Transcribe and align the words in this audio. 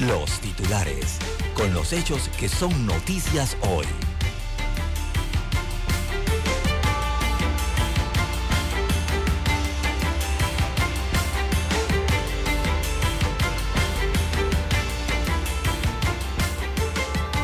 los 0.00 0.40
titulares 0.40 1.20
con 1.54 1.72
los 1.72 1.92
hechos 1.92 2.28
que 2.30 2.48
son 2.48 2.84
noticias 2.84 3.56
hoy. 3.62 3.86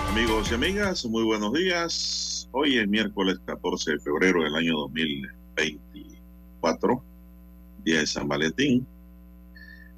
Amigos 0.08 0.50
y 0.50 0.54
amigas, 0.54 1.06
muy 1.06 1.22
buenos 1.22 1.52
días. 1.52 2.48
Hoy 2.50 2.78
es 2.78 2.88
miércoles 2.88 3.38
14 3.46 3.92
de 3.92 4.00
febrero 4.00 4.42
del 4.42 4.56
año 4.56 4.76
2024, 4.76 7.04
día 7.84 8.00
de 8.00 8.06
San 8.08 8.26
Valentín. 8.26 8.84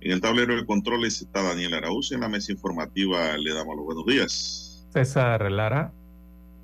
En 0.04 0.10
el 0.10 0.20
tablero 0.20 0.56
de 0.56 0.66
controles 0.66 1.22
está 1.22 1.44
Daniel 1.44 1.74
Araúz. 1.74 2.10
En 2.10 2.22
la 2.22 2.28
mesa 2.28 2.50
informativa 2.50 3.38
le 3.38 3.54
damos 3.54 3.76
los 3.76 3.84
buenos 3.84 4.04
días. 4.04 4.84
César 4.92 5.48
Lara. 5.48 5.92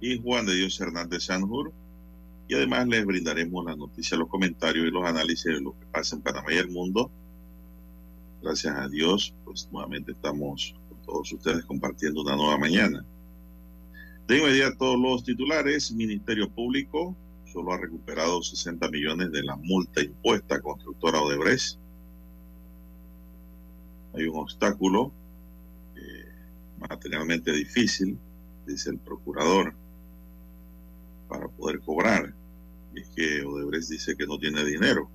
Y 0.01 0.20
Juan 0.20 0.45
de 0.45 0.56
Dios 0.56 0.80
Hernández 0.80 1.27
Sanjur. 1.27 1.73
Y 2.48 2.55
además 2.55 2.89
les 2.89 3.06
brindaremos 3.06 3.64
las 3.64 3.77
noticias, 3.77 4.19
los 4.19 4.28
comentarios 4.28 4.89
y 4.89 4.91
los 4.91 5.06
análisis 5.06 5.45
de 5.45 5.61
lo 5.61 5.70
que 5.78 5.86
pasa 5.86 6.17
en 6.17 6.22
Panamá 6.22 6.53
y 6.53 6.56
el 6.56 6.69
mundo. 6.69 7.12
Gracias 8.42 8.75
a 8.75 8.89
Dios, 8.89 9.33
pues 9.45 9.69
nuevamente 9.70 10.11
estamos 10.11 10.75
con 10.89 11.00
todos 11.02 11.33
ustedes 11.33 11.64
compartiendo 11.64 12.23
una 12.23 12.34
nueva 12.34 12.58
mañana. 12.58 13.05
De 14.27 14.39
inmediato 14.39 14.97
los 14.97 15.23
titulares, 15.23 15.92
Ministerio 15.92 16.50
Público 16.50 17.14
solo 17.52 17.73
ha 17.73 17.78
recuperado 17.78 18.42
60 18.42 18.89
millones 18.91 19.30
de 19.30 19.45
la 19.45 19.55
multa 19.55 20.02
impuesta 20.02 20.56
a 20.56 20.61
constructora 20.61 21.20
Odebrecht 21.20 21.78
hay 24.19 24.27
un 24.27 24.38
obstáculo 24.38 25.12
eh, 25.97 26.24
materialmente 26.78 27.52
difícil, 27.52 28.19
dice 28.66 28.91
el 28.91 28.98
procurador, 28.98 29.74
para 31.28 31.48
poder 31.48 31.80
cobrar. 31.80 32.34
Y 32.94 33.00
es 33.00 33.08
que 33.11 33.42
Odebrecht 33.44 33.89
dice 33.89 34.16
que 34.16 34.27
no 34.27 34.39
tiene 34.39 34.64
dinero. 34.64 35.08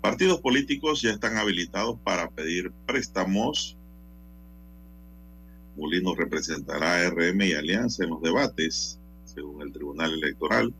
Partidos 0.00 0.40
políticos 0.40 1.00
ya 1.02 1.10
están 1.10 1.36
habilitados 1.36 1.98
para 2.00 2.28
pedir 2.30 2.70
préstamos. 2.86 3.76
Molino 5.76 6.14
representará 6.14 6.96
a 6.96 7.10
RM 7.10 7.42
y 7.42 7.54
Alianza 7.54 8.04
en 8.04 8.10
los 8.10 8.22
debates, 8.22 9.00
según 9.24 9.62
el 9.62 9.72
Tribunal 9.72 10.12
Electoral. 10.12 10.72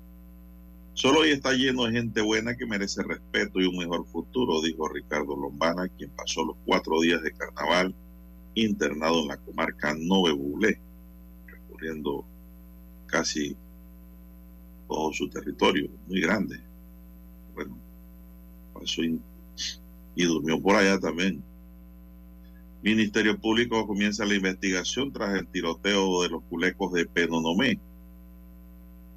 Solo 0.95 1.21
hoy 1.21 1.31
está 1.31 1.53
lleno 1.53 1.85
de 1.85 1.93
gente 1.93 2.21
buena 2.23 2.57
que 2.57 2.67
merece 2.67 3.03
respeto 3.03 3.61
y 3.61 3.67
un 3.67 3.77
mejor 3.77 4.07
futuro, 4.07 4.63
dijo 4.63 4.89
Ricardo 4.89 5.37
Lombana, 5.37 5.89
quien 5.89 6.11
pasó 6.11 6.45
los 6.45 6.57
cuatro 6.65 7.01
días 7.01 7.21
de 7.21 7.33
carnaval 7.33 7.93
internado 8.55 9.23
en 9.23 9.29
la 9.29 9.37
comarca 9.37 9.93
Nove 9.99 10.31
Bulé, 10.33 10.79
recorriendo 11.49 12.25
casi 13.07 13.57
todo 14.89 15.13
su 15.13 15.29
territorio, 15.29 15.91
muy 16.07 16.21
grande. 16.21 16.61
Bueno, 17.55 17.77
pasó 18.73 19.03
y 19.03 20.25
durmió 20.25 20.63
por 20.63 20.77
allá 20.77 21.01
también. 21.01 21.43
Ministerio 22.83 23.37
Público 23.37 23.85
comienza 23.85 24.25
la 24.25 24.37
investigación 24.37 25.13
tras 25.13 25.37
el 25.37 25.49
tiroteo 25.49 26.23
de 26.23 26.29
los 26.29 26.45
culecos 26.45 26.93
de 26.93 27.07
Penonomé 27.07 27.81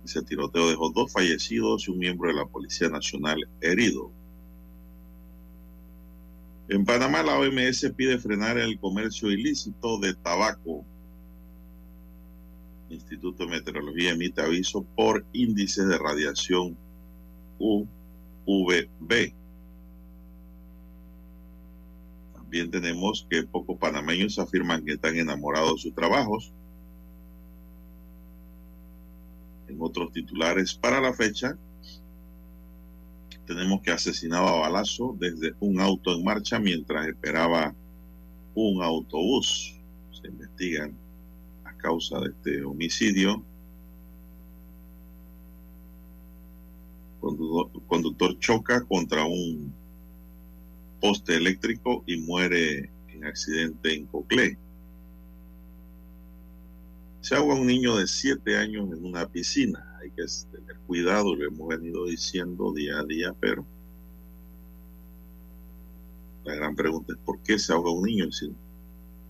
ese 0.08 0.22
tiroteo 0.24 0.70
dejó 0.70 0.90
dos 0.92 1.12
fallecidos 1.12 1.88
y 1.88 1.92
un 1.92 2.00
miembro 2.00 2.30
de 2.30 2.36
la 2.36 2.46
Policía 2.46 2.90
Nacional 2.90 3.38
herido. 3.62 4.12
En 6.70 6.86
Panamá 6.86 7.24
la 7.24 7.38
OMS 7.38 7.92
pide 7.96 8.18
frenar 8.18 8.58
el 8.58 8.80
comercio 8.80 9.30
ilícito 9.30 10.00
de 10.00 10.14
tabaco. 10.16 10.86
El 12.90 12.96
Instituto 12.96 13.46
de 13.46 13.52
Meteorología 13.52 14.12
emite 14.12 14.42
aviso 14.42 14.84
por 14.96 15.26
índices 15.34 15.88
de 15.88 15.98
radiación 15.98 16.78
UVB. 17.60 19.34
También 22.34 22.72
tenemos 22.72 23.28
que 23.30 23.44
pocos 23.44 23.78
panameños 23.78 24.40
afirman 24.40 24.86
que 24.86 24.94
están 24.94 25.18
enamorados 25.18 25.76
de 25.76 25.82
sus 25.82 25.96
trabajos. 25.96 26.54
En 29.68 29.78
otros 29.80 30.12
titulares 30.12 30.74
para 30.74 31.00
la 31.02 31.14
fecha. 31.14 31.58
Tenemos 33.46 33.82
que 33.82 33.92
asesinaba 33.92 34.50
a 34.50 34.70
balazo 34.70 35.16
desde 35.18 35.54
un 35.60 35.80
auto 35.80 36.14
en 36.14 36.24
marcha 36.24 36.60
mientras 36.60 37.08
esperaba 37.08 37.74
un 38.56 38.84
autobús. 38.84 39.76
Se 40.12 40.28
investigan 40.28 40.94
a 41.64 41.74
causa 41.74 42.20
de 42.20 42.30
este 42.30 42.64
homicidio. 42.64 43.44
Conductor, 47.88 48.38
choca 48.40 48.84
contra 48.86 49.26
un 49.26 49.74
poste 51.00 51.36
eléctrico 51.36 52.04
y 52.06 52.18
muere 52.18 52.90
en 53.10 53.26
accidente 53.26 53.94
en 53.94 54.06
Coclé. 54.08 54.58
Se 57.22 57.36
ahoga 57.36 57.56
un 57.56 57.68
niño 57.68 57.96
de 57.98 58.08
7 58.08 58.58
años 58.58 58.92
en 58.92 59.06
una 59.06 59.28
piscina. 59.28 59.98
Hay 60.02 60.12
que 60.12 60.24
tener 60.52 60.78
cuidado, 60.88 61.36
lo 61.36 61.46
hemos 61.46 61.68
venido 61.68 62.06
diciendo 62.06 62.74
día 62.74 63.00
a 63.00 63.04
día, 63.04 63.36
pero 63.40 63.66
la 66.46 66.56
gran 66.56 66.76
pregunta 66.76 67.14
es 67.14 67.20
¿por 67.20 67.40
qué 67.42 67.60
se 67.60 67.74
ahoga 67.74 67.92
un 67.92 68.04
niño 68.04 68.32
si 68.32 68.50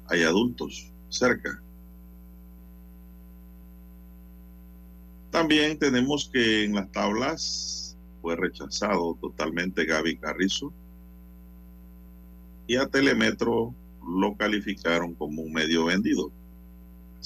hay 0.08 0.24
adultos 0.24 0.92
cerca? 1.10 1.62
También 5.32 5.80
tenemos 5.80 6.30
que 6.32 6.64
en 6.64 6.76
las 6.76 6.92
tablas 6.92 7.98
fue 8.22 8.36
rechazado 8.36 9.18
totalmente 9.20 9.86
Gaby 9.86 10.18
Carrizo 10.18 10.74
y 12.68 12.76
a 12.76 12.88
Telemetro 12.88 13.74
lo 14.06 14.36
calificaron 14.36 15.16
como 15.16 15.42
un 15.42 15.54
medio 15.54 15.86
vendido 15.86 16.32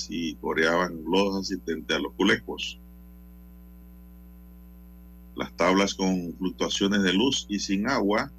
si 0.05 0.35
coreaban 0.35 1.03
los 1.05 1.35
asistentes 1.35 1.95
a 1.95 1.99
los 1.99 2.13
culecos. 2.13 2.79
Las 5.35 5.55
tablas 5.55 5.93
con 5.93 6.33
fluctuaciones 6.37 7.03
de 7.03 7.13
luz 7.13 7.45
y 7.49 7.59
sin 7.59 7.87
agua, 7.87 8.31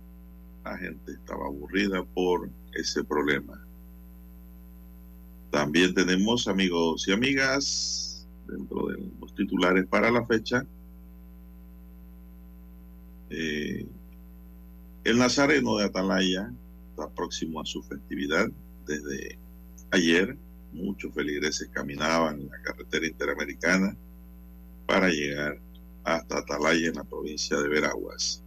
la 0.64 0.76
gente 0.76 1.12
estaba 1.12 1.46
aburrida 1.46 2.04
por 2.04 2.48
ese 2.72 3.02
problema. 3.04 3.60
También 5.50 5.94
tenemos 5.94 6.48
amigos 6.48 7.06
y 7.08 7.12
amigas 7.12 8.26
dentro 8.46 8.88
de 8.88 9.02
los 9.20 9.34
titulares 9.34 9.86
para 9.86 10.10
la 10.10 10.24
fecha. 10.26 10.64
Eh, 13.30 13.86
el 15.04 15.18
Nazareno 15.18 15.76
de 15.76 15.84
Atalaya 15.84 16.52
está 16.90 17.08
próximo 17.10 17.60
a 17.60 17.66
su 17.66 17.82
festividad 17.82 18.48
desde 18.86 19.38
ayer 19.90 20.36
muchos 20.72 21.12
feligreses 21.14 21.68
caminaban 21.72 22.40
en 22.40 22.48
la 22.48 22.62
carretera 22.62 23.06
interamericana 23.06 23.96
para 24.86 25.08
llegar 25.08 25.58
hasta 26.04 26.38
Atalaya 26.38 26.88
en 26.88 26.94
la 26.94 27.04
provincia 27.04 27.58
de 27.58 27.68
Veraguas. 27.68 28.42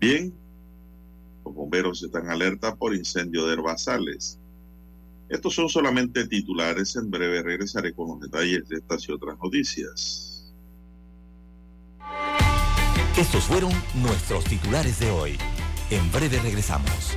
Bien, 0.00 0.34
los 1.44 1.54
bomberos 1.54 2.02
están 2.02 2.28
alerta 2.28 2.74
por 2.74 2.94
incendio 2.94 3.46
de 3.46 3.54
herbazales. 3.54 4.38
Estos 5.28 5.54
son 5.54 5.68
solamente 5.68 6.26
titulares. 6.26 6.96
En 6.96 7.10
breve 7.10 7.42
regresaré 7.42 7.92
con 7.92 8.08
los 8.08 8.20
detalles 8.20 8.68
de 8.68 8.76
estas 8.76 9.08
y 9.08 9.12
otras 9.12 9.38
noticias. 9.42 10.52
Estos 13.16 13.44
fueron 13.44 13.72
nuestros 13.94 14.44
titulares 14.44 14.98
de 15.00 15.10
hoy. 15.10 15.38
En 15.90 16.10
breve 16.10 16.38
regresamos. 16.40 17.16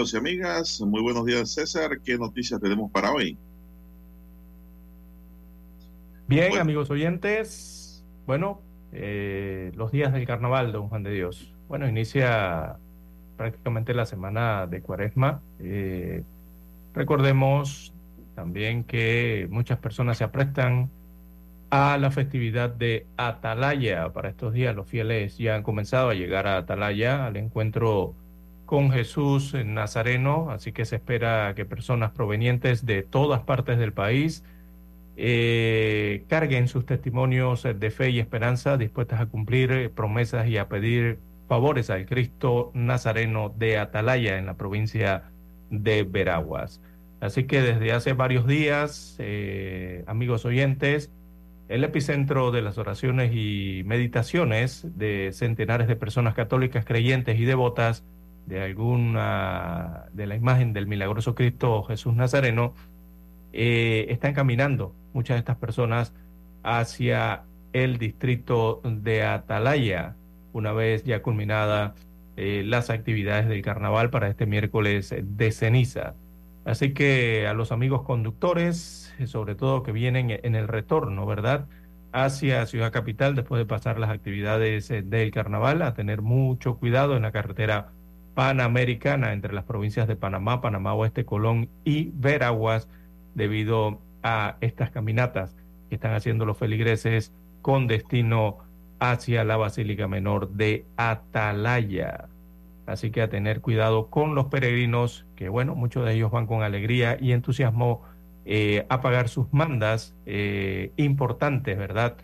Amigos 0.00 0.14
y 0.14 0.16
amigas, 0.16 0.80
muy 0.80 1.02
buenos 1.02 1.26
días, 1.26 1.50
César. 1.52 2.00
¿Qué 2.02 2.16
noticias 2.16 2.58
tenemos 2.58 2.90
para 2.90 3.12
hoy? 3.12 3.36
Bien, 6.26 6.48
Bueno. 6.48 6.62
amigos 6.62 6.90
oyentes, 6.90 8.02
bueno, 8.26 8.62
eh, 8.92 9.72
los 9.74 9.92
días 9.92 10.14
del 10.14 10.26
carnaval, 10.26 10.72
don 10.72 10.88
Juan 10.88 11.02
de 11.02 11.10
Dios. 11.10 11.52
Bueno, 11.68 11.86
inicia 11.86 12.76
prácticamente 13.36 13.92
la 13.92 14.06
semana 14.06 14.66
de 14.66 14.80
cuaresma. 14.80 15.42
Eh, 15.58 16.22
recordemos 16.94 17.92
también 18.34 18.84
que 18.84 19.48
muchas 19.50 19.78
personas 19.80 20.16
se 20.16 20.24
aprestan 20.24 20.88
a 21.68 21.98
la 21.98 22.10
festividad 22.10 22.70
de 22.70 23.04
Atalaya. 23.18 24.10
Para 24.14 24.30
estos 24.30 24.54
días 24.54 24.74
los 24.74 24.88
fieles 24.88 25.36
ya 25.36 25.56
han 25.56 25.62
comenzado 25.62 26.08
a 26.08 26.14
llegar 26.14 26.46
a 26.46 26.56
Atalaya, 26.56 27.26
al 27.26 27.36
encuentro 27.36 28.14
con 28.70 28.92
Jesús 28.92 29.52
Nazareno, 29.52 30.52
así 30.52 30.70
que 30.70 30.84
se 30.84 30.94
espera 30.94 31.54
que 31.56 31.64
personas 31.64 32.12
provenientes 32.12 32.86
de 32.86 33.02
todas 33.02 33.40
partes 33.40 33.80
del 33.80 33.92
país 33.92 34.44
eh, 35.16 36.22
carguen 36.28 36.68
sus 36.68 36.86
testimonios 36.86 37.64
de 37.64 37.90
fe 37.90 38.10
y 38.10 38.20
esperanza, 38.20 38.76
dispuestas 38.76 39.20
a 39.20 39.26
cumplir 39.26 39.90
promesas 39.90 40.46
y 40.46 40.56
a 40.56 40.68
pedir 40.68 41.18
favores 41.48 41.90
al 41.90 42.06
Cristo 42.06 42.70
Nazareno 42.72 43.52
de 43.58 43.76
Atalaya 43.76 44.38
en 44.38 44.46
la 44.46 44.54
provincia 44.54 45.24
de 45.70 46.04
Veraguas. 46.04 46.80
Así 47.18 47.48
que 47.48 47.62
desde 47.62 47.90
hace 47.90 48.12
varios 48.12 48.46
días, 48.46 49.16
eh, 49.18 50.04
amigos 50.06 50.44
oyentes, 50.44 51.10
el 51.68 51.82
epicentro 51.82 52.52
de 52.52 52.62
las 52.62 52.78
oraciones 52.78 53.32
y 53.34 53.82
meditaciones 53.84 54.86
de 54.96 55.30
centenares 55.32 55.88
de 55.88 55.96
personas 55.96 56.34
católicas 56.34 56.84
creyentes 56.84 57.36
y 57.36 57.44
devotas 57.44 58.04
de 58.46 58.62
alguna 58.62 60.06
de 60.12 60.26
la 60.26 60.34
imagen 60.34 60.72
del 60.72 60.86
milagroso 60.86 61.34
Cristo 61.34 61.82
Jesús 61.84 62.14
Nazareno 62.14 62.74
eh, 63.52 64.06
están 64.10 64.34
caminando 64.34 64.94
muchas 65.12 65.36
de 65.36 65.38
estas 65.40 65.56
personas 65.56 66.12
hacia 66.62 67.42
el 67.72 67.98
distrito 67.98 68.80
de 68.84 69.24
Atalaya, 69.24 70.16
una 70.52 70.72
vez 70.72 71.04
ya 71.04 71.22
culminada 71.22 71.94
eh, 72.36 72.62
las 72.64 72.90
actividades 72.90 73.48
del 73.48 73.62
carnaval 73.62 74.10
para 74.10 74.28
este 74.28 74.46
miércoles 74.46 75.14
de 75.20 75.52
ceniza. 75.52 76.14
Así 76.64 76.92
que 76.92 77.46
a 77.46 77.54
los 77.54 77.72
amigos 77.72 78.02
conductores, 78.02 79.14
sobre 79.26 79.54
todo 79.54 79.82
que 79.82 79.92
vienen 79.92 80.38
en 80.42 80.54
el 80.54 80.68
retorno, 80.68 81.26
¿verdad? 81.26 81.66
Hacia 82.12 82.66
Ciudad 82.66 82.92
Capital 82.92 83.34
después 83.34 83.58
de 83.58 83.66
pasar 83.66 83.98
las 83.98 84.10
actividades 84.10 84.90
eh, 84.90 85.02
del 85.02 85.30
carnaval, 85.30 85.82
a 85.82 85.94
tener 85.94 86.22
mucho 86.22 86.76
cuidado 86.76 87.16
en 87.16 87.22
la 87.22 87.32
carretera 87.32 87.92
panamericana 88.34 89.32
entre 89.32 89.52
las 89.52 89.64
provincias 89.64 90.08
de 90.08 90.16
Panamá, 90.16 90.60
Panamá 90.60 90.94
Oeste, 90.94 91.24
Colón 91.24 91.68
y 91.84 92.10
Veraguas, 92.14 92.88
debido 93.34 94.00
a 94.22 94.56
estas 94.60 94.90
caminatas 94.90 95.56
que 95.88 95.96
están 95.96 96.14
haciendo 96.14 96.44
los 96.44 96.58
feligreses 96.58 97.32
con 97.62 97.86
destino 97.86 98.58
hacia 98.98 99.44
la 99.44 99.56
Basílica 99.56 100.08
Menor 100.08 100.50
de 100.50 100.84
Atalaya. 100.96 102.28
Así 102.86 103.10
que 103.10 103.22
a 103.22 103.28
tener 103.28 103.60
cuidado 103.60 104.08
con 104.08 104.34
los 104.34 104.46
peregrinos, 104.46 105.26
que 105.36 105.48
bueno, 105.48 105.74
muchos 105.74 106.04
de 106.04 106.14
ellos 106.14 106.30
van 106.30 106.46
con 106.46 106.62
alegría 106.62 107.16
y 107.20 107.32
entusiasmo 107.32 108.02
eh, 108.44 108.86
a 108.88 109.00
pagar 109.00 109.28
sus 109.28 109.52
mandas 109.52 110.14
eh, 110.26 110.92
importantes, 110.96 111.78
¿verdad? 111.78 112.16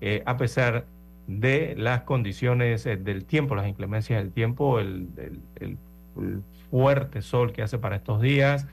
Eh, 0.00 0.22
a 0.26 0.36
pesar 0.36 0.84
de 1.26 1.74
las 1.76 2.02
condiciones 2.02 2.86
eh, 2.86 2.96
del 2.96 3.24
tiempo, 3.24 3.54
las 3.54 3.68
inclemencias 3.68 4.22
del 4.22 4.32
tiempo, 4.32 4.80
el, 4.80 5.08
el- 5.56 5.78
fuerte 6.70 7.22
sol 7.22 7.52
que 7.52 7.62
hace 7.62 7.78
para 7.78 7.96
estos 7.96 8.20
días 8.22 8.66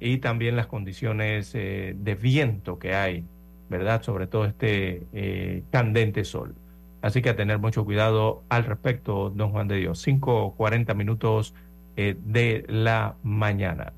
y 0.00 0.18
también 0.18 0.56
las 0.56 0.66
condiciones 0.66 1.54
eh, 1.54 1.94
de 1.98 2.14
viento 2.14 2.78
que 2.78 2.94
hay, 2.94 3.24
¿verdad? 3.68 4.02
Sobre 4.02 4.26
todo 4.26 4.44
este 4.46 5.06
eh, 5.12 5.64
candente 5.70 6.24
sol. 6.24 6.54
Así 7.02 7.22
que 7.22 7.30
a 7.30 7.36
tener 7.36 7.58
mucho 7.58 7.84
cuidado 7.84 8.42
al 8.48 8.64
respecto, 8.64 9.30
don 9.30 9.50
Juan 9.50 9.68
de 9.68 9.76
Dios. 9.76 10.00
5.40 10.06 10.94
minutos 10.94 11.54
de 11.96 12.64
la 12.68 13.16
mañana. 13.24 13.92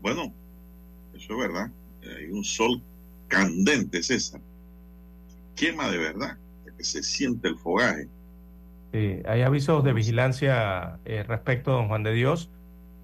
Bueno, 0.00 0.32
eso 1.12 1.32
es 1.34 1.38
verdad. 1.38 1.70
Hay 2.16 2.26
un 2.30 2.44
sol 2.44 2.82
candente, 3.28 4.02
César. 4.02 4.40
Quema 5.58 5.90
de 5.90 5.98
verdad, 5.98 6.38
que 6.76 6.84
se 6.84 7.02
siente 7.02 7.48
el 7.48 7.56
fogaje. 7.56 8.06
Sí, 8.92 9.20
hay 9.26 9.42
avisos 9.42 9.82
de 9.82 9.92
vigilancia 9.92 10.98
eh, 11.04 11.24
respecto, 11.24 11.72
don 11.72 11.88
Juan 11.88 12.04
de 12.04 12.12
Dios. 12.12 12.50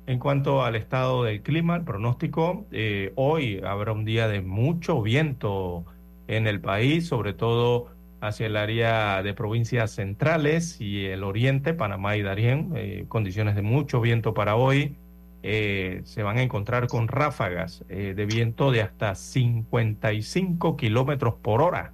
En 0.07 0.21
cuanto 0.21 0.63
al 0.63 0.77
estado 0.77 1.25
del 1.25 1.43
clima, 1.43 1.77
el 1.77 1.85
pronóstico, 1.85 2.67
eh, 2.71 3.13
hoy 3.17 3.61
habrá 3.67 3.93
un 3.93 4.05
día 4.05 4.29
de 4.29 4.41
mucho 4.41 5.03
viento 5.03 5.85
en 6.29 6.47
el 6.47 6.61
país, 6.61 7.09
sobre 7.09 7.33
todo 7.33 7.89
hacia 8.21 8.47
el 8.47 8.57
área 8.57 9.23
de 9.23 9.35
provincias 9.35 9.91
centrales 9.91 10.81
y 10.81 11.07
el 11.07 11.25
oriente, 11.25 11.75
Panamá 11.75 12.17
y 12.17 12.23
Darién, 12.23 12.73
eh, 12.77 13.05
condiciones 13.09 13.57
de 13.57 13.63
mucho 13.63 14.01
viento 14.01 14.33
para 14.33 14.57
hoy. 14.57 14.97
Se 15.43 16.23
van 16.23 16.39
a 16.39 16.43
encontrar 16.43 16.87
con 16.87 17.07
ráfagas 17.07 17.85
de 17.89 18.25
viento 18.25 18.71
de 18.71 18.81
hasta 18.81 19.15
55 19.15 20.75
kilómetros 20.79 21.35
por 21.35 21.61
hora. 21.61 21.94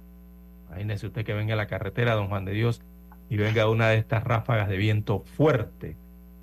Imagínese 0.71 1.07
usted 1.07 1.25
que 1.25 1.33
venga 1.33 1.53
a 1.53 1.57
la 1.57 1.67
carretera, 1.67 2.15
don 2.15 2.29
Juan 2.29 2.45
de 2.45 2.53
Dios, 2.53 2.81
y 3.29 3.35
venga 3.35 3.69
una 3.69 3.89
de 3.89 3.97
estas 3.97 4.23
ráfagas 4.23 4.69
de 4.69 4.77
viento 4.77 5.25
fuerte. 5.35 5.97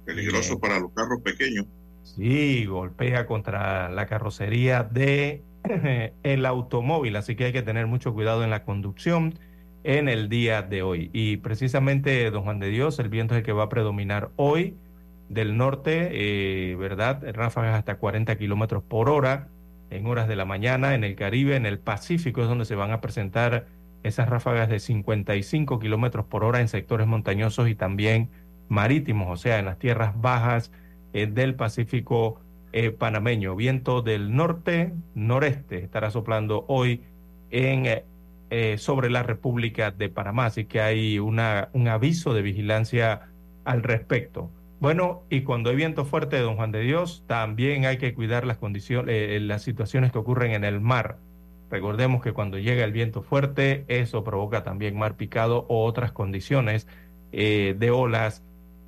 Peligroso 0.05 0.61
para 0.61 0.79
los 0.79 0.93
carros 0.93 1.23
pequeños. 1.23 1.67
Sí, 2.03 2.67
golpea 2.67 3.27
contra 3.27 3.89
la 3.91 4.07
carrocería 4.07 4.83
de 4.83 5.43
el 6.23 6.47
automóvil, 6.47 7.17
así 7.17 7.37
que 7.37 7.47
hay 7.47 7.53
que 7.53 7.63
tener 7.63 7.87
mucho 7.87 8.13
cuidado 8.13 8.45
en 8.45 8.51
la 8.51 8.65
conducción 8.65 9.39
en 9.83 10.09
el 10.09 10.29
día 10.29 10.61
de 10.61 10.83
hoy. 10.83 11.11
Y 11.15 11.39
precisamente, 11.39 12.31
don 12.31 12.45
Juan 12.45 12.61
de 12.61 12.69
Dios, 12.69 12.99
el 12.99 13.09
viento 13.09 13.35
es 13.35 13.39
el 13.39 13.45
que 13.45 13.53
va 13.53 13.65
a 13.65 13.69
predominar 13.71 14.31
hoy 14.37 14.77
del 15.31 15.57
norte, 15.57 16.11
eh, 16.13 16.77
¿verdad? 16.77 17.23
Ráfagas 17.33 17.77
hasta 17.77 17.97
40 17.97 18.37
kilómetros 18.37 18.83
por 18.83 19.09
hora 19.09 19.49
en 19.91 20.07
horas 20.07 20.29
de 20.29 20.37
la 20.37 20.45
mañana, 20.45 20.95
en 20.95 21.05
el 21.05 21.15
Caribe, 21.17 21.57
en 21.57 21.67
el 21.67 21.79
Pacífico 21.79 22.43
es 22.43 22.49
donde 22.49 22.65
se 22.65 22.75
van 22.75 22.91
a 22.91 23.01
presentar 23.01 23.67
esas 24.03 24.29
ráfagas 24.29 24.69
de 24.69 24.81
55 24.81 25.79
kilómetros 25.79 26.27
por 26.27 26.45
hora 26.45 26.61
en 26.61 26.69
sectores 26.69 27.07
montañosos 27.07 27.69
y 27.69 27.75
también 27.75 28.31
marítimos, 28.69 29.29
o 29.31 29.37
sea, 29.37 29.59
en 29.59 29.65
las 29.65 29.79
tierras 29.79 30.21
bajas 30.21 30.73
eh, 31.13 31.27
del 31.27 31.55
Pacífico 31.55 32.41
eh, 32.71 32.91
panameño. 32.91 33.57
Viento 33.57 34.03
del 34.03 34.37
norte, 34.37 34.93
noreste 35.15 35.83
estará 35.83 36.11
soplando 36.11 36.67
hoy 36.69 37.01
en, 37.51 37.87
eh, 37.87 38.05
eh, 38.51 38.77
sobre 38.77 39.09
la 39.09 39.23
República 39.23 39.91
de 39.91 40.11
Panamá, 40.11 40.47
así 40.47 40.67
que 40.67 40.83
hay 40.83 41.19
una, 41.19 41.71
un 41.73 41.89
aviso 41.89 42.35
de 42.35 42.43
vigilancia 42.43 43.31
al 43.65 43.83
respecto. 43.83 44.51
Bueno, 44.81 45.23
y 45.31 45.43
cuando 45.45 45.71
hay 45.71 45.77
viento 45.77 46.05
fuerte, 46.05 46.39
don 46.41 46.57
Juan 46.57 46.71
de 46.71 46.81
Dios, 46.83 47.25
también 47.27 47.87
hay 47.87 47.97
que 47.97 48.13
cuidar 48.13 48.47
las 48.47 48.59
condiciones, 48.59 49.41
las 49.41 49.63
situaciones 49.63 50.13
que 50.13 50.19
ocurren 50.19 50.53
en 50.53 50.65
el 50.65 50.81
mar. 50.81 51.17
Recordemos 51.71 52.23
que 52.23 52.33
cuando 52.33 52.59
llega 52.59 52.85
el 52.85 52.93
viento 52.93 53.23
fuerte, 53.23 53.85
eso 53.89 54.25
provoca 54.25 54.63
también 54.63 54.97
mar 54.97 55.17
picado 55.17 55.67
o 55.69 55.85
otras 55.85 56.13
condiciones 56.13 56.87
eh, 57.33 57.75
de 57.79 57.91
olas 57.91 58.43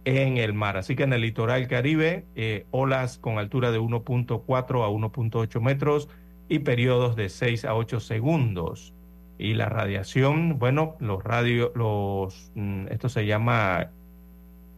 en 0.05 0.39
el 0.39 0.55
mar. 0.55 0.79
Así 0.79 0.97
que 0.97 1.03
en 1.03 1.13
el 1.13 1.21
litoral 1.21 1.69
caribe, 1.69 2.25
eh, 2.37 2.65
olas 2.71 3.19
con 3.19 3.39
altura 3.39 3.71
de 3.71 3.79
1.4 3.79 4.85
a 4.85 4.89
1.8 4.89 5.61
metros 5.61 6.09
y 6.49 6.61
periodos 6.61 7.17
de 7.17 7.29
6 7.29 7.67
a 7.67 7.75
8 7.75 8.01
segundos. 8.01 8.95
Y 9.39 9.55
la 9.55 9.69
radiación, 9.69 10.59
bueno, 10.59 10.97
los 11.01 11.23
radio, 11.23 11.73
los, 11.75 12.51
mm, 12.55 12.89
esto 12.89 13.11
se 13.11 13.27
llama 13.27 13.91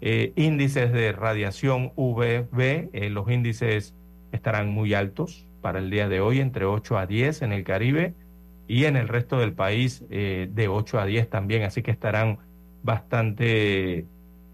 eh, 0.00 0.32
índices 0.34 0.92
de 0.92 1.12
radiación 1.12 1.92
UVB, 1.94 2.90
los 3.10 3.30
índices 3.30 3.94
estarán 4.32 4.70
muy 4.70 4.94
altos 4.94 5.46
para 5.62 5.78
el 5.78 5.88
día 5.90 6.08
de 6.08 6.20
hoy, 6.20 6.40
entre 6.40 6.66
8 6.66 6.98
a 6.98 7.06
10 7.06 7.42
en 7.42 7.52
el 7.52 7.64
Caribe 7.64 8.14
y 8.68 8.84
en 8.84 8.96
el 8.96 9.08
resto 9.08 9.38
del 9.38 9.54
país 9.54 10.04
de 10.08 10.68
8 10.68 11.00
a 11.00 11.06
10 11.06 11.30
también, 11.30 11.62
así 11.62 11.82
que 11.82 11.90
estarán 11.90 12.38
bastante 12.82 14.06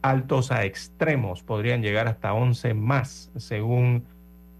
altos 0.02 0.52
a 0.52 0.64
extremos, 0.64 1.42
podrían 1.42 1.82
llegar 1.82 2.08
hasta 2.08 2.32
11 2.32 2.74
más, 2.74 3.30
según 3.36 4.04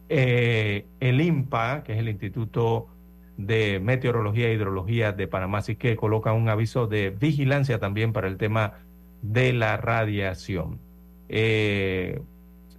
eh, 0.09 0.87
el 1.01 1.21
INPA, 1.21 1.83
que 1.85 1.93
es 1.93 1.99
el 1.99 2.09
Instituto 2.09 2.89
de 3.37 3.79
Meteorología 3.81 4.49
e 4.49 4.55
Hidrología 4.55 5.13
de 5.13 5.29
Panamá, 5.29 5.59
así 5.59 5.77
que 5.77 5.97
coloca 5.97 6.33
un 6.33 6.49
aviso 6.49 6.87
de 6.87 7.11
vigilancia 7.11 7.79
también 7.79 8.13
para 8.13 8.27
el 8.27 8.37
tema 8.37 8.75
de 9.23 9.53
la 9.53 9.77
radiación. 9.77 10.81
Eh, 11.29 12.21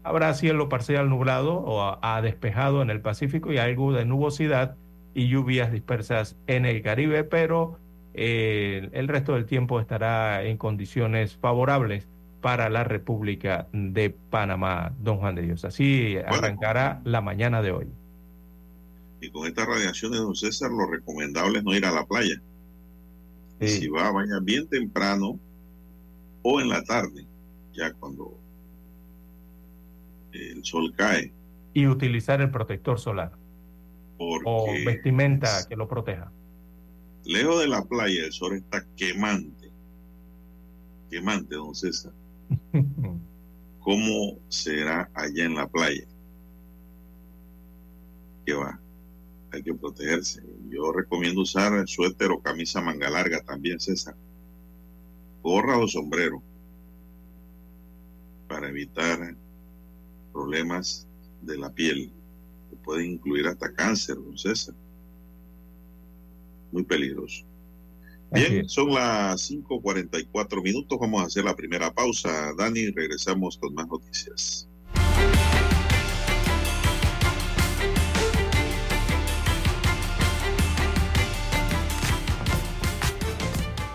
habrá 0.03 0.33
cielo 0.33 0.69
parcial 0.69 1.09
nublado 1.09 1.55
o 1.55 1.97
a, 2.01 2.21
despejado 2.21 2.81
en 2.81 2.89
el 2.89 3.01
Pacífico 3.01 3.51
y 3.51 3.57
algo 3.57 3.93
de 3.93 4.05
nubosidad 4.05 4.75
y 5.13 5.27
lluvias 5.27 5.71
dispersas 5.71 6.35
en 6.47 6.65
el 6.65 6.81
Caribe, 6.81 7.23
pero 7.23 7.79
eh, 8.13 8.89
el 8.93 9.07
resto 9.07 9.33
del 9.33 9.45
tiempo 9.45 9.79
estará 9.79 10.43
en 10.43 10.57
condiciones 10.57 11.35
favorables 11.35 12.07
para 12.41 12.69
la 12.69 12.83
República 12.83 13.67
de 13.73 14.09
Panamá, 14.09 14.93
don 14.99 15.17
Juan 15.17 15.35
de 15.35 15.41
Dios. 15.41 15.65
Así 15.65 16.17
arrancará 16.25 17.01
la 17.03 17.21
mañana 17.21 17.61
de 17.61 17.71
hoy. 17.71 17.87
Y 19.21 19.29
con 19.29 19.47
estas 19.47 19.67
radiaciones, 19.67 20.19
don 20.19 20.35
César, 20.35 20.71
lo 20.71 20.89
recomendable 20.89 21.59
es 21.59 21.63
no 21.65 21.75
ir 21.75 21.85
a 21.85 21.91
la 21.91 22.05
playa. 22.05 22.41
Si 23.59 23.89
va, 23.89 24.09
vaya 24.11 24.39
bien 24.41 24.67
temprano 24.69 25.37
o 26.43 26.61
en 26.61 26.69
la 26.69 26.81
tarde, 26.83 27.25
ya 27.73 27.91
cuando 27.93 28.37
el 30.39 30.63
sol 30.63 30.93
cae. 30.95 31.33
Y 31.73 31.87
utilizar 31.87 32.41
el 32.41 32.51
protector 32.51 32.99
solar. 32.99 33.33
o 34.17 34.67
vestimenta 34.85 35.67
que 35.67 35.75
lo 35.75 35.87
proteja. 35.87 36.31
Lejos 37.25 37.59
de 37.59 37.67
la 37.67 37.83
playa, 37.85 38.25
el 38.25 38.33
sol 38.33 38.55
está 38.55 38.85
quemante. 38.95 39.71
Quemante, 41.09 41.55
don 41.55 41.75
César. 41.75 42.13
¿Cómo 43.79 44.39
será 44.47 45.09
allá 45.13 45.45
en 45.45 45.55
la 45.55 45.67
playa? 45.67 46.05
¿Qué 48.45 48.53
va? 48.53 48.79
Hay 49.51 49.63
que 49.63 49.73
protegerse. 49.73 50.41
Yo 50.69 50.91
recomiendo 50.91 51.41
usar 51.41 51.87
suéter 51.87 52.31
o 52.31 52.41
camisa 52.41 52.81
manga 52.81 53.09
larga 53.09 53.41
también, 53.41 53.79
César. 53.79 54.15
Gorra 55.41 55.77
o 55.77 55.87
sombrero. 55.87 56.41
Para 58.47 58.69
evitar 58.69 59.35
problemas 60.31 61.07
de 61.41 61.57
la 61.57 61.71
piel. 61.73 62.11
Que 62.69 62.75
pueden 62.77 63.13
incluir 63.13 63.47
hasta 63.47 63.73
cáncer, 63.73 64.15
don 64.15 64.37
César. 64.37 64.75
Muy 66.71 66.83
peligroso. 66.83 67.45
Bien, 68.31 68.69
son 68.69 68.93
las 68.93 69.49
5.44 69.49 70.61
minutos. 70.61 70.99
Vamos 70.99 71.23
a 71.23 71.25
hacer 71.25 71.43
la 71.43 71.55
primera 71.55 71.91
pausa. 71.91 72.53
Dani, 72.55 72.91
regresamos 72.91 73.57
con 73.57 73.73
más 73.73 73.87
noticias. 73.87 74.68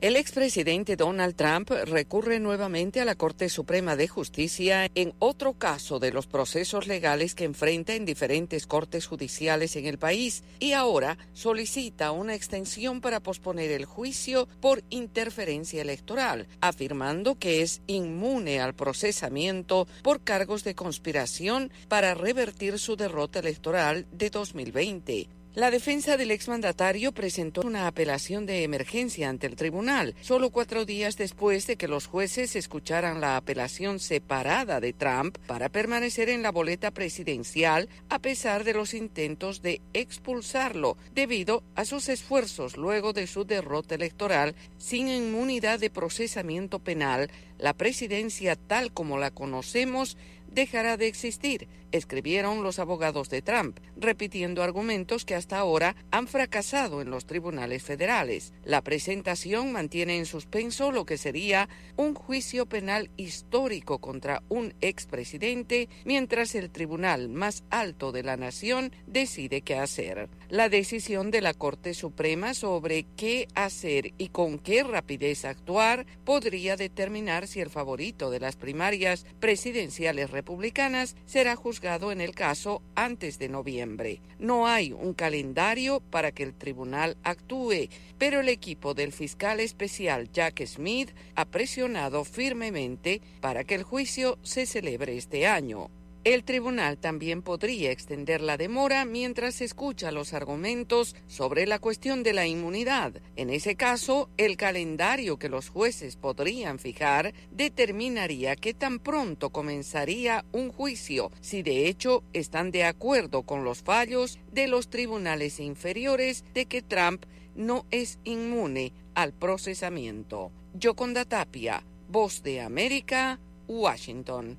El 0.00 0.14
expresidente 0.14 0.94
Donald 0.94 1.34
Trump 1.34 1.70
recurre 1.70 2.38
nuevamente 2.38 3.00
a 3.00 3.04
la 3.04 3.16
Corte 3.16 3.48
Suprema 3.48 3.96
de 3.96 4.06
Justicia 4.06 4.88
en 4.94 5.12
otro 5.18 5.54
caso 5.54 5.98
de 5.98 6.12
los 6.12 6.28
procesos 6.28 6.86
legales 6.86 7.34
que 7.34 7.42
enfrenta 7.42 7.94
en 7.94 8.04
diferentes 8.04 8.68
cortes 8.68 9.08
judiciales 9.08 9.74
en 9.74 9.86
el 9.86 9.98
país 9.98 10.44
y 10.60 10.70
ahora 10.70 11.18
solicita 11.32 12.12
una 12.12 12.36
extensión 12.36 13.00
para 13.00 13.18
posponer 13.18 13.72
el 13.72 13.86
juicio 13.86 14.46
por 14.60 14.84
interferencia 14.88 15.82
electoral, 15.82 16.46
afirmando 16.60 17.34
que 17.34 17.62
es 17.62 17.82
inmune 17.88 18.60
al 18.60 18.74
procesamiento 18.74 19.88
por 20.04 20.20
cargos 20.20 20.62
de 20.62 20.76
conspiración 20.76 21.72
para 21.88 22.14
revertir 22.14 22.78
su 22.78 22.94
derrota 22.94 23.40
electoral 23.40 24.06
de 24.12 24.30
2020. 24.30 25.37
La 25.54 25.70
defensa 25.70 26.18
del 26.18 26.30
exmandatario 26.30 27.12
presentó 27.12 27.62
una 27.62 27.86
apelación 27.86 28.44
de 28.44 28.62
emergencia 28.62 29.30
ante 29.30 29.46
el 29.46 29.56
tribunal, 29.56 30.14
solo 30.20 30.50
cuatro 30.50 30.84
días 30.84 31.16
después 31.16 31.66
de 31.66 31.76
que 31.76 31.88
los 31.88 32.06
jueces 32.06 32.54
escucharan 32.54 33.20
la 33.20 33.36
apelación 33.36 33.98
separada 33.98 34.78
de 34.78 34.92
Trump 34.92 35.38
para 35.46 35.70
permanecer 35.70 36.28
en 36.28 36.42
la 36.42 36.52
boleta 36.52 36.90
presidencial 36.90 37.88
a 38.10 38.18
pesar 38.18 38.62
de 38.62 38.74
los 38.74 38.92
intentos 38.92 39.62
de 39.62 39.80
expulsarlo 39.94 40.98
debido 41.14 41.64
a 41.74 41.86
sus 41.86 42.10
esfuerzos 42.10 42.76
luego 42.76 43.14
de 43.14 43.26
su 43.26 43.44
derrota 43.44 43.94
electoral 43.94 44.54
sin 44.76 45.08
inmunidad 45.08 45.80
de 45.80 45.90
procesamiento 45.90 46.78
penal. 46.78 47.30
La 47.58 47.72
presidencia 47.72 48.54
tal 48.54 48.92
como 48.92 49.18
la 49.18 49.30
conocemos 49.30 50.18
dejará 50.52 50.96
de 50.96 51.08
existir, 51.08 51.68
escribieron 51.92 52.62
los 52.62 52.78
abogados 52.78 53.30
de 53.30 53.42
Trump, 53.42 53.78
repitiendo 53.96 54.62
argumentos 54.62 55.24
que 55.24 55.34
hasta 55.34 55.58
ahora 55.58 55.96
han 56.10 56.28
fracasado 56.28 57.00
en 57.00 57.10
los 57.10 57.26
tribunales 57.26 57.82
federales. 57.82 58.52
La 58.64 58.82
presentación 58.82 59.72
mantiene 59.72 60.18
en 60.18 60.26
suspenso 60.26 60.92
lo 60.92 61.06
que 61.06 61.18
sería 61.18 61.68
un 61.96 62.14
juicio 62.14 62.66
penal 62.66 63.10
histórico 63.16 63.98
contra 63.98 64.42
un 64.48 64.74
expresidente, 64.80 65.88
mientras 66.04 66.54
el 66.54 66.70
tribunal 66.70 67.28
más 67.28 67.64
alto 67.70 68.12
de 68.12 68.22
la 68.22 68.36
nación 68.36 68.92
decide 69.06 69.62
qué 69.62 69.76
hacer. 69.76 70.28
La 70.48 70.68
decisión 70.68 71.30
de 71.30 71.40
la 71.40 71.54
Corte 71.54 71.94
Suprema 71.94 72.54
sobre 72.54 73.06
qué 73.16 73.48
hacer 73.54 74.12
y 74.18 74.28
con 74.28 74.58
qué 74.58 74.82
rapidez 74.82 75.44
actuar 75.44 76.06
podría 76.24 76.76
determinar 76.76 77.46
si 77.46 77.60
el 77.60 77.70
favorito 77.70 78.30
de 78.30 78.40
las 78.40 78.56
primarias 78.56 79.26
presidenciales 79.40 80.30
republicanas 80.30 81.16
será 81.26 81.56
juzgado 81.56 81.77
en 81.84 82.20
el 82.20 82.34
caso 82.34 82.82
antes 82.96 83.38
de 83.38 83.48
noviembre. 83.48 84.20
No 84.38 84.66
hay 84.66 84.92
un 84.92 85.14
calendario 85.14 86.00
para 86.00 86.32
que 86.32 86.42
el 86.42 86.52
tribunal 86.52 87.16
actúe, 87.22 87.88
pero 88.18 88.40
el 88.40 88.48
equipo 88.48 88.94
del 88.94 89.12
fiscal 89.12 89.60
especial 89.60 90.28
Jack 90.32 90.64
Smith 90.66 91.10
ha 91.36 91.44
presionado 91.44 92.24
firmemente 92.24 93.20
para 93.40 93.62
que 93.62 93.76
el 93.76 93.84
juicio 93.84 94.38
se 94.42 94.66
celebre 94.66 95.16
este 95.16 95.46
año. 95.46 95.88
El 96.24 96.44
tribunal 96.44 96.98
también 96.98 97.42
podría 97.42 97.90
extender 97.90 98.40
la 98.40 98.56
demora 98.56 99.04
mientras 99.04 99.60
escucha 99.60 100.10
los 100.10 100.34
argumentos 100.34 101.14
sobre 101.26 101.66
la 101.66 101.78
cuestión 101.78 102.22
de 102.22 102.32
la 102.32 102.46
inmunidad. 102.46 103.14
En 103.36 103.50
ese 103.50 103.76
caso, 103.76 104.28
el 104.36 104.56
calendario 104.56 105.38
que 105.38 105.48
los 105.48 105.70
jueces 105.70 106.16
podrían 106.16 106.78
fijar 106.78 107.32
determinaría 107.50 108.56
que 108.56 108.74
tan 108.74 108.98
pronto 108.98 109.50
comenzaría 109.50 110.44
un 110.52 110.70
juicio, 110.70 111.30
si 111.40 111.62
de 111.62 111.88
hecho 111.88 112.24
están 112.32 112.72
de 112.72 112.84
acuerdo 112.84 113.44
con 113.44 113.64
los 113.64 113.82
fallos 113.82 114.38
de 114.52 114.66
los 114.66 114.90
tribunales 114.90 115.60
inferiores 115.60 116.44
de 116.52 116.66
que 116.66 116.82
Trump 116.82 117.24
no 117.54 117.86
es 117.90 118.18
inmune 118.24 118.92
al 119.14 119.32
procesamiento. 119.32 120.50
Yoconda 120.74 121.24
Tapia, 121.24 121.84
Voz 122.08 122.42
de 122.42 122.60
América, 122.60 123.38
Washington. 123.66 124.58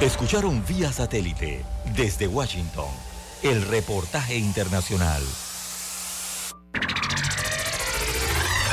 Escucharon 0.00 0.64
vía 0.66 0.90
satélite 0.92 1.64
desde 1.94 2.26
Washington 2.26 2.88
el 3.44 3.62
reportaje 3.62 4.36
internacional. 4.36 5.22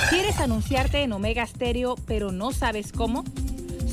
¿Quieres 0.09 0.39
anunciarte 0.39 1.03
en 1.03 1.13
Omega 1.13 1.45
Stereo 1.45 1.93
pero 2.07 2.31
no 2.31 2.51
sabes 2.51 2.91
cómo? 2.91 3.23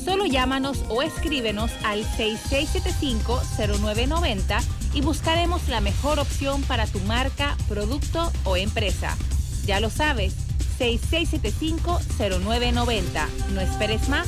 Solo 0.03 0.25
llámanos 0.25 0.83
o 0.89 1.03
escríbenos 1.03 1.69
al 1.83 2.03
6675-0990 2.17 4.63
y 4.93 5.01
buscaremos 5.01 5.67
la 5.67 5.81
mejor 5.81 6.17
opción 6.19 6.63
para 6.63 6.87
tu 6.87 6.99
marca, 7.01 7.55
producto 7.67 8.31
o 8.43 8.57
empresa. 8.57 9.15
Ya 9.65 9.79
lo 9.79 9.91
sabes, 9.91 10.33
6675-0990. 10.79 13.27
No 13.53 13.61
esperes 13.61 14.09
más. 14.09 14.27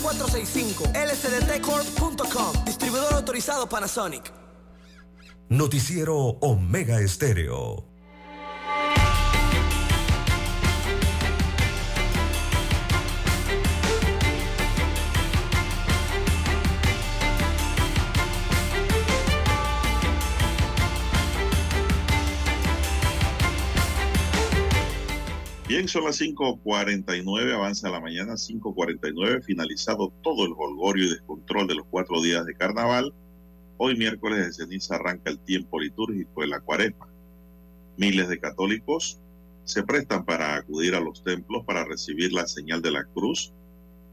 229-0465 0.00 0.90
lsdtcorp.com 0.94 2.64
Distribuidor 2.64 3.14
autorizado 3.14 3.66
Panasonic. 3.68 4.32
Noticiero 5.48 6.16
Omega 6.40 7.00
Estéreo. 7.00 7.84
Bien, 25.70 25.86
son 25.86 26.02
las 26.02 26.20
5.49, 26.20 27.54
avanza 27.54 27.88
la 27.90 28.00
mañana, 28.00 28.32
5.49, 28.32 29.44
finalizado 29.44 30.12
todo 30.20 30.44
el 30.44 30.52
holgorio 30.58 31.04
y 31.04 31.10
descontrol 31.10 31.68
de 31.68 31.76
los 31.76 31.86
cuatro 31.88 32.20
días 32.20 32.44
de 32.44 32.56
carnaval. 32.56 33.14
Hoy 33.76 33.96
miércoles 33.96 34.44
de 34.44 34.52
ceniza 34.52 34.96
arranca 34.96 35.30
el 35.30 35.38
tiempo 35.38 35.78
litúrgico 35.78 36.40
de 36.40 36.48
la 36.48 36.58
cuaresma. 36.58 37.06
Miles 37.96 38.28
de 38.28 38.40
católicos 38.40 39.20
se 39.62 39.84
prestan 39.84 40.24
para 40.24 40.56
acudir 40.56 40.96
a 40.96 41.00
los 41.00 41.22
templos 41.22 41.64
para 41.64 41.84
recibir 41.84 42.32
la 42.32 42.48
señal 42.48 42.82
de 42.82 42.90
la 42.90 43.04
cruz 43.04 43.52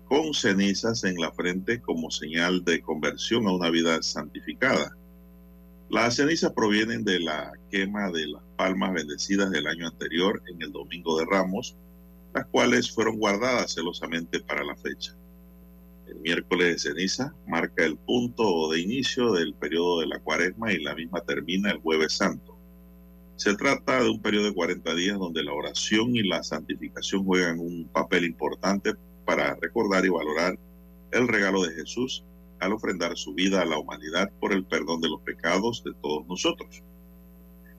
con 0.08 0.36
cenizas 0.36 1.06
en 1.06 1.16
la 1.16 1.32
frente 1.32 1.82
como 1.82 2.12
señal 2.12 2.64
de 2.66 2.82
conversión 2.82 3.48
a 3.48 3.56
una 3.56 3.72
vida 3.72 4.00
santificada. 4.04 4.96
Las 5.90 6.18
cenizas 6.18 6.52
provienen 6.52 7.04
de 7.04 7.20
la 7.20 7.52
quema 7.72 8.12
de 8.12 8.28
las 8.28 8.47
palmas 8.58 8.94
bendecidas 8.94 9.52
del 9.52 9.68
año 9.68 9.88
anterior 9.88 10.42
en 10.48 10.62
el 10.62 10.72
Domingo 10.72 11.18
de 11.18 11.26
Ramos, 11.26 11.78
las 12.34 12.46
cuales 12.48 12.92
fueron 12.92 13.18
guardadas 13.18 13.74
celosamente 13.74 14.40
para 14.42 14.64
la 14.64 14.76
fecha. 14.76 15.16
El 16.08 16.20
miércoles 16.20 16.68
de 16.68 16.80
ceniza 16.80 17.34
marca 17.48 17.86
el 17.86 17.98
punto 17.98 18.70
de 18.72 18.80
inicio 18.80 19.34
del 19.34 19.54
periodo 19.54 20.02
de 20.02 20.08
la 20.08 20.20
cuaresma 20.20 20.74
y 20.74 20.82
la 20.82 20.96
misma 20.96 21.22
termina 21.22 21.72
el 21.72 21.80
jueves 21.80 22.14
santo. 22.14 22.58
Se 23.36 23.56
trata 23.56 24.02
de 24.02 24.10
un 24.10 24.22
periodo 24.22 24.46
de 24.46 24.54
40 24.54 24.96
días 24.96 25.20
donde 25.20 25.44
la 25.44 25.54
oración 25.54 26.16
y 26.16 26.24
la 26.24 26.42
santificación 26.42 27.24
juegan 27.24 27.60
un 27.60 27.88
papel 27.88 28.26
importante 28.26 28.94
para 29.26 29.56
recordar 29.56 30.06
y 30.06 30.10
valorar 30.10 30.58
el 31.12 31.28
regalo 31.28 31.62
de 31.64 31.76
Jesús 31.76 32.24
al 32.60 32.74
ofrendar 32.74 33.16
su 33.18 33.34
vida 33.34 33.62
a 33.62 33.66
la 33.66 33.78
humanidad 33.78 34.32
por 34.40 34.54
el 34.54 34.64
perdón 34.66 35.02
de 35.02 35.10
los 35.10 35.22
pecados 35.22 35.84
de 35.84 35.94
todos 36.02 36.26
nosotros. 36.28 36.82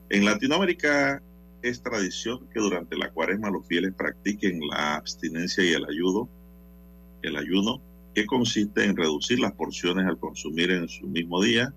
En 0.09 0.25
Latinoamérica 0.25 1.21
es 1.61 1.83
tradición 1.83 2.47
que 2.51 2.59
durante 2.59 2.97
la 2.97 3.11
cuaresma 3.11 3.51
los 3.51 3.67
fieles 3.67 3.93
practiquen 3.93 4.59
la 4.67 4.95
abstinencia 4.95 5.63
y 5.63 5.73
el 5.73 5.85
ayuno, 5.85 6.27
el 7.21 7.35
ayuno 7.37 7.81
que 8.15 8.25
consiste 8.25 8.85
en 8.85 8.97
reducir 8.97 9.39
las 9.39 9.53
porciones 9.53 10.07
al 10.07 10.17
consumir 10.17 10.71
en 10.71 10.87
su 10.87 11.05
mismo 11.07 11.43
día, 11.43 11.73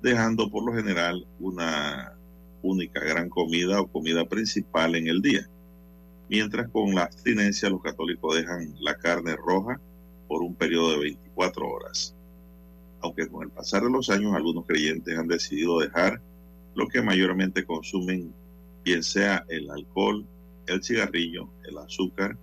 dejando 0.00 0.48
por 0.48 0.64
lo 0.64 0.74
general 0.74 1.26
una 1.40 2.12
única 2.62 3.00
gran 3.00 3.28
comida 3.28 3.80
o 3.80 3.88
comida 3.88 4.24
principal 4.26 4.94
en 4.94 5.08
el 5.08 5.20
día. 5.20 5.48
Mientras 6.28 6.68
con 6.70 6.94
la 6.94 7.04
abstinencia 7.04 7.68
los 7.68 7.82
católicos 7.82 8.36
dejan 8.36 8.74
la 8.78 8.96
carne 8.96 9.34
roja 9.34 9.80
por 10.28 10.42
un 10.42 10.54
periodo 10.54 10.92
de 10.92 10.98
24 10.98 11.68
horas 11.68 12.16
aunque 13.00 13.28
con 13.28 13.44
el 13.44 13.50
pasar 13.50 13.82
de 13.82 13.90
los 13.90 14.10
años 14.10 14.34
algunos 14.34 14.66
creyentes 14.66 15.16
han 15.16 15.28
decidido 15.28 15.78
dejar 15.78 16.20
lo 16.76 16.86
que 16.88 17.02
mayormente 17.02 17.64
consumen, 17.64 18.32
bien 18.84 19.02
sea 19.02 19.44
el 19.48 19.68
alcohol, 19.70 20.24
el 20.66 20.82
cigarrillo, 20.82 21.48
el 21.64 21.78
azúcar 21.78 22.38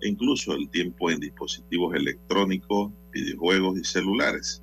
e 0.00 0.08
incluso 0.08 0.52
el 0.52 0.68
tiempo 0.68 1.10
en 1.10 1.20
dispositivos 1.20 1.94
electrónicos, 1.94 2.92
videojuegos 3.12 3.78
y 3.78 3.84
celulares. 3.84 4.62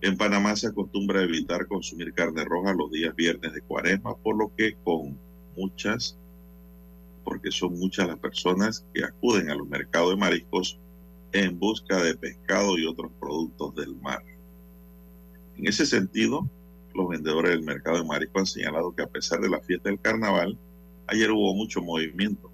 En 0.00 0.16
Panamá 0.16 0.56
se 0.56 0.66
acostumbra 0.66 1.20
a 1.20 1.24
evitar 1.24 1.68
consumir 1.68 2.12
carne 2.12 2.44
roja 2.44 2.74
los 2.74 2.90
días 2.90 3.14
viernes 3.14 3.52
de 3.54 3.62
cuaresma, 3.62 4.16
por 4.16 4.36
lo 4.36 4.52
que 4.56 4.74
con 4.82 5.16
muchas, 5.56 6.18
porque 7.24 7.52
son 7.52 7.78
muchas 7.78 8.08
las 8.08 8.18
personas 8.18 8.84
que 8.92 9.04
acuden 9.04 9.50
a 9.50 9.54
los 9.54 9.68
mercados 9.68 10.10
de 10.10 10.16
mariscos 10.16 10.80
en 11.30 11.58
busca 11.60 12.02
de 12.02 12.16
pescado 12.16 12.76
y 12.76 12.86
otros 12.86 13.12
productos 13.20 13.76
del 13.76 13.94
mar. 13.94 14.22
En 15.56 15.68
ese 15.68 15.86
sentido, 15.86 16.50
los 16.94 17.08
vendedores 17.08 17.52
del 17.52 17.62
mercado 17.62 17.98
de 17.98 18.04
marisco 18.04 18.38
han 18.40 18.46
señalado 18.46 18.94
que 18.94 19.02
a 19.02 19.06
pesar 19.06 19.40
de 19.40 19.48
la 19.48 19.60
fiesta 19.60 19.88
del 19.88 20.00
carnaval, 20.00 20.58
ayer 21.06 21.30
hubo 21.30 21.54
mucho 21.54 21.82
movimiento, 21.82 22.50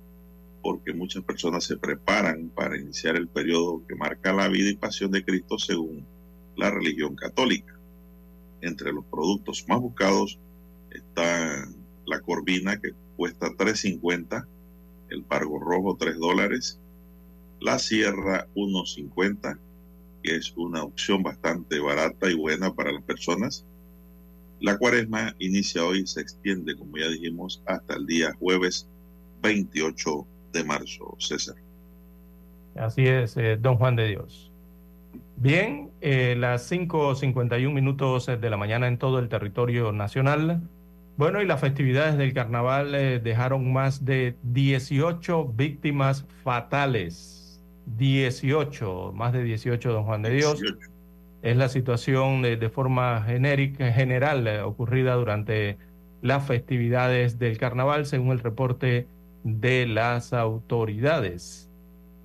porque 0.62 0.92
muchas 0.92 1.22
personas 1.24 1.64
se 1.64 1.76
preparan 1.76 2.48
para 2.50 2.76
iniciar 2.76 3.16
el 3.16 3.28
periodo 3.28 3.82
que 3.86 3.94
marca 3.94 4.32
la 4.32 4.48
vida 4.48 4.70
y 4.70 4.76
pasión 4.76 5.10
de 5.10 5.24
Cristo 5.24 5.58
según 5.58 6.06
la 6.56 6.70
religión 6.70 7.14
católica. 7.14 7.78
Entre 8.60 8.92
los 8.92 9.04
productos 9.04 9.64
más 9.68 9.80
buscados 9.80 10.38
está 10.90 11.68
la 12.06 12.20
corvina 12.20 12.80
que 12.80 12.92
cuesta 13.16 13.48
3.50, 13.48 14.46
el 15.10 15.22
pargo 15.22 15.58
rojo 15.58 15.96
3 15.96 16.18
dólares, 16.18 16.80
la 17.60 17.78
sierra 17.78 18.46
1.50, 18.54 19.58
que 20.22 20.36
es 20.36 20.52
una 20.56 20.82
opción 20.82 21.22
bastante 21.22 21.78
barata 21.80 22.30
y 22.30 22.34
buena 22.34 22.74
para 22.74 22.92
las 22.92 23.02
personas. 23.02 23.64
La 24.60 24.76
cuaresma 24.76 25.34
inicia 25.38 25.84
hoy 25.84 26.00
y 26.00 26.06
se 26.06 26.20
extiende, 26.20 26.76
como 26.76 26.96
ya 26.96 27.08
dijimos, 27.08 27.62
hasta 27.66 27.94
el 27.94 28.06
día 28.06 28.34
jueves 28.38 28.88
28 29.42 30.26
de 30.52 30.64
marzo, 30.64 31.16
César. 31.18 31.56
Así 32.76 33.06
es, 33.06 33.36
eh, 33.36 33.56
don 33.56 33.76
Juan 33.76 33.96
de 33.96 34.08
Dios. 34.08 34.50
Bien, 35.36 35.90
eh, 36.00 36.34
las 36.36 36.70
5.51 36.70 37.72
minutos 37.72 38.26
de 38.26 38.50
la 38.50 38.56
mañana 38.56 38.88
en 38.88 38.98
todo 38.98 39.18
el 39.18 39.28
territorio 39.28 39.92
nacional. 39.92 40.62
Bueno, 41.16 41.40
y 41.42 41.46
las 41.46 41.60
festividades 41.60 42.16
del 42.18 42.32
carnaval 42.32 42.94
eh, 42.94 43.20
dejaron 43.20 43.72
más 43.72 44.04
de 44.04 44.36
18 44.42 45.46
víctimas 45.46 46.24
fatales 46.44 47.38
18, 47.96 49.12
más 49.14 49.32
de 49.32 49.42
18, 49.42 49.92
don 49.92 50.04
Juan 50.04 50.22
de 50.22 50.30
Dios. 50.30 50.60
Es 51.42 51.56
la 51.56 51.68
situación 51.68 52.42
de, 52.42 52.68
forma 52.68 53.22
genérica, 53.22 53.92
general 53.92 54.46
eh, 54.48 54.60
ocurrida 54.60 55.14
durante 55.14 55.78
las 56.20 56.46
festividades 56.46 57.38
del 57.38 57.58
carnaval, 57.58 58.06
según 58.06 58.32
el 58.32 58.40
reporte 58.40 59.06
de 59.44 59.86
las 59.86 60.32
autoridades. 60.32 61.70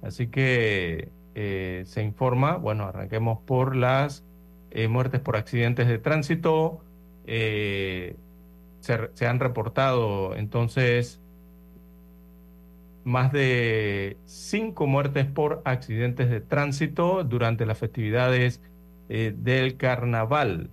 Así 0.02 0.28
que 0.28 1.10
eh, 1.36 1.84
se 1.86 2.02
informa, 2.02 2.58
bueno, 2.58 2.86
arranquemos 2.86 3.40
por 3.46 3.76
las 3.76 4.26
eh, 4.72 4.88
muertes 4.88 5.22
por 5.22 5.38
accidentes 5.38 5.88
de 5.88 6.00
tránsito. 6.00 6.82
Se, 7.26 9.28
han 9.28 9.40
reportado 9.40 10.36
entonces 10.36 11.22
más 13.04 13.32
de 13.32 14.18
cinco 14.26 14.88
muertes 14.88 15.26
por 15.26 15.62
accidentes 15.66 16.30
de 16.30 16.42
tránsito 16.42 17.24
durante 17.24 17.66
las 17.66 17.78
festividades 17.78 18.62
del 19.14 19.78
carnaval. 19.78 20.72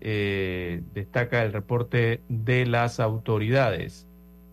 destaca 0.00 1.42
el 1.42 1.52
reporte 1.52 2.20
de 2.28 2.66
las 2.66 3.00
autoridades. 3.00 4.08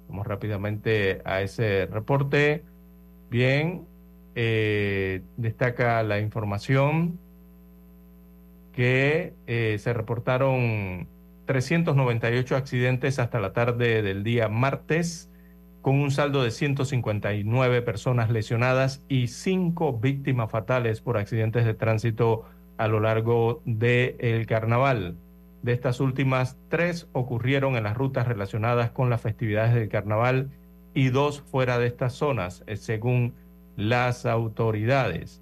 Vamos 0.08 0.28
rápidamente 0.28 1.22
a 1.26 1.42
ese 1.42 1.86
reporte. 1.88 2.64
Bien, 3.30 3.86
eh, 4.36 5.24
destaca 5.36 6.02
la 6.04 6.20
información 6.20 7.20
que 8.72 9.34
eh, 9.48 9.78
se 9.80 9.94
reportaron 9.94 11.08
398 11.46 12.56
accidentes 12.56 13.18
hasta 13.18 13.40
la 13.40 13.52
tarde 13.52 14.04
del 14.04 14.24
día 14.24 14.48
martes, 14.48 15.32
con 15.82 15.96
un 16.00 16.12
saldo 16.12 16.44
de 16.44 16.52
159 16.52 17.82
personas 17.82 18.30
lesionadas 18.30 19.04
y 19.10 19.28
5 19.28 19.98
víctimas 19.98 20.52
fatales 20.52 21.02
por 21.02 21.18
accidentes 21.18 21.66
de 21.66 21.74
tránsito 21.74 22.46
a 22.78 22.88
lo 22.88 23.00
largo 23.00 23.62
del 23.66 24.46
carnaval. 24.46 25.18
De 25.64 25.74
estas 25.74 26.00
últimas, 26.00 26.58
tres 26.70 27.08
ocurrieron 27.12 27.76
en 27.76 27.84
las 27.84 27.98
rutas 27.98 28.28
relacionadas 28.28 28.92
con 28.92 29.10
las 29.10 29.22
festividades 29.22 29.74
del 29.74 29.90
carnaval 29.90 30.50
y 30.94 31.10
dos 31.10 31.42
fuera 31.42 31.78
de 31.80 31.88
estas 31.88 32.14
zonas, 32.14 32.64
eh, 32.68 32.78
según 32.78 33.34
las 33.76 34.26
autoridades. 34.26 35.42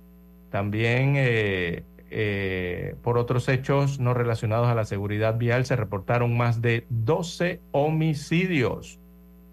También 0.49 1.13
eh, 1.15 1.83
eh, 2.09 2.95
por 3.01 3.17
otros 3.17 3.49
hechos 3.49 3.99
no 3.99 4.13
relacionados 4.13 4.67
a 4.67 4.75
la 4.75 4.85
seguridad 4.85 5.37
vial 5.37 5.65
se 5.65 5.75
reportaron 5.75 6.37
más 6.37 6.61
de 6.61 6.85
12 6.89 7.61
homicidios, 7.71 8.99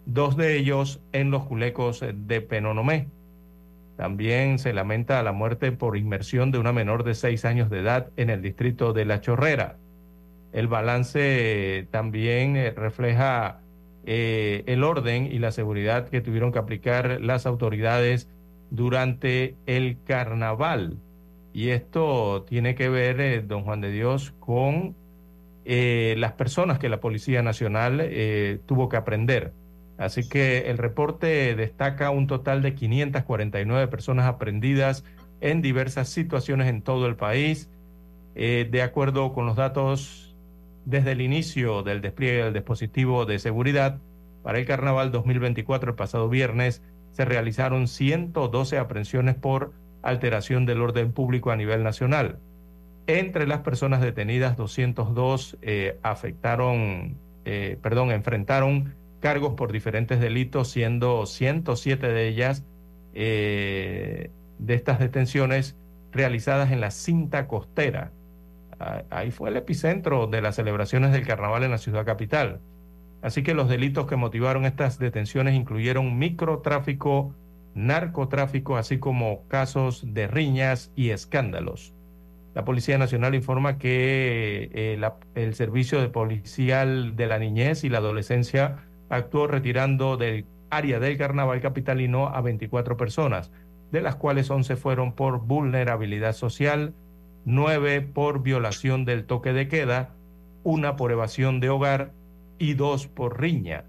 dos 0.07 0.37
de 0.37 0.57
ellos 0.57 1.01
en 1.13 1.31
los 1.31 1.45
culecos 1.45 2.05
de 2.15 2.41
Penonomé. 2.41 3.09
También 4.03 4.59
se 4.59 4.73
lamenta 4.73 5.23
la 5.23 5.31
muerte 5.31 5.71
por 5.71 5.97
inmersión 5.97 6.51
de 6.51 6.59
una 6.59 6.73
menor 6.73 7.05
de 7.05 7.15
6 7.15 7.45
años 7.45 7.71
de 7.71 7.79
edad 7.79 8.11
en 8.17 8.31
el 8.31 8.43
distrito 8.43 8.93
de 8.93 9.05
La 9.05 9.21
Chorrera. 9.21 9.77
El 10.53 10.67
balance 10.67 11.87
también 11.93 12.57
eh, 12.57 12.73
refleja 12.73 13.61
el 14.05 14.83
orden 14.83 15.27
y 15.27 15.39
la 15.39 15.53
seguridad 15.53 16.09
que 16.09 16.21
tuvieron 16.21 16.51
que 16.51 16.59
aplicar 16.59 17.21
las 17.21 17.47
autoridades 17.47 18.29
durante 18.71 19.55
el 19.67 19.99
carnaval. 20.03 20.99
Y 21.53 21.69
esto 21.69 22.43
tiene 22.43 22.75
que 22.75 22.89
ver, 22.89 23.21
eh, 23.21 23.41
don 23.41 23.63
Juan 23.63 23.81
de 23.81 23.93
Dios, 23.93 24.35
con 24.41 24.97
eh, 25.65 26.17
las 26.19 26.33
personas 26.33 26.81
que 26.81 26.89
la 26.89 26.99
Policía 26.99 27.41
Nacional 27.41 28.01
eh, 28.03 28.59
tuvo 28.67 28.89
que 28.89 28.97
aprender. 28.97 29.53
Así 29.99 30.29
que 30.29 30.71
el 30.71 30.79
reporte 30.79 31.55
destaca 31.55 32.11
un 32.11 32.27
total 32.27 32.63
de 32.63 32.75
549 32.75 33.89
personas 33.89 34.27
aprendidas 34.27 35.05
en 35.41 35.63
diversas 35.63 36.09
situaciones 36.09 36.69
en 36.69 36.83
todo 36.83 37.07
el 37.07 37.17
país. 37.17 37.69
de 38.35 38.83
acuerdo 38.83 39.33
con 39.35 39.45
los 39.45 39.57
datos 39.57 40.35
desde 40.85 41.13
el 41.13 41.21
inicio 41.21 41.83
del 41.83 42.01
despliegue 42.01 42.45
del 42.45 42.55
dispositivo 42.55 43.27
de 43.27 43.39
seguridad 43.39 44.01
para 44.43 44.59
el 44.59 44.67
Carnaval 44.67 45.13
2024 45.13 45.91
el 45.91 45.97
pasado 45.97 46.29
viernes, 46.29 46.83
se 47.13 47.25
realizaron 47.25 47.87
112 47.87 48.79
aprehensiones 48.79 49.37
por 49.37 49.73
alteración 50.03 50.67
del 50.67 50.81
orden 50.81 51.13
público 51.13 51.51
a 51.51 51.57
nivel 51.57 51.83
nacional. 51.85 52.39
Entre 53.07 53.47
las 53.47 53.61
personas 53.61 54.01
detenidas, 54.01 54.57
202 54.57 55.59
eh, 55.63 55.99
afectaron, 56.03 57.17
eh, 57.45 57.79
perdón, 57.83 58.11
enfrentaron 58.11 58.95
cargos 59.23 59.55
por 59.55 59.73
diferentes 59.73 60.21
delitos, 60.21 60.69
siendo 60.69 61.25
107 61.25 62.09
de 62.09 62.29
ellas 62.29 62.65
eh, 63.15 64.31
de 64.59 64.75
estas 64.75 64.99
detenciones 64.99 65.77
realizadas 66.11 66.73
en 66.73 66.81
la 66.81 66.91
cinta 66.91 67.47
costera. 67.47 68.13
Ahí 69.11 69.31
fue 69.31 69.51
el 69.51 69.57
epicentro 69.57 70.27
de 70.27 70.43
las 70.43 70.57
celebraciones 70.57 71.13
del 71.13 71.25
carnaval 71.25 71.63
en 71.63 71.71
la 71.71 71.79
ciudad 71.79 72.05
capital. 72.05 72.61
Así 73.23 73.45
que 73.45 73.55
los 73.55 73.69
delitos 73.69 74.07
que 74.07 74.17
motivaron 74.17 74.65
estas 74.65 74.99
detenciones 74.99 75.55
incluyeron 75.55 76.19
microtráfico, 76.19 77.33
narcotráfico, 77.75 78.77
así 78.77 78.99
como 78.99 79.47
casos 79.47 80.05
de 80.13 80.27
riñas 80.27 80.91
y 80.97 81.11
escándalos. 81.11 81.95
La 82.55 82.65
Policía 82.65 82.99
Nacional 82.99 83.37
informa 83.37 83.79
que 83.79 84.69
eh, 84.75 85.11
el 85.37 85.55
Servicio 85.55 86.01
de 86.01 86.09
Policial 86.09 87.15
de 87.15 87.27
la 87.29 87.39
Niñez 87.39 87.85
y 87.85 87.89
la 87.89 87.99
Adolescencia 87.99 88.85
actuó 89.13 89.47
retirando 89.47 90.17
del 90.17 90.47
área 90.71 90.99
del 90.99 91.19
carnaval 91.19 91.61
capitalino 91.61 92.29
a 92.29 92.41
24 92.41 92.97
personas, 92.97 93.53
de 93.91 94.01
las 94.01 94.17
cuales 94.17 94.51
11 94.51 94.77
fueron 94.77 95.13
por 95.13 95.41
vulnerabilidad 95.41 96.33
social, 96.33 96.95
9 97.45 98.01
por 98.01 98.43
violación 98.43 99.05
del 99.05 99.27
toque 99.27 99.53
de 99.53 99.69
queda, 99.69 100.15
una 100.65 100.97
por 100.97 101.13
evasión 101.13 101.61
de 101.61 101.69
hogar 101.69 102.13
y 102.59 102.73
dos 102.73 103.07
por 103.07 103.39
riña. 103.39 103.85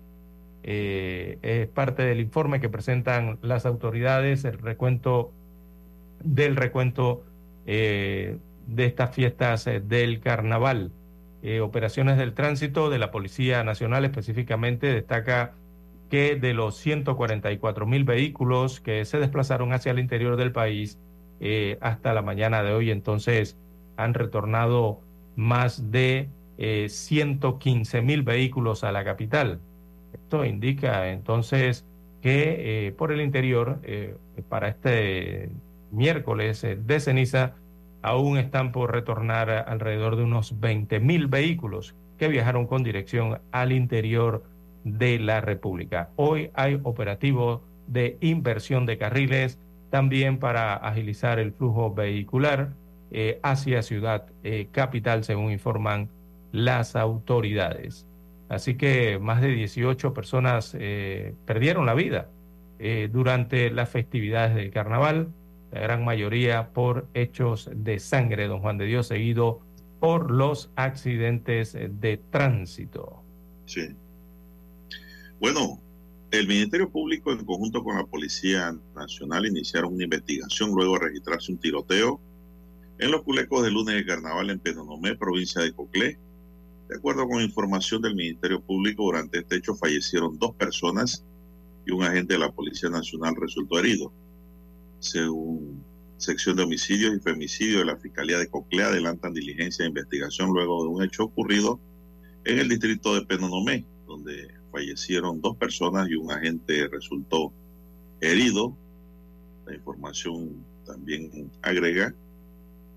Eh, 0.63 1.37
es 1.41 1.67
parte 1.67 2.03
del 2.03 2.19
informe 2.19 2.59
que 2.59 2.67
presentan 2.67 3.39
las 3.41 3.65
autoridades, 3.65 4.43
el 4.43 4.57
recuento 4.57 5.31
del 6.21 6.57
recuento 6.57 7.23
eh, 7.65 8.37
de 8.67 8.85
estas 8.85 9.15
fiestas 9.15 9.67
eh, 9.67 9.79
del 9.79 10.19
carnaval. 10.19 10.91
Operaciones 11.61 12.17
del 12.17 12.33
tránsito 12.33 12.89
de 12.89 12.99
la 12.99 13.11
Policía 13.11 13.63
Nacional 13.63 14.05
específicamente 14.05 14.87
destaca 14.87 15.55
que 16.09 16.35
de 16.35 16.53
los 16.53 16.77
144 16.77 17.85
mil 17.85 18.05
vehículos 18.05 18.79
que 18.79 19.03
se 19.03 19.19
desplazaron 19.19 19.73
hacia 19.73 19.91
el 19.91 19.99
interior 19.99 20.37
del 20.37 20.51
país 20.51 20.99
hasta 21.81 22.13
la 22.13 22.21
mañana 22.21 22.63
de 22.63 22.73
hoy, 22.73 22.91
entonces 22.91 23.57
han 23.97 24.13
retornado 24.13 25.01
más 25.35 25.91
de 25.91 26.29
115 26.57 27.97
eh, 27.97 28.01
mil 28.01 28.23
vehículos 28.23 28.83
a 28.83 28.91
la 28.91 29.03
capital. 29.03 29.59
Esto 30.13 30.45
indica 30.45 31.09
entonces 31.09 31.85
que 32.21 32.87
eh, 32.87 32.91
por 32.91 33.11
el 33.11 33.21
interior, 33.21 33.79
eh, 33.83 34.15
para 34.49 34.69
este 34.69 35.49
miércoles 35.91 36.61
de 36.61 36.99
ceniza, 36.99 37.55
aún 38.03 38.37
están 38.37 38.71
por 38.71 38.91
retornar 38.91 39.49
alrededor 39.49 40.15
de 40.15 40.23
unos 40.23 40.59
20 40.59 40.99
mil 40.99 41.27
vehículos 41.27 41.95
que 42.17 42.27
viajaron 42.27 42.67
con 42.67 42.83
dirección 42.83 43.39
al 43.51 43.71
interior 43.71 44.43
de 44.83 45.17
la 45.17 45.41
República. 45.41 46.09
Hoy 46.15 46.51
hay 46.53 46.79
operativo 46.83 47.63
de 47.87 48.17
inversión 48.21 48.85
de 48.85 48.97
carriles 48.97 49.59
también 49.89 50.37
para 50.37 50.75
agilizar 50.75 51.39
el 51.39 51.53
flujo 51.53 51.93
vehicular 51.93 52.73
hacia 53.43 53.83
Ciudad 53.83 54.25
Capital, 54.71 55.23
según 55.23 55.51
informan 55.51 56.09
las 56.51 56.95
autoridades. 56.95 58.07
Así 58.53 58.75
que 58.75 59.19
más 59.19 59.41
de 59.41 59.49
18 59.49 60.13
personas 60.13 60.75
eh, 60.79 61.33
perdieron 61.45 61.85
la 61.85 61.95
vida 61.95 62.29
eh, 62.79 63.09
durante 63.11 63.71
las 63.71 63.89
festividades 63.89 64.55
del 64.55 64.69
carnaval, 64.69 65.29
la 65.73 65.79
gran 65.79 66.05
mayoría 66.05 66.69
por 66.71 67.07
hechos 67.15 67.69
de 67.73 67.99
sangre, 67.99 68.47
don 68.47 68.59
Juan 68.59 68.77
de 68.77 68.85
Dios, 68.85 69.07
seguido 69.07 69.61
por 69.99 70.29
los 70.29 70.69
accidentes 70.75 71.73
de 71.73 72.21
tránsito. 72.29 73.23
Sí. 73.65 73.89
Bueno, 75.39 75.79
el 76.29 76.47
Ministerio 76.47 76.89
Público 76.89 77.31
en 77.31 77.43
conjunto 77.43 77.83
con 77.83 77.97
la 77.97 78.05
Policía 78.05 78.75
Nacional 78.95 79.47
iniciaron 79.47 79.93
una 79.93 80.03
investigación 80.03 80.71
luego 80.75 80.93
de 80.93 81.05
registrarse 81.05 81.51
un 81.51 81.57
tiroteo 81.57 82.21
en 82.99 83.09
los 83.09 83.23
culecos 83.23 83.63
del 83.63 83.73
lunes 83.73 83.95
de 83.95 84.05
carnaval 84.05 84.51
en 84.51 84.59
Penonomé, 84.59 85.15
provincia 85.15 85.61
de 85.61 85.73
Coclé, 85.73 86.19
de 86.87 86.97
acuerdo 86.97 87.27
con 87.27 87.41
información 87.41 88.01
del 88.03 88.15
Ministerio 88.15 88.61
Público, 88.61 89.03
durante 89.03 89.39
este 89.39 89.55
hecho 89.55 89.73
fallecieron 89.73 90.37
dos 90.37 90.53
personas 90.53 91.25
y 91.87 91.91
un 91.91 92.03
agente 92.03 92.33
de 92.33 92.39
la 92.39 92.51
Policía 92.51 92.89
Nacional 92.89 93.35
resultó 93.35 93.79
herido. 93.79 94.13
Según 95.03 95.83
sección 96.15 96.55
de 96.55 96.63
homicidios 96.63 97.13
y 97.13 97.19
femicidios 97.19 97.79
de 97.79 97.85
la 97.85 97.97
Fiscalía 97.97 98.37
de 98.37 98.47
Coclea, 98.47 98.87
adelantan 98.87 99.33
diligencia 99.33 99.83
de 99.83 99.89
investigación 99.89 100.51
luego 100.53 100.81
de 100.83 100.89
un 100.89 101.03
hecho 101.03 101.25
ocurrido 101.25 101.77
en 102.45 102.57
el 102.59 102.69
distrito 102.69 103.13
de 103.13 103.25
Penonomé, 103.25 103.85
donde 104.07 104.47
fallecieron 104.71 105.41
dos 105.41 105.57
personas 105.57 106.07
y 106.09 106.15
un 106.15 106.31
agente 106.31 106.87
resultó 106.87 107.51
herido. 108.21 108.77
La 109.65 109.75
información 109.75 110.65
también 110.85 111.51
agrega 111.61 112.15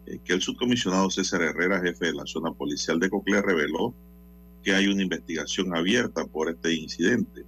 eh, 0.07 0.21
que 0.25 0.35
el 0.35 0.41
subcomisionado 0.41 1.11
César 1.11 1.43
Herrera, 1.43 1.81
jefe 1.81 2.07
de 2.07 2.15
la 2.15 2.27
zona 2.27 2.53
policial 2.53 3.01
de 3.01 3.11
Coclé, 3.11 3.43
reveló 3.43 3.93
que 4.63 4.75
hay 4.75 4.87
una 4.87 5.03
investigación 5.03 5.75
abierta 5.75 6.25
por 6.25 6.51
este 6.51 6.73
incidente. 6.73 7.45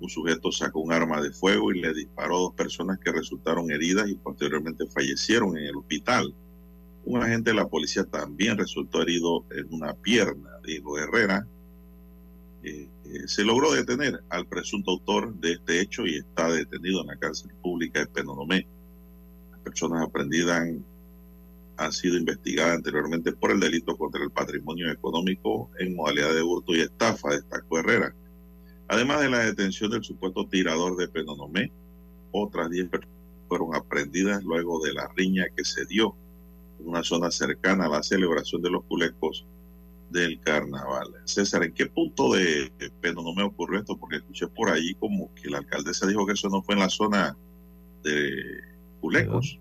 Un 0.00 0.08
sujeto 0.08 0.50
sacó 0.50 0.80
un 0.80 0.92
arma 0.92 1.20
de 1.20 1.30
fuego 1.30 1.72
y 1.72 1.80
le 1.80 1.92
disparó 1.92 2.36
a 2.36 2.40
dos 2.40 2.54
personas 2.54 2.98
que 2.98 3.12
resultaron 3.12 3.70
heridas 3.70 4.08
y 4.08 4.14
posteriormente 4.14 4.86
fallecieron 4.86 5.58
en 5.58 5.64
el 5.64 5.76
hospital. 5.76 6.34
Un 7.04 7.22
agente 7.22 7.50
de 7.50 7.56
la 7.56 7.68
policía 7.68 8.04
también 8.04 8.56
resultó 8.56 9.02
herido 9.02 9.44
en 9.50 9.66
una 9.72 9.92
pierna, 9.92 10.50
dijo 10.64 10.98
Herrera. 10.98 11.46
Eh, 12.62 12.88
eh, 13.04 13.26
se 13.26 13.44
logró 13.44 13.72
detener 13.72 14.22
al 14.30 14.46
presunto 14.46 14.92
autor 14.92 15.34
de 15.34 15.52
este 15.52 15.80
hecho 15.80 16.06
y 16.06 16.16
está 16.16 16.50
detenido 16.50 17.02
en 17.02 17.08
la 17.08 17.16
cárcel 17.16 17.50
pública 17.62 18.00
de 18.00 18.06
Penonomé. 18.06 18.66
Las 19.50 19.60
personas 19.60 20.02
aprendidas 20.02 20.60
han, 20.60 20.84
han 21.76 21.92
sido 21.92 22.16
investigadas 22.16 22.76
anteriormente 22.76 23.32
por 23.32 23.50
el 23.50 23.60
delito 23.60 23.96
contra 23.98 24.22
el 24.22 24.30
patrimonio 24.30 24.90
económico 24.90 25.70
en 25.78 25.94
modalidad 25.94 26.34
de 26.34 26.42
hurto 26.42 26.74
y 26.74 26.80
estafa, 26.80 27.30
destacó 27.30 27.78
Herrera. 27.78 28.14
Además 28.90 29.20
de 29.20 29.30
la 29.30 29.38
detención 29.38 29.88
del 29.88 30.02
supuesto 30.02 30.48
tirador 30.48 30.96
de 30.96 31.06
Penonomé, 31.06 31.70
otras 32.32 32.68
10 32.70 32.88
personas 32.88 33.16
fueron 33.46 33.74
aprendidas 33.76 34.42
luego 34.42 34.84
de 34.84 34.92
la 34.92 35.08
riña 35.16 35.44
que 35.56 35.64
se 35.64 35.86
dio 35.86 36.16
en 36.80 36.88
una 36.88 37.04
zona 37.04 37.30
cercana 37.30 37.86
a 37.86 37.88
la 37.88 38.02
celebración 38.02 38.62
de 38.62 38.70
los 38.70 38.82
culecos 38.84 39.46
del 40.10 40.40
carnaval. 40.40 41.06
César, 41.24 41.62
¿en 41.62 41.72
qué 41.72 41.86
punto 41.86 42.32
de 42.32 42.72
Penonomé 43.00 43.44
ocurrió 43.44 43.78
esto? 43.78 43.96
Porque 43.96 44.16
escuché 44.16 44.48
por 44.48 44.70
allí 44.70 44.94
como 44.96 45.32
que 45.36 45.48
la 45.48 45.58
alcaldesa 45.58 46.08
dijo 46.08 46.26
que 46.26 46.32
eso 46.32 46.48
no 46.48 46.60
fue 46.60 46.74
en 46.74 46.80
la 46.80 46.88
zona 46.88 47.36
de 48.02 48.32
Culecos. 49.00 49.60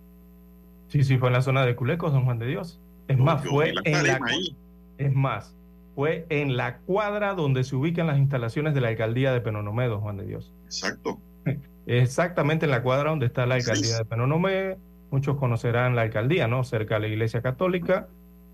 Sí, 0.87 1.03
sí, 1.03 1.19
fue 1.19 1.29
en 1.29 1.33
la 1.33 1.43
zona 1.43 1.67
de 1.67 1.75
Culecos, 1.75 2.13
don 2.13 2.25
Juan 2.25 2.39
de 2.39 2.47
Dios. 2.47 2.79
Es 3.07 3.17
No, 3.17 3.25
más, 3.25 3.45
fue 3.45 3.69
en 3.85 4.03
la, 4.07 4.19
ahí. 4.25 4.55
es 4.97 5.13
más, 5.13 5.55
fue 5.99 6.25
en 6.29 6.55
la 6.55 6.77
cuadra 6.77 7.33
donde 7.33 7.65
se 7.65 7.75
ubican 7.75 8.07
las 8.07 8.17
instalaciones 8.19 8.73
de 8.73 8.79
la 8.79 8.87
alcaldía 8.87 9.33
de 9.33 9.41
Penonomé, 9.41 9.87
don 9.87 9.99
Juan 9.99 10.15
de 10.15 10.25
Dios. 10.25 10.53
Exacto. 10.63 11.19
Exactamente 11.87 12.63
en 12.63 12.71
la 12.71 12.83
cuadra 12.83 13.09
donde 13.09 13.25
está 13.25 13.45
la 13.45 13.55
alcaldía 13.55 13.83
Sí. 13.83 13.97
de 13.97 14.05
Penonomé. 14.05 14.77
Muchos 15.11 15.35
conocerán 15.35 15.97
la 15.97 16.03
alcaldía, 16.03 16.47
¿no? 16.47 16.63
Cerca 16.63 16.95
de 16.95 17.01
la 17.01 17.07
iglesia 17.09 17.41
católica. 17.41 18.07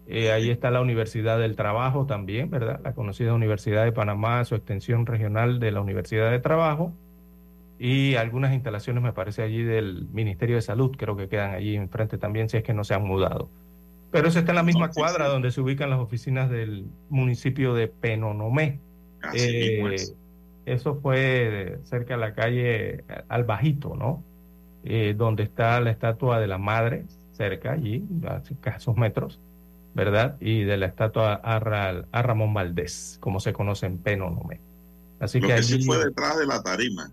Eh, 0.08 0.32
ahí 0.32 0.50
está 0.50 0.72
la 0.72 0.82
Universidad 0.82 1.38
del 1.38 1.56
Trabajo 1.56 2.08
también, 2.08 2.50
¿verdad? 2.50 2.80
La 2.84 2.94
conocida 2.94 3.36
Universidad 3.36 3.84
de 3.84 3.92
Panamá, 3.92 4.44
su 4.46 4.56
extensión 4.56 5.06
regional 5.06 5.60
de 5.60 5.72
la 5.72 5.82
Universidad 5.82 6.32
de 6.32 6.40
Trabajo. 6.40 6.94
Y 7.78 8.16
algunas 8.16 8.54
instalaciones, 8.56 9.04
me 9.04 9.14
parece, 9.14 9.44
allí 9.44 9.62
del 9.62 10.08
Ministerio 10.12 10.56
de 10.56 10.64
Salud, 10.64 10.96
creo 10.98 11.16
que 11.16 11.28
quedan 11.28 11.54
allí 11.54 11.76
enfrente 11.76 12.18
también, 12.18 12.50
si 12.50 12.58
es 12.58 12.64
que 12.64 12.74
no 12.74 12.84
se 12.84 12.96
han 12.96 13.04
mudado. 13.04 13.52
Pero 14.12 14.28
eso 14.30 14.40
está 14.40 14.52
en 14.52 14.56
la 14.58 14.64
misma 14.64 14.92
cuadra 14.92 15.26
sí. 15.26 15.32
donde 15.32 15.52
se 15.52 15.62
ubican 15.62 15.90
las 15.90 16.00
oficinas 16.00 16.50
del 16.50 16.86
municipio 17.10 17.74
de 17.74 17.88
Penonomé. 17.88 18.80
Así 19.22 19.40
Eh, 19.40 19.70
mismo 19.74 19.90
es. 19.90 20.16
eso 20.66 20.96
fue 20.96 21.80
cerca 21.84 22.14
de 22.16 22.20
la 22.22 22.34
calle 22.34 23.04
Al 23.28 23.44
Bajito, 23.44 23.96
¿no? 23.96 24.24
Eh, 24.84 25.16
donde 25.18 25.44
está 25.44 25.80
la 25.82 25.92
estatua 25.92 26.40
de 26.40 26.48
la 26.48 26.58
madre, 26.58 27.06
cerca 27.34 27.72
allí, 27.74 28.04
a 28.28 28.38
escasos 28.38 28.96
metros, 28.96 29.40
¿verdad? 29.96 30.38
Y 30.40 30.64
de 30.64 30.78
la 30.78 30.86
estatua 30.86 31.34
a, 31.34 31.60
Ra- 31.60 32.06
a 32.12 32.22
Ramón 32.22 32.54
Valdés, 32.54 33.18
como 33.20 33.40
se 33.40 33.52
conoce 33.52 33.88
en 33.88 33.98
Penonomé. 33.98 34.60
Así 35.20 35.40
Lo 35.40 35.48
que 35.48 35.54
que 35.56 35.60
allí, 35.60 35.82
sí 35.82 35.86
fue 35.86 35.98
detrás 36.06 36.38
de 36.38 36.46
la 36.46 36.62
tarima. 36.62 37.10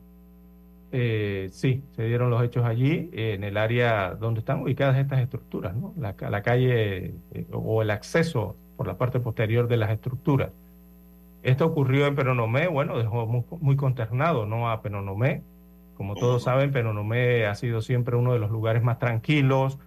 Eh, 0.95 1.49
sí, 1.53 1.83
se 1.97 2.05
dieron 2.05 2.29
los 2.29 2.43
hechos 2.45 2.67
allí, 2.67 3.09
en 3.15 3.45
el 3.45 3.57
área 3.57 4.15
donde 4.15 4.41
están 4.41 4.61
ubicadas 4.61 4.99
estas 4.99 5.21
estructuras, 5.21 5.75
¿no? 5.75 5.95
La, 5.97 6.15
la 6.29 6.43
calle 6.43 7.15
eh, 7.33 7.47
o 7.51 7.81
el 7.81 7.91
acceso 7.91 8.57
por 8.77 8.87
la 8.87 8.99
parte 8.99 9.19
posterior 9.19 9.69
de 9.69 9.79
las 9.79 9.91
estructuras. 9.91 10.51
Esto 11.43 11.65
ocurrió 11.65 12.07
en 12.07 12.15
Penonomé, 12.15 12.69
bueno, 12.69 12.99
dejó 12.99 13.27
muy, 13.27 13.43
muy 13.61 13.75
consternado, 13.75 14.45
¿no? 14.45 14.71
A 14.71 14.83
Penonomé. 14.83 15.43
Como 15.97 16.15
¿Cómo 16.15 16.21
todos 16.21 16.43
saben, 16.43 16.73
Penonomé 16.73 17.47
ha 17.47 17.55
sido 17.55 17.81
siempre 17.81 18.17
uno 18.17 18.35
de 18.35 18.39
los 18.39 18.51
lugares 18.51 18.83
más 18.83 18.99
tranquilos, 18.99 19.79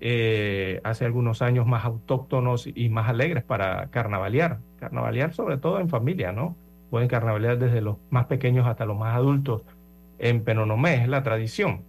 eh, 0.00 0.80
hace 0.82 1.04
algunos 1.04 1.40
años 1.40 1.66
más 1.66 1.84
autóctonos 1.84 2.66
y 2.66 2.88
más 2.88 3.08
alegres 3.08 3.44
para 3.44 3.86
carnavalear. 3.90 4.58
Carnavalear 4.80 5.34
sobre 5.34 5.56
todo 5.56 5.78
en 5.78 5.88
familia, 5.88 6.32
¿no? 6.32 6.56
Pueden 6.90 7.08
carnavalear 7.08 7.58
desde 7.58 7.80
los 7.80 7.96
más 8.10 8.26
pequeños 8.26 8.66
hasta 8.66 8.86
los 8.86 8.98
más 8.98 9.14
adultos 9.14 9.62
en 10.18 10.42
Penonomé, 10.44 11.02
es 11.02 11.08
la 11.08 11.22
tradición. 11.22 11.82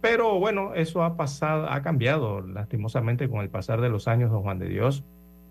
Pero 0.00 0.38
bueno, 0.38 0.74
eso 0.74 1.02
ha 1.02 1.16
pasado, 1.16 1.68
ha 1.68 1.82
cambiado 1.82 2.40
lastimosamente 2.40 3.28
con 3.28 3.40
el 3.40 3.50
pasar 3.50 3.80
de 3.80 3.90
los 3.90 4.08
años, 4.08 4.30
don 4.30 4.42
Juan 4.42 4.58
de 4.58 4.68
Dios. 4.68 5.04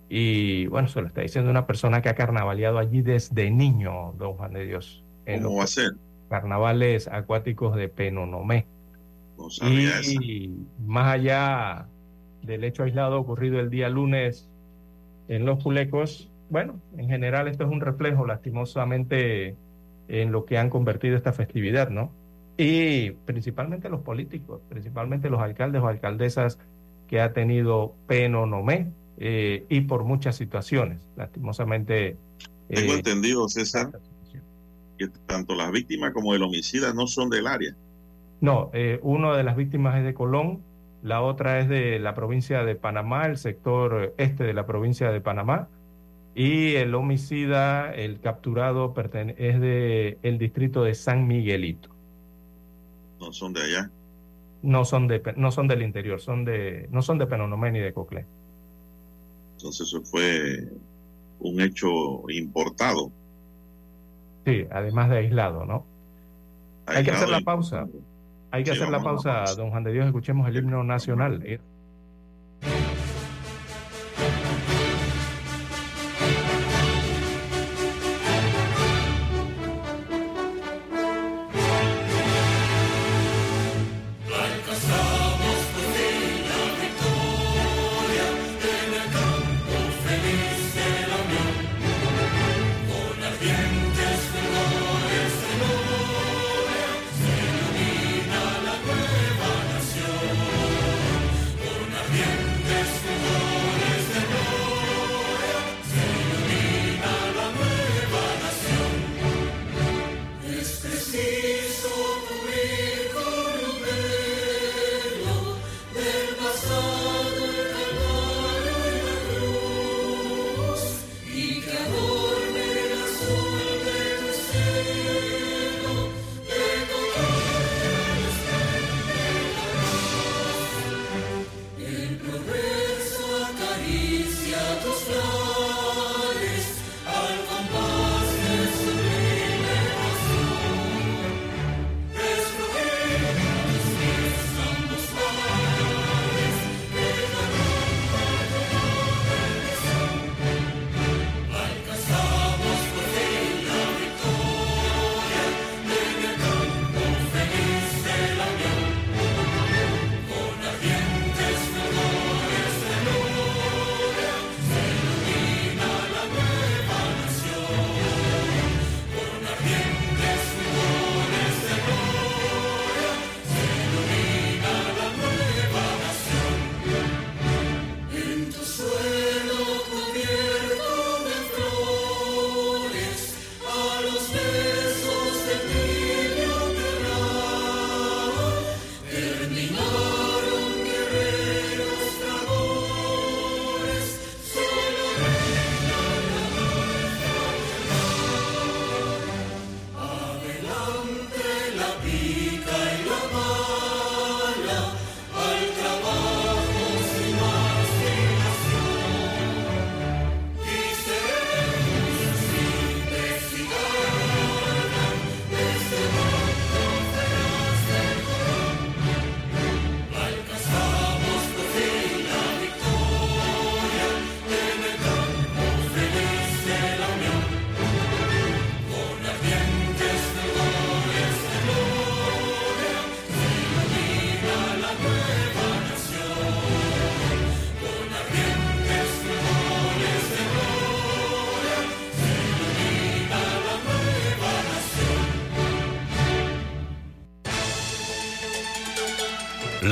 Y 0.10 0.66
bueno, 0.68 0.88
se 0.88 1.02
lo 1.02 1.08
está 1.08 1.22
diciendo 1.22 1.52
una 1.52 1.68
persona 1.68 2.02
que 2.02 2.10
ha 2.10 2.16
carnavaleado 2.16 2.80
allí 2.80 3.02
desde 3.02 3.52
niño, 3.52 4.14
don 4.18 4.34
Juan 4.34 4.54
de 4.54 4.66
Dios, 4.66 5.04
en 5.26 5.44
¿Cómo 5.44 5.50
los 5.50 5.60
va 5.60 5.64
a 5.66 5.68
ser? 5.68 5.92
carnavales 6.30 7.08
acuáticos 7.08 7.76
de 7.76 7.90
Penonomé. 7.90 8.66
No 9.38 9.50
sabía 9.50 10.00
esa. 10.00 10.12
Y 10.24 10.66
más 10.86 11.14
allá 11.14 11.88
del 12.42 12.64
hecho 12.64 12.84
aislado 12.84 13.20
ocurrido 13.20 13.60
el 13.60 13.70
día 13.70 13.90
lunes 13.90 14.50
en 15.28 15.46
Los 15.46 15.64
Culecos, 15.64 16.32
bueno, 16.50 16.80
en 16.98 17.08
general 17.08 17.48
esto 17.48 17.64
es 17.64 17.70
un 17.70 17.82
reflejo 17.82 18.26
lastimosamente 18.26 19.56
en 20.08 20.32
lo 20.32 20.46
que 20.46 20.58
han 20.58 20.70
convertido 20.70 21.16
esta 21.16 21.34
festividad, 21.34 21.90
¿no? 21.90 22.12
Y 22.62 23.12
principalmente 23.12 23.88
los 23.88 24.02
políticos, 24.02 24.60
principalmente 24.68 25.30
los 25.30 25.40
alcaldes 25.40 25.82
o 25.82 25.88
alcaldesas 25.88 26.60
que 27.08 27.22
ha 27.22 27.32
tenido 27.32 27.96
Penonomé 28.06 28.92
eh, 29.18 29.64
y 29.70 29.80
por 29.82 30.04
muchas 30.04 30.36
situaciones, 30.36 31.00
lastimosamente. 31.16 32.18
Tengo 32.68 32.92
eh, 32.92 32.98
entendido, 32.98 33.48
César, 33.48 33.90
que 34.98 35.08
tanto 35.26 35.56
las 35.56 35.72
víctimas 35.72 36.12
como 36.12 36.36
el 36.36 36.44
homicida 36.44 36.94
no 36.94 37.08
son 37.08 37.30
del 37.30 37.48
área. 37.48 37.74
No, 38.42 38.72
eh, 38.74 39.00
una 39.04 39.38
de 39.38 39.44
las 39.46 39.56
víctimas 39.56 39.98
es 39.98 40.04
de 40.04 40.14
Colón, 40.14 40.62
la 41.02 41.22
otra 41.22 41.62
es 41.62 41.70
de 41.70 41.98
la 42.00 42.14
provincia 42.14 42.66
de 42.66 42.76
Panamá, 42.76 43.26
el 43.26 43.38
sector 43.38 44.14
este 44.18 44.44
de 44.44 44.54
la 44.54 44.66
provincia 44.66 45.12
de 45.12 45.22
Panamá, 45.22 45.70
y 46.36 46.76
el 46.76 46.94
homicida, 46.94 47.90
el 47.96 48.20
capturado, 48.20 48.94
es 49.38 49.62
de 49.62 50.18
el 50.24 50.38
distrito 50.38 50.84
de 50.84 50.94
San 50.94 51.26
Miguelito. 51.26 51.98
No 53.20 53.34
son 53.34 53.54
de 53.54 53.62
allá. 53.62 53.90
No 54.62 54.86
son 54.86 55.08
de 55.08 55.22
no 55.38 55.52
son 55.52 55.68
del 55.68 55.82
interior, 55.82 56.20
son 56.20 56.44
de 56.46 56.88
no 56.92 57.02
son 57.02 57.18
de 57.18 57.28
Penonomé 57.28 57.72
ni 57.72 57.80
de 57.80 57.94
Coclé. 57.94 58.26
Entonces 59.58 59.88
eso 59.88 60.02
fue 60.02 60.70
un 61.40 61.62
hecho 61.62 62.30
importado. 62.30 63.12
Sí, 64.46 64.66
además 64.72 65.10
de 65.10 65.18
aislado, 65.18 65.66
¿no? 65.66 65.86
Hay 66.86 67.04
que 67.04 67.12
hacer 67.12 67.30
la 67.30 67.42
pausa. 67.42 67.88
Hay 68.52 68.64
que 68.64 68.72
hacer 68.72 68.90
la 68.90 69.02
pausa. 69.02 69.44
don 69.56 69.70
Juan 69.70 69.84
de 69.84 69.94
Dios, 69.94 70.08
escuchemos 70.08 70.48
el 70.48 70.58
himno 70.58 70.84
nacional. 70.84 71.44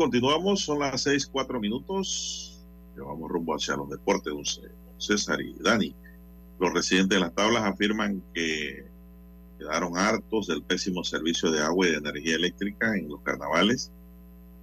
Continuamos, 0.00 0.60
son 0.60 0.78
las 0.78 1.02
seis, 1.02 1.26
cuatro 1.30 1.60
minutos. 1.60 2.58
Llevamos 2.96 3.30
rumbo 3.30 3.54
hacia 3.54 3.76
los 3.76 3.90
deportes, 3.90 4.32
don 4.32 4.70
César 4.96 5.42
y 5.42 5.52
Dani. 5.62 5.94
Los 6.58 6.72
residentes 6.72 7.18
de 7.18 7.20
las 7.20 7.34
tablas 7.34 7.64
afirman 7.64 8.22
que 8.32 8.86
quedaron 9.58 9.98
hartos 9.98 10.46
del 10.46 10.62
pésimo 10.62 11.04
servicio 11.04 11.50
de 11.50 11.60
agua 11.60 11.86
y 11.86 11.90
de 11.90 11.96
energía 11.98 12.36
eléctrica 12.36 12.96
en 12.96 13.10
los 13.10 13.20
carnavales. 13.20 13.92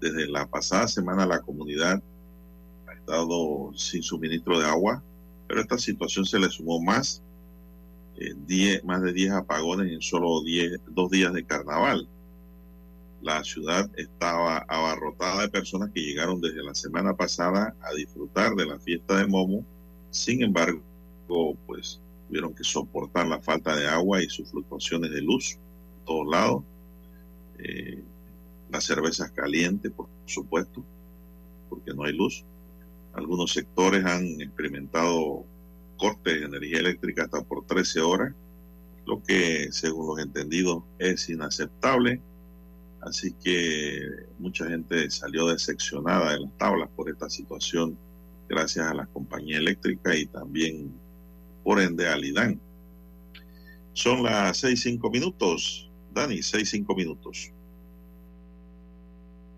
Desde 0.02 0.28
la 0.28 0.48
pasada 0.48 0.88
semana 0.88 1.28
la 1.28 1.42
comunidad 1.42 2.02
ha 2.88 2.94
estado 2.94 3.72
sin 3.76 4.02
suministro 4.02 4.58
de 4.58 4.66
agua, 4.66 5.04
pero 5.48 5.62
esta 5.62 5.78
situación 5.78 6.26
se 6.26 6.40
le 6.40 6.50
sumó 6.50 6.82
más, 6.82 7.22
eh, 8.18 8.82
más 8.84 9.04
de 9.04 9.14
10 9.14 9.34
apagones 9.34 9.92
en 9.92 10.02
solo 10.02 10.42
diez, 10.42 10.82
dos 10.88 11.12
días 11.12 11.32
de 11.32 11.46
carnaval 11.46 12.10
la 13.22 13.44
ciudad 13.44 13.90
estaba 13.96 14.60
abarrotada 14.68 15.42
de 15.42 15.50
personas 15.50 15.90
que 15.92 16.02
llegaron 16.02 16.40
desde 16.40 16.64
la 16.64 16.76
semana 16.76 17.16
pasada 17.16 17.76
a 17.82 17.94
disfrutar 17.94 18.54
de 18.56 18.66
la 18.66 18.80
fiesta 18.80 19.18
de 19.18 19.28
Momo. 19.28 19.66
Sin 20.12 20.44
embargo, 20.44 20.82
pues 21.66 22.00
tuvieron 22.28 22.54
que 22.54 22.64
soportar 22.64 23.28
la 23.28 23.40
falta 23.40 23.76
de 23.76 23.88
agua 23.88 24.22
y 24.22 24.30
sus 24.30 24.50
fluctuaciones 24.50 25.12
de 25.12 25.22
luz 25.22 25.54
en 25.54 26.06
todos 26.06 26.28
lados. 26.28 26.64
Eh, 27.60 28.04
las 28.70 28.84
cervezas 28.84 29.32
calientes, 29.32 29.92
por 29.92 30.08
supuesto, 30.26 30.84
porque 31.70 31.94
no 31.94 32.04
hay 32.04 32.14
luz. 32.14 32.44
Algunos 33.14 33.52
sectores 33.54 34.06
han 34.06 34.42
experimentado 34.42 35.44
cortes 35.98 36.40
de 36.40 36.46
energía 36.46 36.80
eléctrica 36.80 37.24
hasta 37.24 37.42
por 37.42 37.66
13 37.66 38.02
horas, 38.02 38.34
lo 39.06 39.24
que, 39.24 39.72
según 39.72 40.08
los 40.08 40.20
entendidos, 40.20 40.84
es 41.00 41.30
inaceptable 41.30 42.22
Así 43.08 43.34
que 43.42 44.02
mucha 44.38 44.68
gente 44.68 45.10
salió 45.10 45.48
decepcionada 45.48 46.34
de 46.34 46.42
las 46.42 46.58
tablas 46.58 46.90
por 46.94 47.10
esta 47.10 47.30
situación, 47.30 47.98
gracias 48.50 48.86
a 48.86 48.94
la 48.94 49.06
compañía 49.06 49.58
eléctrica 49.58 50.14
y 50.14 50.26
también, 50.26 50.92
por 51.64 51.80
ende, 51.80 52.08
al 52.08 52.26
IDAN. 52.26 52.60
Son 53.94 54.24
las 54.24 54.58
seis 54.58 54.82
cinco 54.82 55.10
minutos. 55.10 55.90
Dani, 56.14 56.42
seis 56.42 56.70
cinco 56.70 56.96
minutos. 56.96 57.52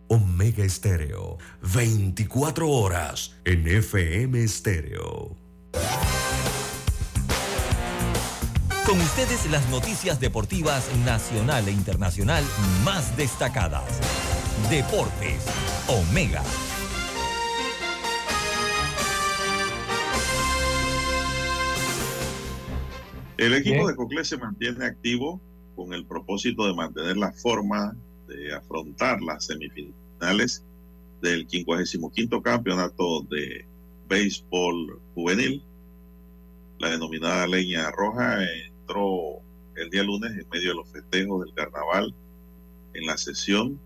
Omega 0.09 0.63
Estéreo, 0.63 1.38
24 1.62 2.69
horas 2.69 3.35
en 3.45 3.67
FM 3.67 4.43
Estéreo. 4.43 5.35
Con 8.89 8.99
ustedes 9.02 9.45
las 9.52 9.69
noticias 9.69 10.19
deportivas 10.19 10.89
nacional 11.06 11.67
e 11.67 11.71
internacional 11.71 12.43
más 12.84 13.15
destacadas. 13.15 13.84
Deportes, 14.67 15.45
Omega. 15.88 16.41
El 23.38 23.54
equipo 23.54 23.88
de 23.88 23.95
Coclé 23.95 24.25
se 24.25 24.38
mantiene 24.38 24.84
activo 24.84 25.39
con 25.75 25.93
el 25.93 26.04
propósito 26.08 26.65
de 26.65 26.73
mantener 26.73 27.15
la 27.15 27.32
forma 27.32 27.95
de 28.28 28.56
afrontar 28.56 29.21
las 29.21 29.45
semifinales 29.45 30.65
del 31.21 31.47
55 31.47 32.41
campeonato 32.41 33.21
de 33.30 33.67
béisbol 34.08 34.99
juvenil, 35.13 35.63
la 36.80 36.89
denominada 36.89 37.45
leña 37.45 37.91
roja, 37.91 38.39
el 39.75 39.89
día 39.89 40.04
lunes 40.04 40.32
en 40.32 40.49
medio 40.49 40.69
de 40.69 40.75
los 40.75 40.89
festejos 40.89 41.45
del 41.45 41.54
carnaval 41.54 42.13
en 42.93 43.06
la 43.06 43.17
sesión 43.17 43.80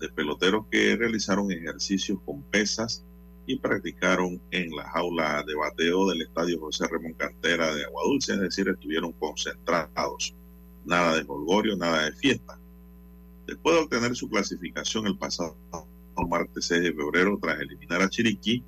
de 0.00 0.08
peloteros 0.08 0.66
que 0.70 0.96
realizaron 0.96 1.52
ejercicios 1.52 2.18
con 2.24 2.42
pesas 2.42 3.04
y 3.46 3.58
practicaron 3.58 4.40
en 4.50 4.74
la 4.74 4.88
jaula 4.90 5.44
de 5.46 5.54
bateo 5.54 6.08
del 6.08 6.22
estadio 6.22 6.58
José 6.58 6.86
Ramón 6.88 7.12
Cantera 7.14 7.74
de 7.74 7.84
Aguadulce, 7.84 8.32
es 8.32 8.40
decir, 8.40 8.68
estuvieron 8.68 9.12
concentrados. 9.12 10.34
Nada 10.84 11.16
de 11.16 11.24
holgorio, 11.26 11.76
nada 11.76 12.04
de 12.04 12.12
fiesta. 12.12 12.58
Después 13.46 13.76
de 13.76 13.82
obtener 13.82 14.16
su 14.16 14.28
clasificación 14.28 15.06
el 15.06 15.16
pasado 15.16 15.56
martes 16.28 16.66
6 16.66 16.82
de 16.82 16.92
febrero 16.92 17.38
tras 17.40 17.60
eliminar 17.60 18.02
a 18.02 18.08
Chiriquí, 18.08 18.64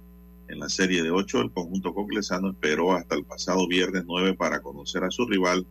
en 0.48 0.60
la 0.60 0.68
serie 0.68 1.02
de 1.02 1.10
ocho, 1.10 1.40
el 1.40 1.50
conjunto 1.50 1.92
coclesano 1.92 2.50
esperó 2.50 2.92
hasta 2.92 3.16
el 3.16 3.24
pasado 3.24 3.66
viernes 3.66 4.04
9 4.06 4.34
para 4.34 4.60
conocer 4.60 5.02
a 5.04 5.10
su 5.10 5.26
rival 5.26 5.66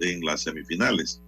en 0.00 0.24
las 0.24 0.42
semifinales. 0.42 1.22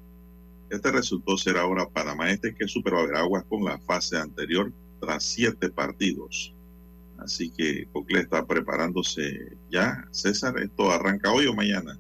Este 0.71 0.91
resultó 0.91 1.37
ser 1.37 1.57
ahora 1.57 1.89
Panamá 1.89 2.31
Este 2.31 2.55
que 2.55 2.67
superó 2.67 3.01
a 3.01 3.07
Veraguas 3.07 3.45
con 3.45 3.65
la 3.65 3.79
fase 3.79 4.17
anterior 4.17 4.73
tras 5.01 5.23
siete 5.23 5.71
partidos. 5.71 6.55
Así 7.19 7.51
que 7.51 7.87
Cocle 7.93 8.21
está 8.21 8.45
preparándose 8.47 9.57
ya. 9.71 10.07
César, 10.11 10.59
¿esto 10.59 10.91
arranca 10.91 11.31
hoy 11.33 11.47
o 11.47 11.55
mañana? 11.55 11.99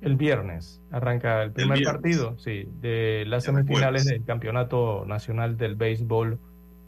El 0.00 0.16
viernes 0.16 0.80
arranca 0.90 1.42
el 1.42 1.52
primer 1.52 1.82
partido, 1.82 2.38
sí, 2.38 2.68
de 2.80 3.24
las 3.26 3.44
semifinales 3.44 4.04
del 4.04 4.24
Campeonato 4.24 5.04
Nacional 5.06 5.56
del 5.56 5.76
Béisbol 5.76 6.38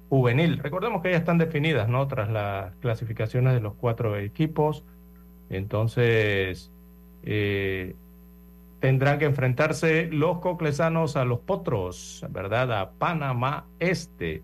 juvenil. 0.09 0.59
Recordemos 0.59 1.03
que 1.03 1.11
ya 1.11 1.17
están 1.17 1.39
definidas, 1.39 1.89
¿no? 1.89 2.07
Tras 2.09 2.31
las 2.31 2.75
clasificaciones 2.77 3.55
de 3.55 3.61
los 3.61 3.75
cuatro 3.75 4.17
equipos. 4.17 4.85
Entonces, 5.51 6.71
eh, 7.23 7.95
tendrán 8.81 9.19
que 9.19 9.25
enfrentarse 9.25 10.09
los 10.11 10.39
coclesanos 10.39 11.17
a 11.17 11.25
los 11.25 11.41
potros, 11.41 12.25
¿verdad? 12.31 12.73
A 12.73 12.91
Panamá 12.93 13.67
Este. 13.79 14.43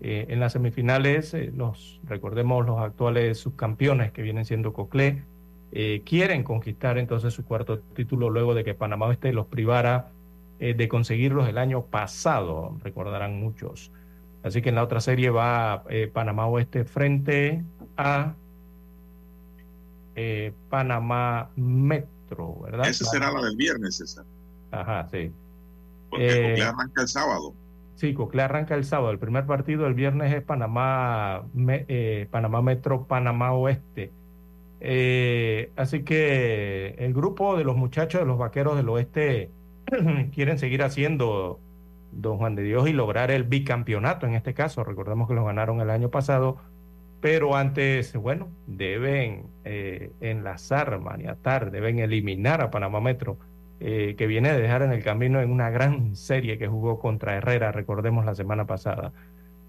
Eh, 0.00 0.26
en 0.28 0.38
las 0.38 0.52
semifinales, 0.52 1.34
eh, 1.34 1.50
los, 1.54 2.00
recordemos 2.04 2.64
los 2.64 2.78
actuales 2.78 3.38
subcampeones 3.38 4.12
que 4.12 4.22
vienen 4.22 4.44
siendo 4.44 4.72
Coclé, 4.72 5.24
quieren 6.06 6.44
conquistar 6.44 6.96
entonces 6.96 7.34
su 7.34 7.44
cuarto 7.44 7.80
título 7.80 8.30
luego 8.30 8.54
de 8.54 8.64
que 8.64 8.72
Panamá 8.72 9.12
Este 9.12 9.34
los 9.34 9.46
privara 9.46 10.12
de 10.58 10.88
conseguirlos 10.88 11.46
el 11.46 11.58
año 11.58 11.82
pasado, 11.82 12.74
recordarán 12.82 13.38
muchos. 13.38 13.92
Así 14.48 14.62
que 14.62 14.70
en 14.70 14.76
la 14.76 14.82
otra 14.82 15.00
serie 15.00 15.28
va 15.28 15.84
eh, 15.90 16.10
Panamá 16.12 16.46
Oeste 16.46 16.84
frente 16.84 17.62
a 17.98 18.34
eh, 20.14 20.54
Panamá 20.70 21.50
Metro, 21.54 22.58
¿verdad? 22.62 22.88
Esa 22.88 23.04
será 23.04 23.30
la 23.30 23.42
del 23.42 23.56
viernes, 23.56 23.98
César. 23.98 24.24
Ajá, 24.70 25.06
sí. 25.10 25.30
Porque 26.08 26.54
eh, 26.54 26.62
arranca 26.62 27.02
el 27.02 27.08
sábado. 27.08 27.54
Sí, 27.96 28.14
Cocle 28.14 28.40
arranca 28.40 28.74
el 28.74 28.84
sábado. 28.84 29.10
El 29.10 29.18
primer 29.18 29.44
partido 29.44 29.84
del 29.84 29.92
viernes 29.92 30.32
es 30.32 30.42
Panamá, 30.42 31.44
Panamá 32.30 32.62
Metro, 32.62 33.06
Panamá 33.06 33.52
Oeste. 33.52 34.12
así 35.76 36.04
que 36.04 36.94
el 36.98 37.12
grupo 37.12 37.58
de 37.58 37.64
los 37.64 37.76
muchachos 37.76 38.22
de 38.22 38.26
los 38.26 38.38
vaqueros 38.38 38.76
del 38.76 38.88
oeste 38.88 39.50
quieren 40.32 40.58
seguir 40.58 40.82
haciendo 40.82 41.60
don 42.12 42.38
Juan 42.38 42.54
de 42.54 42.62
Dios 42.62 42.88
y 42.88 42.92
lograr 42.92 43.30
el 43.30 43.44
bicampeonato 43.44 44.26
en 44.26 44.34
este 44.34 44.54
caso. 44.54 44.84
Recordemos 44.84 45.28
que 45.28 45.34
lo 45.34 45.44
ganaron 45.44 45.80
el 45.80 45.90
año 45.90 46.10
pasado, 46.10 46.58
pero 47.20 47.56
antes, 47.56 48.14
bueno, 48.14 48.48
deben 48.66 49.46
eh, 49.64 50.12
enlazar, 50.20 51.00
maniatar, 51.00 51.70
deben 51.70 51.98
eliminar 51.98 52.60
a 52.60 52.70
Panamá 52.70 53.00
Metro, 53.00 53.38
eh, 53.80 54.14
que 54.16 54.26
viene 54.26 54.52
de 54.52 54.60
dejar 54.60 54.82
en 54.82 54.92
el 54.92 55.02
camino 55.02 55.40
en 55.40 55.50
una 55.50 55.70
gran 55.70 56.16
serie 56.16 56.58
que 56.58 56.68
jugó 56.68 56.98
contra 56.98 57.36
Herrera, 57.36 57.72
recordemos 57.72 58.24
la 58.24 58.34
semana 58.34 58.66
pasada. 58.66 59.12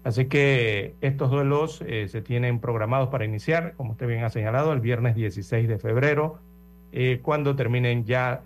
Así 0.02 0.26
que 0.26 0.94
estos 1.00 1.30
duelos 1.30 1.82
eh, 1.86 2.08
se 2.08 2.22
tienen 2.22 2.60
programados 2.60 3.08
para 3.08 3.24
iniciar, 3.24 3.74
como 3.76 3.92
usted 3.92 4.06
bien 4.06 4.24
ha 4.24 4.30
señalado, 4.30 4.72
el 4.72 4.80
viernes 4.80 5.14
16 5.14 5.68
de 5.68 5.78
febrero, 5.78 6.38
cuando 7.22 7.54
terminen 7.54 8.04
ya, 8.04 8.42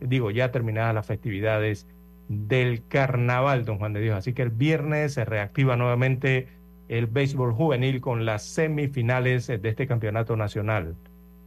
digo, 0.00 0.32
ya 0.32 0.50
terminadas 0.50 0.92
las 0.92 1.06
festividades 1.06 1.86
del 2.28 2.86
carnaval, 2.88 3.64
don 3.64 3.78
Juan 3.78 3.92
de 3.92 4.00
Dios. 4.00 4.16
Así 4.16 4.32
que 4.32 4.42
el 4.42 4.50
viernes 4.50 5.14
se 5.14 5.24
reactiva 5.24 5.76
nuevamente 5.76 6.48
el 6.88 7.06
béisbol 7.06 7.52
juvenil 7.52 8.00
con 8.00 8.24
las 8.24 8.44
semifinales 8.44 9.46
de 9.46 9.68
este 9.68 9.86
campeonato 9.86 10.36
nacional 10.36 10.94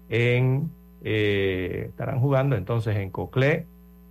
en 0.10 0.72
Eh, 1.02 1.86
estarán 1.88 2.20
jugando 2.20 2.58
entonces 2.58 2.98
en 2.98 3.10
Coclé, 3.10 3.66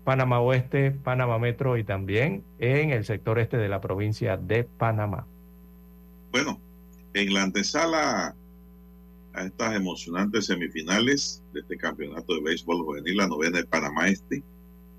Panamá 0.04 0.40
Oeste, 0.40 0.90
Panamá 0.90 1.38
Metro 1.38 1.76
y 1.76 1.84
también 1.84 2.42
en 2.58 2.92
el 2.92 3.04
sector 3.04 3.38
este 3.38 3.58
de 3.58 3.68
la 3.68 3.82
provincia 3.82 4.38
de 4.38 4.64
Panamá. 4.64 5.26
Bueno, 6.32 6.58
en 7.12 7.34
la 7.34 7.42
antesala 7.42 8.34
a 9.34 9.42
estas 9.44 9.74
emocionantes 9.74 10.46
semifinales 10.46 11.42
de 11.52 11.60
este 11.60 11.76
campeonato 11.76 12.34
de 12.36 12.40
béisbol 12.40 12.84
juvenil, 12.86 13.18
la 13.18 13.26
novena 13.26 13.58
de 13.58 13.66
Panamá 13.66 14.08
Este, 14.08 14.42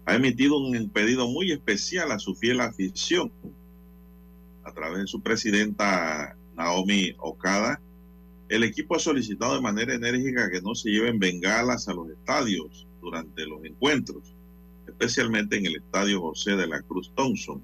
ha 0.05 0.15
emitido 0.15 0.57
un 0.57 0.89
pedido 0.89 1.27
muy 1.27 1.51
especial 1.51 2.11
a 2.11 2.19
su 2.19 2.35
fiel 2.35 2.61
afición 2.61 3.31
a 4.63 4.71
través 4.71 4.99
de 5.01 5.07
su 5.07 5.21
presidenta 5.21 6.35
Naomi 6.55 7.13
Okada. 7.19 7.81
El 8.49 8.63
equipo 8.63 8.95
ha 8.95 8.99
solicitado 8.99 9.55
de 9.55 9.61
manera 9.61 9.93
enérgica 9.93 10.49
que 10.49 10.61
no 10.61 10.73
se 10.75 10.89
lleven 10.89 11.19
bengalas 11.19 11.87
a 11.87 11.93
los 11.93 12.09
estadios 12.09 12.87
durante 13.01 13.45
los 13.45 13.63
encuentros, 13.63 14.35
especialmente 14.87 15.57
en 15.57 15.67
el 15.67 15.75
estadio 15.75 16.21
José 16.21 16.55
de 16.55 16.67
la 16.67 16.81
Cruz 16.81 17.11
Thompson. 17.15 17.61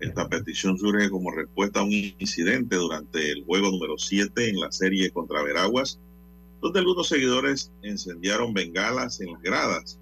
Esta 0.00 0.28
petición 0.28 0.76
surge 0.76 1.08
como 1.08 1.30
respuesta 1.30 1.80
a 1.80 1.84
un 1.84 1.92
incidente 1.92 2.76
durante 2.76 3.30
el 3.30 3.44
juego 3.44 3.70
número 3.70 3.96
7 3.96 4.48
en 4.48 4.60
la 4.60 4.70
serie 4.72 5.10
contra 5.10 5.42
Veraguas, 5.42 5.98
donde 6.60 6.80
algunos 6.80 7.08
seguidores 7.08 7.72
encendiaron 7.82 8.52
bengalas 8.52 9.20
en 9.20 9.32
las 9.32 9.42
gradas 9.42 9.98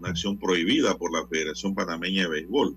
una 0.00 0.10
acción 0.10 0.38
prohibida 0.38 0.96
por 0.96 1.12
la 1.12 1.26
Federación 1.26 1.74
Panameña 1.74 2.22
de 2.22 2.30
Béisbol. 2.30 2.76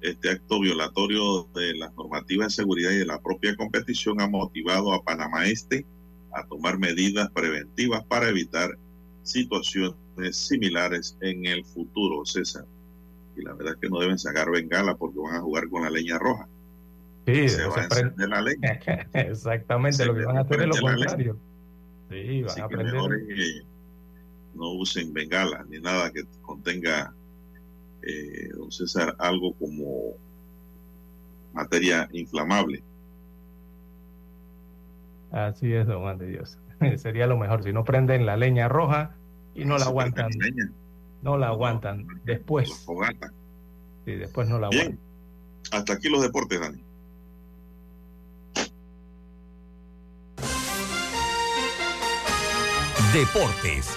Este 0.00 0.30
acto 0.30 0.60
violatorio 0.60 1.48
de 1.54 1.74
las 1.74 1.92
normativas 1.94 2.48
de 2.48 2.62
seguridad 2.62 2.92
y 2.92 2.98
de 2.98 3.06
la 3.06 3.20
propia 3.20 3.56
competición 3.56 4.20
ha 4.20 4.28
motivado 4.28 4.92
a 4.94 5.02
Panamá 5.02 5.46
Este 5.46 5.84
a 6.32 6.46
tomar 6.46 6.78
medidas 6.78 7.30
preventivas 7.30 8.04
para 8.04 8.28
evitar 8.28 8.78
situaciones 9.22 9.96
similares 10.30 11.16
en 11.20 11.46
el 11.46 11.64
futuro, 11.64 12.24
César. 12.24 12.64
Y 13.36 13.42
la 13.42 13.54
verdad 13.54 13.74
es 13.74 13.80
que 13.80 13.88
no 13.88 13.98
deben 13.98 14.18
sacar 14.18 14.50
bengala 14.50 14.96
porque 14.96 15.18
van 15.18 15.36
a 15.36 15.40
jugar 15.40 15.68
con 15.68 15.82
la 15.82 15.90
leña 15.90 16.18
roja. 16.18 16.46
Sí, 17.26 17.48
se 17.48 17.66
va 17.66 17.74
a 17.76 17.84
encender 17.84 18.28
la 18.28 18.42
leña. 18.42 18.80
Exactamente, 19.14 20.06
lo 20.06 20.14
que 20.14 20.24
van 20.24 20.36
a 20.36 20.40
hacer 20.42 20.60
es 20.60 20.66
lo 20.66 20.80
contrario. 20.80 21.38
Sí, 22.10 22.42
van 22.42 22.60
a 22.60 22.64
aprender 22.64 22.94
no 24.56 24.72
usen 24.72 25.12
bengala 25.12 25.64
ni 25.68 25.78
nada 25.80 26.10
que 26.10 26.24
contenga, 26.42 27.14
eh, 28.02 28.48
don 28.56 28.70
César, 28.72 29.14
algo 29.18 29.52
como 29.54 30.14
materia 31.52 32.08
inflamable. 32.12 32.82
Así 35.30 35.72
es, 35.72 35.86
don 35.86 36.00
Juan 36.00 36.18
de 36.18 36.28
Dios. 36.28 36.58
Sería 36.96 37.26
lo 37.26 37.36
mejor. 37.36 37.62
Si 37.62 37.72
no 37.72 37.84
prenden 37.84 38.26
la 38.26 38.36
leña 38.36 38.68
roja 38.68 39.16
y 39.54 39.64
no, 39.64 39.78
la 39.78 39.86
aguantan. 39.86 40.30
No 41.22 41.36
la 41.36 41.48
aguantan. 41.48 42.06
después. 42.24 42.86
Sí, 44.04 44.12
después 44.12 44.48
no 44.48 44.58
la 44.58 44.68
aguantan. 44.68 44.98
Hasta 45.72 45.94
aquí 45.94 46.08
los 46.08 46.22
deportes, 46.22 46.60
Dani. 46.60 46.82
Deportes 53.12 53.96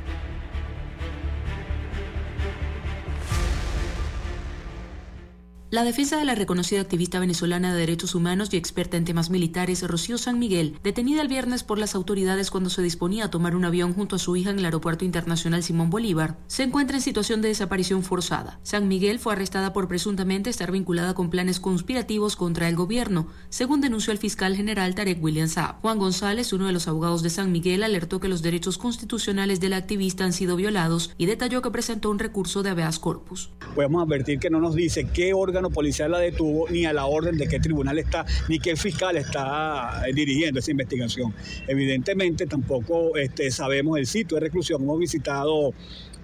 La 5.71 5.85
defensa 5.85 6.17
de 6.17 6.25
la 6.25 6.35
reconocida 6.35 6.81
activista 6.81 7.17
venezolana 7.21 7.73
de 7.73 7.79
derechos 7.79 8.13
humanos 8.13 8.49
y 8.51 8.57
experta 8.57 8.97
en 8.97 9.05
temas 9.05 9.29
militares, 9.29 9.81
Rocío 9.87 10.17
San 10.17 10.37
Miguel, 10.37 10.77
detenida 10.83 11.21
el 11.21 11.29
viernes 11.29 11.63
por 11.63 11.79
las 11.79 11.95
autoridades 11.95 12.51
cuando 12.51 12.69
se 12.69 12.81
disponía 12.81 13.23
a 13.23 13.29
tomar 13.29 13.55
un 13.55 13.63
avión 13.63 13.93
junto 13.93 14.17
a 14.17 14.19
su 14.19 14.35
hija 14.35 14.49
en 14.49 14.59
el 14.59 14.65
Aeropuerto 14.65 15.05
Internacional 15.05 15.63
Simón 15.63 15.89
Bolívar, 15.89 16.35
se 16.47 16.63
encuentra 16.63 16.97
en 16.97 17.01
situación 17.01 17.41
de 17.41 17.47
desaparición 17.47 18.03
forzada. 18.03 18.59
San 18.63 18.89
Miguel 18.89 19.19
fue 19.19 19.31
arrestada 19.31 19.71
por 19.71 19.87
presuntamente 19.87 20.49
estar 20.49 20.73
vinculada 20.73 21.13
con 21.13 21.29
planes 21.29 21.61
conspirativos 21.61 22.35
contra 22.35 22.67
el 22.67 22.75
gobierno, 22.75 23.27
según 23.47 23.79
denunció 23.79 24.11
el 24.11 24.19
fiscal 24.19 24.57
general 24.57 24.93
Tarek 24.93 25.23
William 25.23 25.47
Saab. 25.47 25.79
Juan 25.79 25.99
González, 25.99 26.51
uno 26.51 26.67
de 26.67 26.73
los 26.73 26.89
abogados 26.89 27.23
de 27.23 27.29
San 27.29 27.49
Miguel, 27.53 27.83
alertó 27.83 28.19
que 28.19 28.27
los 28.27 28.41
derechos 28.41 28.77
constitucionales 28.77 29.61
de 29.61 29.69
la 29.69 29.77
activista 29.77 30.25
han 30.25 30.33
sido 30.33 30.57
violados 30.57 31.13
y 31.17 31.27
detalló 31.27 31.61
que 31.61 31.71
presentó 31.71 32.09
un 32.09 32.19
recurso 32.19 32.61
de 32.61 32.71
habeas 32.71 32.99
corpus. 32.99 33.51
Podemos 33.73 34.03
advertir 34.03 34.37
que 34.37 34.49
no 34.49 34.59
nos 34.59 34.75
dice 34.75 35.07
qué 35.13 35.33
órgano 35.33 35.60
policial 35.69 36.11
la 36.11 36.19
detuvo, 36.19 36.67
ni 36.69 36.85
a 36.85 36.93
la 36.93 37.05
orden 37.05 37.37
de 37.37 37.47
qué 37.47 37.59
tribunal 37.59 37.99
está, 37.99 38.25
ni 38.49 38.59
qué 38.59 38.75
fiscal 38.75 39.17
está 39.17 40.03
eh, 40.07 40.13
dirigiendo 40.13 40.59
esa 40.59 40.71
investigación. 40.71 41.33
Evidentemente 41.67 42.45
tampoco 42.47 43.15
este, 43.17 43.51
sabemos 43.51 43.97
el 43.97 44.07
sitio 44.07 44.35
de 44.35 44.41
reclusión. 44.41 44.81
Hemos 44.81 44.99
visitado 44.99 45.73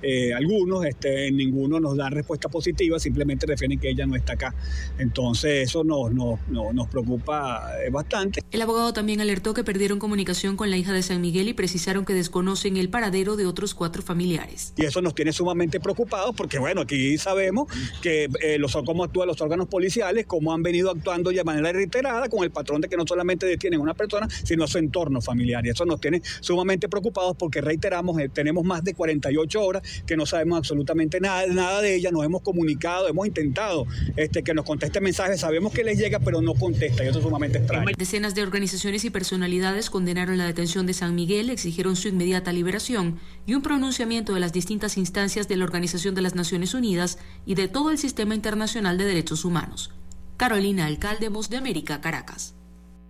eh, 0.01 0.33
algunos, 0.33 0.85
este, 0.85 1.31
ninguno 1.31 1.79
nos 1.79 1.97
dan 1.97 2.11
respuesta 2.11 2.49
positiva, 2.49 2.99
simplemente 2.99 3.45
refieren 3.45 3.79
que 3.79 3.89
ella 3.89 4.05
no 4.05 4.15
está 4.15 4.33
acá. 4.33 4.53
Entonces 4.97 5.69
eso 5.69 5.83
nos, 5.83 6.13
nos, 6.13 6.39
nos 6.49 6.87
preocupa 6.87 7.71
eh, 7.83 7.89
bastante. 7.89 8.41
El 8.51 8.61
abogado 8.61 8.93
también 8.93 9.21
alertó 9.21 9.53
que 9.53 9.63
perdieron 9.63 9.99
comunicación 9.99 10.55
con 10.55 10.69
la 10.69 10.77
hija 10.77 10.93
de 10.93 11.01
San 11.01 11.21
Miguel 11.21 11.47
y 11.47 11.53
precisaron 11.53 12.05
que 12.05 12.13
desconocen 12.13 12.77
el 12.77 12.89
paradero 12.89 13.35
de 13.35 13.45
otros 13.45 13.73
cuatro 13.73 14.01
familiares. 14.01 14.73
Y 14.77 14.85
eso 14.85 15.01
nos 15.01 15.15
tiene 15.15 15.33
sumamente 15.33 15.79
preocupados 15.79 16.35
porque 16.35 16.59
bueno, 16.59 16.81
aquí 16.81 17.17
sabemos 17.17 17.67
que 18.01 18.29
eh, 18.41 18.57
los, 18.59 18.77
cómo 18.85 19.03
actúan 19.03 19.27
los 19.27 19.41
órganos 19.41 19.67
policiales, 19.67 20.25
cómo 20.25 20.53
han 20.53 20.63
venido 20.63 20.91
actuando 20.91 21.31
de 21.31 21.43
manera 21.43 21.71
reiterada 21.71 22.29
con 22.29 22.43
el 22.43 22.51
patrón 22.51 22.81
de 22.81 22.89
que 22.89 22.97
no 22.97 23.05
solamente 23.07 23.45
detienen 23.45 23.79
a 23.79 23.83
una 23.83 23.93
persona, 23.93 24.27
sino 24.43 24.63
a 24.63 24.67
su 24.67 24.77
entorno 24.77 25.21
familiar. 25.21 25.65
Y 25.65 25.69
eso 25.69 25.85
nos 25.85 26.01
tiene 26.01 26.21
sumamente 26.41 26.89
preocupados 26.89 27.35
porque 27.37 27.61
reiteramos, 27.61 28.17
tenemos 28.33 28.63
más 28.63 28.83
de 28.83 28.93
48 28.93 29.61
horas 29.61 29.83
que 30.05 30.17
no 30.17 30.25
sabemos 30.25 30.57
absolutamente 30.57 31.19
nada, 31.19 31.45
nada 31.47 31.81
de 31.81 31.95
ella, 31.95 32.11
nos 32.11 32.23
hemos 32.23 32.41
comunicado, 32.41 33.07
hemos 33.07 33.27
intentado 33.27 33.85
este, 34.15 34.43
que 34.43 34.53
nos 34.53 34.65
conteste 34.65 35.01
mensajes, 35.01 35.41
sabemos 35.41 35.73
que 35.73 35.83
les 35.83 35.97
llega, 35.97 36.19
pero 36.19 36.41
no 36.41 36.53
contesta, 36.53 37.03
y 37.03 37.07
eso 37.07 37.19
es 37.19 37.23
sumamente 37.23 37.59
extraño. 37.59 37.87
Decenas 37.97 38.35
de 38.35 38.43
organizaciones 38.43 39.05
y 39.05 39.09
personalidades 39.09 39.89
condenaron 39.89 40.37
la 40.37 40.45
detención 40.45 40.85
de 40.85 40.93
San 40.93 41.15
Miguel, 41.15 41.49
exigieron 41.49 41.95
su 41.95 42.07
inmediata 42.07 42.51
liberación 42.51 43.19
y 43.45 43.53
un 43.53 43.61
pronunciamiento 43.61 44.33
de 44.33 44.39
las 44.39 44.53
distintas 44.53 44.97
instancias 44.97 45.47
de 45.47 45.57
la 45.57 45.65
Organización 45.65 46.15
de 46.15 46.21
las 46.21 46.35
Naciones 46.35 46.73
Unidas 46.73 47.17
y 47.45 47.55
de 47.55 47.67
todo 47.67 47.91
el 47.91 47.97
sistema 47.97 48.35
internacional 48.35 48.97
de 48.97 49.05
derechos 49.05 49.45
humanos. 49.45 49.91
Carolina 50.37 50.85
Alcalde, 50.85 51.29
Voz 51.29 51.49
de 51.49 51.57
América, 51.57 51.99
Caracas. 52.01 52.56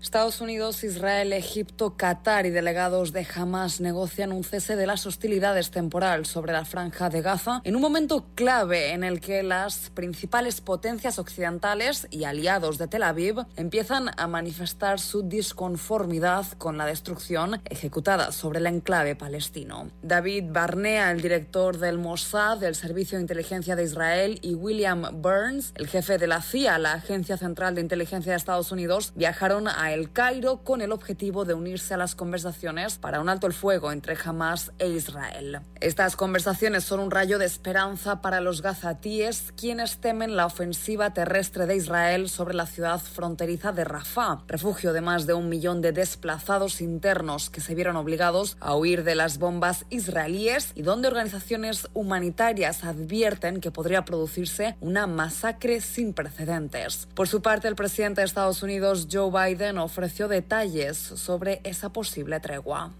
Estados 0.01 0.41
Unidos, 0.41 0.83
Israel, 0.83 1.33
Egipto, 1.33 1.97
Qatar 1.97 2.45
y 2.45 2.51
delegados 2.51 3.13
de 3.13 3.27
Hamas 3.35 3.81
negocian 3.81 4.31
un 4.31 4.43
cese 4.43 4.75
de 4.75 4.85
las 4.85 5.05
hostilidades 5.07 5.71
temporal 5.71 6.25
sobre 6.25 6.53
la 6.53 6.65
franja 6.65 7.09
de 7.09 7.21
Gaza 7.21 7.61
en 7.63 7.75
un 7.75 7.81
momento 7.81 8.25
clave 8.35 8.91
en 8.91 9.03
el 9.03 9.19
que 9.19 9.41
las 9.41 9.89
principales 9.89 10.61
potencias 10.61 11.17
occidentales 11.17 12.07
y 12.11 12.25
aliados 12.25 12.77
de 12.77 12.87
Tel 12.87 13.03
Aviv 13.03 13.45
empiezan 13.55 14.11
a 14.17 14.27
manifestar 14.27 14.99
su 14.99 15.23
disconformidad 15.23 16.45
con 16.59 16.77
la 16.77 16.85
destrucción 16.85 17.59
ejecutada 17.65 18.31
sobre 18.31 18.59
el 18.59 18.67
enclave 18.67 19.15
palestino. 19.15 19.89
David 20.03 20.45
Barnea, 20.49 21.11
el 21.11 21.21
director 21.21 21.79
del 21.79 21.97
Mossad, 21.97 22.59
del 22.59 22.75
Servicio 22.75 23.17
de 23.17 23.23
Inteligencia 23.23 23.75
de 23.75 23.83
Israel, 23.83 24.39
y 24.43 24.53
William 24.53 25.21
Burns, 25.21 25.73
el 25.75 25.87
jefe 25.87 26.17
de 26.17 26.27
la 26.27 26.41
CIA, 26.41 26.77
la 26.77 26.93
Agencia 26.93 27.35
Central 27.35 27.73
de 27.75 27.81
Inteligencia 27.81 28.31
de 28.31 28.37
Estados 28.37 28.71
Unidos, 28.71 29.13
viajaron 29.15 29.67
a 29.67 29.86
El 29.93 30.11
Cairo 30.11 30.63
con 30.63 30.81
el 30.81 30.91
objetivo 30.91 31.45
de 31.45 31.53
unirse 31.53 31.93
a 31.93 31.97
las 31.97 32.15
conversaciones 32.15 32.97
para 32.97 33.19
un 33.19 33.29
alto 33.29 33.47
el 33.47 33.53
fuego 33.53 33.91
entre 33.91 34.17
Hamas 34.23 34.71
e 34.79 34.87
Israel. 34.89 35.61
Estas 35.79 36.15
conversaciones 36.15 36.83
son 36.83 36.99
un 36.99 37.11
rayo 37.11 37.39
de 37.39 37.45
esperanza 37.45 38.21
para 38.21 38.41
los 38.41 38.61
gazatíes, 38.61 39.53
quienes 39.55 39.97
temen 39.99 40.35
la 40.35 40.45
ofensiva 40.45 41.13
terrestre 41.13 41.65
de 41.65 41.75
Israel 41.75 42.29
sobre 42.29 42.55
la 42.55 42.65
ciudad 42.65 42.99
fronteriza 42.99 43.71
de 43.71 43.83
Rafah, 43.83 44.43
refugio 44.47 44.93
de 44.93 45.01
más 45.01 45.27
de 45.27 45.33
un 45.33 45.49
millón 45.49 45.81
de 45.81 45.91
desplazados 45.91 46.81
internos 46.81 47.49
que 47.49 47.61
se 47.61 47.75
vieron 47.75 47.95
obligados 47.95 48.57
a 48.59 48.75
huir 48.75 49.03
de 49.03 49.15
las 49.15 49.37
bombas 49.37 49.85
israelíes 49.89 50.71
y 50.75 50.81
donde 50.81 51.07
organizaciones 51.07 51.87
humanitarias 51.93 52.83
advierten 52.83 53.61
que 53.61 53.71
podría 53.71 54.05
producirse 54.05 54.75
una 54.79 55.07
masacre 55.07 55.81
sin 55.81 56.13
precedentes. 56.13 57.07
Por 57.13 57.27
su 57.27 57.41
parte, 57.41 57.67
el 57.67 57.75
presidente 57.75 58.21
de 58.21 58.25
Estados 58.25 58.63
Unidos, 58.63 59.07
Joe 59.11 59.31
Biden, 59.31 59.76
ofreció 59.83 60.27
detalles 60.27 60.97
sobre 60.97 61.61
esa 61.63 61.91
posible 61.91 62.39
tregua. 62.39 62.91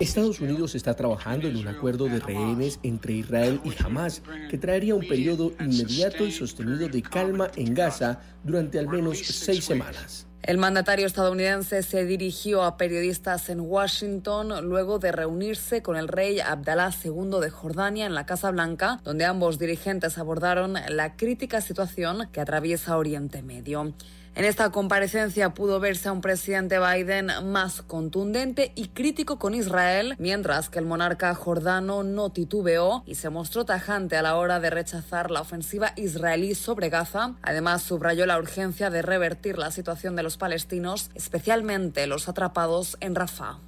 Estados 0.00 0.40
Unidos 0.40 0.74
está 0.74 0.94
trabajando 0.94 1.48
en 1.48 1.56
un 1.56 1.68
acuerdo 1.68 2.06
de 2.06 2.20
rehenes 2.20 2.80
entre 2.82 3.14
Israel 3.14 3.60
y 3.64 3.72
Hamas 3.82 4.22
que 4.48 4.56
traería 4.56 4.94
un 4.94 5.06
periodo 5.06 5.52
inmediato 5.60 6.24
y 6.24 6.32
sostenido 6.32 6.88
de 6.88 7.02
calma 7.02 7.50
en 7.56 7.74
Gaza 7.74 8.20
durante 8.42 8.78
al 8.78 8.88
menos 8.88 9.18
seis 9.18 9.64
semanas. 9.64 10.26
El 10.42 10.56
mandatario 10.56 11.06
estadounidense 11.06 11.82
se 11.82 12.06
dirigió 12.06 12.62
a 12.62 12.78
periodistas 12.78 13.50
en 13.50 13.60
Washington 13.60 14.66
luego 14.66 14.98
de 14.98 15.12
reunirse 15.12 15.82
con 15.82 15.96
el 15.96 16.08
rey 16.08 16.40
Abdallah 16.40 16.94
II 17.04 17.40
de 17.42 17.50
Jordania 17.50 18.06
en 18.06 18.14
la 18.14 18.24
Casa 18.24 18.50
Blanca, 18.50 19.00
donde 19.04 19.26
ambos 19.26 19.58
dirigentes 19.58 20.16
abordaron 20.16 20.76
la 20.88 21.14
crítica 21.16 21.60
situación 21.60 22.30
que 22.32 22.40
atraviesa 22.40 22.96
Oriente 22.96 23.42
Medio. 23.42 23.92
En 24.40 24.46
esta 24.46 24.70
comparecencia 24.70 25.52
pudo 25.52 25.80
verse 25.80 26.08
a 26.08 26.12
un 26.12 26.22
presidente 26.22 26.78
Biden 26.78 27.30
más 27.52 27.82
contundente 27.82 28.72
y 28.74 28.88
crítico 28.88 29.38
con 29.38 29.54
Israel, 29.54 30.14
mientras 30.18 30.70
que 30.70 30.78
el 30.78 30.86
monarca 30.86 31.34
jordano 31.34 32.04
no 32.04 32.30
titubeó 32.30 33.02
y 33.04 33.16
se 33.16 33.28
mostró 33.28 33.66
tajante 33.66 34.16
a 34.16 34.22
la 34.22 34.36
hora 34.36 34.58
de 34.58 34.70
rechazar 34.70 35.30
la 35.30 35.42
ofensiva 35.42 35.92
israelí 35.96 36.54
sobre 36.54 36.88
Gaza. 36.88 37.34
Además, 37.42 37.82
subrayó 37.82 38.24
la 38.24 38.38
urgencia 38.38 38.88
de 38.88 39.02
revertir 39.02 39.58
la 39.58 39.70
situación 39.70 40.16
de 40.16 40.22
los 40.22 40.38
palestinos, 40.38 41.10
especialmente 41.14 42.06
los 42.06 42.26
atrapados 42.26 42.96
en 43.00 43.16
Rafah. 43.16 43.58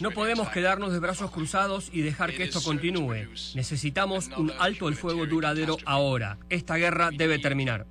No 0.00 0.10
podemos 0.10 0.48
quedarnos 0.48 0.92
de 0.92 0.98
brazos 0.98 1.30
cruzados 1.30 1.88
y 1.92 2.00
dejar 2.00 2.32
que 2.32 2.42
esto 2.42 2.60
continúe. 2.60 3.28
Necesitamos 3.54 4.28
un 4.36 4.50
alto 4.58 4.88
el 4.88 4.96
fuego 4.96 5.24
duradero 5.26 5.76
ahora. 5.86 6.36
Esta 6.48 6.74
guerra 6.74 7.10
debe 7.16 7.38
terminar. 7.38 7.86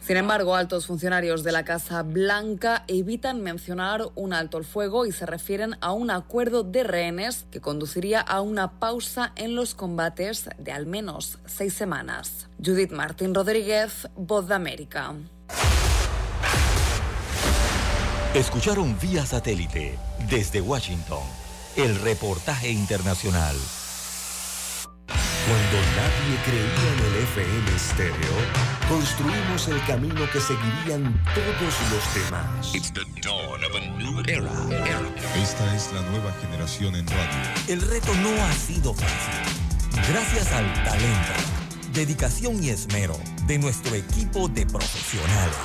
Sin 0.00 0.16
embargo, 0.16 0.54
altos 0.54 0.86
funcionarios 0.86 1.44
de 1.44 1.52
la 1.52 1.64
Casa 1.64 2.02
Blanca 2.02 2.84
evitan 2.88 3.42
mencionar 3.42 4.08
un 4.14 4.32
alto 4.32 4.58
el 4.58 4.64
fuego 4.64 5.06
y 5.06 5.12
se 5.12 5.26
refieren 5.26 5.76
a 5.80 5.92
un 5.92 6.10
acuerdo 6.10 6.62
de 6.62 6.82
rehenes 6.82 7.46
que 7.50 7.60
conduciría 7.60 8.20
a 8.20 8.40
una 8.40 8.78
pausa 8.80 9.32
en 9.36 9.54
los 9.54 9.74
combates 9.74 10.48
de 10.58 10.72
al 10.72 10.86
menos 10.86 11.38
seis 11.44 11.74
semanas. 11.74 12.48
Judith 12.64 12.92
Martín 12.92 13.34
Rodríguez, 13.34 14.08
Voz 14.16 14.48
de 14.48 14.54
América. 14.54 15.14
Escucharon 18.34 18.98
vía 18.98 19.26
satélite 19.26 19.98
desde 20.30 20.62
Washington 20.62 21.22
el 21.76 22.00
reportaje 22.00 22.70
internacional. 22.70 23.56
Cuando 25.48 25.78
nadie 25.96 26.38
creía 26.44 26.92
en 26.92 27.00
el 27.06 27.14
FM 27.24 27.76
estéreo, 27.76 28.36
construimos 28.88 29.68
el 29.68 29.84
camino 29.86 30.30
que 30.32 30.40
seguirían 30.40 31.20
todos 31.34 31.74
los 31.90 32.14
demás. 32.14 32.72
Esta 35.34 35.74
es 35.74 35.92
la 35.92 36.02
nueva 36.02 36.32
generación 36.40 36.94
en 36.94 37.06
radio. 37.06 37.50
El 37.68 37.80
reto 37.80 38.14
no 38.14 38.30
ha 38.44 38.52
sido 38.52 38.94
fácil. 38.94 40.12
Gracias 40.12 40.52
al 40.52 40.72
talento, 40.84 41.32
dedicación 41.92 42.62
y 42.62 42.70
esmero 42.70 43.18
de 43.46 43.58
nuestro 43.58 43.94
equipo 43.94 44.48
de 44.48 44.64
profesionales, 44.66 45.56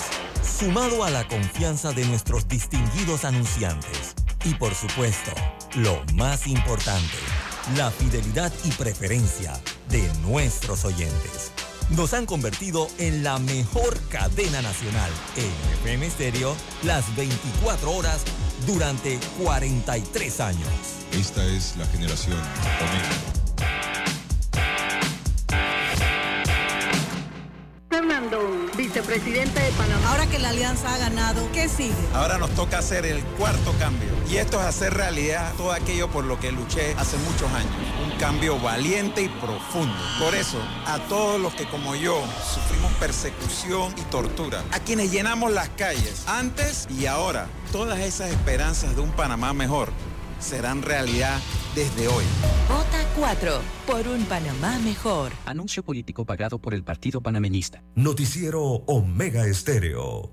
sumado 0.43 1.03
a 1.03 1.09
la 1.09 1.27
confianza 1.27 1.91
de 1.91 2.05
nuestros 2.05 2.47
distinguidos 2.47 3.25
anunciantes 3.25 4.15
y 4.47 4.53
por 4.53 4.73
supuesto, 4.73 5.31
lo 5.75 6.03
más 6.13 6.47
importante, 6.47 7.17
la 7.75 7.91
fidelidad 7.91 8.51
y 8.63 8.71
preferencia 8.71 9.59
de 9.89 10.01
nuestros 10.21 10.85
oyentes. 10.85 11.51
Nos 11.89 12.13
han 12.13 12.25
convertido 12.25 12.87
en 12.97 13.23
la 13.23 13.39
mejor 13.39 13.99
cadena 14.09 14.61
nacional 14.61 15.09
en 15.35 15.79
FM 15.79 16.09
Stereo 16.09 16.55
las 16.83 17.13
24 17.15 17.91
horas 17.91 18.23
durante 18.65 19.19
43 19.43 20.39
años. 20.39 20.69
Esta 21.13 21.45
es 21.45 21.75
la 21.77 21.85
generación. 21.87 22.37
Vicepresidente 29.19 29.59
de 29.59 29.71
Panamá. 29.71 30.09
Ahora 30.09 30.27
que 30.27 30.39
la 30.39 30.49
alianza 30.49 30.93
ha 30.93 30.97
ganado, 30.97 31.49
¿qué 31.51 31.67
sigue? 31.67 31.93
Ahora 32.13 32.37
nos 32.37 32.51
toca 32.51 32.79
hacer 32.79 33.05
el 33.05 33.23
cuarto 33.23 33.73
cambio. 33.79 34.09
Y 34.29 34.37
esto 34.37 34.59
es 34.59 34.65
hacer 34.65 34.93
realidad 34.93 35.53
todo 35.57 35.71
aquello 35.71 36.09
por 36.09 36.25
lo 36.25 36.39
que 36.39 36.51
luché 36.51 36.93
hace 36.97 37.17
muchos 37.17 37.51
años. 37.53 37.71
Un 38.03 38.17
cambio 38.19 38.59
valiente 38.59 39.21
y 39.23 39.29
profundo. 39.29 39.95
Por 40.19 40.35
eso, 40.35 40.59
a 40.85 40.99
todos 41.07 41.39
los 41.39 41.53
que 41.53 41.67
como 41.69 41.95
yo 41.95 42.21
sufrimos 42.53 42.91
persecución 42.93 43.93
y 43.97 44.01
tortura, 44.03 44.63
a 44.71 44.79
quienes 44.79 45.11
llenamos 45.11 45.51
las 45.51 45.69
calles 45.69 46.23
antes 46.27 46.87
y 46.89 47.05
ahora, 47.05 47.47
todas 47.71 47.99
esas 47.99 48.29
esperanzas 48.29 48.95
de 48.95 49.01
un 49.01 49.11
Panamá 49.11 49.53
mejor 49.53 49.91
serán 50.39 50.81
realidad 50.81 51.39
desde 51.73 52.07
hoy. 52.07 52.23
Vota 52.67 52.96
4 53.17 53.61
por 53.87 54.07
un 54.07 54.23
Panamá 54.25 54.77
mejor. 54.85 55.31
Anuncio 55.47 55.81
político 55.81 56.23
pagado 56.23 56.59
por 56.59 56.75
el 56.75 56.83
Partido 56.83 57.19
Panameñista. 57.19 57.81
Noticiero 57.95 58.61
Omega 58.61 59.47
Estéreo. 59.47 60.31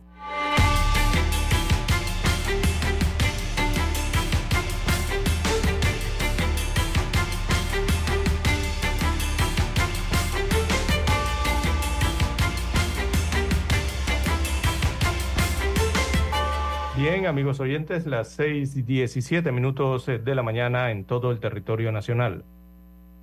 Bien, 16.99 17.27
amigos 17.27 17.61
oyentes, 17.61 18.07
las 18.07 18.29
6 18.35 18.77
y 18.77 18.83
17 18.83 19.53
minutos 19.53 20.07
de 20.07 20.35
la 20.35 20.43
mañana 20.43 20.91
en 20.91 21.05
todo 21.07 21.31
el 21.31 21.41
territorio 21.41 21.91
nacional. 21.91 22.45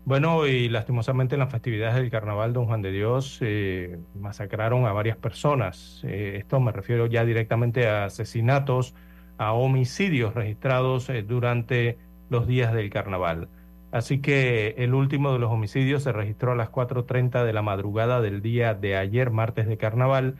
Bueno, 0.03 0.47
y 0.47 0.67
lastimosamente 0.67 1.35
en 1.35 1.39
las 1.39 1.51
festividades 1.51 1.95
del 1.95 2.09
Carnaval 2.09 2.53
Don 2.53 2.65
Juan 2.65 2.81
de 2.81 2.91
Dios 2.91 3.37
eh, 3.41 3.99
masacraron 4.19 4.85
a 4.85 4.93
varias 4.93 5.15
personas. 5.15 6.01
Eh, 6.03 6.37
esto 6.39 6.59
me 6.59 6.71
refiero 6.71 7.05
ya 7.05 7.23
directamente 7.23 7.87
a 7.87 8.05
asesinatos, 8.05 8.95
a 9.37 9.53
homicidios 9.53 10.33
registrados 10.33 11.07
eh, 11.09 11.21
durante 11.21 11.99
los 12.29 12.47
días 12.47 12.73
del 12.73 12.89
Carnaval. 12.89 13.47
Así 13.91 14.19
que 14.21 14.73
el 14.77 14.95
último 14.95 15.33
de 15.33 15.39
los 15.39 15.51
homicidios 15.51 16.01
se 16.03 16.11
registró 16.11 16.53
a 16.53 16.55
las 16.55 16.71
4.30 16.71 17.43
de 17.45 17.53
la 17.53 17.61
madrugada 17.61 18.21
del 18.21 18.41
día 18.41 18.73
de 18.73 18.95
ayer, 18.97 19.29
martes 19.29 19.67
de 19.67 19.77
Carnaval, 19.77 20.35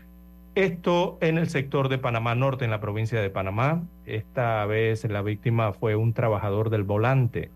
esto 0.55 1.17
en 1.21 1.37
el 1.37 1.49
sector 1.49 1.87
de 1.87 1.97
Panamá 1.97 2.35
Norte, 2.35 2.65
en 2.65 2.71
la 2.71 2.81
provincia 2.81 3.21
de 3.21 3.29
Panamá. 3.29 3.83
Esta 4.05 4.65
vez 4.65 5.05
la 5.05 5.21
víctima 5.21 5.71
fue 5.71 5.95
un 5.95 6.13
trabajador 6.13 6.69
del 6.69 6.83
volante. 6.83 7.51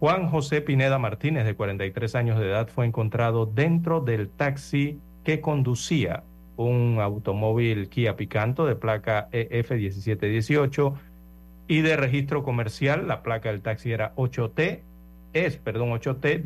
Juan 0.00 0.28
José 0.28 0.60
Pineda 0.60 0.98
Martínez, 0.98 1.44
de 1.44 1.54
43 1.54 2.14
años 2.14 2.38
de 2.38 2.46
edad, 2.46 2.68
fue 2.68 2.86
encontrado 2.86 3.46
dentro 3.46 4.00
del 4.00 4.28
taxi 4.28 5.00
que 5.24 5.40
conducía 5.40 6.22
un 6.56 6.98
automóvil 7.00 7.88
Kia 7.88 8.14
Picanto 8.14 8.64
de 8.64 8.76
placa 8.76 9.28
E 9.32 9.48
EF1718 9.50 10.94
y 11.66 11.80
de 11.80 11.96
registro 11.96 12.44
comercial. 12.44 13.08
La 13.08 13.22
placa 13.22 13.50
del 13.50 13.60
taxi 13.60 13.90
era 13.90 14.14
8T, 14.14 14.82
es, 15.32 15.56
perdón, 15.56 15.90
8T 15.90 16.42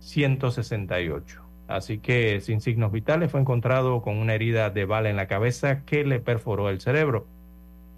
17168. 0.00 1.42
Así 1.66 1.98
que 1.98 2.40
sin 2.40 2.60
signos 2.60 2.92
vitales 2.92 3.30
fue 3.30 3.40
encontrado 3.40 4.02
con 4.02 4.18
una 4.18 4.34
herida 4.34 4.68
de 4.70 4.84
bala 4.84 5.08
en 5.08 5.16
la 5.16 5.26
cabeza 5.26 5.84
que 5.84 6.04
le 6.04 6.20
perforó 6.20 6.68
el 6.68 6.80
cerebro. 6.80 7.26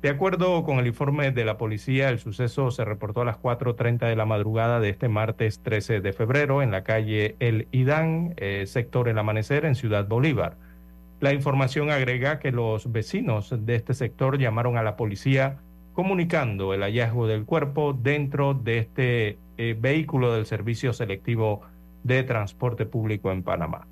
De 0.00 0.10
acuerdo 0.10 0.62
con 0.62 0.78
el 0.78 0.86
informe 0.86 1.32
de 1.32 1.44
la 1.44 1.58
policía, 1.58 2.08
el 2.08 2.20
suceso 2.20 2.70
se 2.70 2.84
reportó 2.84 3.22
a 3.22 3.24
las 3.24 3.36
4.30 3.38 4.06
de 4.06 4.14
la 4.14 4.26
madrugada 4.26 4.78
de 4.78 4.90
este 4.90 5.08
martes 5.08 5.60
13 5.64 6.00
de 6.00 6.12
febrero 6.12 6.62
en 6.62 6.70
la 6.70 6.84
calle 6.84 7.34
El 7.40 7.66
Idán, 7.72 8.34
eh, 8.36 8.64
sector 8.68 9.08
El 9.08 9.18
Amanecer, 9.18 9.64
en 9.64 9.74
Ciudad 9.74 10.06
Bolívar. 10.06 10.56
La 11.18 11.32
información 11.32 11.90
agrega 11.90 12.38
que 12.38 12.52
los 12.52 12.92
vecinos 12.92 13.52
de 13.58 13.74
este 13.74 13.92
sector 13.92 14.38
llamaron 14.38 14.76
a 14.76 14.84
la 14.84 14.94
policía 14.94 15.58
comunicando 15.94 16.74
el 16.74 16.82
hallazgo 16.82 17.26
del 17.26 17.44
cuerpo 17.44 17.92
dentro 17.92 18.54
de 18.54 18.78
este 18.78 19.38
eh, 19.56 19.76
vehículo 19.76 20.32
del 20.32 20.46
servicio 20.46 20.92
selectivo 20.92 21.62
de 22.04 22.22
transporte 22.22 22.86
público 22.86 23.32
en 23.32 23.42
Panamá. 23.42 23.88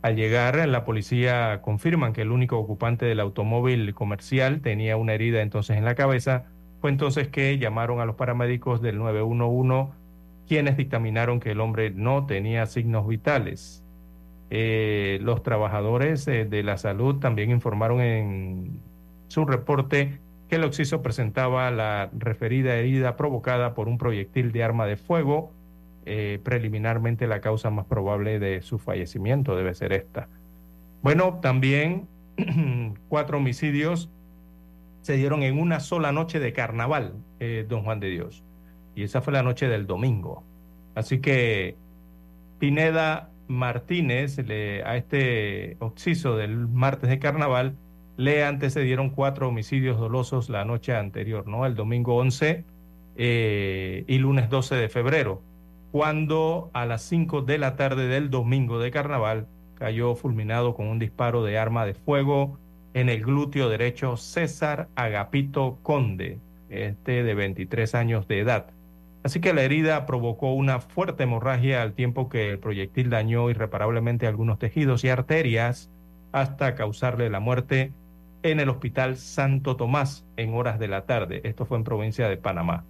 Al 0.00 0.14
llegar, 0.14 0.68
la 0.68 0.84
policía 0.84 1.60
confirman 1.60 2.12
que 2.12 2.22
el 2.22 2.30
único 2.30 2.58
ocupante 2.58 3.04
del 3.04 3.18
automóvil 3.18 3.94
comercial 3.94 4.60
tenía 4.60 4.96
una 4.96 5.14
herida 5.14 5.42
entonces 5.42 5.76
en 5.76 5.84
la 5.84 5.96
cabeza. 5.96 6.44
Fue 6.80 6.90
entonces 6.90 7.28
que 7.28 7.58
llamaron 7.58 8.00
a 8.00 8.04
los 8.04 8.14
paramédicos 8.14 8.80
del 8.80 8.98
911, 8.98 9.92
quienes 10.46 10.76
dictaminaron 10.76 11.40
que 11.40 11.50
el 11.50 11.60
hombre 11.60 11.90
no 11.90 12.26
tenía 12.26 12.66
signos 12.66 13.08
vitales. 13.08 13.82
Eh, 14.50 15.18
los 15.22 15.42
trabajadores 15.42 16.26
eh, 16.28 16.44
de 16.44 16.62
la 16.62 16.78
salud 16.78 17.16
también 17.16 17.50
informaron 17.50 18.00
en 18.00 18.80
su 19.26 19.44
reporte 19.44 20.20
que 20.48 20.56
el 20.56 20.64
occiso 20.64 21.02
presentaba 21.02 21.70
la 21.70 22.08
referida 22.16 22.74
herida 22.76 23.16
provocada 23.16 23.74
por 23.74 23.88
un 23.88 23.98
proyectil 23.98 24.52
de 24.52 24.64
arma 24.64 24.86
de 24.86 24.96
fuego. 24.96 25.52
Eh, 26.10 26.40
preliminarmente 26.42 27.26
la 27.26 27.40
causa 27.40 27.70
más 27.70 27.84
probable 27.84 28.38
de 28.38 28.62
su 28.62 28.78
fallecimiento 28.78 29.54
debe 29.56 29.74
ser 29.74 29.92
esta. 29.92 30.28
Bueno, 31.02 31.40
también 31.42 32.08
cuatro 33.08 33.38
homicidios 33.38 34.10
se 35.02 35.16
dieron 35.16 35.42
en 35.42 35.58
una 35.58 35.80
sola 35.80 36.12
noche 36.12 36.40
de 36.40 36.52
carnaval, 36.52 37.14
don 37.68 37.82
Juan 37.82 38.00
de 38.00 38.08
Dios. 38.08 38.42
Y 38.94 39.04
esa 39.04 39.20
fue 39.22 39.32
la 39.32 39.42
noche 39.42 39.68
del 39.68 39.86
domingo. 39.86 40.44
Así 40.94 41.20
que 41.20 41.76
Pineda 42.58 43.30
Martínez, 43.48 44.38
le, 44.38 44.82
a 44.84 44.96
este 44.96 45.76
occiso 45.80 46.36
del 46.36 46.68
martes 46.68 47.08
de 47.08 47.18
carnaval, 47.18 47.76
le 48.16 48.44
antecedieron 48.44 49.10
cuatro 49.10 49.48
homicidios 49.48 49.98
dolosos 49.98 50.50
la 50.50 50.64
noche 50.64 50.94
anterior, 50.94 51.46
¿no? 51.46 51.64
El 51.66 51.74
domingo 51.74 52.16
11 52.16 52.64
eh, 53.16 54.04
y 54.06 54.18
lunes 54.18 54.50
12 54.50 54.74
de 54.74 54.88
febrero, 54.88 55.42
cuando 55.90 56.70
a 56.74 56.86
las 56.86 57.02
5 57.02 57.42
de 57.42 57.58
la 57.58 57.76
tarde 57.76 58.08
del 58.08 58.30
domingo 58.30 58.78
de 58.78 58.90
carnaval 58.90 59.46
cayó 59.74 60.14
fulminado 60.14 60.74
con 60.74 60.86
un 60.88 60.98
disparo 60.98 61.44
de 61.44 61.58
arma 61.58 61.86
de 61.86 61.94
fuego 61.94 62.58
en 62.94 63.08
el 63.08 63.22
glúteo 63.22 63.68
derecho 63.68 64.16
César 64.16 64.88
Agapito 64.96 65.78
Conde, 65.82 66.38
este 66.68 67.22
de 67.22 67.34
23 67.34 67.94
años 67.94 68.28
de 68.28 68.40
edad. 68.40 68.70
Así 69.22 69.40
que 69.40 69.52
la 69.52 69.62
herida 69.62 70.06
provocó 70.06 70.52
una 70.52 70.80
fuerte 70.80 71.24
hemorragia 71.24 71.82
al 71.82 71.92
tiempo 71.92 72.28
que 72.28 72.50
el 72.50 72.58
proyectil 72.58 73.10
dañó 73.10 73.50
irreparablemente 73.50 74.26
algunos 74.26 74.58
tejidos 74.58 75.04
y 75.04 75.08
arterias 75.08 75.90
hasta 76.32 76.74
causarle 76.74 77.30
la 77.30 77.40
muerte 77.40 77.92
en 78.42 78.60
el 78.60 78.68
Hospital 78.68 79.16
Santo 79.16 79.76
Tomás 79.76 80.24
en 80.36 80.54
horas 80.54 80.78
de 80.78 80.88
la 80.88 81.06
tarde. 81.06 81.40
Esto 81.44 81.66
fue 81.66 81.78
en 81.78 81.84
provincia 81.84 82.28
de 82.28 82.36
Panamá. 82.36 82.84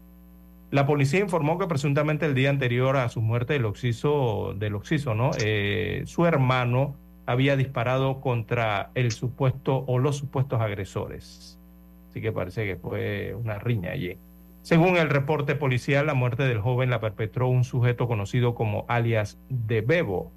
La 0.70 0.86
policía 0.86 1.20
informó 1.20 1.58
que 1.58 1.66
presuntamente 1.66 2.26
el 2.26 2.34
día 2.34 2.50
anterior 2.50 2.96
a 2.96 3.08
su 3.08 3.22
muerte 3.22 3.54
del 3.54 3.64
occiso, 3.64 4.54
del 4.56 4.74
occiso, 4.74 5.14
¿no? 5.14 5.30
Eh, 5.40 6.02
su 6.04 6.26
hermano 6.26 6.94
había 7.24 7.56
disparado 7.56 8.20
contra 8.20 8.90
el 8.94 9.12
supuesto 9.12 9.84
o 9.86 9.98
los 9.98 10.16
supuestos 10.16 10.60
agresores. 10.60 11.58
Así 12.10 12.20
que 12.20 12.32
parece 12.32 12.66
que 12.66 12.76
fue 12.76 13.34
una 13.34 13.58
riña 13.58 13.92
allí. 13.92 14.18
Según 14.62 14.98
el 14.98 15.08
reporte 15.08 15.54
policial, 15.54 16.06
la 16.06 16.14
muerte 16.14 16.42
del 16.42 16.60
joven 16.60 16.90
la 16.90 17.00
perpetró 17.00 17.48
un 17.48 17.64
sujeto 17.64 18.06
conocido 18.06 18.54
como 18.54 18.84
alias 18.88 19.38
de 19.48 19.80
Bebo, 19.80 20.32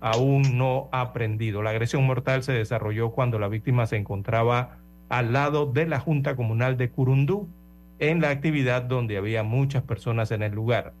aún 0.00 0.58
no 0.58 0.88
aprendido. 0.90 1.62
La 1.62 1.70
agresión 1.70 2.04
mortal 2.04 2.42
se 2.42 2.52
desarrolló 2.52 3.10
cuando 3.10 3.38
la 3.38 3.46
víctima 3.48 3.86
se 3.86 3.96
encontraba 3.96 4.78
al 5.08 5.32
lado 5.32 5.66
de 5.66 5.86
la 5.86 6.00
Junta 6.00 6.34
Comunal 6.34 6.76
de 6.76 6.90
Curundú, 6.90 7.48
en 7.98 8.20
la 8.20 8.30
actividad 8.30 8.82
donde 8.82 9.16
había 9.16 9.42
muchas 9.42 9.82
personas 9.82 10.30
en 10.30 10.42
el 10.42 10.52
lugar. 10.52 10.94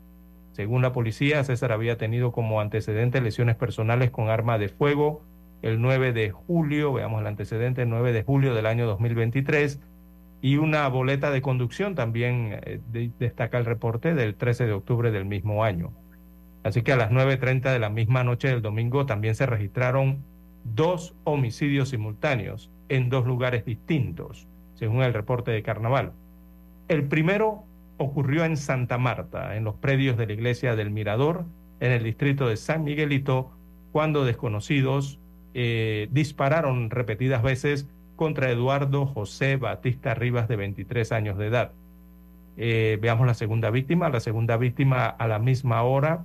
Según 0.52 0.82
la 0.82 0.92
policía, 0.92 1.44
César 1.44 1.72
había 1.72 1.98
tenido 1.98 2.32
como 2.32 2.60
antecedente 2.60 3.20
lesiones 3.20 3.56
personales 3.56 4.10
con 4.10 4.30
arma 4.30 4.58
de 4.58 4.68
fuego 4.68 5.22
el 5.62 5.80
9 5.80 6.12
de 6.12 6.30
julio, 6.30 6.92
veamos 6.92 7.20
el 7.20 7.26
antecedente, 7.26 7.82
el 7.82 7.88
9 7.88 8.12
de 8.12 8.22
julio 8.22 8.54
del 8.54 8.66
año 8.66 8.86
2023, 8.86 9.80
y 10.42 10.56
una 10.56 10.86
boleta 10.88 11.30
de 11.30 11.42
conducción 11.42 11.94
también 11.94 12.60
eh, 12.62 12.80
destaca 13.18 13.58
el 13.58 13.64
reporte 13.64 14.14
del 14.14 14.34
13 14.34 14.66
de 14.66 14.72
octubre 14.72 15.10
del 15.10 15.24
mismo 15.24 15.64
año. 15.64 15.92
Así 16.62 16.82
que 16.82 16.92
a 16.92 16.96
las 16.96 17.10
9.30 17.10 17.72
de 17.72 17.78
la 17.78 17.90
misma 17.90 18.24
noche 18.24 18.48
del 18.48 18.62
domingo 18.62 19.06
también 19.06 19.34
se 19.34 19.46
registraron 19.46 20.24
dos 20.64 21.14
homicidios 21.24 21.90
simultáneos 21.90 22.70
en 22.88 23.08
dos 23.08 23.24
lugares 23.26 23.64
distintos, 23.64 24.48
según 24.74 25.02
el 25.02 25.14
reporte 25.14 25.52
de 25.52 25.62
Carnaval. 25.62 26.12
El 26.88 27.04
primero 27.04 27.64
ocurrió 27.98 28.44
en 28.44 28.56
Santa 28.56 28.98
Marta, 28.98 29.56
en 29.56 29.64
los 29.64 29.74
predios 29.74 30.16
de 30.16 30.26
la 30.26 30.32
iglesia 30.32 30.76
del 30.76 30.90
Mirador, 30.90 31.44
en 31.80 31.92
el 31.92 32.04
distrito 32.04 32.46
de 32.48 32.56
San 32.56 32.84
Miguelito, 32.84 33.50
cuando 33.92 34.24
desconocidos 34.24 35.18
eh, 35.54 36.08
dispararon 36.10 36.90
repetidas 36.90 37.42
veces 37.42 37.88
contra 38.14 38.50
Eduardo 38.50 39.06
José 39.06 39.56
Batista 39.56 40.14
Rivas, 40.14 40.48
de 40.48 40.56
23 40.56 41.12
años 41.12 41.38
de 41.38 41.46
edad. 41.46 41.72
Eh, 42.56 42.98
veamos 43.00 43.26
la 43.26 43.34
segunda 43.34 43.70
víctima. 43.70 44.08
La 44.08 44.20
segunda 44.20 44.56
víctima 44.56 45.06
a 45.06 45.28
la 45.28 45.38
misma 45.38 45.82
hora 45.82 46.24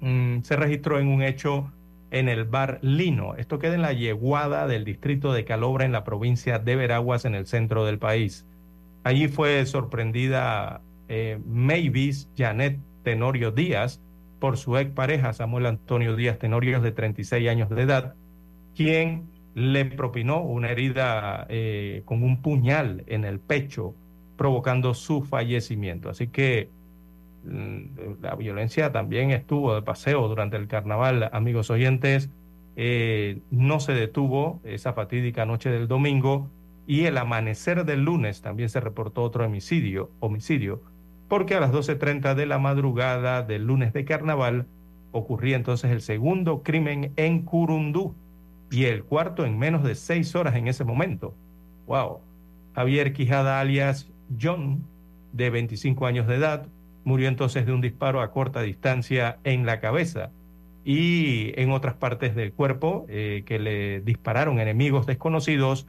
mm, 0.00 0.40
se 0.42 0.56
registró 0.56 0.98
en 0.98 1.08
un 1.08 1.22
hecho 1.22 1.70
en 2.10 2.28
el 2.28 2.44
bar 2.44 2.78
Lino. 2.82 3.34
Esto 3.36 3.58
queda 3.58 3.74
en 3.74 3.82
la 3.82 3.92
yeguada 3.92 4.66
del 4.66 4.84
distrito 4.84 5.32
de 5.32 5.44
Calobra, 5.44 5.84
en 5.84 5.92
la 5.92 6.04
provincia 6.04 6.58
de 6.58 6.76
Veraguas, 6.76 7.24
en 7.24 7.34
el 7.34 7.46
centro 7.46 7.84
del 7.84 7.98
país. 7.98 8.46
Allí 9.08 9.26
fue 9.28 9.64
sorprendida 9.64 10.82
eh, 11.08 11.40
Mavis 11.46 12.28
Janet 12.36 12.78
Tenorio 13.04 13.52
Díaz 13.52 14.02
por 14.38 14.58
su 14.58 14.76
expareja 14.76 15.32
Samuel 15.32 15.64
Antonio 15.64 16.14
Díaz 16.14 16.38
Tenorio, 16.38 16.82
de 16.82 16.92
36 16.92 17.48
años 17.48 17.70
de 17.70 17.80
edad, 17.80 18.16
quien 18.76 19.30
le 19.54 19.86
propinó 19.86 20.42
una 20.42 20.68
herida 20.72 21.46
eh, 21.48 22.02
con 22.04 22.22
un 22.22 22.42
puñal 22.42 23.02
en 23.06 23.24
el 23.24 23.40
pecho, 23.40 23.94
provocando 24.36 24.92
su 24.92 25.22
fallecimiento. 25.22 26.10
Así 26.10 26.28
que 26.28 26.68
mm, 27.44 28.20
la 28.20 28.34
violencia 28.34 28.92
también 28.92 29.30
estuvo 29.30 29.74
de 29.74 29.80
paseo 29.80 30.28
durante 30.28 30.58
el 30.58 30.68
carnaval, 30.68 31.30
amigos 31.32 31.70
oyentes. 31.70 32.28
Eh, 32.76 33.40
no 33.50 33.80
se 33.80 33.94
detuvo 33.94 34.60
esa 34.64 34.92
fatídica 34.92 35.46
noche 35.46 35.70
del 35.70 35.88
domingo 35.88 36.50
y 36.88 37.04
el 37.04 37.18
amanecer 37.18 37.84
del 37.84 38.02
lunes 38.02 38.40
también 38.40 38.70
se 38.70 38.80
reportó 38.80 39.22
otro 39.22 39.44
homicidio, 39.44 40.10
homicidio 40.20 40.82
porque 41.28 41.54
a 41.54 41.60
las 41.60 41.70
12.30 41.70 42.34
de 42.34 42.46
la 42.46 42.58
madrugada 42.58 43.42
del 43.42 43.64
lunes 43.64 43.92
de 43.92 44.06
carnaval 44.06 44.66
ocurría 45.12 45.56
entonces 45.56 45.90
el 45.90 46.00
segundo 46.00 46.62
crimen 46.62 47.12
en 47.16 47.42
Curundú 47.42 48.14
y 48.70 48.86
el 48.86 49.04
cuarto 49.04 49.44
en 49.44 49.58
menos 49.58 49.84
de 49.84 49.94
seis 49.94 50.34
horas 50.34 50.56
en 50.56 50.66
ese 50.66 50.84
momento. 50.84 51.34
¡Wow! 51.86 52.20
Javier 52.74 53.12
Quijada, 53.12 53.60
alias 53.60 54.08
John, 54.40 54.82
de 55.32 55.50
25 55.50 56.06
años 56.06 56.26
de 56.26 56.36
edad, 56.36 56.66
murió 57.04 57.28
entonces 57.28 57.66
de 57.66 57.72
un 57.72 57.82
disparo 57.82 58.22
a 58.22 58.30
corta 58.30 58.62
distancia 58.62 59.38
en 59.44 59.66
la 59.66 59.80
cabeza 59.80 60.30
y 60.84 61.52
en 61.60 61.70
otras 61.70 61.94
partes 61.94 62.34
del 62.34 62.52
cuerpo 62.54 63.04
eh, 63.10 63.42
que 63.44 63.58
le 63.58 64.00
dispararon 64.00 64.58
enemigos 64.58 65.06
desconocidos 65.06 65.86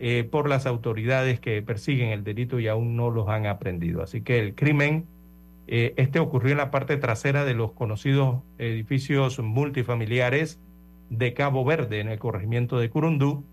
eh, 0.00 0.24
por 0.24 0.48
las 0.48 0.66
autoridades 0.66 1.38
que 1.38 1.62
persiguen 1.62 2.08
el 2.10 2.24
delito 2.24 2.58
y 2.58 2.66
aún 2.66 2.96
no 2.96 3.10
los 3.10 3.28
han 3.28 3.46
aprendido. 3.46 4.02
Así 4.02 4.22
que 4.22 4.40
el 4.40 4.54
crimen, 4.54 5.06
eh, 5.68 5.94
este 5.96 6.18
ocurrió 6.18 6.52
en 6.52 6.58
la 6.58 6.70
parte 6.70 6.96
trasera 6.96 7.44
de 7.44 7.54
los 7.54 7.72
conocidos 7.72 8.42
edificios 8.58 9.38
multifamiliares 9.38 10.58
de 11.10 11.34
Cabo 11.34 11.64
Verde, 11.64 12.00
en 12.00 12.08
el 12.08 12.18
corregimiento 12.18 12.78
de 12.78 12.88
Curundú, 12.88 13.44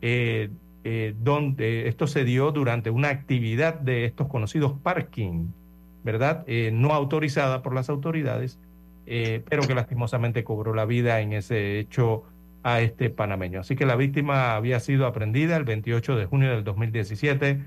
eh, 0.00 0.50
eh, 0.84 1.14
donde 1.16 1.86
esto 1.86 2.08
se 2.08 2.24
dio 2.24 2.50
durante 2.50 2.90
una 2.90 3.10
actividad 3.10 3.74
de 3.78 4.04
estos 4.04 4.26
conocidos 4.26 4.72
parking, 4.82 5.52
¿verdad? 6.02 6.42
Eh, 6.48 6.70
no 6.72 6.92
autorizada 6.92 7.62
por 7.62 7.74
las 7.74 7.88
autoridades, 7.88 8.58
pero 9.04 9.62
que 9.66 9.74
lastimosamente 9.74 10.42
cobró 10.42 10.74
la 10.74 10.86
vida 10.86 11.20
en 11.20 11.34
ese 11.34 11.78
hecho 11.78 12.22
a 12.62 12.80
este 12.80 13.10
panameño. 13.10 13.60
Así 13.60 13.76
que 13.76 13.86
la 13.86 13.96
víctima 13.96 14.54
había 14.54 14.80
sido 14.80 15.06
aprendida 15.06 15.56
el 15.56 15.64
28 15.64 16.16
de 16.16 16.26
junio 16.26 16.50
del 16.50 16.64
2017 16.64 17.66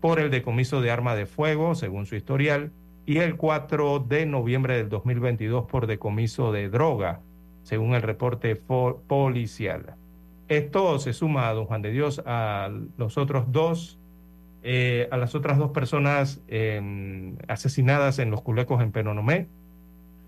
por 0.00 0.20
el 0.20 0.30
decomiso 0.30 0.80
de 0.80 0.90
arma 0.90 1.14
de 1.14 1.26
fuego, 1.26 1.74
según 1.74 2.06
su 2.06 2.16
historial, 2.16 2.70
y 3.06 3.18
el 3.18 3.36
4 3.36 4.00
de 4.00 4.26
noviembre 4.26 4.76
del 4.76 4.88
2022 4.88 5.66
por 5.66 5.86
decomiso 5.86 6.52
de 6.52 6.68
droga 6.68 7.20
según 7.66 7.94
el 7.94 8.02
reporte 8.02 8.54
policial. 8.54 9.96
Esto 10.46 11.00
se 11.00 11.12
suma, 11.12 11.48
a 11.48 11.52
don 11.52 11.66
Juan 11.66 11.82
de 11.82 11.90
Dios, 11.90 12.22
a 12.24 12.70
los 12.96 13.18
otros 13.18 13.50
dos, 13.50 13.98
eh, 14.62 15.08
a 15.10 15.16
las 15.16 15.34
otras 15.34 15.58
dos 15.58 15.72
personas 15.72 16.40
em, 16.46 17.34
asesinadas 17.48 18.20
en 18.20 18.30
los 18.30 18.42
culecos 18.42 18.80
en 18.82 18.92
Penonomé, 18.92 19.48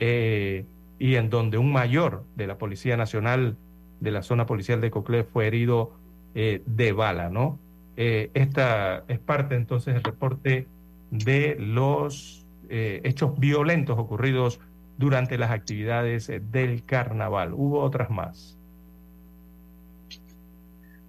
eh, 0.00 0.64
y 0.98 1.14
en 1.14 1.30
donde 1.30 1.58
un 1.58 1.70
mayor 1.70 2.24
de 2.34 2.48
la 2.48 2.58
Policía 2.58 2.96
Nacional 2.96 3.56
de 4.00 4.10
la 4.10 4.22
zona 4.22 4.46
policial 4.46 4.80
de 4.80 4.90
Coclé 4.90 5.24
fue 5.24 5.46
herido 5.46 5.92
eh, 6.34 6.62
de 6.66 6.92
bala, 6.92 7.30
¿no? 7.30 7.58
esta 8.00 9.02
es 9.08 9.18
parte 9.18 9.56
entonces 9.56 9.92
del 9.92 10.04
reporte 10.04 10.68
de 11.10 11.56
los 11.58 12.46
hechos 12.68 13.36
violentos 13.40 13.98
ocurridos 13.98 14.60
durante 14.98 15.38
las 15.38 15.52
actividades 15.52 16.28
eh, 16.28 16.42
del 16.50 16.82
carnaval. 16.84 17.54
Hubo 17.54 17.80
otras 17.80 18.10
más. 18.10 18.56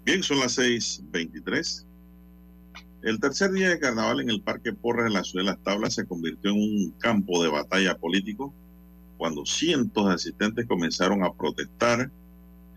Bien, 0.06 0.24
son 0.24 0.40
las 0.40 0.58
6:23. 0.58 1.86
El 3.02 3.20
tercer 3.20 3.52
día 3.52 3.70
de 3.70 3.80
carnaval 3.80 4.22
en 4.22 4.30
el 4.30 4.42
Parque 4.42 4.74
Porras 4.74 5.06
de 5.06 5.12
la 5.12 5.24
ciudad 5.24 5.46
de 5.46 5.52
Las 5.52 5.64
Tablas 5.64 5.96
se 5.96 6.06
convirtió 6.06 6.52
en 6.52 6.58
un 6.58 6.92
campo 7.00 7.42
de 7.44 7.50
batalla 7.50 7.98
político 7.98 8.54
cuando 9.18 9.46
cientos 9.46 10.08
de 10.08 10.14
asistentes 10.14 10.66
comenzaron 10.66 11.24
a 11.24 11.34
protestar 11.34 12.12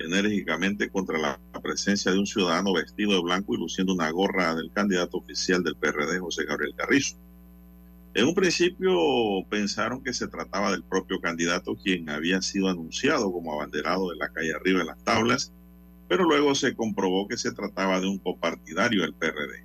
enérgicamente 0.04 0.90
contra 0.90 1.18
la 1.18 1.38
presencia 1.62 2.12
de 2.12 2.18
un 2.18 2.26
ciudadano 2.26 2.72
vestido 2.72 3.12
de 3.12 3.22
blanco 3.22 3.54
y 3.54 3.58
luciendo 3.58 3.92
una 3.92 4.10
gorra 4.10 4.54
del 4.54 4.70
candidato 4.72 5.18
oficial 5.18 5.62
del 5.62 5.76
PRD, 5.76 6.18
José 6.18 6.44
Gabriel 6.44 6.74
Carrizo. 6.76 7.16
En 8.14 8.26
un 8.26 8.34
principio 8.34 8.92
pensaron 9.48 10.02
que 10.02 10.12
se 10.12 10.28
trataba 10.28 10.70
del 10.70 10.82
propio 10.82 11.20
candidato 11.20 11.76
quien 11.76 12.10
había 12.10 12.42
sido 12.42 12.68
anunciado 12.68 13.32
como 13.32 13.54
abanderado 13.54 14.10
de 14.10 14.16
la 14.16 14.28
calle 14.28 14.52
arriba 14.52 14.80
de 14.80 14.84
las 14.84 15.02
tablas, 15.02 15.52
pero 16.08 16.24
luego 16.24 16.54
se 16.54 16.74
comprobó 16.74 17.26
que 17.26 17.38
se 17.38 17.52
trataba 17.52 18.00
de 18.00 18.08
un 18.08 18.18
copartidario 18.18 19.00
del 19.00 19.14
PRD. 19.14 19.64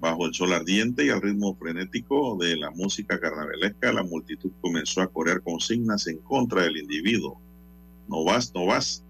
Bajo 0.00 0.26
el 0.26 0.34
sol 0.34 0.52
ardiente 0.52 1.04
y 1.04 1.10
al 1.10 1.20
ritmo 1.20 1.54
frenético 1.56 2.38
de 2.38 2.56
la 2.56 2.70
música 2.70 3.20
carnavalesca, 3.20 3.92
la 3.92 4.02
multitud 4.02 4.52
comenzó 4.62 5.02
a 5.02 5.08
corear 5.08 5.42
consignas 5.42 6.06
en 6.06 6.18
contra 6.18 6.62
del 6.62 6.78
individuo. 6.78 7.40
No 8.08 8.24
vas, 8.24 8.54
no 8.54 8.66
vas. 8.66 9.04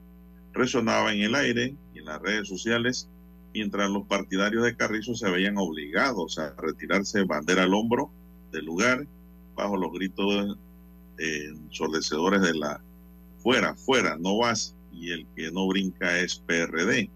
Resonaba 0.56 1.12
en 1.12 1.20
el 1.20 1.34
aire 1.34 1.76
y 1.94 1.98
en 1.98 2.06
las 2.06 2.20
redes 2.22 2.48
sociales, 2.48 3.10
mientras 3.52 3.90
los 3.90 4.06
partidarios 4.06 4.64
de 4.64 4.74
Carrizo 4.74 5.14
se 5.14 5.30
veían 5.30 5.58
obligados 5.58 6.38
a 6.38 6.54
retirarse 6.56 7.24
bandera 7.24 7.64
al 7.64 7.74
hombro 7.74 8.10
del 8.52 8.64
lugar, 8.64 9.06
bajo 9.54 9.76
los 9.76 9.92
gritos 9.92 10.56
eh, 11.18 11.48
ensordecedores 11.48 12.40
de 12.40 12.54
la 12.54 12.80
fuera, 13.38 13.74
fuera, 13.74 14.16
no 14.18 14.38
vas, 14.38 14.74
y 14.92 15.10
el 15.10 15.26
que 15.36 15.50
no 15.52 15.66
brinca 15.68 16.18
es 16.18 16.36
PRD. 16.36 17.10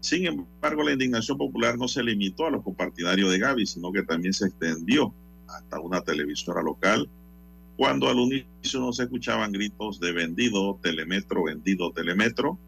Sin 0.00 0.26
embargo, 0.26 0.84
la 0.84 0.92
indignación 0.92 1.36
popular 1.36 1.76
no 1.76 1.88
se 1.88 2.04
limitó 2.04 2.46
a 2.46 2.50
los 2.50 2.62
compartidarios 2.62 3.30
de 3.32 3.40
Gaby, 3.40 3.66
sino 3.66 3.90
que 3.90 4.04
también 4.04 4.32
se 4.32 4.46
extendió 4.46 5.12
hasta 5.48 5.80
una 5.80 6.00
televisora 6.00 6.62
local, 6.62 7.08
cuando 7.76 8.08
al 8.08 8.18
unísono 8.18 8.92
se 8.92 9.04
escuchaban 9.04 9.52
gritos 9.52 10.00
de 10.00 10.12
vendido, 10.12 10.78
telemetro, 10.82 11.44
vendido, 11.44 11.92
telemetro. 11.92 12.58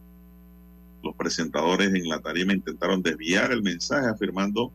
Los 1.02 1.14
presentadores 1.16 1.94
en 1.94 2.08
la 2.08 2.20
tarima 2.20 2.52
intentaron 2.52 3.02
desviar 3.02 3.52
el 3.52 3.62
mensaje 3.62 4.08
afirmando 4.08 4.70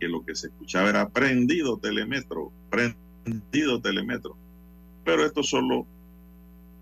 que 0.00 0.08
lo 0.08 0.24
que 0.24 0.34
se 0.34 0.48
escuchaba 0.48 0.90
era 0.90 1.08
prendido 1.08 1.78
telemetro, 1.78 2.50
prendido 2.70 3.80
telemetro. 3.80 4.36
Pero 5.04 5.24
esto 5.24 5.42
solo 5.42 5.86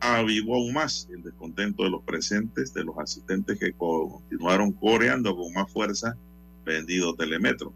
avivó 0.01 0.57
aún 0.57 0.73
más 0.73 1.09
el 1.13 1.23
descontento 1.23 1.85
de 1.85 1.91
los 1.91 2.03
presentes, 2.03 2.73
de 2.73 2.85
los 2.85 2.99
asistentes 2.99 3.59
que 3.59 3.73
continuaron 3.73 4.73
coreando 4.73 5.37
con 5.37 5.53
más 5.53 5.71
fuerza, 5.71 6.17
vendido 6.65 7.15
telemetro. 7.15 7.73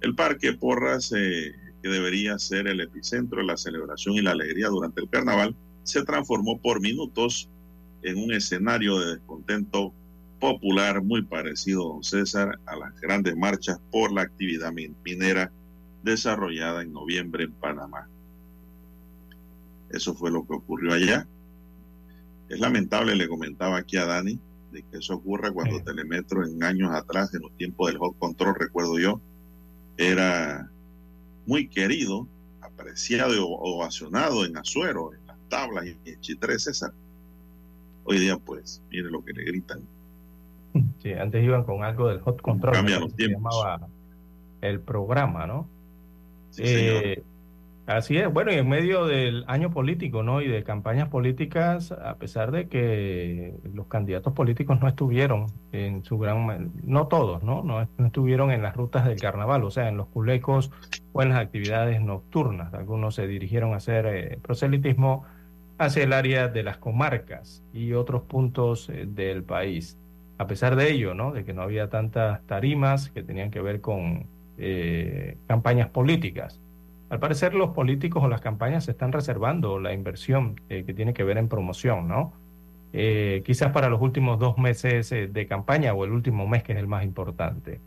El 0.00 0.14
Parque 0.14 0.52
Porras, 0.52 1.12
eh, 1.16 1.52
que 1.82 1.88
debería 1.88 2.38
ser 2.38 2.66
el 2.66 2.80
epicentro 2.80 3.40
de 3.40 3.46
la 3.46 3.56
celebración 3.56 4.14
y 4.14 4.22
la 4.22 4.32
alegría 4.32 4.68
durante 4.68 5.00
el 5.00 5.08
carnaval, 5.08 5.54
se 5.82 6.04
transformó 6.04 6.58
por 6.58 6.80
minutos 6.80 7.48
en 8.02 8.18
un 8.18 8.32
escenario 8.32 8.98
de 8.98 9.16
descontento 9.16 9.92
popular 10.38 11.02
muy 11.02 11.22
parecido, 11.22 11.84
don 11.84 12.02
César, 12.02 12.58
a 12.66 12.76
las 12.76 12.98
grandes 13.00 13.36
marchas 13.36 13.78
por 13.90 14.12
la 14.12 14.22
actividad 14.22 14.72
minera 15.04 15.52
desarrollada 16.02 16.82
en 16.82 16.92
noviembre 16.92 17.44
en 17.44 17.52
Panamá. 17.52 18.08
Eso 19.90 20.14
fue 20.14 20.30
lo 20.30 20.46
que 20.46 20.54
ocurrió 20.54 20.94
allá. 20.94 21.26
Es 22.48 22.58
lamentable, 22.58 23.14
le 23.14 23.28
comentaba 23.28 23.78
aquí 23.78 23.96
a 23.96 24.06
Dani, 24.06 24.38
de 24.72 24.82
que 24.82 24.98
eso 24.98 25.14
ocurra 25.14 25.52
cuando 25.52 25.82
Telemetro 25.82 26.46
en 26.46 26.62
años 26.62 26.92
atrás, 26.92 27.34
en 27.34 27.42
los 27.42 27.56
tiempos 27.56 27.88
del 27.88 27.98
hot 27.98 28.18
control, 28.18 28.54
recuerdo 28.58 28.98
yo, 28.98 29.20
era 29.96 30.70
muy 31.46 31.68
querido, 31.68 32.26
apreciado 32.60 33.34
y 33.34 33.38
ovacionado 33.40 34.44
en 34.44 34.56
Azuero, 34.56 35.12
en 35.14 35.26
las 35.26 35.36
tablas 35.48 35.86
y 35.86 36.10
en 36.10 36.20
Chitre 36.20 36.58
César. 36.58 36.92
Hoy 38.04 38.18
día, 38.18 38.36
pues, 38.38 38.82
mire 38.90 39.10
lo 39.10 39.24
que 39.24 39.32
le 39.32 39.44
gritan. 39.44 39.80
Sí, 41.02 41.12
antes 41.12 41.42
iban 41.44 41.64
con 41.64 41.82
algo 41.82 42.08
del 42.08 42.20
hot 42.20 42.40
control. 42.40 42.72
Cambia 42.72 43.00
los 43.00 43.10
se 43.10 43.16
tiempos. 43.16 43.54
llamaba 43.54 43.88
el 44.60 44.80
programa, 44.80 45.46
¿no? 45.46 45.68
Sí. 46.50 46.62
Eh, 46.64 47.22
Así 47.90 48.16
es, 48.18 48.32
bueno, 48.32 48.52
y 48.52 48.54
en 48.54 48.68
medio 48.68 49.04
del 49.04 49.42
año 49.48 49.72
político, 49.72 50.22
¿no? 50.22 50.40
Y 50.40 50.46
de 50.46 50.62
campañas 50.62 51.08
políticas, 51.08 51.90
a 51.90 52.14
pesar 52.18 52.52
de 52.52 52.68
que 52.68 53.56
los 53.64 53.88
candidatos 53.88 54.32
políticos 54.32 54.80
no 54.80 54.86
estuvieron 54.86 55.46
en 55.72 56.04
su 56.04 56.16
gran, 56.16 56.70
no 56.84 57.08
todos, 57.08 57.42
¿no? 57.42 57.64
No, 57.64 57.88
no 57.98 58.06
estuvieron 58.06 58.52
en 58.52 58.62
las 58.62 58.76
rutas 58.76 59.06
del 59.06 59.18
carnaval, 59.18 59.64
o 59.64 59.72
sea, 59.72 59.88
en 59.88 59.96
los 59.96 60.06
culecos 60.06 60.70
o 61.12 61.22
en 61.22 61.30
las 61.30 61.40
actividades 61.40 62.00
nocturnas. 62.00 62.72
Algunos 62.74 63.16
se 63.16 63.26
dirigieron 63.26 63.72
a 63.72 63.78
hacer 63.78 64.06
eh, 64.06 64.38
proselitismo 64.40 65.24
hacia 65.76 66.04
el 66.04 66.12
área 66.12 66.46
de 66.46 66.62
las 66.62 66.78
comarcas 66.78 67.64
y 67.72 67.94
otros 67.94 68.22
puntos 68.22 68.88
eh, 68.88 69.04
del 69.08 69.42
país. 69.42 69.98
A 70.38 70.46
pesar 70.46 70.76
de 70.76 70.92
ello, 70.92 71.14
¿no? 71.14 71.32
De 71.32 71.44
que 71.44 71.54
no 71.54 71.62
había 71.62 71.88
tantas 71.88 72.40
tarimas 72.46 73.10
que 73.10 73.24
tenían 73.24 73.50
que 73.50 73.60
ver 73.60 73.80
con 73.80 74.26
eh, 74.58 75.38
campañas 75.48 75.88
políticas. 75.88 76.60
Al 77.10 77.18
parecer 77.18 77.54
los 77.54 77.70
políticos 77.70 78.22
o 78.22 78.28
las 78.28 78.40
campañas 78.40 78.84
se 78.84 78.92
están 78.92 79.10
reservando 79.10 79.80
la 79.80 79.92
inversión 79.92 80.60
eh, 80.68 80.84
que 80.86 80.94
tiene 80.94 81.12
que 81.12 81.24
ver 81.24 81.38
en 81.38 81.48
promoción, 81.48 82.06
¿no? 82.06 82.32
Eh, 82.92 83.42
quizás 83.44 83.72
para 83.72 83.88
los 83.88 84.00
últimos 84.00 84.38
dos 84.38 84.58
meses 84.58 85.10
eh, 85.10 85.26
de 85.26 85.46
campaña 85.48 85.92
o 85.92 86.04
el 86.04 86.12
último 86.12 86.46
mes 86.46 86.62
que 86.62 86.72
es 86.72 86.78
el 86.78 86.86
más 86.86 87.04
importante. 87.04 87.80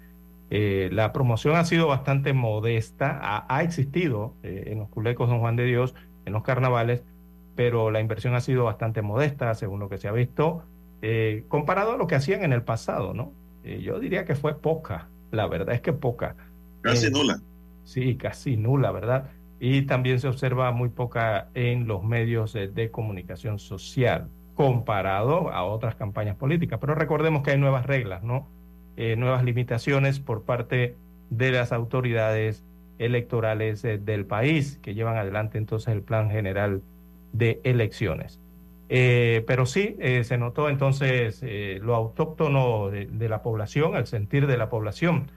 La 0.50 1.14
promoción 1.14 1.56
ha 1.56 1.66
sido 1.66 1.88
bastante 1.88 2.32
modesta, 2.32 3.18
ha, 3.20 3.46
ha 3.50 3.64
existido 3.64 4.36
en 4.44 4.78
los 4.78 4.90
culecos 4.90 5.28
Don 5.28 5.40
Juan 5.40 5.56
de 5.56 5.66
Dios, 5.66 5.96
en 6.26 6.34
los 6.34 6.44
carnavales, 6.44 7.02
pero 7.56 7.90
la 7.90 8.00
inversión 8.00 8.36
ha 8.36 8.40
sido 8.40 8.64
bastante 8.64 9.02
modesta 9.02 9.56
según 9.56 9.80
lo 9.80 9.90
que 9.90 9.98
se 9.98 10.08
ha 10.08 10.12
visto, 10.12 10.64
comparado 11.48 11.94
a 11.94 11.98
lo 11.98 12.06
que 12.06 12.14
hacían 12.14 12.44
en 12.44 12.54
el 12.54 12.62
pasado, 12.62 13.16
¿no? 13.16 13.32
Yo 13.64 14.00
diría 14.00 14.26
que 14.26 14.36
fue 14.36 14.62
poca, 14.62 15.10
la 15.32 15.48
verdad 15.48 15.74
es 15.74 15.82
que 15.82 15.92
poca. 15.92 16.36
Casi 16.84 17.10
nula. 17.10 17.42
Sí, 17.84 18.16
casi 18.16 18.58
nula, 18.58 18.92
¿verdad? 18.92 19.30
Y 19.60 19.84
también 19.84 20.20
se 20.20 20.28
observa 20.28 20.72
muy 20.72 20.90
poca 20.90 21.50
en 21.54 21.88
los 21.88 22.04
medios 22.04 22.54
de, 22.54 22.92
comunicación 22.92 23.60
social 23.60 24.28
comparado 24.56 25.52
a 25.52 25.64
otras 25.64 25.96
campañas 25.96 26.36
políticas. 26.36 26.80
Pero 26.80 26.96
recordemos 26.96 27.44
que 27.44 27.52
hay 27.52 27.58
nuevas 27.58 27.86
reglas, 27.86 28.24
¿no? 28.24 28.48
Eh, 28.98 29.16
nuevas 29.16 29.44
limitaciones 29.44 30.20
por 30.20 30.44
parte 30.44 30.96
de 31.30 31.52
las 31.52 31.72
autoridades 31.72 32.64
electorales 33.00 33.84
eh, 33.86 33.98
del 33.98 34.26
país 34.26 34.80
que 34.84 34.94
llevan 34.94 35.18
adelante 35.18 35.58
entonces 35.58 35.94
el 35.94 36.04
plan 36.04 36.30
general 36.30 36.82
de 37.32 37.60
elecciones. 37.64 38.40
Eh, 38.90 39.44
pero 39.48 39.66
sí, 39.66 39.98
se 40.24 40.38
notó 40.38 40.70
entonces 40.70 41.44
lo 41.82 41.96
autóctono 41.96 42.92
de 42.92 43.30
la 43.30 43.42
población, 43.42 43.96
el 43.96 44.06
sentir 44.06 44.46
de 44.46 44.58
la 44.58 44.70
población 44.70 45.32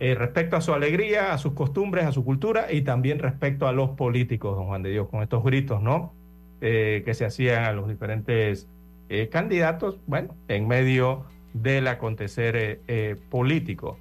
eh, 0.00 0.14
respecto 0.14 0.56
a 0.56 0.60
su 0.60 0.72
alegría, 0.74 1.32
a 1.32 1.38
sus 1.38 1.52
costumbres, 1.52 2.04
a 2.04 2.12
su 2.12 2.24
cultura 2.24 2.72
y 2.72 2.82
también 2.82 3.18
respecto 3.18 3.66
a 3.68 3.72
los 3.72 3.90
políticos, 3.90 4.56
don 4.56 4.66
Juan 4.66 4.82
de 4.82 4.90
Dios, 4.90 5.08
con 5.08 5.22
estos 5.22 5.44
gritos, 5.44 5.80
¿no? 5.82 6.12
Eh, 6.60 7.02
que 7.04 7.14
se 7.14 7.24
hacían 7.24 7.64
a 7.64 7.72
los 7.72 7.88
diferentes 7.88 8.68
eh, 9.08 9.28
candidatos, 9.28 9.98
bueno, 10.06 10.34
en 10.48 10.66
medio 10.68 11.24
del 11.54 11.86
acontecer 11.88 12.56
eh, 12.56 12.80
eh, 12.88 13.16
político. 13.30 13.98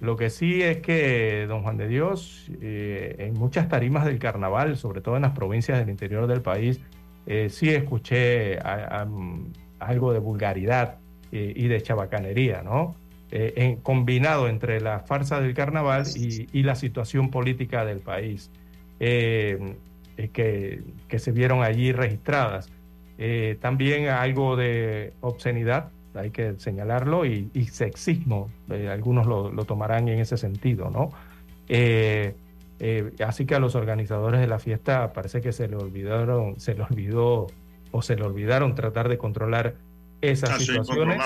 Lo 0.00 0.16
que 0.16 0.30
sí 0.30 0.62
es 0.62 0.78
que, 0.78 1.46
don 1.48 1.62
Juan 1.62 1.76
de 1.76 1.88
Dios, 1.88 2.50
eh, 2.60 3.16
en 3.18 3.34
muchas 3.34 3.68
tarimas 3.68 4.04
del 4.04 4.18
carnaval, 4.18 4.76
sobre 4.76 5.00
todo 5.00 5.16
en 5.16 5.22
las 5.22 5.32
provincias 5.32 5.78
del 5.78 5.90
interior 5.90 6.26
del 6.26 6.42
país, 6.42 6.80
sí 7.50 7.70
escuché 7.70 8.58
a- 8.58 9.02
a- 9.02 9.08
algo 9.78 10.12
de 10.12 10.18
vulgaridad 10.18 10.98
y 11.30 11.68
de 11.68 11.80
chabacanería, 11.80 12.62
¿no? 12.62 12.96
Eh, 13.34 13.54
en- 13.56 13.76
combinado 13.76 14.46
entre 14.46 14.78
la 14.82 15.00
farsa 15.00 15.40
del 15.40 15.54
carnaval 15.54 16.04
y, 16.14 16.46
y 16.52 16.62
la 16.64 16.74
situación 16.74 17.30
política 17.30 17.82
del 17.86 18.00
país, 18.00 18.50
eh, 19.00 19.74
eh, 20.18 20.28
que, 20.28 20.82
que 21.08 21.18
se 21.18 21.32
vieron 21.32 21.62
allí 21.62 21.92
registradas. 21.92 22.68
Eh, 23.16 23.56
también 23.60 24.08
algo 24.08 24.54
de 24.56 25.14
obscenidad, 25.22 25.88
hay 26.14 26.28
que 26.30 26.58
señalarlo, 26.58 27.24
y, 27.24 27.48
y 27.54 27.64
sexismo, 27.68 28.50
algunos 28.90 29.26
lo, 29.26 29.50
lo 29.50 29.64
tomarán 29.64 30.08
en 30.08 30.18
ese 30.18 30.36
sentido, 30.36 30.90
¿no? 30.90 31.10
Así 33.26 33.46
que 33.46 33.54
a 33.54 33.58
los 33.60 33.74
organizadores 33.76 34.40
de 34.40 34.46
la 34.46 34.58
fiesta 34.58 35.12
parece 35.12 35.40
que 35.40 35.52
se 35.52 35.68
le 35.68 35.76
olvidaron, 35.76 36.58
se 36.58 36.74
le 36.74 36.82
olvidó 36.82 37.46
o 37.92 38.02
se 38.02 38.16
le 38.16 38.24
olvidaron 38.24 38.74
tratar 38.74 39.08
de 39.08 39.16
controlar 39.18 39.74
esas 40.20 40.50
Ah, 40.50 40.58
situaciones. 40.58 41.18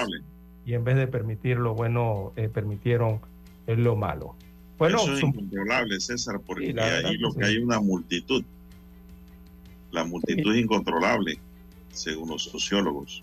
Y 0.67 0.75
en 0.75 0.85
vez 0.85 0.97
de 0.97 1.07
permitir 1.07 1.57
lo 1.59 1.75
bueno, 1.75 2.33
eh, 2.37 2.49
permitieron 2.53 3.21
eh, 3.69 3.77
lo 3.77 3.95
malo. 3.97 4.35
Bueno, 4.79 4.99
Eso 4.99 5.15
es 5.15 5.21
su- 5.21 5.27
incontrolable, 5.29 5.99
César, 6.01 6.41
porque 6.45 6.73
Sí, 6.73 6.79
ahí 6.79 7.13
que 7.17 7.19
lo 7.19 7.31
sí. 7.31 7.39
que 7.39 7.45
hay 7.47 7.59
una 7.59 7.81
multitud. 7.81 8.45
La 9.93 10.05
multitud 10.05 10.55
es 10.55 10.61
incontrolable, 10.63 11.39
según 11.93 12.31
los 12.31 12.43
sociólogos. 12.43 13.23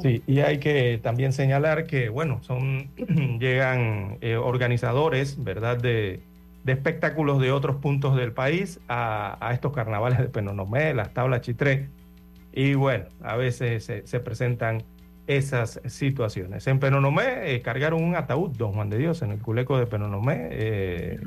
Sí, 0.00 0.22
y 0.26 0.38
hay 0.38 0.58
que 0.58 0.98
también 1.02 1.32
señalar 1.32 1.86
que, 1.86 2.08
bueno, 2.08 2.40
son 2.42 2.88
llegan 3.38 4.16
eh, 4.22 4.36
organizadores, 4.36 5.42
¿verdad?, 5.42 5.78
de, 5.78 6.20
de, 6.64 6.72
espectáculos 6.72 7.40
de 7.40 7.50
otros 7.52 7.76
puntos 7.76 8.16
del 8.16 8.32
país 8.32 8.78
a, 8.88 9.36
a, 9.46 9.52
estos 9.52 9.72
carnavales 9.72 10.20
de 10.20 10.28
Penonomé, 10.28 10.94
las 10.94 11.12
tablas 11.12 11.42
Chitré, 11.42 11.88
y 12.52 12.74
bueno, 12.74 13.06
a 13.22 13.36
veces 13.36 13.84
se, 13.84 14.06
se 14.06 14.20
presentan 14.20 14.84
esas 15.36 15.80
situaciones. 15.86 16.66
En 16.66 16.80
Penonomé 16.80 17.54
eh, 17.54 17.62
cargaron 17.62 18.02
un 18.02 18.16
ataúd, 18.16 18.50
don 18.50 18.72
Juan 18.72 18.90
de 18.90 18.98
Dios, 18.98 19.22
en 19.22 19.30
el 19.30 19.38
culeco 19.38 19.78
de 19.78 19.86
Penonomé, 19.86 20.48
eh, 20.50 21.20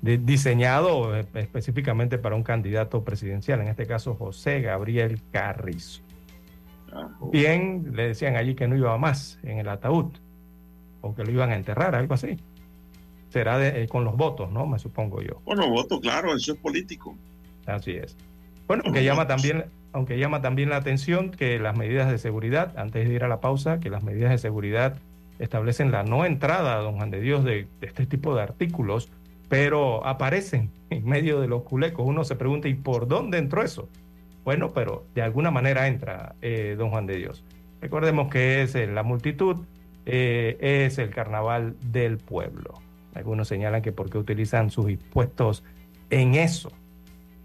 de, 0.00 0.18
diseñado 0.18 1.16
específicamente 1.16 2.16
para 2.16 2.36
un 2.36 2.44
candidato 2.44 3.02
presidencial, 3.02 3.60
en 3.60 3.68
este 3.68 3.86
caso 3.86 4.14
José 4.14 4.60
Gabriel 4.60 5.20
Carrizo. 5.32 6.00
Bien, 7.32 7.90
le 7.92 8.08
decían 8.08 8.36
allí 8.36 8.54
que 8.54 8.68
no 8.68 8.76
iba 8.76 8.96
más 8.98 9.40
en 9.42 9.58
el 9.58 9.68
ataúd, 9.68 10.12
o 11.00 11.12
que 11.12 11.24
lo 11.24 11.32
iban 11.32 11.50
a 11.50 11.56
enterrar, 11.56 11.96
algo 11.96 12.14
así. 12.14 12.38
Será 13.30 13.58
de, 13.58 13.82
eh, 13.82 13.88
con 13.88 14.04
los 14.04 14.16
votos, 14.16 14.52
¿no? 14.52 14.64
Me 14.64 14.78
supongo 14.78 15.20
yo. 15.22 15.40
Con 15.44 15.58
los 15.58 15.68
votos, 15.68 15.98
claro, 16.00 16.36
eso 16.36 16.52
es 16.52 16.58
político. 16.60 17.16
Así 17.66 17.92
es. 17.92 18.16
Bueno, 18.68 18.84
aunque 18.86 19.02
llama 19.02 19.26
también, 19.26 19.64
aunque 19.94 20.18
llama 20.18 20.42
también 20.42 20.70
la 20.70 20.76
atención 20.76 21.30
que 21.30 21.58
las 21.60 21.78
medidas 21.78 22.10
de 22.10 22.18
seguridad, 22.18 22.76
antes 22.76 23.08
de 23.08 23.14
ir 23.14 23.22
a 23.22 23.28
la 23.28 23.40
pausa, 23.40 23.78
que 23.78 23.90
las 23.90 24.02
medidas 24.02 24.32
de 24.32 24.38
seguridad 24.38 24.98
establecen 25.38 25.92
la 25.92 26.02
no 26.02 26.24
entrada, 26.24 26.76
don 26.78 26.96
Juan 26.96 27.12
de 27.12 27.20
Dios, 27.20 27.44
de, 27.44 27.68
este 27.80 28.04
tipo 28.04 28.34
de 28.34 28.42
artículos, 28.42 29.08
pero 29.48 30.04
aparecen 30.04 30.72
en 30.90 31.06
medio 31.06 31.40
de 31.40 31.46
los 31.46 31.62
culecos. 31.62 32.04
Uno 32.06 32.24
se 32.24 32.34
pregunta, 32.34 32.66
¿y 32.66 32.74
por 32.74 33.06
dónde 33.06 33.38
entró 33.38 33.62
eso? 33.62 33.88
Bueno, 34.44 34.72
pero 34.72 35.06
de 35.14 35.22
alguna 35.22 35.52
manera 35.52 35.86
entra 35.86 36.34
eh, 36.42 36.74
don 36.76 36.90
Juan 36.90 37.06
de 37.06 37.16
Dios. 37.16 37.44
Recordemos 37.80 38.28
que 38.32 38.62
es 38.62 38.74
eh, 38.74 38.88
la 38.88 39.04
multitud, 39.04 39.58
eh, 40.06 40.56
es 40.60 40.98
el 40.98 41.10
carnaval 41.10 41.76
del 41.92 42.18
pueblo. 42.18 42.74
Algunos 43.14 43.46
señalan 43.46 43.80
que 43.80 43.92
por 43.92 44.10
qué 44.10 44.18
utilizan 44.18 44.70
sus 44.70 44.90
impuestos 44.90 45.62
en 46.10 46.34
eso. 46.34 46.72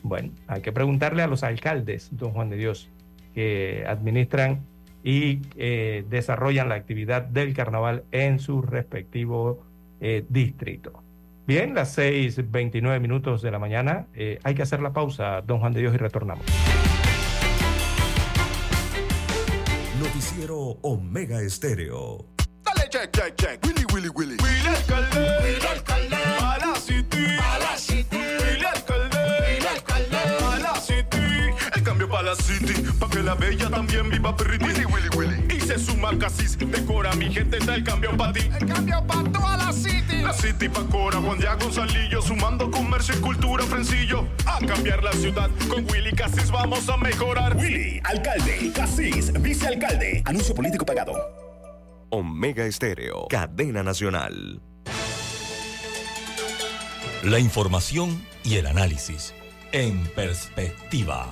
Bueno, 0.04 0.32
hay 0.48 0.62
que 0.62 0.72
preguntarle 0.72 1.24
a 1.24 1.28
los 1.28 1.44
alcaldes, 1.44 2.10
don 2.12 2.32
Juan 2.32 2.50
de 2.50 2.58
Dios, 2.58 2.90
que 3.34 3.84
administran 3.88 4.62
y 5.04 5.42
eh, 5.58 6.06
desarrollan 6.10 6.70
la 6.70 6.76
actividad 6.76 7.24
del 7.24 7.54
carnaval 7.54 8.04
en 8.12 8.40
su 8.40 8.62
respectivo 8.62 9.64
eh, 10.02 10.26
distrito. 10.30 11.04
Bien, 11.48 11.74
las 11.74 11.98
6.29 11.98 13.00
minutos 13.00 13.42
de 13.42 13.52
la 13.52 13.60
mañana, 13.60 14.08
eh, 14.14 14.40
hay 14.44 14.54
que 14.54 14.62
hacer 14.62 14.82
la 14.82 14.94
pausa, 14.94 15.42
don 15.42 15.60
Juan 15.60 15.74
de 15.74 15.82
Dios, 15.82 15.94
y 15.96 15.98
retornamos. 15.98 16.46
Noticiero 20.00 20.78
Omega 20.82 21.42
Estéreo. 21.42 22.26
Dale, 22.64 22.88
check, 22.90 23.12
check, 23.12 23.36
check. 23.36 23.69
La 33.30 33.36
bella 33.36 33.70
también 33.70 34.10
viva 34.10 34.36
pretty. 34.36 34.66
Willy, 34.66 34.86
Willy, 34.86 35.10
Willy. 35.16 35.56
Y 35.56 35.60
se 35.60 35.78
suma 35.78 36.18
Casis. 36.18 36.58
Decora 36.58 37.14
mi 37.14 37.32
gente, 37.32 37.58
está 37.58 37.76
el 37.76 37.84
cambio 37.84 38.18
para 38.18 38.34
ti. 38.34 38.50
El 38.60 38.68
cambio 38.68 39.06
para 39.06 39.32
toda 39.32 39.58
la 39.58 39.72
city. 39.72 40.22
La 40.24 40.34
city 40.34 40.68
pa' 40.68 40.84
Cora, 40.86 41.20
Juan 41.20 41.38
Diego 41.38 41.58
Gonzalillo. 41.62 42.24
Sumando 42.24 42.72
comercio 42.72 43.14
y 43.16 43.20
cultura, 43.20 43.64
Frencillo. 43.66 44.28
A 44.48 44.58
cambiar 44.66 45.04
la 45.04 45.12
ciudad. 45.12 45.52
Con 45.70 45.86
Willy 45.92 46.12
Casis 46.14 46.50
vamos 46.50 46.90
a 46.90 46.98
mejorar. 46.98 47.56
Willy, 47.56 48.02
alcalde. 48.04 48.72
Casis, 48.74 49.32
vicealcalde. 49.34 50.24
Anuncio 50.26 50.56
político 50.56 50.84
pagado. 50.84 51.14
Omega 52.10 52.66
Estéreo, 52.66 53.28
cadena 53.30 53.84
nacional. 53.84 54.60
La 57.22 57.38
información 57.38 58.26
y 58.44 58.56
el 58.56 58.66
análisis 58.66 59.36
en 59.72 60.04
perspectiva. 60.16 61.32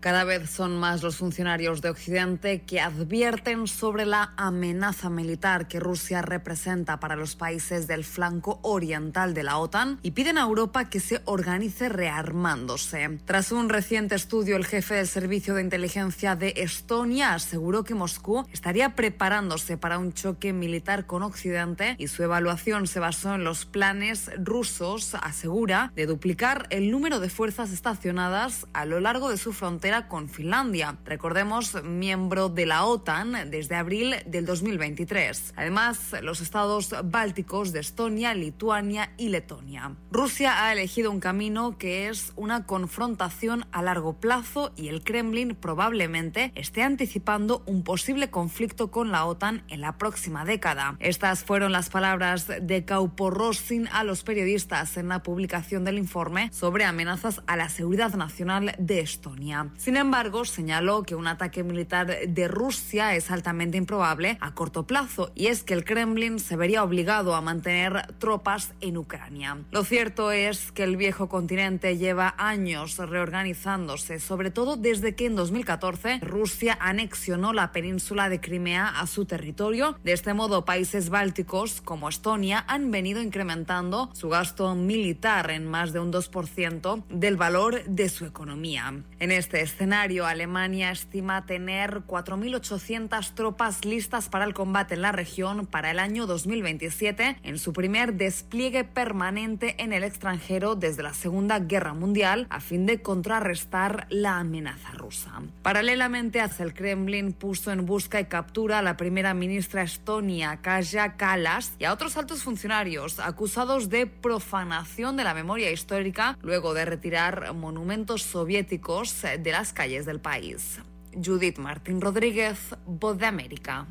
Cada 0.00 0.24
vez 0.24 0.48
son 0.48 0.78
más 0.78 1.02
los 1.02 1.18
funcionarios 1.18 1.82
de 1.82 1.90
Occidente 1.90 2.62
que 2.62 2.80
advierten 2.80 3.66
sobre 3.66 4.06
la 4.06 4.32
amenaza 4.38 5.10
militar 5.10 5.68
que 5.68 5.78
Rusia 5.78 6.22
representa 6.22 6.98
para 7.00 7.16
los 7.16 7.36
países 7.36 7.86
del 7.86 8.04
flanco 8.04 8.60
oriental 8.62 9.34
de 9.34 9.42
la 9.42 9.58
OTAN 9.58 9.98
y 10.02 10.12
piden 10.12 10.38
a 10.38 10.44
Europa 10.44 10.88
que 10.88 11.00
se 11.00 11.20
organice 11.26 11.90
rearmándose. 11.90 13.18
Tras 13.26 13.52
un 13.52 13.68
reciente 13.68 14.14
estudio, 14.14 14.56
el 14.56 14.64
jefe 14.64 14.94
del 14.94 15.06
Servicio 15.06 15.54
de 15.54 15.60
Inteligencia 15.60 16.34
de 16.34 16.54
Estonia 16.56 17.34
aseguró 17.34 17.84
que 17.84 17.94
Moscú 17.94 18.46
estaría 18.54 18.94
preparándose 18.94 19.76
para 19.76 19.98
un 19.98 20.14
choque 20.14 20.54
militar 20.54 21.04
con 21.04 21.22
Occidente 21.22 21.96
y 21.98 22.08
su 22.08 22.22
evaluación 22.22 22.86
se 22.86 23.00
basó 23.00 23.34
en 23.34 23.44
los 23.44 23.66
planes 23.66 24.30
rusos, 24.42 25.14
asegura, 25.14 25.92
de 25.94 26.06
duplicar 26.06 26.68
el 26.70 26.90
número 26.90 27.20
de 27.20 27.28
fuerzas 27.28 27.70
estacionadas 27.70 28.66
a 28.72 28.86
lo 28.86 28.98
largo 29.00 29.28
de 29.28 29.36
su 29.36 29.52
frontera 29.52 29.89
con 29.90 30.28
Finlandia. 30.28 30.98
Recordemos, 31.04 31.82
miembro 31.82 32.48
de 32.48 32.64
la 32.64 32.84
OTAN 32.84 33.50
desde 33.50 33.74
abril 33.74 34.14
del 34.24 34.46
2023. 34.46 35.54
Además, 35.56 36.14
los 36.22 36.40
estados 36.40 36.94
bálticos 37.04 37.72
de 37.72 37.80
Estonia, 37.80 38.32
Lituania 38.34 39.12
y 39.16 39.30
Letonia. 39.30 39.96
Rusia 40.12 40.64
ha 40.64 40.72
elegido 40.72 41.10
un 41.10 41.18
camino 41.18 41.76
que 41.76 42.08
es 42.08 42.32
una 42.36 42.66
confrontación 42.66 43.66
a 43.72 43.82
largo 43.82 44.14
plazo 44.20 44.72
y 44.76 44.88
el 44.88 45.02
Kremlin 45.02 45.56
probablemente 45.56 46.52
esté 46.54 46.82
anticipando 46.84 47.64
un 47.66 47.82
posible 47.82 48.30
conflicto 48.30 48.92
con 48.92 49.10
la 49.10 49.24
OTAN 49.24 49.64
en 49.68 49.80
la 49.80 49.98
próxima 49.98 50.44
década. 50.44 50.96
Estas 51.00 51.42
fueron 51.42 51.72
las 51.72 51.90
palabras 51.90 52.46
de 52.46 52.84
Kauporossin 52.84 53.88
a 53.88 54.04
los 54.04 54.22
periodistas 54.22 54.96
en 54.96 55.08
la 55.08 55.24
publicación 55.24 55.84
del 55.84 55.98
informe 55.98 56.52
sobre 56.52 56.84
amenazas 56.84 57.42
a 57.48 57.56
la 57.56 57.68
seguridad 57.68 58.14
nacional 58.14 58.76
de 58.78 59.00
Estonia. 59.00 59.70
Sin 59.80 59.96
embargo, 59.96 60.44
señaló 60.44 61.04
que 61.04 61.14
un 61.14 61.26
ataque 61.26 61.64
militar 61.64 62.28
de 62.28 62.48
Rusia 62.48 63.16
es 63.16 63.30
altamente 63.30 63.78
improbable 63.78 64.36
a 64.42 64.52
corto 64.52 64.86
plazo 64.86 65.32
y 65.34 65.46
es 65.46 65.62
que 65.62 65.72
el 65.72 65.86
Kremlin 65.86 66.38
se 66.38 66.54
vería 66.54 66.84
obligado 66.84 67.34
a 67.34 67.40
mantener 67.40 68.06
tropas 68.18 68.74
en 68.82 68.98
Ucrania. 68.98 69.56
Lo 69.70 69.82
cierto 69.82 70.32
es 70.32 70.70
que 70.70 70.82
el 70.82 70.98
viejo 70.98 71.30
continente 71.30 71.96
lleva 71.96 72.34
años 72.36 72.98
reorganizándose, 72.98 74.20
sobre 74.20 74.50
todo 74.50 74.76
desde 74.76 75.14
que 75.14 75.24
en 75.24 75.34
2014 75.34 76.18
Rusia 76.20 76.76
anexionó 76.78 77.54
la 77.54 77.72
península 77.72 78.28
de 78.28 78.38
Crimea 78.38 78.86
a 78.86 79.06
su 79.06 79.24
territorio. 79.24 79.98
De 80.04 80.12
este 80.12 80.34
modo, 80.34 80.66
países 80.66 81.08
bálticos 81.08 81.80
como 81.80 82.10
Estonia 82.10 82.66
han 82.68 82.90
venido 82.90 83.22
incrementando 83.22 84.10
su 84.12 84.28
gasto 84.28 84.74
militar 84.74 85.50
en 85.50 85.66
más 85.66 85.94
de 85.94 86.00
un 86.00 86.12
2% 86.12 87.02
del 87.08 87.38
valor 87.38 87.82
de 87.84 88.10
su 88.10 88.26
economía. 88.26 88.92
En 89.18 89.30
este 89.30 89.69
escenario, 89.70 90.26
Alemania 90.26 90.90
estima 90.90 91.46
tener 91.46 92.02
4.800 92.06 93.34
tropas 93.34 93.84
listas 93.84 94.28
para 94.28 94.44
el 94.44 94.52
combate 94.52 94.94
en 94.94 95.02
la 95.02 95.12
región 95.12 95.66
para 95.66 95.90
el 95.92 95.98
año 95.98 96.26
2027, 96.26 97.38
en 97.42 97.58
su 97.58 97.72
primer 97.72 98.14
despliegue 98.14 98.84
permanente 98.84 99.76
en 99.78 99.92
el 99.92 100.02
extranjero 100.02 100.74
desde 100.74 101.04
la 101.04 101.14
Segunda 101.14 101.60
Guerra 101.60 101.94
Mundial, 101.94 102.46
a 102.50 102.60
fin 102.60 102.84
de 102.84 103.00
contrarrestar 103.00 104.06
la 104.10 104.38
amenaza 104.38 104.90
rusa. 104.92 105.40
Paralelamente, 105.62 106.40
hacia 106.40 106.64
el 106.64 106.74
Kremlin 106.74 107.32
puso 107.32 107.70
en 107.70 107.86
busca 107.86 108.20
y 108.20 108.24
captura 108.24 108.80
a 108.80 108.82
la 108.82 108.96
primera 108.96 109.34
ministra 109.34 109.82
estonia, 109.82 110.58
Kaja 110.62 111.16
Kallas, 111.16 111.74
y 111.78 111.84
a 111.84 111.92
otros 111.92 112.16
altos 112.16 112.42
funcionarios 112.42 113.20
acusados 113.20 113.88
de 113.88 114.06
profanación 114.06 115.16
de 115.16 115.24
la 115.24 115.34
memoria 115.34 115.70
histórica 115.70 116.36
luego 116.42 116.74
de 116.74 116.84
retirar 116.84 117.54
monumentos 117.54 118.22
soviéticos 118.22 119.22
de 119.22 119.52
la 119.52 119.59
las 119.60 119.74
calles 119.74 120.06
del 120.06 120.20
país. 120.20 120.78
Judith 121.12 121.58
Martín 121.58 122.00
Rodríguez, 122.00 122.56
Voz 122.86 123.18
de 123.18 123.26
América. 123.26 123.86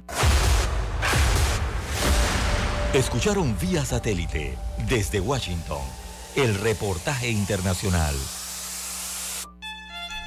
Escucharon 2.91 3.55
vía 3.59 3.85
satélite 3.85 4.57
desde 4.87 5.19
Washington 5.19 5.83
el 6.35 6.55
reportaje 6.55 7.29
internacional. 7.29 8.15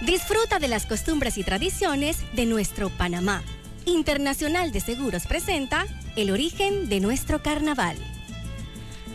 Disfruta 0.02 0.60
de 0.60 0.68
las 0.68 0.86
costumbres 0.86 1.36
y 1.38 1.42
tradiciones 1.42 2.18
de 2.36 2.46
nuestro 2.46 2.88
Panamá. 2.90 3.42
Internacional 3.84 4.70
de 4.70 4.78
Seguros 4.78 5.26
presenta 5.26 5.86
el 6.14 6.30
origen 6.30 6.88
de 6.88 7.00
nuestro 7.00 7.42
carnaval. 7.42 7.96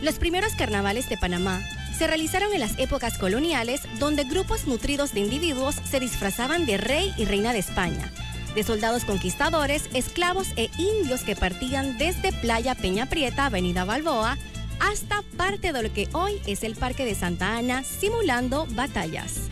Los 0.02 0.18
primeros 0.18 0.52
carnavales 0.56 1.08
de 1.08 1.16
Panamá 1.16 1.62
se 1.98 2.06
realizaron 2.06 2.52
en 2.54 2.60
las 2.60 2.78
épocas 2.78 3.18
coloniales 3.18 3.80
donde 3.98 4.22
grupos 4.22 4.68
nutridos 4.68 5.12
de 5.12 5.20
individuos 5.20 5.74
se 5.74 5.98
disfrazaban 5.98 6.64
de 6.64 6.76
rey 6.76 7.12
y 7.16 7.24
reina 7.24 7.52
de 7.52 7.58
España, 7.58 8.12
de 8.54 8.62
soldados 8.62 9.04
conquistadores, 9.04 9.90
esclavos 9.94 10.46
e 10.54 10.70
indios 10.78 11.22
que 11.22 11.34
partían 11.34 11.98
desde 11.98 12.32
Playa 12.32 12.76
Peña 12.76 13.06
Prieta, 13.06 13.46
Avenida 13.46 13.84
Balboa, 13.84 14.38
hasta 14.78 15.22
parte 15.36 15.72
de 15.72 15.82
lo 15.82 15.92
que 15.92 16.08
hoy 16.12 16.40
es 16.46 16.62
el 16.62 16.76
Parque 16.76 17.04
de 17.04 17.16
Santa 17.16 17.56
Ana, 17.56 17.82
simulando 17.82 18.66
batallas. 18.70 19.48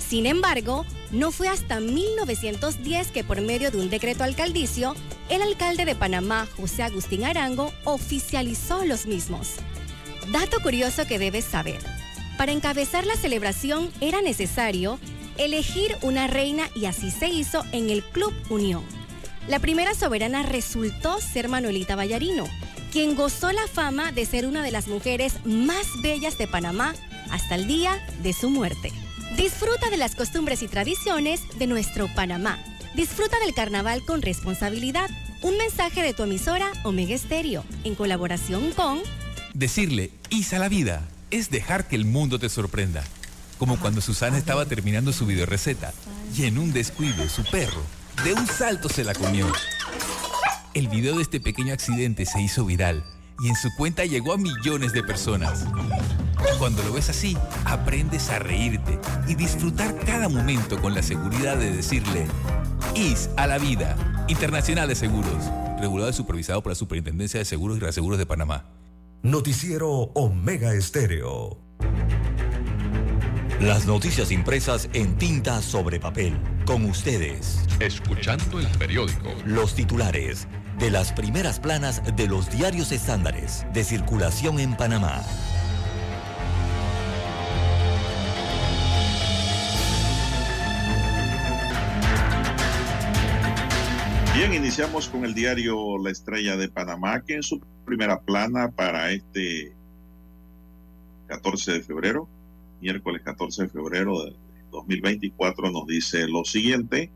Sin 0.00 0.26
embargo, 0.26 0.84
no 1.12 1.30
fue 1.30 1.46
hasta 1.46 1.78
1910 1.78 3.12
que 3.12 3.22
por 3.22 3.40
medio 3.40 3.70
de 3.70 3.78
un 3.78 3.88
decreto 3.88 4.24
alcaldicio, 4.24 4.96
el 5.28 5.42
alcalde 5.42 5.84
de 5.84 5.94
Panamá, 5.94 6.48
José 6.56 6.82
Agustín 6.82 7.24
Arango, 7.24 7.72
oficializó 7.84 8.84
los 8.84 9.06
mismos. 9.06 9.58
Dato 10.30 10.60
curioso 10.62 11.06
que 11.06 11.18
debes 11.18 11.44
saber. 11.44 11.80
Para 12.38 12.52
encabezar 12.52 13.06
la 13.06 13.16
celebración 13.16 13.90
era 14.00 14.22
necesario 14.22 14.98
elegir 15.38 15.96
una 16.02 16.26
reina 16.26 16.68
y 16.74 16.86
así 16.86 17.10
se 17.10 17.28
hizo 17.28 17.64
en 17.72 17.90
el 17.90 18.02
Club 18.02 18.32
Unión. 18.50 18.84
La 19.48 19.58
primera 19.58 19.94
soberana 19.94 20.42
resultó 20.42 21.20
ser 21.20 21.48
Manuelita 21.48 21.96
Vallarino, 21.96 22.44
quien 22.92 23.16
gozó 23.16 23.50
la 23.52 23.66
fama 23.66 24.12
de 24.12 24.24
ser 24.24 24.46
una 24.46 24.62
de 24.62 24.70
las 24.70 24.86
mujeres 24.86 25.34
más 25.44 25.86
bellas 26.02 26.38
de 26.38 26.46
Panamá 26.46 26.94
hasta 27.30 27.54
el 27.54 27.66
día 27.66 27.98
de 28.22 28.32
su 28.32 28.50
muerte. 28.50 28.92
Disfruta 29.36 29.88
de 29.90 29.96
las 29.96 30.14
costumbres 30.14 30.62
y 30.62 30.68
tradiciones 30.68 31.40
de 31.58 31.66
nuestro 31.66 32.06
Panamá. 32.14 32.62
Disfruta 32.94 33.38
del 33.40 33.54
carnaval 33.54 34.04
con 34.04 34.20
responsabilidad. 34.20 35.08
Un 35.40 35.56
mensaje 35.56 36.02
de 36.02 36.12
tu 36.12 36.22
emisora 36.22 36.70
Omega 36.84 37.14
Estéreo, 37.14 37.64
en 37.84 37.94
colaboración 37.94 38.70
con... 38.72 39.00
Decirle 39.54 40.10
Isa 40.30 40.58
la 40.58 40.70
vida 40.70 41.02
es 41.30 41.50
dejar 41.50 41.86
que 41.86 41.96
el 41.96 42.06
mundo 42.06 42.38
te 42.38 42.48
sorprenda. 42.48 43.04
Como 43.58 43.78
cuando 43.78 44.00
Susana 44.00 44.38
estaba 44.38 44.66
terminando 44.66 45.12
su 45.12 45.26
videoreceta 45.26 45.92
y 46.36 46.44
en 46.44 46.58
un 46.58 46.72
descuido 46.72 47.28
su 47.28 47.44
perro 47.44 47.82
de 48.24 48.32
un 48.32 48.46
salto 48.46 48.88
se 48.88 49.04
la 49.04 49.14
comió. 49.14 49.46
El 50.72 50.88
video 50.88 51.16
de 51.16 51.22
este 51.22 51.38
pequeño 51.38 51.74
accidente 51.74 52.24
se 52.24 52.40
hizo 52.40 52.64
viral 52.64 53.04
y 53.44 53.48
en 53.48 53.56
su 53.56 53.68
cuenta 53.76 54.06
llegó 54.06 54.32
a 54.32 54.38
millones 54.38 54.94
de 54.94 55.02
personas. 55.02 55.66
Cuando 56.58 56.82
lo 56.82 56.94
ves 56.94 57.10
así, 57.10 57.36
aprendes 57.64 58.30
a 58.30 58.38
reírte 58.38 58.98
y 59.28 59.34
disfrutar 59.34 59.98
cada 60.06 60.28
momento 60.28 60.80
con 60.80 60.94
la 60.94 61.02
seguridad 61.02 61.58
de 61.58 61.72
decirle 61.72 62.26
IS 62.94 63.28
a 63.36 63.46
la 63.46 63.58
vida, 63.58 63.96
Internacional 64.28 64.88
de 64.88 64.94
Seguros, 64.94 65.44
regulado 65.78 66.10
y 66.10 66.14
supervisado 66.14 66.62
por 66.62 66.72
la 66.72 66.76
Superintendencia 66.76 67.38
de 67.38 67.44
Seguros 67.44 67.76
y 67.76 67.80
Reaseguros 67.80 68.18
de 68.18 68.26
Panamá. 68.26 68.64
Noticiero 69.24 69.88
Omega 70.14 70.74
Estéreo. 70.74 71.56
Las 73.60 73.86
noticias 73.86 74.32
impresas 74.32 74.88
en 74.94 75.16
tinta 75.16 75.62
sobre 75.62 76.00
papel. 76.00 76.36
Con 76.66 76.84
ustedes. 76.86 77.64
Escuchando 77.78 78.58
el 78.58 78.66
periódico. 78.66 79.32
Los 79.46 79.76
titulares 79.76 80.48
de 80.80 80.90
las 80.90 81.12
primeras 81.12 81.60
planas 81.60 82.02
de 82.16 82.26
los 82.26 82.50
diarios 82.50 82.90
estándares 82.90 83.64
de 83.72 83.84
circulación 83.84 84.58
en 84.58 84.76
Panamá. 84.76 85.22
Bien, 94.34 94.52
iniciamos 94.52 95.08
con 95.08 95.24
el 95.24 95.32
diario 95.32 95.96
La 96.02 96.10
Estrella 96.10 96.56
de 96.56 96.68
Panamá, 96.68 97.22
que 97.24 97.36
en 97.36 97.44
su 97.44 97.60
primera 97.84 98.20
plana 98.20 98.70
para 98.70 99.10
este 99.12 99.72
14 101.28 101.72
de 101.72 101.82
febrero, 101.82 102.28
miércoles 102.80 103.22
14 103.22 103.64
de 103.64 103.68
febrero 103.68 104.24
de 104.24 104.34
2024, 104.70 105.70
nos 105.70 105.86
dice 105.86 106.26
lo 106.28 106.44
siguiente. 106.44 107.10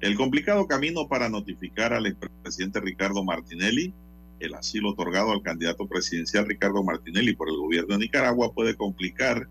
El 0.00 0.16
complicado 0.16 0.66
camino 0.66 1.08
para 1.08 1.28
notificar 1.28 1.92
al 1.92 2.06
expresidente 2.06 2.80
Ricardo 2.80 3.24
Martinelli 3.24 3.94
el 4.40 4.54
asilo 4.54 4.90
otorgado 4.90 5.32
al 5.32 5.42
candidato 5.42 5.86
presidencial 5.86 6.46
Ricardo 6.46 6.82
Martinelli 6.82 7.34
por 7.34 7.48
el 7.48 7.56
gobierno 7.56 7.94
de 7.94 8.04
Nicaragua 8.04 8.52
puede 8.52 8.76
complicar 8.76 9.48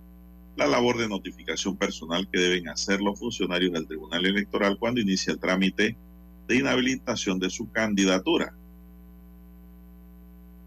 la 0.55 0.67
labor 0.67 0.97
de 0.97 1.09
notificación 1.09 1.77
personal 1.77 2.27
que 2.31 2.39
deben 2.39 2.69
hacer 2.69 3.01
los 3.01 3.19
funcionarios 3.19 3.73
del 3.73 3.87
Tribunal 3.87 4.25
Electoral 4.25 4.77
cuando 4.77 5.01
inicia 5.01 5.33
el 5.33 5.39
trámite 5.39 5.97
de 6.47 6.55
inhabilitación 6.55 7.39
de 7.39 7.49
su 7.49 7.71
candidatura. 7.71 8.53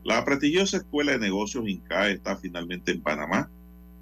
La 0.06 0.24
prestigiosa 0.24 0.76
Escuela 0.76 1.10
de 1.10 1.18
Negocios 1.18 1.68
INCAE 1.68 2.12
está 2.12 2.36
finalmente 2.36 2.92
en 2.92 3.02
Panamá. 3.02 3.50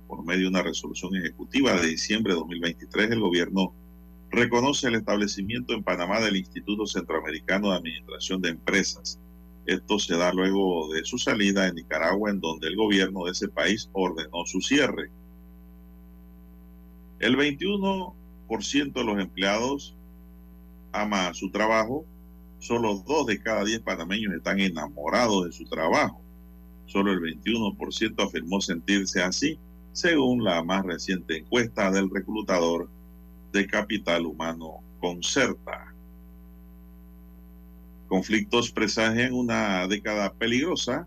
Por 0.06 0.22
medio 0.22 0.42
de 0.42 0.48
una 0.48 0.62
resolución 0.62 1.16
ejecutiva 1.16 1.72
de 1.80 1.86
diciembre 1.86 2.34
de 2.34 2.40
2023, 2.40 3.10
el 3.12 3.20
gobierno 3.20 3.72
reconoce 4.30 4.88
el 4.88 4.96
establecimiento 4.96 5.72
en 5.72 5.82
Panamá 5.82 6.20
del 6.20 6.36
Instituto 6.36 6.86
Centroamericano 6.86 7.70
de 7.70 7.76
Administración 7.76 8.42
de 8.42 8.50
Empresas. 8.50 9.18
Esto 9.64 9.98
se 9.98 10.18
da 10.18 10.30
luego 10.34 10.92
de 10.92 11.06
su 11.06 11.16
salida 11.16 11.68
en 11.68 11.76
Nicaragua, 11.76 12.30
en 12.30 12.40
donde 12.40 12.68
el 12.68 12.76
gobierno 12.76 13.24
de 13.24 13.32
ese 13.32 13.48
país 13.48 13.88
ordenó 13.94 14.44
su 14.44 14.60
cierre. 14.60 15.10
El 17.18 17.34
21% 17.38 18.92
de 18.92 19.04
los 19.04 19.18
empleados 19.18 19.96
ama 20.92 21.32
su 21.32 21.50
trabajo. 21.50 22.04
Solo 22.64 23.04
dos 23.06 23.26
de 23.26 23.42
cada 23.42 23.62
diez 23.62 23.80
panameños 23.80 24.32
están 24.32 24.58
enamorados 24.58 25.44
de 25.44 25.52
su 25.52 25.66
trabajo. 25.66 26.22
Solo 26.86 27.12
el 27.12 27.20
21% 27.20 28.26
afirmó 28.26 28.58
sentirse 28.62 29.22
así, 29.22 29.58
según 29.92 30.42
la 30.42 30.64
más 30.64 30.82
reciente 30.82 31.36
encuesta 31.36 31.90
del 31.90 32.08
reclutador 32.08 32.88
de 33.52 33.66
capital 33.66 34.24
humano 34.24 34.80
Concerta. 34.98 35.94
Conflictos 38.08 38.72
presagian 38.72 39.34
una 39.34 39.86
década 39.86 40.32
peligrosa, 40.32 41.06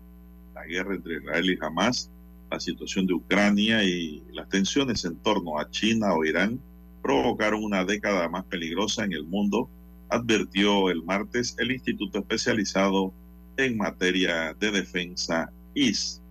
la 0.54 0.64
guerra 0.64 0.94
entre 0.94 1.16
Israel 1.16 1.50
y 1.50 1.58
Hamas, 1.60 2.08
la 2.52 2.60
situación 2.60 3.04
de 3.08 3.14
Ucrania 3.14 3.82
y 3.82 4.22
las 4.32 4.48
tensiones 4.48 5.04
en 5.04 5.16
torno 5.16 5.58
a 5.58 5.68
China 5.70 6.14
o 6.14 6.24
Irán 6.24 6.60
provocaron 7.02 7.64
una 7.64 7.84
década 7.84 8.28
más 8.28 8.44
peligrosa 8.44 9.04
en 9.04 9.12
el 9.12 9.24
mundo, 9.24 9.68
advirtió 10.08 10.90
el 10.90 11.02
martes 11.02 11.54
el 11.58 11.72
Instituto 11.72 12.18
Especializado 12.18 13.12
en 13.56 13.76
Materia 13.76 14.54
de 14.58 14.70
Defensa 14.70 15.50
IS. 15.74 16.22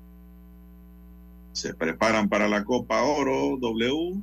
Se 1.51 1.73
preparan 1.73 2.30
para 2.30 2.47
la 2.47 2.63
Copa 2.63 3.01
Oro 3.03 3.57
W. 3.59 4.21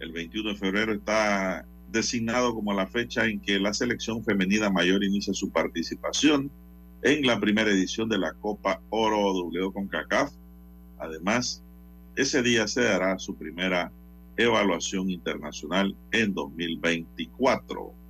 El 0.00 0.12
21 0.12 0.50
de 0.50 0.56
febrero 0.56 0.92
está 0.92 1.64
designado 1.90 2.54
como 2.54 2.72
la 2.72 2.86
fecha 2.86 3.26
en 3.26 3.40
que 3.40 3.58
la 3.58 3.72
selección 3.72 4.24
femenina 4.24 4.68
mayor 4.68 5.04
inicia 5.04 5.32
su 5.32 5.50
participación 5.50 6.50
en 7.02 7.26
la 7.26 7.38
primera 7.38 7.70
edición 7.70 8.08
de 8.08 8.18
la 8.18 8.32
Copa 8.32 8.80
Oro 8.90 9.32
W 9.32 9.72
con 9.72 9.86
CACAF. 9.86 10.32
Además, 10.98 11.62
ese 12.16 12.42
día 12.42 12.66
se 12.66 12.82
dará 12.82 13.18
su 13.18 13.36
primera 13.36 13.92
evaluación 14.36 15.10
internacional 15.10 15.94
en 16.10 16.34
2024. 16.34 18.03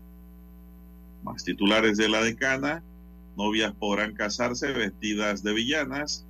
Más 1.24 1.42
titulares 1.42 1.96
de 1.96 2.08
la 2.08 2.22
decana. 2.22 2.82
Novias 3.36 3.72
podrán 3.72 4.14
casarse 4.14 4.72
vestidas 4.72 5.42
de 5.42 5.54
villanas. 5.54 6.26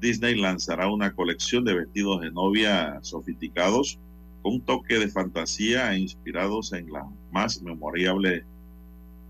Disney 0.00 0.38
lanzará 0.38 0.88
una 0.88 1.14
colección 1.14 1.64
de 1.64 1.74
vestidos 1.74 2.20
de 2.20 2.30
novia 2.30 2.98
sofisticados 3.02 3.98
con 4.42 4.54
un 4.54 4.60
toque 4.60 4.98
de 4.98 5.08
fantasía 5.08 5.96
inspirados 5.96 6.74
en 6.74 6.92
las 6.92 7.06
más 7.32 7.62
memorables 7.62 8.44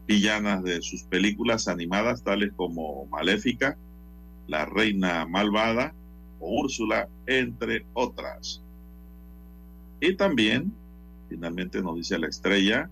villanas 0.09 0.65
de 0.65 0.83
sus 0.83 1.05
películas 1.05 1.69
animadas, 1.69 2.25
tales 2.25 2.53
como 2.57 3.07
Maléfica, 3.07 3.79
La 4.49 4.67
Reina 4.67 5.27
Malvada 5.27 5.95
o 6.41 6.61
Úrsula, 6.61 7.09
entre 7.27 7.87
otras. 7.95 8.63
Y 10.01 10.15
también, 10.15 10.73
finalmente 11.29 11.81
nos 11.81 11.97
dice 11.97 12.19
la 12.19 12.27
estrella, 12.27 12.91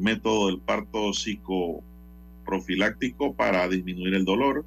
método 0.00 0.48
del 0.48 0.60
parto 0.60 1.12
psicoprofiláctico 1.12 3.34
para 3.34 3.68
disminuir 3.68 4.14
el 4.14 4.24
dolor, 4.24 4.64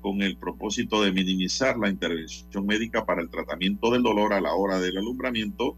con 0.00 0.22
el 0.22 0.36
propósito 0.36 1.02
de 1.02 1.12
minimizar 1.12 1.76
la 1.76 1.90
intervención 1.90 2.64
médica 2.64 3.04
para 3.04 3.20
el 3.20 3.28
tratamiento 3.28 3.90
del 3.90 4.02
dolor 4.02 4.32
a 4.32 4.40
la 4.40 4.54
hora 4.54 4.80
del 4.80 4.96
alumbramiento, 4.96 5.76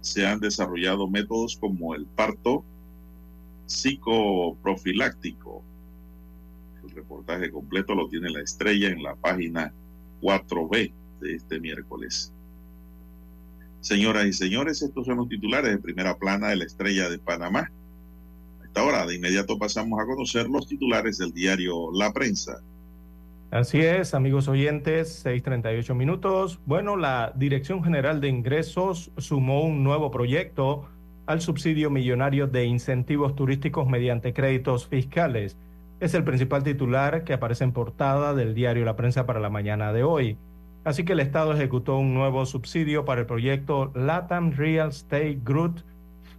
se 0.00 0.26
han 0.26 0.38
desarrollado 0.38 1.08
métodos 1.08 1.56
como 1.56 1.94
el 1.94 2.06
parto 2.06 2.64
psicoprofiláctico. 3.66 5.62
El 6.84 6.90
reportaje 6.90 7.50
completo 7.50 7.94
lo 7.94 8.08
tiene 8.08 8.30
la 8.30 8.42
estrella 8.42 8.90
en 8.90 9.02
la 9.02 9.16
página 9.16 9.72
4B 10.20 10.92
de 11.20 11.34
este 11.34 11.58
miércoles. 11.58 12.32
Señoras 13.80 14.26
y 14.26 14.32
señores, 14.32 14.82
estos 14.82 15.06
son 15.06 15.16
los 15.16 15.28
titulares 15.28 15.70
de 15.70 15.78
primera 15.78 16.16
plana 16.16 16.48
de 16.48 16.56
la 16.56 16.64
estrella 16.64 17.08
de 17.08 17.18
Panamá. 17.18 17.70
A 18.74 18.80
esta 18.80 18.88
hora, 18.88 19.06
de 19.06 19.14
inmediato 19.14 19.56
pasamos 19.56 20.00
a 20.00 20.04
conocer 20.04 20.48
los 20.48 20.66
titulares 20.66 21.18
del 21.18 21.32
diario 21.32 21.92
La 21.92 22.12
Prensa. 22.12 22.60
Así 23.52 23.78
es, 23.78 24.14
amigos 24.14 24.48
oyentes, 24.48 25.24
6:38 25.24 25.94
minutos. 25.94 26.58
Bueno, 26.66 26.96
la 26.96 27.32
Dirección 27.36 27.84
General 27.84 28.20
de 28.20 28.26
Ingresos 28.26 29.12
sumó 29.16 29.62
un 29.62 29.84
nuevo 29.84 30.10
proyecto 30.10 30.88
al 31.26 31.40
subsidio 31.40 31.88
millonario 31.88 32.48
de 32.48 32.64
incentivos 32.64 33.36
turísticos 33.36 33.86
mediante 33.86 34.32
créditos 34.32 34.88
fiscales. 34.88 35.56
Es 36.00 36.14
el 36.14 36.24
principal 36.24 36.64
titular 36.64 37.22
que 37.22 37.34
aparece 37.34 37.62
en 37.62 37.72
portada 37.72 38.34
del 38.34 38.56
diario 38.56 38.84
La 38.84 38.96
Prensa 38.96 39.24
para 39.24 39.38
la 39.38 39.50
mañana 39.50 39.92
de 39.92 40.02
hoy. 40.02 40.36
Así 40.82 41.04
que 41.04 41.12
el 41.12 41.20
Estado 41.20 41.52
ejecutó 41.52 41.96
un 41.96 42.12
nuevo 42.12 42.44
subsidio 42.44 43.04
para 43.04 43.20
el 43.20 43.28
proyecto 43.28 43.92
Latam 43.94 44.50
Real 44.50 44.88
Estate 44.88 45.38
Group 45.44 45.80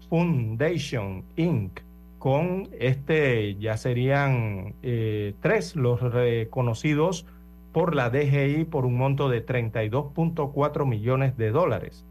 Foundation 0.09 1.23
Inc 1.37 1.84
con 2.25 2.69
este 2.79 3.53
ya 3.57 3.77
serían 3.77 4.73
eh, 4.81 5.35
tres 5.41 5.75
los 5.75 6.01
reconocidos 6.01 7.27
por 7.71 7.93
la 7.93 8.09
DGI 8.09 8.65
por 8.65 8.87
un 8.87 8.97
monto 8.97 9.29
de 9.29 9.45
32.4 9.45 10.87
millones 10.87 11.37
de 11.37 11.51
dólares. 11.51 12.03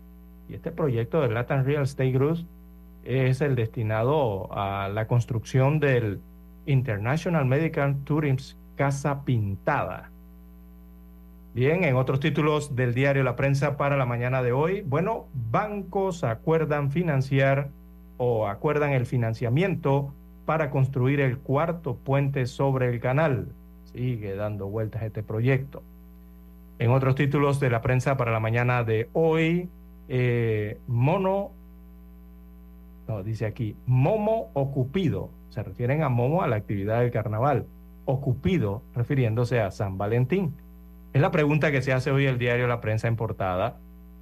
Y 0.48 0.54
este 0.54 0.70
proyecto 0.70 1.20
de 1.20 1.30
Latin 1.30 1.64
Real 1.64 1.82
Estate 1.82 2.12
Group 2.12 2.46
es 3.02 3.40
el 3.40 3.56
destinado 3.56 4.56
a 4.56 4.88
la 4.88 5.08
construcción 5.08 5.80
del 5.80 6.20
International 6.64 7.44
Medical 7.44 7.96
Tourism 8.04 8.56
Casa 8.76 9.24
Pintada. 9.24 10.12
Bien, 11.54 11.82
en 11.82 11.96
otros 11.96 12.20
títulos 12.20 12.76
del 12.76 12.94
diario 12.94 13.24
La 13.24 13.34
Prensa 13.34 13.76
para 13.76 13.96
la 13.96 14.06
mañana 14.06 14.44
de 14.44 14.52
hoy, 14.52 14.82
bueno, 14.82 15.26
bancos 15.50 16.22
acuerdan 16.22 16.92
financiar 16.92 17.70
o 18.16 18.46
acuerdan 18.46 18.92
el 18.92 19.06
financiamiento 19.06 20.12
para 20.46 20.70
construir 20.70 21.20
el 21.20 21.38
cuarto 21.38 21.96
puente 21.96 22.46
sobre 22.46 22.88
el 22.88 23.00
canal. 23.00 23.48
Sigue 23.92 24.34
dando 24.34 24.66
vueltas 24.66 25.02
este 25.02 25.22
proyecto. 25.22 25.82
En 26.78 26.90
otros 26.90 27.14
títulos 27.14 27.60
de 27.60 27.70
la 27.70 27.82
prensa 27.82 28.16
para 28.16 28.32
la 28.32 28.40
mañana 28.40 28.84
de 28.84 29.08
hoy, 29.12 29.68
eh, 30.08 30.78
Mono, 30.86 31.52
no, 33.08 33.22
dice 33.22 33.46
aquí, 33.46 33.76
Momo 33.86 34.50
Ocupido. 34.54 35.30
Se 35.50 35.62
refieren 35.62 36.02
a 36.02 36.08
Momo 36.08 36.42
a 36.42 36.48
la 36.48 36.56
actividad 36.56 37.00
del 37.00 37.10
carnaval. 37.10 37.66
Ocupido, 38.06 38.82
refiriéndose 38.94 39.60
a 39.60 39.70
San 39.70 39.98
Valentín. 39.98 40.54
Es 41.12 41.20
la 41.20 41.30
pregunta 41.30 41.70
que 41.70 41.80
se 41.80 41.92
hace 41.92 42.10
hoy 42.10 42.26
el 42.26 42.38
diario 42.38 42.66
La 42.66 42.80
Prensa 42.80 43.06
en 43.06 43.16
portada 43.16 43.76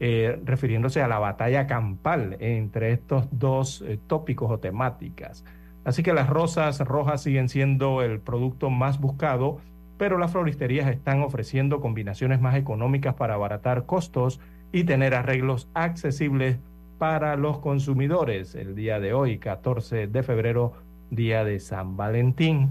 eh, 0.04 0.36
refiriéndose 0.44 1.00
a 1.00 1.06
la 1.06 1.20
batalla 1.20 1.68
campal 1.68 2.36
entre 2.40 2.90
estos 2.90 3.28
dos 3.30 3.84
eh, 3.86 4.00
tópicos 4.08 4.50
o 4.50 4.58
temáticas. 4.58 5.44
Así 5.84 6.02
que 6.02 6.12
las 6.12 6.28
rosas 6.28 6.80
rojas 6.80 7.22
siguen 7.22 7.48
siendo 7.48 8.02
el 8.02 8.18
producto 8.18 8.68
más 8.68 8.98
buscado, 8.98 9.58
pero 9.98 10.18
las 10.18 10.32
floristerías 10.32 10.90
están 10.90 11.22
ofreciendo 11.22 11.80
combinaciones 11.80 12.40
más 12.40 12.56
económicas 12.56 13.14
para 13.14 13.34
abaratar 13.34 13.86
costos 13.86 14.40
y 14.72 14.82
tener 14.82 15.14
arreglos 15.14 15.68
accesibles 15.72 16.58
para 16.98 17.36
los 17.36 17.60
consumidores. 17.60 18.56
El 18.56 18.74
día 18.74 18.98
de 18.98 19.14
hoy, 19.14 19.38
14 19.38 20.08
de 20.08 20.22
febrero, 20.24 20.72
día 21.10 21.44
de 21.44 21.60
San 21.60 21.96
Valentín. 21.96 22.70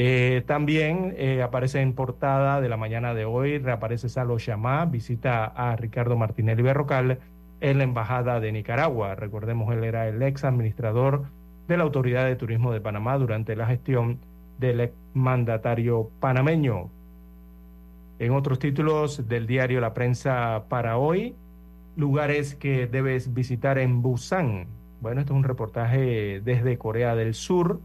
Eh, 0.00 0.44
también 0.46 1.16
eh, 1.18 1.42
aparece 1.42 1.80
en 1.80 1.92
portada 1.92 2.60
de 2.60 2.68
la 2.68 2.76
mañana 2.76 3.14
de 3.14 3.24
hoy, 3.24 3.58
reaparece 3.58 4.08
Salo 4.08 4.38
Chamá, 4.38 4.84
visita 4.84 5.44
a 5.44 5.74
Ricardo 5.74 6.16
Martinelli 6.16 6.62
Berrocal 6.62 7.18
en 7.60 7.78
la 7.78 7.82
Embajada 7.82 8.38
de 8.38 8.52
Nicaragua. 8.52 9.16
Recordemos, 9.16 9.74
él 9.74 9.82
era 9.82 10.06
el 10.06 10.22
ex 10.22 10.44
administrador 10.44 11.24
de 11.66 11.76
la 11.76 11.82
Autoridad 11.82 12.26
de 12.26 12.36
Turismo 12.36 12.72
de 12.72 12.80
Panamá 12.80 13.18
durante 13.18 13.56
la 13.56 13.66
gestión 13.66 14.20
del 14.60 14.82
ex 14.82 14.94
mandatario 15.14 16.12
panameño. 16.20 16.90
En 18.20 18.30
otros 18.34 18.60
títulos 18.60 19.26
del 19.26 19.48
diario 19.48 19.80
La 19.80 19.94
Prensa 19.94 20.66
para 20.68 20.96
hoy, 20.96 21.34
lugares 21.96 22.54
que 22.54 22.86
debes 22.86 23.34
visitar 23.34 23.78
en 23.78 24.00
Busan. 24.00 24.68
Bueno, 25.00 25.22
esto 25.22 25.32
es 25.32 25.38
un 25.38 25.42
reportaje 25.42 26.40
desde 26.44 26.78
Corea 26.78 27.16
del 27.16 27.34
Sur 27.34 27.80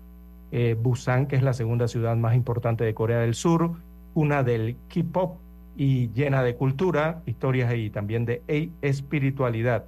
eh, 0.55 0.77
Busan, 0.79 1.25
que 1.25 1.35
es 1.35 1.41
la 1.41 1.53
segunda 1.53 1.87
ciudad 1.87 2.15
más 2.15 2.35
importante 2.35 2.83
de 2.83 2.93
Corea 2.93 3.17
del 3.17 3.33
Sur, 3.33 3.71
una 4.13 4.43
del 4.43 4.77
K-pop 4.87 5.39
y 5.75 6.09
llena 6.09 6.43
de 6.43 6.55
cultura, 6.55 7.23
historias 7.25 7.73
y 7.73 7.89
también 7.89 8.23
de 8.25 8.43
espiritualidad. 8.83 9.85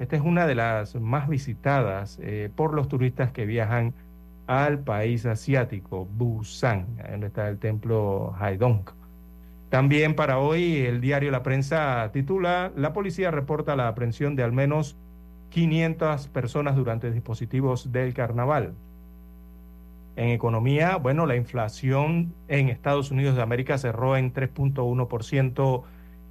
Esta 0.00 0.16
es 0.16 0.22
una 0.22 0.48
de 0.48 0.56
las 0.56 0.96
más 0.96 1.28
visitadas 1.28 2.18
eh, 2.20 2.50
por 2.56 2.74
los 2.74 2.88
turistas 2.88 3.30
que 3.30 3.46
viajan 3.46 3.94
al 4.48 4.80
país 4.80 5.24
asiático, 5.24 6.08
Busan, 6.16 6.86
donde 7.12 7.28
está 7.28 7.48
el 7.48 7.58
templo 7.58 8.34
Haidong. 8.40 8.90
También 9.68 10.16
para 10.16 10.40
hoy 10.40 10.78
el 10.78 11.00
diario 11.00 11.30
La 11.30 11.44
Prensa 11.44 12.10
titula, 12.12 12.72
la 12.74 12.92
policía 12.92 13.30
reporta 13.30 13.76
la 13.76 13.86
aprehensión 13.86 14.34
de 14.34 14.42
al 14.42 14.50
menos 14.50 14.96
500 15.50 16.26
personas 16.26 16.74
durante 16.74 17.12
dispositivos 17.12 17.92
del 17.92 18.14
carnaval. 18.14 18.74
En 20.18 20.30
economía, 20.30 20.96
bueno, 20.96 21.26
la 21.26 21.36
inflación 21.36 22.34
en 22.48 22.70
Estados 22.70 23.12
Unidos 23.12 23.36
de 23.36 23.42
América 23.42 23.78
cerró 23.78 24.16
en 24.16 24.34
3.1% 24.34 25.82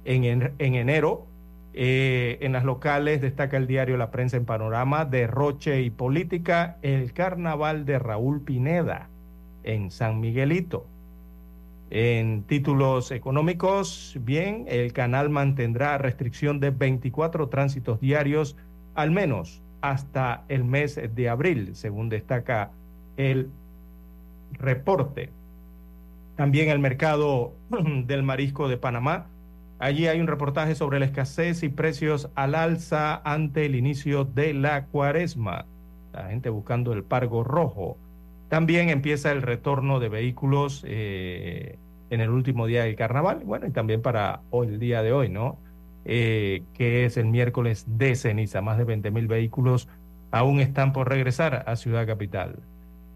en, 0.04 0.52
en 0.58 0.74
enero. 0.74 1.24
Eh, 1.72 2.36
en 2.42 2.52
las 2.52 2.64
locales 2.64 3.22
destaca 3.22 3.56
el 3.56 3.66
diario 3.66 3.96
La 3.96 4.10
Prensa 4.10 4.36
en 4.36 4.44
Panorama, 4.44 5.06
Derroche 5.06 5.80
y 5.80 5.88
Política, 5.88 6.76
el 6.82 7.14
carnaval 7.14 7.86
de 7.86 7.98
Raúl 7.98 8.42
Pineda 8.42 9.08
en 9.64 9.90
San 9.90 10.20
Miguelito. 10.20 10.86
En 11.88 12.42
títulos 12.42 13.10
económicos, 13.10 14.18
bien, 14.20 14.66
el 14.68 14.92
canal 14.92 15.30
mantendrá 15.30 15.96
restricción 15.96 16.60
de 16.60 16.72
24 16.72 17.48
tránsitos 17.48 18.00
diarios, 18.00 18.54
al 18.94 19.12
menos 19.12 19.62
hasta 19.80 20.44
el 20.50 20.64
mes 20.64 21.00
de 21.14 21.28
abril, 21.30 21.70
según 21.74 22.10
destaca 22.10 22.72
el 23.16 23.48
reporte. 24.52 25.30
También 26.36 26.70
el 26.70 26.78
mercado 26.78 27.52
del 28.06 28.22
marisco 28.22 28.68
de 28.68 28.76
Panamá. 28.76 29.26
Allí 29.80 30.06
hay 30.06 30.20
un 30.20 30.26
reportaje 30.26 30.74
sobre 30.74 30.98
la 30.98 31.06
escasez 31.06 31.62
y 31.62 31.68
precios 31.68 32.30
al 32.34 32.54
alza 32.54 33.20
ante 33.24 33.66
el 33.66 33.76
inicio 33.76 34.24
de 34.24 34.54
la 34.54 34.86
cuaresma. 34.86 35.66
La 36.12 36.28
gente 36.28 36.50
buscando 36.50 36.92
el 36.92 37.04
pargo 37.04 37.44
rojo. 37.44 37.96
También 38.48 38.88
empieza 38.88 39.30
el 39.30 39.42
retorno 39.42 40.00
de 40.00 40.08
vehículos 40.08 40.84
eh, 40.86 41.78
en 42.10 42.20
el 42.20 42.30
último 42.30 42.66
día 42.66 42.84
del 42.84 42.96
carnaval. 42.96 43.42
Bueno, 43.44 43.66
y 43.66 43.70
también 43.70 44.02
para 44.02 44.40
hoy, 44.50 44.68
el 44.68 44.78
día 44.78 45.02
de 45.02 45.12
hoy, 45.12 45.28
¿no? 45.28 45.58
Eh, 46.04 46.62
que 46.74 47.04
es 47.04 47.16
el 47.16 47.26
miércoles 47.26 47.84
de 47.86 48.14
ceniza. 48.14 48.62
Más 48.62 48.78
de 48.78 48.84
20 48.84 49.10
mil 49.10 49.26
vehículos 49.26 49.88
aún 50.30 50.60
están 50.60 50.92
por 50.92 51.08
regresar 51.08 51.64
a 51.66 51.76
Ciudad 51.76 52.06
Capital. 52.06 52.56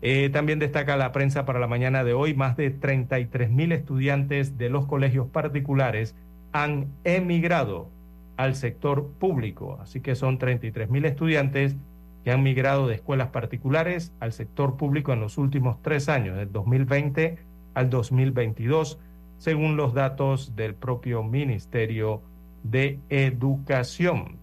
Eh, 0.05 0.31
también 0.31 0.59
destaca 0.59 0.97
la 0.97 1.12
prensa 1.12 1.45
para 1.45 1.61
la 1.61 1.69
mañana 1.69 2.03
de 2.03 2.12
hoy, 2.12 2.35
más 2.35 2.57
de 2.57 2.70
33 2.70 3.51
mil 3.51 3.70
estudiantes 3.70 4.59
de 4.59 4.69
los 4.69 4.87
colegios 4.87 5.29
particulares 5.29 6.16
han 6.51 6.89
emigrado 7.05 7.89
al 8.37 8.57
sector 8.57 9.09
público. 9.20 9.79
Así 9.81 10.01
que 10.01 10.16
son 10.16 10.39
33 10.39 10.91
mil 10.91 11.05
estudiantes 11.05 11.77
que 12.24 12.33
han 12.33 12.43
migrado 12.43 12.89
de 12.89 12.97
escuelas 12.97 13.29
particulares 13.29 14.12
al 14.19 14.33
sector 14.33 14.77
público 14.77 15.12
en 15.12 15.20
los 15.20 15.39
últimos 15.39 15.81
tres 15.83 16.09
años, 16.09 16.37
del 16.37 16.51
2020 16.51 17.39
al 17.74 17.89
2022, 17.89 18.99
según 19.39 19.77
los 19.77 19.95
datos 19.95 20.57
del 20.57 20.74
propio 20.74 21.23
Ministerio 21.23 22.23
de 22.65 22.99
Educación. 23.09 24.37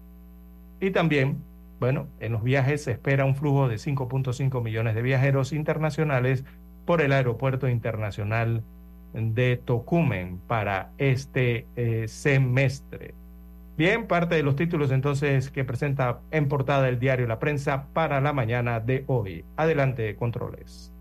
Y 0.80 0.90
también 0.90 1.38
bueno, 1.80 2.08
en 2.20 2.32
los 2.32 2.42
viajes 2.42 2.84
se 2.84 2.92
espera 2.92 3.24
un 3.24 3.34
flujo 3.34 3.66
de 3.66 3.76
5.5 3.76 4.62
millones 4.62 4.94
de 4.94 5.02
viajeros 5.02 5.52
internacionales 5.52 6.44
por 6.84 7.00
el 7.00 7.12
Aeropuerto 7.12 7.68
Internacional 7.68 8.62
de 9.14 9.56
Tocumen 9.56 10.38
para 10.46 10.90
este 10.98 11.66
eh, 11.76 12.06
semestre. 12.06 13.14
Bien, 13.78 14.06
parte 14.06 14.34
de 14.34 14.42
los 14.42 14.56
títulos 14.56 14.90
entonces 14.90 15.50
que 15.50 15.64
presenta 15.64 16.20
en 16.30 16.48
portada 16.48 16.86
el 16.88 16.98
diario 17.00 17.26
La 17.26 17.38
Prensa 17.38 17.86
para 17.94 18.20
la 18.20 18.34
mañana 18.34 18.78
de 18.78 19.04
hoy. 19.06 19.46
Adelante, 19.56 20.14
controles. 20.16 20.92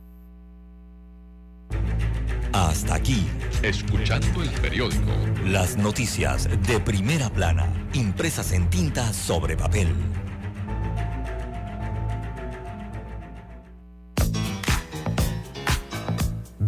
Hasta 2.53 2.95
aquí, 2.95 3.27
escuchando 3.64 4.41
el 4.41 4.49
periódico. 4.61 5.11
Las 5.45 5.77
noticias 5.77 6.49
de 6.68 6.80
primera 6.80 7.30
plana, 7.30 7.68
impresas 7.93 8.53
en 8.53 8.69
tinta 8.69 9.11
sobre 9.11 9.57
papel. 9.57 9.89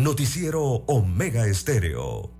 Noticiero 0.00 0.62
Omega 0.86 1.46
Estéreo. 1.46 2.30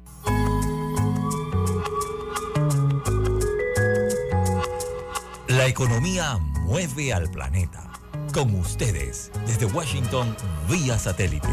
La 5.47 5.67
economía 5.67 6.39
mueve 6.63 7.13
al 7.13 7.31
planeta. 7.31 7.93
Con 8.33 8.55
ustedes, 8.55 9.31
desde 9.47 9.67
Washington, 9.67 10.35
vía 10.71 10.99
satélite, 10.99 11.49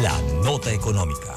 la 0.00 0.16
nota 0.44 0.72
económica. 0.72 1.34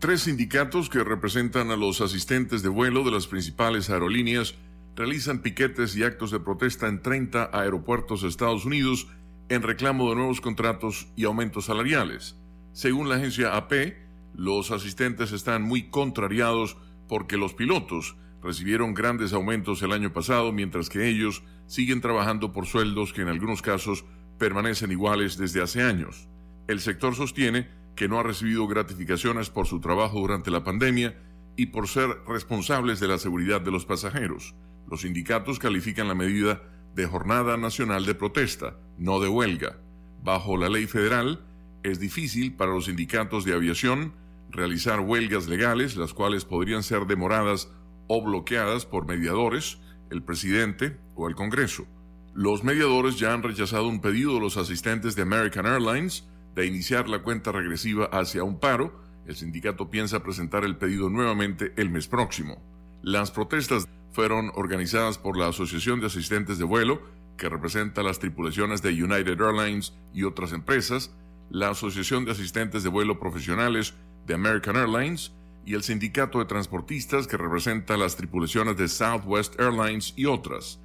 Tres 0.00 0.22
sindicatos 0.22 0.88
que 0.88 1.04
representan 1.04 1.70
a 1.70 1.76
los 1.76 2.00
asistentes 2.00 2.62
de 2.62 2.70
vuelo 2.70 3.04
de 3.04 3.10
las 3.10 3.26
principales 3.26 3.90
aerolíneas 3.90 4.54
realizan 4.96 5.42
piquetes 5.42 5.94
y 5.94 6.04
actos 6.04 6.30
de 6.30 6.40
protesta 6.40 6.88
en 6.88 7.02
30 7.02 7.50
aeropuertos 7.52 8.22
de 8.22 8.28
Estados 8.28 8.64
Unidos 8.64 9.08
en 9.50 9.60
reclamo 9.60 10.08
de 10.08 10.16
nuevos 10.16 10.40
contratos 10.40 11.08
y 11.16 11.26
aumentos 11.26 11.66
salariales. 11.66 12.34
Según 12.72 13.10
la 13.10 13.16
agencia 13.16 13.54
AP, 13.58 13.92
los 14.34 14.70
asistentes 14.70 15.32
están 15.32 15.64
muy 15.64 15.90
contrariados 15.90 16.78
porque 17.06 17.36
los 17.36 17.52
pilotos 17.52 18.16
recibieron 18.42 18.94
grandes 18.94 19.34
aumentos 19.34 19.82
el 19.82 19.92
año 19.92 20.14
pasado 20.14 20.50
mientras 20.50 20.88
que 20.88 21.08
ellos 21.10 21.42
siguen 21.66 22.00
trabajando 22.00 22.54
por 22.54 22.64
sueldos 22.64 23.12
que 23.12 23.20
en 23.20 23.28
algunos 23.28 23.60
casos 23.60 24.06
permanecen 24.38 24.92
iguales 24.92 25.36
desde 25.36 25.60
hace 25.60 25.82
años. 25.82 26.26
El 26.68 26.80
sector 26.80 27.14
sostiene 27.14 27.79
que 27.94 28.08
no 28.08 28.18
ha 28.18 28.22
recibido 28.22 28.66
gratificaciones 28.66 29.50
por 29.50 29.66
su 29.66 29.80
trabajo 29.80 30.20
durante 30.20 30.50
la 30.50 30.64
pandemia 30.64 31.16
y 31.56 31.66
por 31.66 31.88
ser 31.88 32.08
responsables 32.26 33.00
de 33.00 33.08
la 33.08 33.18
seguridad 33.18 33.60
de 33.60 33.70
los 33.70 33.84
pasajeros. 33.84 34.54
Los 34.90 35.02
sindicatos 35.02 35.58
califican 35.58 36.08
la 36.08 36.14
medida 36.14 36.62
de 36.94 37.06
jornada 37.06 37.56
nacional 37.56 38.06
de 38.06 38.14
protesta, 38.14 38.76
no 38.98 39.20
de 39.20 39.28
huelga. 39.28 39.78
Bajo 40.22 40.56
la 40.56 40.68
ley 40.68 40.86
federal, 40.86 41.44
es 41.82 42.00
difícil 42.00 42.54
para 42.54 42.72
los 42.72 42.86
sindicatos 42.86 43.44
de 43.44 43.54
aviación 43.54 44.14
realizar 44.50 45.00
huelgas 45.00 45.48
legales, 45.48 45.96
las 45.96 46.12
cuales 46.12 46.44
podrían 46.44 46.82
ser 46.82 47.06
demoradas 47.06 47.70
o 48.08 48.22
bloqueadas 48.22 48.86
por 48.86 49.06
mediadores, 49.06 49.78
el 50.10 50.22
presidente 50.22 50.96
o 51.14 51.28
el 51.28 51.34
Congreso. 51.34 51.86
Los 52.34 52.64
mediadores 52.64 53.18
ya 53.18 53.32
han 53.32 53.42
rechazado 53.42 53.86
un 53.88 54.00
pedido 54.00 54.34
de 54.34 54.40
los 54.40 54.56
asistentes 54.56 55.14
de 55.14 55.22
American 55.22 55.66
Airlines 55.66 56.28
de 56.54 56.66
iniciar 56.66 57.08
la 57.08 57.22
cuenta 57.22 57.52
regresiva 57.52 58.06
hacia 58.06 58.44
un 58.44 58.58
paro. 58.58 59.00
El 59.26 59.36
sindicato 59.36 59.90
piensa 59.90 60.22
presentar 60.22 60.64
el 60.64 60.76
pedido 60.76 61.08
nuevamente 61.08 61.72
el 61.76 61.90
mes 61.90 62.08
próximo. 62.08 62.62
Las 63.02 63.30
protestas 63.30 63.88
fueron 64.12 64.50
organizadas 64.54 65.18
por 65.18 65.36
la 65.36 65.48
Asociación 65.48 66.00
de 66.00 66.06
Asistentes 66.06 66.58
de 66.58 66.64
Vuelo, 66.64 67.00
que 67.36 67.48
representa 67.48 68.02
las 68.02 68.18
tripulaciones 68.18 68.82
de 68.82 68.90
United 68.90 69.40
Airlines 69.40 69.94
y 70.12 70.24
otras 70.24 70.52
empresas, 70.52 71.14
la 71.48 71.70
Asociación 71.70 72.24
de 72.24 72.32
Asistentes 72.32 72.82
de 72.82 72.90
Vuelo 72.90 73.18
Profesionales 73.18 73.94
de 74.26 74.34
American 74.34 74.76
Airlines 74.76 75.32
y 75.64 75.74
el 75.74 75.82
Sindicato 75.82 76.38
de 76.38 76.44
Transportistas, 76.44 77.26
que 77.26 77.36
representa 77.36 77.96
las 77.96 78.16
tripulaciones 78.16 78.76
de 78.76 78.88
Southwest 78.88 79.58
Airlines 79.60 80.12
y 80.16 80.26
otras. 80.26 80.80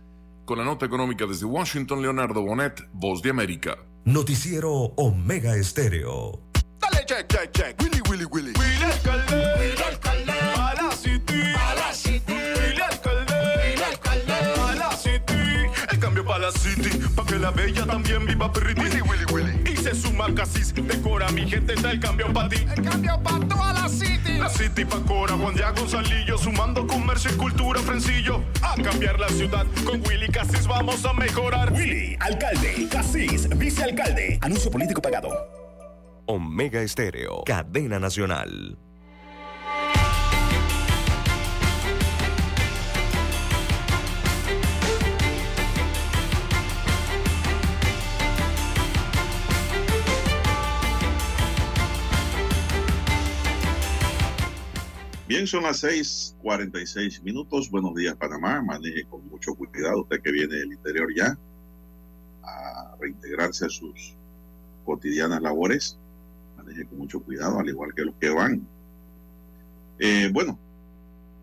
Con 0.46 0.60
la 0.60 0.64
nota 0.64 0.86
económica 0.86 1.26
desde 1.26 1.46
Washington, 1.46 2.02
Leonardo 2.02 2.42
Bonet, 2.42 2.88
Voz 2.94 3.22
de 3.22 3.32
América. 3.32 3.78
Noticiero 4.06 4.94
Omega 4.98 5.56
Estéreo. 5.56 6.40
Dale 6.80 7.04
check, 7.08 7.28
check, 7.28 7.52
check. 7.52 7.76
Willy, 7.82 8.02
Willy, 8.08 8.26
Willy. 8.26 8.54
Willy 8.56 8.84
alcalde. 8.84 9.58
Willy 9.58 9.84
alcalde. 9.84 10.15
La 16.46 16.52
city. 16.52 16.90
Pa' 17.16 17.26
que 17.26 17.38
la 17.40 17.52
bella 17.52 17.86
también 17.86 18.26
viva 18.26 18.52
pretty. 18.52 18.80
Willy, 18.80 19.02
Willy, 19.02 19.26
Willy. 19.34 19.72
Y 19.72 19.76
se 19.78 19.96
suma 19.96 20.34
Casis. 20.34 20.74
Decora 20.74 21.30
mi 21.32 21.50
gente. 21.50 21.74
Está 21.74 21.92
el 21.92 22.00
cambio 22.00 22.32
para 22.34 22.50
ti. 22.50 22.58
El 22.76 22.84
cambio 22.84 23.20
para 23.24 23.48
toda 23.48 23.74
la 23.74 23.90
city. 23.90 24.38
La 24.38 24.50
city 24.50 24.86
pa' 24.86 25.00
Cora. 25.02 25.36
Juan 25.36 25.56
Diego 25.56 25.74
Gonzalillo. 25.76 26.38
Sumando 26.38 26.86
comercio 26.86 27.32
y 27.32 27.38
cultura. 27.38 27.80
Frencillo. 27.82 28.44
A 28.62 28.76
cambiar 28.76 29.20
la 29.20 29.30
ciudad. 29.30 29.66
Con 29.86 30.02
Willy 30.08 30.30
Casis 30.30 30.68
vamos 30.68 31.04
a 31.06 31.14
mejorar. 31.14 31.72
Willy, 31.74 32.18
alcalde, 32.20 32.88
Casís, 32.92 33.50
vicealcalde. 33.58 34.38
Anuncio 34.42 34.70
político 34.70 35.02
pagado. 35.02 35.30
Omega 36.28 36.82
Estéreo, 36.82 37.44
cadena 37.46 38.00
nacional. 38.00 38.78
Bien, 55.28 55.48
son 55.48 55.64
las 55.64 55.84
6:46 55.84 57.24
minutos. 57.24 57.70
Buenos 57.72 57.96
días, 57.96 58.16
Panamá. 58.16 58.62
Maneje 58.62 59.06
con 59.06 59.28
mucho 59.28 59.56
cuidado 59.56 60.02
usted 60.02 60.22
que 60.22 60.32
viene 60.32 60.54
del 60.56 60.74
interior 60.74 61.08
ya 61.16 61.36
a 62.44 62.96
reintegrarse 63.00 63.66
a 63.66 63.70
sus 63.70 64.14
cotidianas 64.86 65.42
labores. 65.42 65.98
Maneje 66.58 66.86
con 66.86 67.00
mucho 67.00 67.20
cuidado, 67.22 67.60
al 67.60 67.68
igual 67.68 67.94
que 67.96 68.04
los 68.06 68.16
que 68.16 68.30
van. 68.30 68.68
Eh, 69.98 70.30
bueno, 70.32 70.60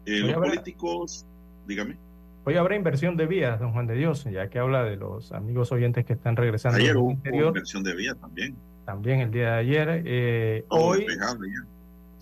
eh, 0.07 0.21
los 0.21 0.35
habrá- 0.35 0.51
políticos, 0.51 1.27
dígame. 1.67 1.97
Hoy 2.45 2.55
habrá 2.57 2.77
inversión 2.77 3.17
de 3.17 3.27
vías, 3.27 3.59
don 3.61 3.73
Juan 3.73 3.87
de 3.87 3.95
Dios, 3.95 4.25
ya 4.25 4.49
que 4.49 4.59
habla 4.59 4.85
de 4.85 4.97
los 4.97 5.31
amigos 5.33 5.71
oyentes 5.73 6.05
que 6.05 6.13
están 6.13 6.37
regresando 6.37 6.79
Ayer 6.79 6.97
hubo 6.97 7.11
interior. 7.13 7.49
inversión 7.49 7.83
de 7.83 7.95
vía 7.97 8.15
también. 8.15 8.57
También 8.85 9.21
el 9.21 9.31
día 9.31 9.53
de 9.55 9.59
ayer. 9.59 10.03
Eh, 10.05 10.65
Todo 10.69 10.81
hoy, 10.81 11.07
ya. 11.09 11.37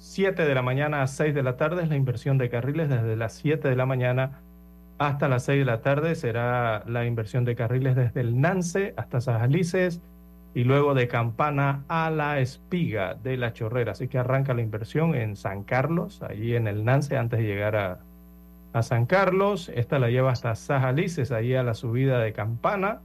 7 0.00 0.46
de 0.46 0.54
la 0.54 0.62
mañana 0.62 1.02
a 1.02 1.06
6 1.06 1.34
de 1.34 1.42
la 1.42 1.58
tarde 1.58 1.82
es 1.82 1.90
la 1.90 1.96
inversión 1.96 2.38
de 2.38 2.48
carriles. 2.48 2.88
Desde 2.88 3.16
las 3.16 3.34
7 3.34 3.68
de 3.68 3.76
la 3.76 3.84
mañana 3.84 4.40
hasta 4.96 5.28
las 5.28 5.44
6 5.44 5.58
de 5.58 5.64
la 5.66 5.82
tarde 5.82 6.14
será 6.14 6.82
la 6.86 7.04
inversión 7.04 7.44
de 7.44 7.54
carriles 7.54 7.96
desde 7.96 8.22
el 8.22 8.40
Nance 8.40 8.94
hasta 8.96 9.20
Sajalices 9.20 10.00
y 10.54 10.64
luego 10.64 10.94
de 10.94 11.06
Campana 11.06 11.84
a 11.88 12.10
la 12.10 12.40
Espiga 12.40 13.14
de 13.14 13.36
la 13.36 13.52
Chorrera. 13.52 13.92
Así 13.92 14.08
que 14.08 14.16
arranca 14.16 14.54
la 14.54 14.62
inversión 14.62 15.14
en 15.14 15.36
San 15.36 15.64
Carlos, 15.64 16.22
ahí 16.22 16.54
en 16.54 16.66
el 16.66 16.82
Nance, 16.82 17.18
antes 17.18 17.38
de 17.38 17.44
llegar 17.44 17.76
a, 17.76 17.98
a 18.72 18.82
San 18.82 19.04
Carlos. 19.04 19.70
Esta 19.74 19.98
la 19.98 20.08
lleva 20.08 20.32
hasta 20.32 20.54
Sajalices, 20.54 21.30
ahí 21.30 21.54
a 21.54 21.62
la 21.62 21.74
subida 21.74 22.20
de 22.20 22.32
Campana. 22.32 23.02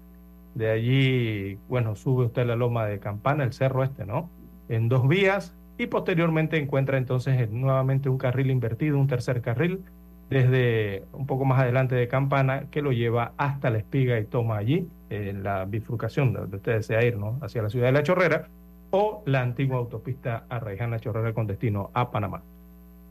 De 0.54 0.72
allí, 0.72 1.60
bueno, 1.68 1.98
sube 1.98 2.28
usted 2.28 2.48
la 2.48 2.56
loma 2.56 2.86
de 2.86 3.00
Campana, 3.00 3.44
el 3.44 3.52
cerro 3.52 3.84
este, 3.84 4.06
¿no? 4.06 4.30
En 4.70 4.88
dos 4.88 5.06
vías 5.10 5.54
y 5.78 5.88
posteriormente 5.88 6.58
encuentra 6.58 6.98
entonces 6.98 7.50
nuevamente 7.50 8.10
un 8.10 8.18
carril 8.18 8.52
invertido, 8.52 8.98
un 8.98 9.08
tercer 9.08 9.42
carril, 9.42 9.82
desde 10.30 11.04
un 11.14 11.28
poco 11.28 11.46
más 11.46 11.62
adelante 11.62 11.96
de 11.96 12.08
Campana, 12.08 12.66
que 12.72 12.82
lo 12.82 12.92
lleva 12.92 13.34
hasta 13.38 13.70
la 13.70 13.78
espiga 13.78 14.20
y 14.20 14.26
toma 14.26 14.58
allí, 14.58 14.88
la 15.10 15.66
bifurcación 15.66 16.34
de 16.34 16.40
donde 16.42 16.58
usted 16.58 16.74
desea 16.74 17.06
ir, 17.06 17.18
¿no? 17.18 17.38
Hacia 17.42 17.62
la 17.62 17.70
ciudad 17.70 17.88
de 17.88 17.92
La 17.92 18.04
Chorrera, 18.04 18.48
o 18.90 19.22
la 19.26 19.42
antigua 19.42 19.78
autopista 19.78 20.46
Arraiján-La 20.50 21.00
Chorrera 21.00 21.34
con 21.34 21.48
destino 21.48 21.92
a 21.94 22.12
Panamá. 22.12 22.42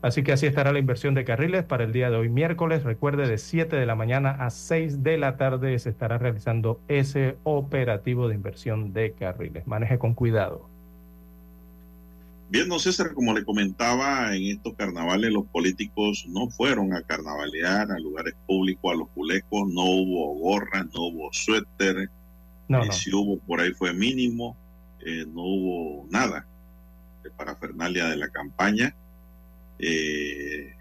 Así 0.01 0.23
que 0.23 0.33
así 0.33 0.45
estará 0.45 0.71
la 0.71 0.79
inversión 0.79 1.13
de 1.13 1.25
carriles 1.25 1.63
para 1.63 1.83
el 1.83 1.91
día 1.91 2.09
de 2.09 2.17
hoy, 2.17 2.29
miércoles. 2.29 2.83
Recuerde, 2.83 3.27
de 3.27 3.37
7 3.37 3.75
de 3.75 3.85
la 3.85 3.95
mañana 3.95 4.31
a 4.31 4.49
6 4.49 5.01
de 5.01 5.17
la 5.17 5.37
tarde 5.37 5.79
se 5.79 5.89
estará 5.89 6.17
realizando 6.17 6.79
ese 6.87 7.37
operativo 7.43 8.27
de 8.27 8.35
inversión 8.35 8.93
de 8.93 9.13
carriles. 9.13 9.65
Maneje 9.65 9.97
con 9.97 10.13
cuidado. 10.13 10.69
Bien, 12.47 12.69
don 12.69 12.79
César, 12.79 13.13
como 13.13 13.33
le 13.33 13.43
comentaba, 13.43 14.35
en 14.35 14.43
estos 14.43 14.75
carnavales 14.75 15.31
los 15.31 15.45
políticos 15.47 16.25
no 16.29 16.47
fueron 16.49 16.93
a 16.93 17.01
carnavalear 17.01 17.91
a 17.91 17.99
lugares 17.99 18.35
públicos, 18.45 18.91
a 18.93 18.95
los 18.95 19.09
culecos, 19.09 19.67
no 19.67 19.83
hubo 19.83 20.35
gorras, 20.35 20.85
no 20.93 21.07
hubo 21.07 21.33
suéter, 21.33 22.09
No, 22.67 22.91
si 22.91 23.13
hubo 23.13 23.39
por 23.39 23.61
ahí 23.61 23.71
fue 23.73 23.93
mínimo, 23.93 24.55
eh, 25.05 25.25
no 25.27 25.41
hubo 25.41 26.07
nada. 26.09 26.45
de 27.23 27.31
parafernalia 27.31 28.05
de 28.07 28.17
la 28.17 28.29
campaña. 28.29 28.95
Eh, 29.79 30.71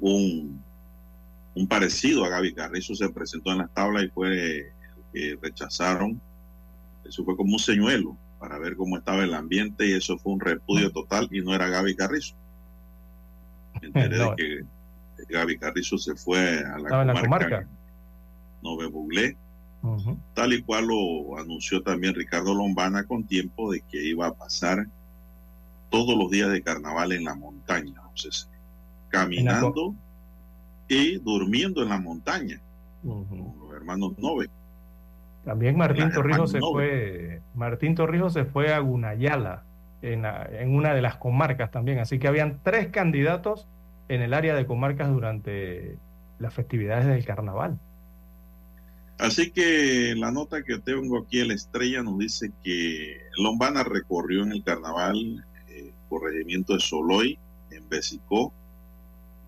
un, 0.00 0.60
un 1.54 1.66
parecido 1.68 2.24
a 2.24 2.28
Gaby 2.28 2.54
Carrizo 2.54 2.94
se 2.96 3.08
presentó 3.10 3.52
en 3.52 3.58
las 3.58 3.72
tablas 3.72 4.04
y 4.04 4.08
fue 4.08 4.72
que 5.12 5.38
rechazaron. 5.40 6.20
Eso 7.04 7.24
fue 7.24 7.36
como 7.36 7.52
un 7.52 7.58
señuelo 7.60 8.16
para 8.38 8.58
ver 8.58 8.76
cómo 8.76 8.96
estaba 8.98 9.24
el 9.24 9.34
ambiente 9.34 9.86
y 9.86 9.92
eso 9.92 10.16
fue 10.18 10.32
un 10.32 10.40
repudio 10.40 10.90
total 10.92 11.28
y 11.30 11.40
no 11.40 11.54
era 11.54 11.68
Gaby 11.68 11.96
Carrizo. 11.96 12.34
Me 13.80 13.88
enteré 13.88 14.18
No. 14.18 14.30
de 14.34 14.36
que 14.36 15.24
Gaby 15.32 15.58
Carrizo 15.58 15.98
se 15.98 16.14
fue 16.14 16.58
a 16.60 16.78
la 16.78 17.02
en 17.02 17.06
la 17.08 17.20
comarca, 17.20 17.46
comarca. 17.48 17.68
Nove 18.62 18.86
Buglé, 18.86 19.36
tal 20.34 20.52
y 20.52 20.62
cual 20.62 20.86
lo 20.86 21.38
anunció 21.38 21.82
también 21.82 22.14
Ricardo 22.14 22.54
Lombana 22.54 23.04
con 23.04 23.24
tiempo 23.24 23.72
de 23.72 23.80
que 23.82 24.02
iba 24.04 24.26
a 24.26 24.34
pasar 24.34 24.86
todos 25.90 26.16
los 26.18 26.30
días 26.30 26.50
de 26.50 26.62
carnaval 26.62 27.12
en 27.12 27.24
la 27.24 27.34
montaña, 27.34 27.92
entonces, 27.96 28.48
caminando 29.08 29.94
y 30.88 31.18
durmiendo 31.18 31.82
en 31.82 31.88
la 31.90 31.98
montaña, 32.00 32.60
Ujú. 33.04 33.26
con 33.28 33.58
los 33.68 33.72
hermanos 33.76 34.18
Nove. 34.18 34.50
También 35.48 35.78
Martín 35.78 36.12
Torrijos 36.12 36.50
se 36.50 36.60
fue, 36.60 37.40
Martín 37.54 37.94
Torrijos 37.94 38.34
se 38.34 38.44
fue 38.44 38.70
a 38.74 38.80
Gunayala, 38.80 39.62
en, 40.02 40.20
la- 40.20 40.46
en 40.52 40.74
una 40.74 40.92
de 40.92 41.00
las 41.00 41.16
comarcas 41.16 41.70
también. 41.70 42.00
Así 42.00 42.18
que 42.18 42.28
habían 42.28 42.58
tres 42.62 42.88
candidatos 42.88 43.66
en 44.10 44.20
el 44.20 44.34
área 44.34 44.54
de 44.54 44.66
comarcas 44.66 45.08
durante 45.08 45.96
las 46.38 46.52
festividades 46.52 47.06
del 47.06 47.24
carnaval. 47.24 47.78
Así 49.16 49.50
que 49.50 50.14
la 50.18 50.30
nota 50.30 50.62
que 50.62 50.80
tengo 50.80 51.16
aquí, 51.18 51.40
el 51.40 51.50
estrella, 51.50 52.02
nos 52.02 52.18
dice 52.18 52.52
que 52.62 53.16
Lombana 53.38 53.84
recorrió 53.84 54.42
en 54.42 54.52
el 54.52 54.62
carnaval 54.62 55.46
eh, 55.70 55.92
corregimiento 56.10 56.74
de 56.74 56.80
Soloy, 56.80 57.38
en 57.70 57.88
Besicó, 57.88 58.52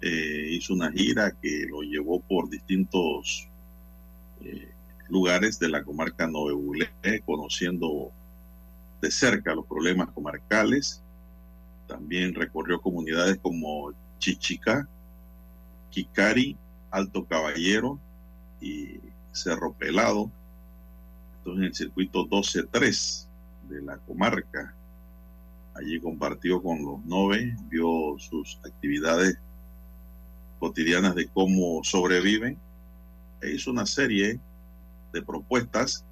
eh, 0.01 0.47
hizo 0.53 0.73
una 0.73 0.91
gira 0.91 1.33
que 1.43 1.67
lo 1.69 1.83
llevó 1.83 2.21
por 2.21 2.49
distintos 2.49 3.47
eh, 4.43 4.71
lugares 5.11 5.59
de 5.59 5.69
la 5.69 5.83
comarca 5.83 6.27
Novebulé, 6.27 6.91
conociendo 7.25 8.11
de 9.01 9.11
cerca 9.11 9.55
los 9.55 9.67
problemas 9.67 10.11
comarcales. 10.11 11.03
También 11.87 12.35
recorrió 12.35 12.81
comunidades 12.81 13.39
como 13.39 13.93
Chichica, 14.19 14.89
Kikari, 15.91 16.57
Alto 16.91 17.25
Caballero 17.25 17.99
y 18.61 19.01
Cerro 19.33 19.73
Pelado. 19.73 20.31
Esto 21.39 21.57
en 21.57 21.65
el 21.65 21.75
circuito 21.75 22.27
12-3 22.29 23.27
de 23.69 23.83
la 23.83 23.97
comarca. 23.99 24.75
Allí 25.75 26.01
compartió 26.01 26.63
con 26.63 26.85
los 26.85 27.05
Nove, 27.05 27.57
vio 27.69 28.17
sus 28.19 28.59
actividades 28.65 29.39
cotidianas 30.59 31.15
de 31.15 31.27
cómo 31.29 31.83
sobreviven 31.83 32.59
e 33.41 33.53
hizo 33.53 33.71
una 33.71 33.87
serie 33.87 34.39
de 35.13 35.23
propuestas. 35.23 36.05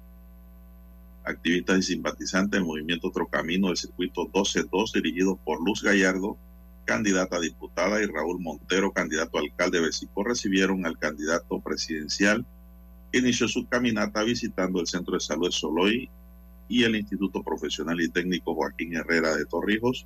Activistas 1.23 1.79
y 1.79 1.83
simpatizantes 1.83 2.51
del 2.51 2.65
movimiento 2.65 3.09
Otro 3.09 3.27
Camino 3.27 3.67
del 3.67 3.77
circuito 3.77 4.27
12-2 4.31 4.93
dirigidos 4.93 5.37
por 5.43 5.63
Luz 5.63 5.83
Gallardo, 5.83 6.37
candidata 6.85 7.37
a 7.37 7.39
diputada, 7.39 8.01
y 8.01 8.05
Raúl 8.07 8.39
Montero, 8.39 8.91
candidato 8.91 9.37
a 9.37 9.41
alcalde 9.41 9.79
de 9.79 9.85
Besico, 9.85 10.23
recibieron 10.23 10.85
al 10.85 10.97
candidato 10.97 11.59
presidencial 11.59 12.45
que 13.11 13.19
inició 13.19 13.47
su 13.47 13.67
caminata 13.67 14.23
visitando 14.23 14.79
el 14.79 14.87
Centro 14.87 15.13
de 15.13 15.19
Salud 15.19 15.47
de 15.47 15.51
Soloy 15.51 16.09
y 16.67 16.83
el 16.83 16.95
Instituto 16.95 17.43
Profesional 17.43 17.99
y 17.99 18.09
Técnico 18.09 18.55
Joaquín 18.55 18.95
Herrera 18.95 19.35
de 19.35 19.45
Torrijos. 19.45 20.05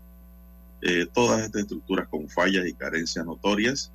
Eh, 0.82 1.08
todas 1.14 1.42
estas 1.42 1.62
estructuras 1.62 2.08
con 2.08 2.28
fallas 2.28 2.66
y 2.66 2.74
carencias 2.74 3.26
notorias. 3.26 3.92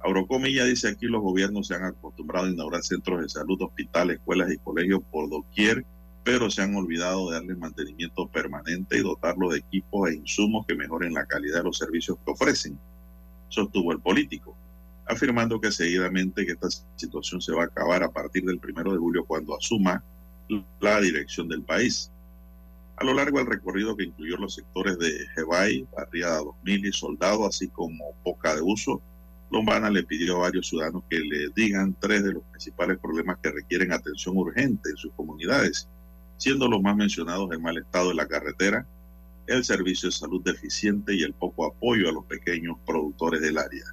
Abrocomilla 0.00 0.64
dice 0.64 0.88
aquí 0.88 1.06
los 1.06 1.22
gobiernos 1.22 1.66
se 1.66 1.74
han 1.74 1.84
acostumbrado 1.84 2.46
a 2.46 2.50
inaugurar 2.50 2.82
centros 2.82 3.20
de 3.20 3.28
salud, 3.28 3.60
hospitales, 3.60 4.18
escuelas 4.18 4.52
y 4.52 4.58
colegios 4.58 5.00
por 5.10 5.28
doquier, 5.28 5.84
pero 6.22 6.50
se 6.50 6.62
han 6.62 6.74
olvidado 6.74 7.30
de 7.30 7.36
darle 7.36 7.56
mantenimiento 7.56 8.28
permanente 8.28 8.98
y 8.98 9.02
dotarlos 9.02 9.52
de 9.52 9.58
equipos 9.58 10.10
e 10.10 10.14
insumos 10.14 10.66
que 10.66 10.74
mejoren 10.74 11.14
la 11.14 11.26
calidad 11.26 11.58
de 11.58 11.64
los 11.64 11.78
servicios 11.78 12.18
que 12.24 12.30
ofrecen, 12.30 12.78
sostuvo 13.48 13.92
el 13.92 14.00
político, 14.00 14.54
afirmando 15.06 15.60
que 15.60 15.72
seguidamente 15.72 16.46
que 16.46 16.52
esta 16.52 16.68
situación 16.96 17.40
se 17.40 17.52
va 17.52 17.62
a 17.62 17.66
acabar 17.66 18.02
a 18.02 18.10
partir 18.10 18.44
del 18.44 18.58
primero 18.58 18.92
de 18.92 18.98
julio 18.98 19.24
cuando 19.24 19.56
asuma 19.56 20.04
la 20.80 21.00
dirección 21.00 21.48
del 21.48 21.62
país. 21.62 22.10
A 22.96 23.04
lo 23.04 23.14
largo 23.14 23.38
del 23.38 23.46
recorrido 23.46 23.96
que 23.96 24.04
incluyó 24.04 24.36
los 24.36 24.54
sectores 24.54 24.98
de 24.98 25.26
Jebay, 25.34 25.86
Barriada 25.96 26.38
2000 26.38 26.86
y 26.86 26.92
Soldado, 26.92 27.46
así 27.46 27.68
como 27.68 28.12
Poca 28.22 28.54
de 28.54 28.62
Uso, 28.62 29.00
Lombana 29.50 29.90
le 29.90 30.02
pidió 30.02 30.36
a 30.36 30.40
varios 30.40 30.68
ciudadanos 30.68 31.04
que 31.08 31.20
le 31.20 31.48
digan 31.56 31.96
tres 31.98 32.22
de 32.22 32.34
los 32.34 32.42
principales 32.44 32.98
problemas 32.98 33.38
que 33.42 33.50
requieren 33.50 33.92
atención 33.92 34.36
urgente 34.36 34.90
en 34.90 34.96
sus 34.96 35.12
comunidades, 35.14 35.88
siendo 36.36 36.68
los 36.68 36.82
más 36.82 36.96
mencionados 36.96 37.50
el 37.52 37.60
mal 37.60 37.78
estado 37.78 38.10
de 38.10 38.14
la 38.14 38.28
carretera, 38.28 38.86
el 39.46 39.64
servicio 39.64 40.10
de 40.10 40.14
salud 40.14 40.42
deficiente 40.44 41.14
y 41.14 41.22
el 41.22 41.32
poco 41.32 41.64
apoyo 41.66 42.08
a 42.08 42.12
los 42.12 42.26
pequeños 42.26 42.76
productores 42.86 43.40
del 43.40 43.56
área. 43.56 43.84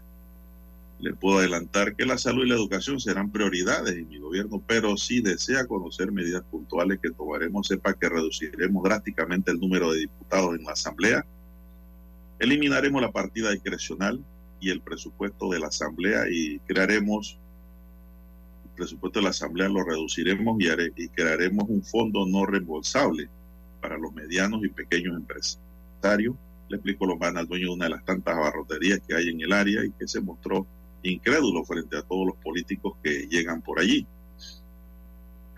Le 0.99 1.13
puedo 1.13 1.39
adelantar 1.39 1.95
que 1.95 2.05
la 2.05 2.17
salud 2.17 2.45
y 2.45 2.49
la 2.49 2.55
educación 2.55 2.99
serán 2.99 3.31
prioridades 3.31 3.95
en 3.95 4.09
mi 4.09 4.17
gobierno, 4.17 4.61
pero 4.65 4.97
si 4.97 5.21
desea 5.21 5.65
conocer 5.65 6.11
medidas 6.11 6.43
puntuales 6.43 6.99
que 7.01 7.11
tomaremos, 7.11 7.67
sepa 7.67 7.93
que 7.93 8.09
reduciremos 8.09 8.83
drásticamente 8.83 9.51
el 9.51 9.59
número 9.59 9.91
de 9.91 9.99
diputados 9.99 10.55
en 10.55 10.65
la 10.65 10.73
Asamblea, 10.73 11.25
eliminaremos 12.39 13.01
la 13.01 13.11
partida 13.11 13.51
discrecional 13.51 14.21
y 14.59 14.69
el 14.69 14.81
presupuesto 14.81 15.49
de 15.49 15.59
la 15.59 15.67
Asamblea 15.67 16.23
y 16.29 16.59
crearemos 16.59 17.37
el 18.65 18.71
presupuesto 18.71 19.19
de 19.19 19.23
la 19.23 19.29
Asamblea 19.29 19.69
lo 19.69 19.83
reduciremos 19.83 20.57
y, 20.59 20.67
y 21.03 21.09
crearemos 21.09 21.65
un 21.69 21.83
fondo 21.83 22.25
no 22.25 22.45
reembolsable 22.45 23.29
para 23.81 23.97
los 23.97 24.13
medianos 24.13 24.63
y 24.63 24.69
pequeños 24.69 25.15
empresarios. 25.15 26.35
Le 26.67 26.77
explico 26.77 27.05
lo 27.05 27.17
van 27.17 27.37
al 27.37 27.47
dueño 27.47 27.67
de 27.67 27.73
una 27.73 27.85
de 27.85 27.91
las 27.91 28.05
tantas 28.05 28.35
abarroterías 28.35 28.99
que 29.07 29.15
hay 29.15 29.29
en 29.29 29.39
el 29.41 29.53
área 29.53 29.85
y 29.85 29.91
que 29.91 30.07
se 30.07 30.19
mostró 30.19 30.65
incrédulo 31.03 31.63
frente 31.63 31.97
a 31.97 32.01
todos 32.01 32.25
los 32.25 32.35
políticos 32.37 32.95
que 33.03 33.27
llegan 33.27 33.61
por 33.61 33.79
allí. 33.79 34.07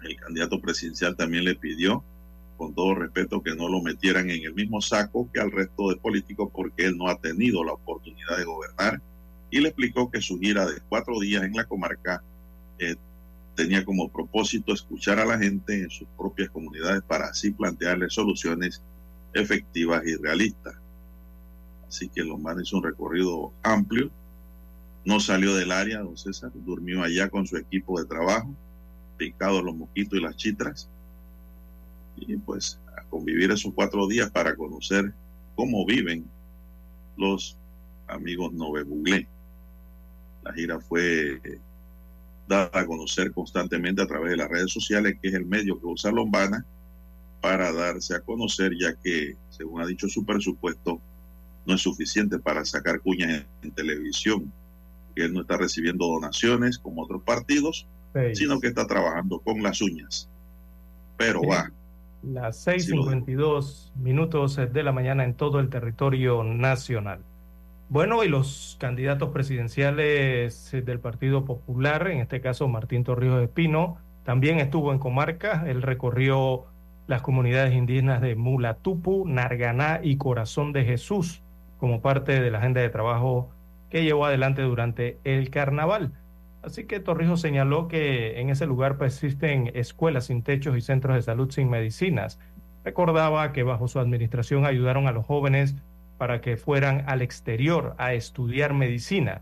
El 0.03 0.15
candidato 0.17 0.59
presidencial 0.61 1.15
también 1.15 1.43
le 1.43 1.55
pidió, 1.55 2.03
con 2.57 2.73
todo 2.73 2.95
respeto, 2.95 3.41
que 3.41 3.55
no 3.55 3.69
lo 3.69 3.81
metieran 3.81 4.29
en 4.29 4.43
el 4.43 4.53
mismo 4.53 4.81
saco 4.81 5.29
que 5.33 5.39
al 5.39 5.51
resto 5.51 5.89
de 5.89 5.97
políticos 5.97 6.49
porque 6.53 6.85
él 6.85 6.97
no 6.97 7.07
ha 7.07 7.17
tenido 7.17 7.63
la 7.63 7.73
oportunidad 7.73 8.37
de 8.37 8.45
gobernar. 8.45 9.01
Y 9.49 9.61
le 9.61 9.69
explicó 9.69 10.11
que 10.11 10.21
su 10.21 10.39
gira 10.39 10.65
de 10.65 10.81
cuatro 10.89 11.19
días 11.19 11.43
en 11.43 11.53
la 11.53 11.65
comarca 11.65 12.21
eh, 12.79 12.95
tenía 13.55 13.85
como 13.85 14.09
propósito 14.09 14.73
escuchar 14.73 15.19
a 15.19 15.25
la 15.25 15.37
gente 15.37 15.81
en 15.81 15.89
sus 15.89 16.07
propias 16.17 16.49
comunidades 16.49 17.01
para 17.03 17.27
así 17.27 17.51
plantearles 17.51 18.13
soluciones 18.13 18.81
efectivas 19.33 20.05
y 20.05 20.15
realistas. 20.15 20.75
Así 21.87 22.09
que 22.09 22.23
Lombana 22.23 22.61
hizo 22.61 22.77
un 22.77 22.83
recorrido 22.83 23.53
amplio, 23.63 24.11
no 25.05 25.19
salió 25.19 25.55
del 25.55 25.71
área, 25.71 25.99
don 25.99 26.17
César, 26.17 26.51
durmió 26.53 27.01
allá 27.01 27.29
con 27.29 27.47
su 27.47 27.55
equipo 27.55 27.99
de 27.99 28.07
trabajo, 28.07 28.53
picado 29.17 29.61
los 29.61 29.75
mosquitos 29.75 30.19
y 30.19 30.21
las 30.21 30.35
chitras, 30.35 30.89
y 32.17 32.37
pues 32.37 32.79
a 32.97 33.03
convivir 33.03 33.51
esos 33.51 33.73
cuatro 33.73 34.07
días 34.07 34.29
para 34.31 34.55
conocer 34.55 35.13
cómo 35.55 35.85
viven 35.85 36.25
los 37.17 37.57
amigos 38.07 38.53
Nove 38.53 38.83
Buglé. 38.83 39.27
La 40.43 40.53
gira 40.53 40.79
fue 40.79 41.41
eh, 41.43 41.59
dada 42.47 42.69
a 42.73 42.85
conocer 42.85 43.31
constantemente 43.31 44.01
a 44.01 44.07
través 44.07 44.31
de 44.31 44.37
las 44.37 44.49
redes 44.49 44.71
sociales, 44.71 45.17
que 45.21 45.29
es 45.29 45.33
el 45.33 45.45
medio 45.45 45.79
que 45.79 45.87
usa 45.87 46.11
Lombana 46.11 46.65
para 47.41 47.71
darse 47.71 48.15
a 48.15 48.21
conocer, 48.21 48.73
ya 48.79 48.95
que, 48.95 49.35
según 49.49 49.81
ha 49.81 49.85
dicho 49.85 50.07
su 50.07 50.25
presupuesto, 50.25 51.01
no 51.65 51.75
es 51.75 51.81
suficiente 51.81 52.39
para 52.39 52.63
sacar 52.65 53.01
cuñas 53.01 53.45
en, 53.61 53.71
televisión, 53.71 54.51
él 55.15 55.33
no 55.33 55.41
está 55.41 55.57
recibiendo 55.57 56.05
donaciones 56.07 56.77
como 56.77 57.03
otros 57.03 57.21
partidos, 57.23 57.87
sino 58.33 58.59
que 58.59 58.67
está 58.67 58.87
trabajando 58.87 59.39
con 59.39 59.61
las 59.61 59.81
uñas. 59.81 60.29
Pero 61.17 61.41
Sí. 61.41 61.47
va, 61.47 61.71
Las 62.33 62.57
Sí, 62.57 62.93
lo 62.93 63.03
6:52 63.03 63.91
minutos 63.95 64.55
de 64.57 64.83
la 64.83 64.91
mañana 64.91 65.23
en 65.23 65.33
todo 65.33 65.59
el 65.59 65.69
territorio 65.69 66.43
nacional. 66.43 67.19
Bueno, 67.89 68.23
y 68.23 68.27
los 68.27 68.75
candidatos 68.79 69.29
presidenciales 69.29 70.71
del 70.71 70.99
Partido 70.99 71.45
Popular, 71.45 72.07
en 72.07 72.19
este 72.19 72.41
caso 72.41 72.67
Martín 72.67 73.05
Torrijos 73.05 73.41
Espino, 73.41 73.97
también 74.25 74.59
estuvo 74.59 74.91
en 74.91 74.99
comarca. 74.99 75.63
Él 75.67 75.81
recorrió 75.81 76.65
las 77.07 77.21
comunidades 77.21 77.73
indígenas 77.73 78.21
de 78.21 78.35
Mulatupu, 78.35 79.25
Narganá 79.25 80.01
y 80.03 80.17
Corazón 80.17 80.73
de 80.73 80.83
Jesús 80.83 81.41
como 81.77 82.01
parte 82.01 82.41
de 82.41 82.51
la 82.51 82.57
agenda 82.57 82.81
de 82.81 82.89
trabajo 82.89 83.49
que 83.89 84.03
llevó 84.03 84.25
adelante 84.25 84.63
durante 84.63 85.17
el 85.23 85.49
carnaval. 85.49 86.11
Así 86.67 86.85
que 86.85 86.99
Torrijos 86.99 87.41
señaló 87.41 87.87
que 87.87 88.39
en 88.39 88.49
ese 88.49 88.67
lugar 88.67 88.97
persisten 88.97 89.71
escuelas 89.73 90.25
sin 90.25 90.43
techos 90.43 90.77
y 90.77 90.81
centros 90.81 91.15
de 91.15 91.21
salud 91.21 91.49
sin 91.49 91.69
medicinas, 91.69 92.39
Recordaba 92.87 93.51
que 93.51 93.63
bajo 93.63 93.89
su 93.89 93.99
administración 93.99 94.65
ayudaron 94.65 95.07
a 95.07 95.11
los 95.11 95.25
jóvenes 95.25 95.75
para 96.17 96.39
que 96.39 96.55
fueran 96.55 97.03
al 97.07 97.21
exterior 97.21 97.95
a 97.97 98.13
estudiar 98.13 98.73
medicina 98.73 99.41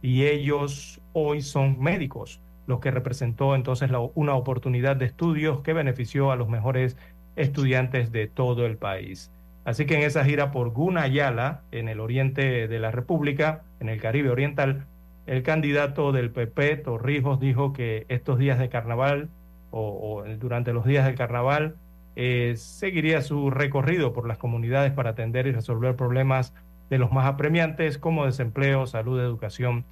y 0.00 0.24
ellos 0.24 1.02
hoy 1.12 1.42
son 1.42 1.78
médicos, 1.78 2.40
lo 2.66 2.80
que 2.80 2.90
representó 2.90 3.54
entonces 3.54 3.90
una 4.14 4.34
oportunidad 4.34 4.96
de 4.96 5.04
estudios 5.04 5.60
que 5.60 5.74
benefició 5.74 6.32
a 6.32 6.36
los 6.36 6.48
mejores 6.48 6.96
estudiantes 7.36 8.12
de 8.12 8.28
todo 8.28 8.64
el 8.64 8.78
país. 8.78 9.30
Así 9.66 9.84
que 9.84 9.96
en 9.96 10.02
esa 10.02 10.24
gira 10.24 10.50
por 10.50 10.70
Gunayala, 10.70 11.64
en 11.72 11.90
el 11.90 12.00
oriente 12.00 12.66
de 12.66 12.78
la 12.78 12.92
República, 12.92 13.64
en 13.78 13.90
el 13.90 14.00
Caribe 14.00 14.30
Oriental, 14.30 14.86
el 15.26 15.42
candidato 15.42 16.12
del 16.12 16.30
PP, 16.30 16.76
Torrijos, 16.78 17.40
dijo 17.40 17.72
que 17.72 18.06
estos 18.08 18.38
días 18.38 18.58
de 18.58 18.68
carnaval 18.68 19.28
o, 19.70 20.24
durante 20.38 20.72
los 20.72 20.86
días 20.86 21.04
del 21.04 21.16
carnaval 21.16 21.76
eh, 22.14 22.54
seguiría 22.56 23.20
su 23.20 23.50
recorrido 23.50 24.12
por 24.12 24.26
las 24.26 24.38
comunidades 24.38 24.92
para 24.92 25.10
atender 25.10 25.46
y 25.46 25.52
resolver 25.52 25.96
problemas 25.96 26.54
de 26.88 26.98
los 26.98 27.12
más 27.12 27.26
apremiantes 27.26 27.98
como 27.98 28.24
desempleo, 28.24 28.86
salud, 28.86 29.20
educación 29.20 29.84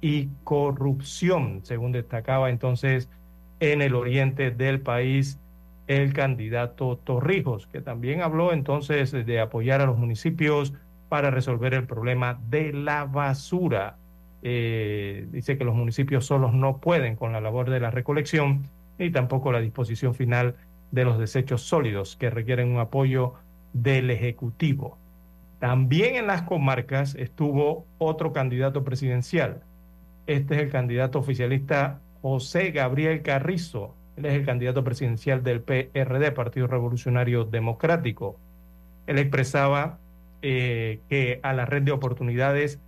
y 0.00 0.28
corrupción, 0.44 1.60
según 1.62 1.92
destacaba 1.92 2.50
entonces 2.50 3.10
en 3.60 3.82
el 3.82 3.94
oriente 3.94 4.50
del 4.50 4.80
país 4.80 5.38
el 5.86 6.12
candidato 6.12 6.96
Torrijos, 6.96 7.66
que 7.66 7.80
también 7.80 8.22
habló 8.22 8.52
entonces 8.52 9.12
de 9.12 9.40
apoyar 9.40 9.80
a 9.80 9.86
los 9.86 9.98
municipios 9.98 10.72
para 11.08 11.30
resolver 11.30 11.74
el 11.74 11.86
problema 11.86 12.40
de 12.48 12.72
la 12.72 13.04
basura. 13.04 13.99
Eh, 14.42 15.26
dice 15.30 15.58
que 15.58 15.64
los 15.64 15.74
municipios 15.74 16.26
solos 16.26 16.54
no 16.54 16.78
pueden 16.78 17.16
con 17.16 17.32
la 17.32 17.40
labor 17.40 17.68
de 17.68 17.80
la 17.80 17.90
recolección 17.90 18.68
ni 18.98 19.10
tampoco 19.10 19.52
la 19.52 19.60
disposición 19.60 20.14
final 20.14 20.56
de 20.90 21.04
los 21.04 21.18
desechos 21.18 21.62
sólidos 21.62 22.16
que 22.16 22.30
requieren 22.30 22.70
un 22.70 22.78
apoyo 22.78 23.34
del 23.72 24.10
Ejecutivo. 24.10 24.98
También 25.58 26.16
en 26.16 26.26
las 26.26 26.42
comarcas 26.42 27.14
estuvo 27.14 27.84
otro 27.98 28.32
candidato 28.32 28.82
presidencial. 28.82 29.62
Este 30.26 30.54
es 30.54 30.62
el 30.62 30.70
candidato 30.70 31.18
oficialista 31.18 32.00
José 32.22 32.70
Gabriel 32.70 33.22
Carrizo, 33.22 33.94
él 34.20 34.26
es 34.26 34.34
el 34.34 34.44
candidato 34.44 34.84
presidencial 34.84 35.42
del 35.42 35.62
PRD, 35.62 36.32
Partido 36.32 36.66
Revolucionario 36.66 37.44
Democrático. 37.44 38.36
Él 39.06 39.18
expresaba 39.18 39.98
eh, 40.42 41.00
que 41.08 41.40
a 41.42 41.54
la 41.54 41.64
red 41.64 41.82
de 41.82 41.92
oportunidades 41.92 42.80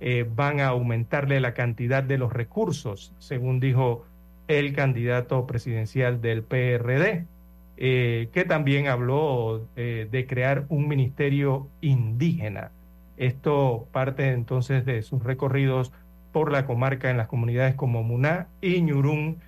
eh, 0.00 0.26
van 0.28 0.60
a 0.60 0.68
aumentarle 0.68 1.40
la 1.40 1.54
cantidad 1.54 2.02
de 2.02 2.18
los 2.18 2.32
recursos, 2.32 3.14
según 3.18 3.60
dijo 3.60 4.04
el 4.46 4.74
candidato 4.74 5.46
presidencial 5.46 6.20
del 6.20 6.42
PRD, 6.42 7.26
eh, 7.76 8.28
que 8.32 8.44
también 8.44 8.88
habló 8.88 9.68
de 9.76 10.26
crear 10.28 10.64
un 10.68 10.88
ministerio 10.88 11.68
indígena. 11.80 12.70
Esto 13.16 13.86
parte 13.92 14.32
entonces 14.32 14.84
de 14.84 15.02
sus 15.02 15.22
recorridos 15.22 15.92
por 16.32 16.52
la 16.52 16.66
comarca 16.66 17.10
en 17.10 17.16
las 17.16 17.28
comunidades 17.28 17.74
como 17.74 18.02
Muná 18.02 18.48
y 18.60 18.80
Ñurún, 18.80 19.38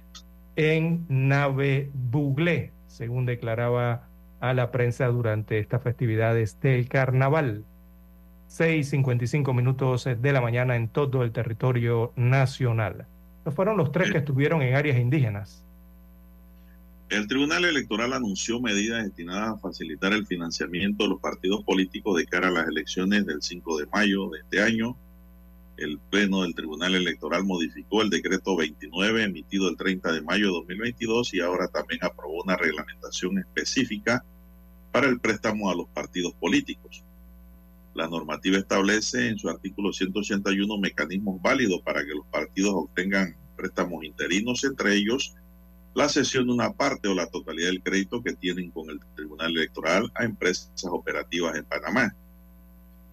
en 0.56 1.06
Nave 1.08 1.90
Buglé, 1.94 2.72
según 2.86 3.26
declaraba 3.26 4.08
a 4.40 4.54
la 4.54 4.70
prensa 4.70 5.06
durante 5.06 5.58
estas 5.58 5.82
festividades 5.82 6.60
del 6.60 6.88
carnaval. 6.88 7.64
6.55 8.50 9.54
minutos 9.54 10.04
de 10.04 10.32
la 10.32 10.40
mañana 10.40 10.76
en 10.76 10.88
todo 10.88 11.22
el 11.22 11.32
territorio 11.32 12.12
nacional. 12.16 13.06
Estos 13.38 13.54
fueron 13.54 13.76
los 13.76 13.92
tres 13.92 14.10
que 14.10 14.18
estuvieron 14.18 14.60
en 14.62 14.74
áreas 14.74 14.98
indígenas. 14.98 15.64
El 17.08 17.26
Tribunal 17.26 17.64
Electoral 17.64 18.12
anunció 18.12 18.60
medidas 18.60 19.02
destinadas 19.04 19.50
a 19.50 19.58
facilitar 19.58 20.12
el 20.12 20.26
financiamiento 20.26 21.04
de 21.04 21.10
los 21.10 21.20
partidos 21.20 21.64
políticos 21.64 22.16
de 22.16 22.26
cara 22.26 22.48
a 22.48 22.52
las 22.52 22.68
elecciones 22.68 23.26
del 23.26 23.42
5 23.42 23.78
de 23.78 23.86
mayo 23.86 24.28
de 24.30 24.40
este 24.40 24.62
año 24.62 24.96
el 25.80 25.98
Pleno 25.98 26.42
del 26.42 26.54
Tribunal 26.54 26.94
Electoral 26.94 27.44
modificó 27.44 28.02
el 28.02 28.10
decreto 28.10 28.54
29 28.54 29.24
emitido 29.24 29.68
el 29.68 29.76
30 29.76 30.12
de 30.12 30.20
mayo 30.20 30.46
de 30.46 30.52
2022 30.52 31.34
y 31.34 31.40
ahora 31.40 31.68
también 31.68 32.04
aprobó 32.04 32.42
una 32.42 32.56
reglamentación 32.56 33.38
específica 33.38 34.22
para 34.92 35.08
el 35.08 35.18
préstamo 35.20 35.70
a 35.70 35.74
los 35.74 35.88
partidos 35.88 36.34
políticos. 36.34 37.02
La 37.94 38.08
normativa 38.08 38.58
establece 38.58 39.28
en 39.28 39.38
su 39.38 39.48
artículo 39.48 39.92
181 39.92 40.78
mecanismos 40.78 41.40
válidos 41.42 41.80
para 41.82 42.04
que 42.04 42.14
los 42.14 42.26
partidos 42.26 42.72
obtengan 42.74 43.36
préstamos 43.56 44.04
interinos, 44.04 44.64
entre 44.64 44.94
ellos 44.94 45.34
la 45.94 46.08
cesión 46.08 46.46
de 46.46 46.52
una 46.52 46.72
parte 46.72 47.08
o 47.08 47.14
la 47.14 47.26
totalidad 47.26 47.68
del 47.68 47.82
crédito 47.82 48.22
que 48.22 48.34
tienen 48.34 48.70
con 48.70 48.88
el 48.90 49.00
Tribunal 49.16 49.50
Electoral 49.50 50.10
a 50.14 50.24
empresas 50.24 50.70
operativas 50.84 51.56
en 51.56 51.64
Panamá. 51.64 52.14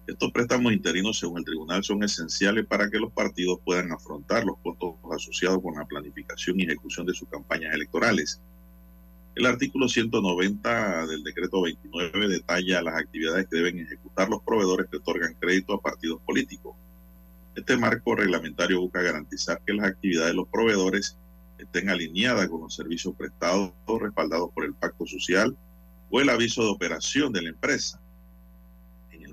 Estos 0.06 0.32
préstamos 0.32 0.72
interinos, 0.72 1.18
según 1.18 1.38
el 1.38 1.44
tribunal, 1.44 1.84
son 1.84 2.02
esenciales 2.02 2.64
para 2.66 2.88
que 2.88 2.98
los 2.98 3.12
partidos 3.12 3.58
puedan 3.64 3.92
afrontar 3.92 4.44
los 4.44 4.56
costos 4.58 4.94
asociados 5.12 5.60
con 5.60 5.74
la 5.74 5.84
planificación 5.84 6.58
y 6.60 6.64
ejecución 6.64 7.04
de 7.04 7.14
sus 7.14 7.28
campañas 7.28 7.74
electorales. 7.74 8.40
El 9.38 9.46
artículo 9.46 9.88
190 9.88 11.06
del 11.06 11.22
decreto 11.22 11.62
29 11.62 12.28
detalla 12.28 12.82
las 12.82 12.96
actividades 12.96 13.46
que 13.46 13.56
deben 13.56 13.78
ejecutar 13.78 14.28
los 14.28 14.42
proveedores 14.42 14.88
que 14.90 14.98
otorgan 14.98 15.34
crédito 15.40 15.72
a 15.72 15.80
partidos 15.80 16.20
políticos. 16.22 16.76
Este 17.54 17.76
marco 17.78 18.14
reglamentario 18.14 18.80
busca 18.80 19.00
garantizar 19.00 19.62
que 19.64 19.72
las 19.72 19.86
actividades 19.86 20.32
de 20.32 20.36
los 20.36 20.48
proveedores 20.48 21.16
estén 21.56 21.88
alineadas 21.88 22.48
con 22.48 22.60
los 22.60 22.74
servicios 22.74 23.14
prestados 23.16 23.72
o 23.86 23.98
respaldados 23.98 24.50
por 24.52 24.66
el 24.66 24.74
pacto 24.74 25.06
social 25.06 25.56
o 26.10 26.20
el 26.20 26.28
aviso 26.28 26.62
de 26.64 26.70
operación 26.70 27.32
de 27.32 27.42
la 27.42 27.48
empresa 27.48 27.98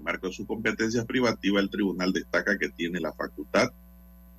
marco 0.06 0.28
de 0.28 0.34
su 0.34 0.46
competencia 0.46 1.04
privativa, 1.04 1.60
el 1.60 1.70
tribunal 1.70 2.14
destaca 2.14 2.58
que 2.58 2.70
tiene 2.70 3.02
la 3.02 3.12
facultad 3.12 3.72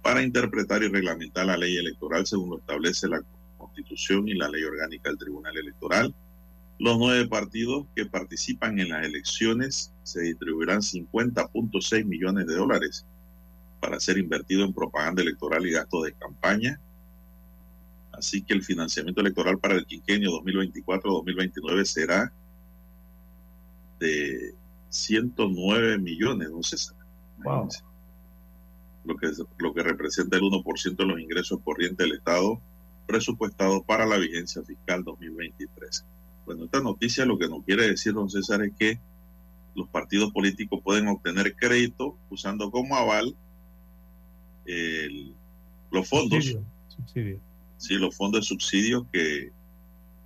para 0.01 0.23
interpretar 0.23 0.83
y 0.85 0.89
reglamentar 0.89 1.45
la 1.45 1.57
ley 1.57 1.77
electoral 1.77 2.25
según 2.25 2.51
lo 2.51 2.59
establece 2.59 3.09
la 3.09 3.19
Constitución 3.77 4.27
y 4.27 4.35
la 4.35 4.49
ley 4.49 4.63
orgánica 4.65 5.11
del 5.11 5.19
Tribunal 5.19 5.57
Electoral. 5.57 6.15
Los 6.79 6.99
nueve 6.99 7.29
partidos 7.29 7.87
que 7.95 8.07
participan 8.07 8.79
en 8.81 8.89
las 8.89 9.05
elecciones 9.05 9.93
se 10.03 10.23
distribuirán 10.23 10.81
50.6 10.81 12.05
millones 12.05 12.47
de 12.47 12.55
dólares 12.55 13.07
para 13.81 14.01
ser 14.01 14.17
invertido 14.17 14.65
en 14.65 14.73
propaganda 14.73 15.23
electoral 15.23 15.67
y 15.67 15.73
gastos 15.73 16.05
de 16.05 16.13
campaña. 16.15 16.81
Así 18.13 18.43
que 18.43 18.55
el 18.55 18.65
financiamiento 18.65 19.21
electoral 19.21 19.59
para 19.59 19.75
el 19.75 19.85
quinquenio 19.85 20.31
2024-2029 20.43 21.85
será 21.85 22.33
de 24.01 24.55
109 24.89 25.99
millones, 25.99 26.51
no 26.51 26.63
sé. 26.63 26.77
Lo 29.05 29.17
que, 29.17 29.31
lo 29.59 29.75
que 29.75 29.83
representa 29.83 30.37
el 30.37 30.43
1% 30.43 30.97
de 30.97 31.05
los 31.05 31.21
ingresos 31.21 31.61
corrientes 31.63 31.99
del 31.99 32.17
Estado 32.17 32.61
presupuestados 33.07 33.83
para 33.85 34.07
la 34.07 34.17
vigencia 34.17 34.63
fiscal 34.63 35.05
2023. 35.05 36.05
Bueno, 36.45 36.65
esta 36.65 36.81
noticia 36.81 37.25
lo 37.25 37.39
que 37.39 37.49
nos 37.49 37.65
quiere 37.65 37.89
decir, 37.89 38.13
don 38.13 38.31
César, 38.31 38.63
es 38.63 38.73
que 38.79 39.01
los 39.75 39.89
partidos 39.89 40.33
políticos 40.33 40.81
pueden 40.83 41.09
obtener 41.09 41.55
crédito 41.55 42.17
usando 42.31 42.71
como 42.71 42.97
aval 42.97 43.35
los 45.91 46.09
fondos. 46.09 46.57
Sí, 47.79 47.95
los 47.95 48.17
fondos 48.17 48.41
de 48.41 48.47
subsidio 48.47 49.07
que 49.13 49.53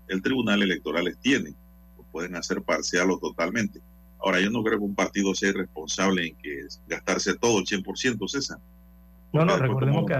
el 0.08 0.22
Tribunal 0.22 0.62
Electoral 0.62 1.16
tiene. 1.20 1.54
Lo 1.98 2.04
pueden 2.12 2.36
hacer 2.36 2.62
parcial 2.62 3.10
o 3.10 3.18
totalmente. 3.18 3.80
Ahora, 4.22 4.40
yo 4.40 4.50
no 4.50 4.62
creo 4.62 4.78
que 4.78 4.84
un 4.84 4.94
partido 4.94 5.34
sea 5.34 5.48
irresponsable 5.48 6.28
en 6.28 6.36
que 6.36 6.66
gastarse 6.86 7.36
todo 7.38 7.58
el 7.58 7.64
100%, 7.64 8.28
César. 8.28 8.58
No, 9.32 9.44
no, 9.44 9.56
recordemos 9.56 10.06
que 10.06 10.14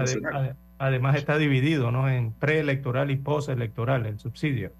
además 0.81 1.15
está 1.15 1.37
dividido 1.37 1.91
¿no? 1.91 2.09
en 2.09 2.31
preelectoral 2.31 3.11
y 3.11 3.15
postelectoral 3.15 4.07
el 4.07 4.17
subsidio. 4.17 4.71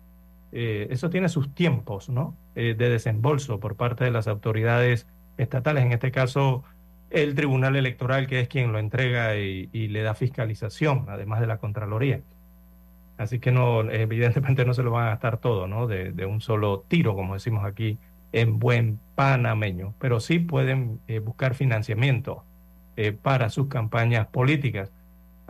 Eh, 0.52 0.88
eso 0.90 1.12
tiene 1.12 1.30
sus 1.30 1.54
tiempos 1.54 2.10
¿no? 2.10 2.36
Eh, 2.56 2.76
de 2.76 2.90
desembolso 2.90 3.60
por 3.60 3.76
parte 3.76 4.04
de 4.04 4.12
las 4.12 4.28
autoridades 4.28 5.08
estatales, 5.38 5.86
en 5.86 5.92
este 5.92 6.12
caso 6.12 6.64
el 7.12 7.36
Tribunal 7.36 7.76
Electoral, 7.76 8.26
que 8.26 8.40
es 8.40 8.48
quien 8.48 8.72
lo 8.72 8.80
entrega 8.80 9.36
y, 9.36 9.68
le 9.74 10.02
da 10.02 10.16
fiscalización, 10.16 11.06
además 11.10 11.40
de 11.42 11.48
la 11.48 11.58
Contraloría. 11.58 12.22
Así 13.18 13.40
que 13.40 13.52
no, 13.52 13.82
evidentemente 13.92 14.66
no 14.66 14.74
se 14.74 14.82
lo 14.82 14.92
van 14.92 15.08
a 15.08 15.10
gastar 15.10 15.38
todo, 15.38 15.68
¿no? 15.68 15.88
De, 15.88 16.26
un 16.26 16.40
solo 16.40 16.86
tiro, 16.88 17.14
como 17.14 17.34
decimos 17.34 17.66
aquí 17.66 17.98
en 18.32 18.60
buen 18.60 18.98
panameño, 19.16 19.94
pero 20.00 20.22
sí 20.22 20.40
pueden 20.40 21.02
eh, 21.08 21.20
buscar 21.20 21.54
financiamiento 21.54 22.44
para 23.22 23.50
sus 23.50 23.68
campañas 23.68 24.28
políticas. 24.28 24.92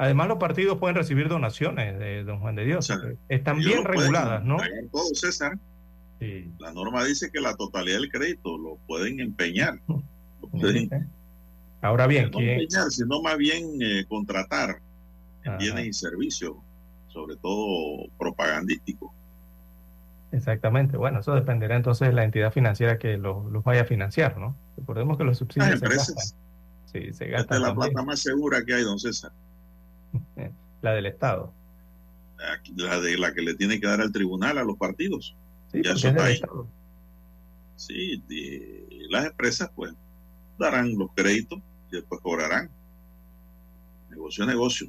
Además, 0.01 0.29
los 0.29 0.39
partidos 0.39 0.79
pueden 0.79 0.95
recibir 0.95 1.29
donaciones 1.29 1.99
de 1.99 2.23
don 2.23 2.39
Juan 2.39 2.55
de 2.55 2.65
Dios. 2.65 2.89
Eh, 2.89 3.17
están 3.29 3.59
bien 3.59 3.85
reguladas, 3.85 4.43
¿no? 4.43 4.57
Todo, 4.91 5.13
César. 5.13 5.59
La 6.57 6.71
norma 6.73 7.05
dice 7.05 7.29
que 7.31 7.39
la 7.39 7.55
totalidad 7.55 7.99
del 7.99 8.09
crédito 8.11 8.57
lo 8.57 8.77
pueden 8.87 9.19
empeñar. 9.19 9.79
Ahora 11.83 12.07
bien, 12.07 12.31
no 12.31 12.39
empeñar, 12.39 12.89
sino 12.89 13.21
más 13.21 13.37
bien 13.37 13.77
contratar 14.09 14.79
bienes 15.59 15.85
y 15.85 15.93
servicios, 15.93 16.55
sobre 17.09 17.35
todo 17.35 18.07
propagandísticos 18.17 19.11
Exactamente. 20.31 20.97
Bueno, 20.97 21.19
eso 21.19 21.35
dependerá 21.35 21.75
entonces 21.75 22.07
de 22.07 22.13
la 22.15 22.23
entidad 22.23 22.51
financiera 22.51 22.97
que 22.97 23.17
los, 23.17 23.51
los 23.51 23.63
vaya 23.63 23.81
a 23.81 23.85
financiar, 23.85 24.35
¿no? 24.39 24.55
Recordemos 24.77 25.15
que 25.19 25.25
los 25.25 25.37
subsidios 25.37 25.69
Las 25.69 25.79
se 25.79 25.85
empresas. 25.85 26.15
gastan. 26.15 26.39
Sí, 26.85 27.13
se 27.13 27.25
Esta 27.25 27.37
gastan 27.37 27.57
es 27.57 27.63
la 27.67 27.75
plata 27.75 28.01
más 28.01 28.19
segura 28.19 28.63
que 28.65 28.73
hay, 28.73 28.83
don 28.83 28.97
César. 28.97 29.31
La 30.81 30.93
del 30.93 31.05
Estado. 31.05 31.53
La 32.75 32.99
de 32.99 33.17
la 33.17 33.33
que 33.33 33.41
le 33.41 33.53
tiene 33.53 33.79
que 33.79 33.85
dar 33.85 34.01
al 34.01 34.11
tribunal 34.11 34.57
a 34.57 34.63
los 34.63 34.77
partidos. 34.77 35.35
Sí, 35.71 35.81
ya 35.83 35.91
eso 35.91 36.07
es 36.07 36.15
está 36.15 36.25
ahí. 36.25 36.41
Sí, 37.75 38.23
las 39.09 39.25
empresas 39.25 39.69
pues 39.75 39.93
darán 40.57 40.97
los 40.97 41.11
créditos 41.15 41.59
y 41.91 41.95
después 41.95 42.19
cobrarán. 42.21 42.69
Negocio, 44.09 44.45
negocio. 44.45 44.87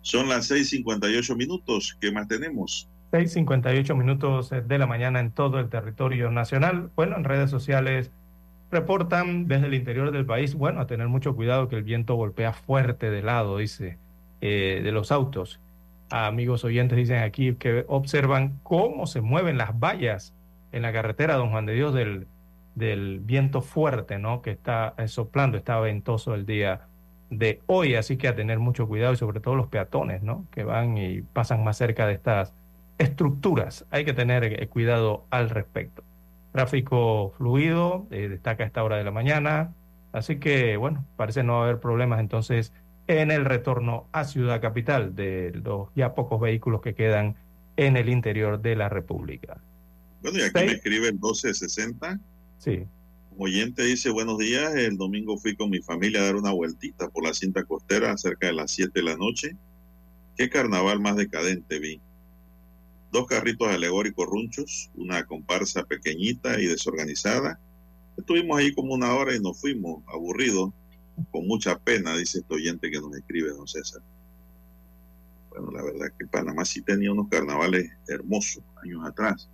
Son 0.00 0.28
las 0.28 0.50
6:58 0.50 1.36
minutos. 1.36 1.96
¿Qué 2.00 2.10
más 2.12 2.28
tenemos? 2.28 2.88
6:58 3.12 3.94
minutos 3.94 4.50
de 4.50 4.78
la 4.78 4.86
mañana 4.86 5.20
en 5.20 5.32
todo 5.32 5.60
el 5.60 5.68
territorio 5.68 6.30
nacional. 6.30 6.90
Bueno, 6.96 7.16
en 7.16 7.24
redes 7.24 7.50
sociales 7.50 8.10
reportan 8.74 9.48
desde 9.48 9.68
el 9.68 9.74
interior 9.74 10.10
del 10.10 10.26
país, 10.26 10.54
bueno, 10.54 10.80
a 10.80 10.86
tener 10.86 11.08
mucho 11.08 11.34
cuidado 11.34 11.68
que 11.68 11.76
el 11.76 11.84
viento 11.84 12.14
golpea 12.16 12.52
fuerte 12.52 13.10
de 13.10 13.22
lado, 13.22 13.58
dice, 13.58 13.98
eh, 14.40 14.80
de 14.82 14.92
los 14.92 15.12
autos. 15.12 15.60
Amigos 16.10 16.64
oyentes 16.64 16.98
dicen 16.98 17.22
aquí 17.22 17.54
que 17.54 17.84
observan 17.88 18.58
cómo 18.62 19.06
se 19.06 19.20
mueven 19.20 19.56
las 19.56 19.78
vallas 19.78 20.34
en 20.72 20.82
la 20.82 20.92
carretera 20.92 21.36
Don 21.36 21.50
Juan 21.50 21.66
de 21.66 21.74
Dios 21.74 21.94
del, 21.94 22.26
del 22.74 23.20
viento 23.20 23.62
fuerte, 23.62 24.18
¿no? 24.18 24.42
Que 24.42 24.50
está 24.50 24.94
eh, 24.98 25.08
soplando, 25.08 25.56
está 25.56 25.78
ventoso 25.80 26.34
el 26.34 26.44
día 26.44 26.88
de 27.30 27.62
hoy, 27.66 27.94
así 27.94 28.16
que 28.16 28.28
a 28.28 28.34
tener 28.34 28.58
mucho 28.58 28.86
cuidado 28.86 29.12
y 29.12 29.16
sobre 29.16 29.40
todo 29.40 29.54
los 29.54 29.68
peatones, 29.68 30.22
¿no? 30.22 30.46
Que 30.50 30.64
van 30.64 30.98
y 30.98 31.22
pasan 31.22 31.64
más 31.64 31.76
cerca 31.78 32.06
de 32.06 32.14
estas 32.14 32.52
estructuras. 32.98 33.86
Hay 33.90 34.04
que 34.04 34.12
tener 34.12 34.44
eh, 34.44 34.66
cuidado 34.68 35.26
al 35.30 35.48
respecto. 35.50 36.02
Tráfico 36.54 37.34
fluido, 37.36 38.06
eh, 38.12 38.28
destaca 38.28 38.62
a 38.62 38.66
esta 38.68 38.84
hora 38.84 38.96
de 38.96 39.02
la 39.02 39.10
mañana. 39.10 39.74
Así 40.12 40.38
que, 40.38 40.76
bueno, 40.76 41.04
parece 41.16 41.42
no 41.42 41.60
haber 41.60 41.80
problemas 41.80 42.20
entonces 42.20 42.72
en 43.08 43.32
el 43.32 43.44
retorno 43.44 44.06
a 44.12 44.22
Ciudad 44.22 44.60
Capital 44.60 45.16
de 45.16 45.50
los 45.64 45.88
ya 45.96 46.14
pocos 46.14 46.40
vehículos 46.40 46.80
que 46.80 46.94
quedan 46.94 47.34
en 47.76 47.96
el 47.96 48.08
interior 48.08 48.62
de 48.62 48.76
la 48.76 48.88
República. 48.88 49.60
Bueno, 50.22 50.38
y 50.38 50.42
aquí 50.42 50.64
me 50.64 50.74
escribe 50.74 51.08
el 51.08 51.14
1260. 51.14 52.20
Sí. 52.58 52.84
Un 53.32 53.48
oyente 53.48 53.82
dice, 53.82 54.10
buenos 54.10 54.38
días, 54.38 54.76
el 54.76 54.96
domingo 54.96 55.36
fui 55.36 55.56
con 55.56 55.70
mi 55.70 55.80
familia 55.80 56.20
a 56.20 56.26
dar 56.26 56.36
una 56.36 56.52
vueltita 56.52 57.08
por 57.08 57.24
la 57.24 57.34
cinta 57.34 57.64
costera 57.64 58.16
cerca 58.16 58.46
de 58.46 58.52
las 58.52 58.70
7 58.70 58.92
de 58.94 59.02
la 59.02 59.16
noche. 59.16 59.56
Qué 60.36 60.48
carnaval 60.48 61.00
más 61.00 61.16
decadente 61.16 61.80
vi. 61.80 62.00
Dos 63.14 63.28
carritos 63.28 63.68
alegóricos 63.68 64.26
runchos, 64.26 64.90
una 64.96 65.24
comparsa 65.24 65.84
pequeñita 65.84 66.60
y 66.60 66.66
desorganizada. 66.66 67.60
Estuvimos 68.16 68.58
ahí 68.58 68.74
como 68.74 68.92
una 68.92 69.14
hora 69.14 69.36
y 69.36 69.38
nos 69.38 69.60
fuimos, 69.60 70.02
aburridos, 70.08 70.72
con 71.30 71.46
mucha 71.46 71.78
pena, 71.78 72.16
dice 72.16 72.40
este 72.40 72.52
oyente 72.52 72.90
que 72.90 73.00
nos 73.00 73.14
escribe, 73.14 73.50
don 73.50 73.68
César. 73.68 74.02
Bueno, 75.48 75.70
la 75.70 75.84
verdad 75.84 76.06
que 76.18 76.26
Panamá 76.26 76.64
sí 76.64 76.82
tenía 76.82 77.12
unos 77.12 77.28
carnavales 77.28 77.88
hermosos 78.08 78.64
años 78.82 79.06
atrás. 79.06 79.48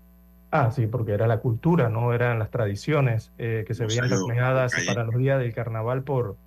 Ah, 0.51 0.70
sí, 0.70 0.87
porque 0.87 1.12
era 1.12 1.27
la 1.27 1.41
cultura, 1.41 1.91
no 1.91 2.15
eran 2.15 2.39
las 2.39 2.51
tradiciones 2.51 3.31
eh, 3.37 3.65
que 3.66 3.74
se 3.74 3.85
veían 3.85 4.09
decayendo. 4.09 4.87
para 4.87 5.05
los 5.05 5.19
días 5.19 5.39
del 5.39 5.53
carnaval 5.53 6.03
por, 6.03 6.39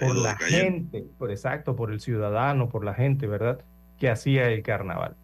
por 0.00 0.16
la 0.16 0.34
gente, 0.34 1.06
por 1.16 1.30
exacto, 1.30 1.76
por 1.76 1.92
el 1.92 2.00
ciudadano, 2.00 2.68
por 2.68 2.84
la 2.84 2.94
gente, 2.94 3.28
¿verdad? 3.28 3.60
Que 4.00 4.10
hacía 4.10 4.50
el 4.50 4.64
carnaval. 4.64 5.14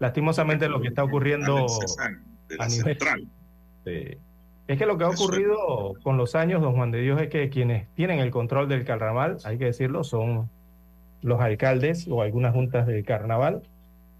Lastimosamente 0.00 0.68
lo 0.68 0.80
que 0.80 0.88
está 0.88 1.04
ocurriendo 1.04 1.66
a 2.58 2.66
nivel- 2.66 2.96
central. 2.96 3.28
Sí. 3.84 4.16
Es 4.66 4.78
que 4.78 4.86
lo 4.86 4.98
que 4.98 5.04
ha 5.04 5.08
ocurrido 5.08 5.94
con 6.02 6.16
los 6.16 6.34
años, 6.34 6.62
don 6.62 6.74
Juan 6.74 6.90
de 6.90 7.00
Dios, 7.00 7.20
es 7.20 7.28
que 7.28 7.48
quienes 7.50 7.88
tienen 7.94 8.18
el 8.18 8.30
control 8.30 8.68
del 8.68 8.84
carnaval, 8.84 9.38
hay 9.44 9.58
que 9.58 9.66
decirlo, 9.66 10.04
son 10.04 10.48
los 11.22 11.40
alcaldes 11.40 12.08
o 12.08 12.22
algunas 12.22 12.54
juntas 12.54 12.86
del 12.86 13.04
carnaval. 13.04 13.62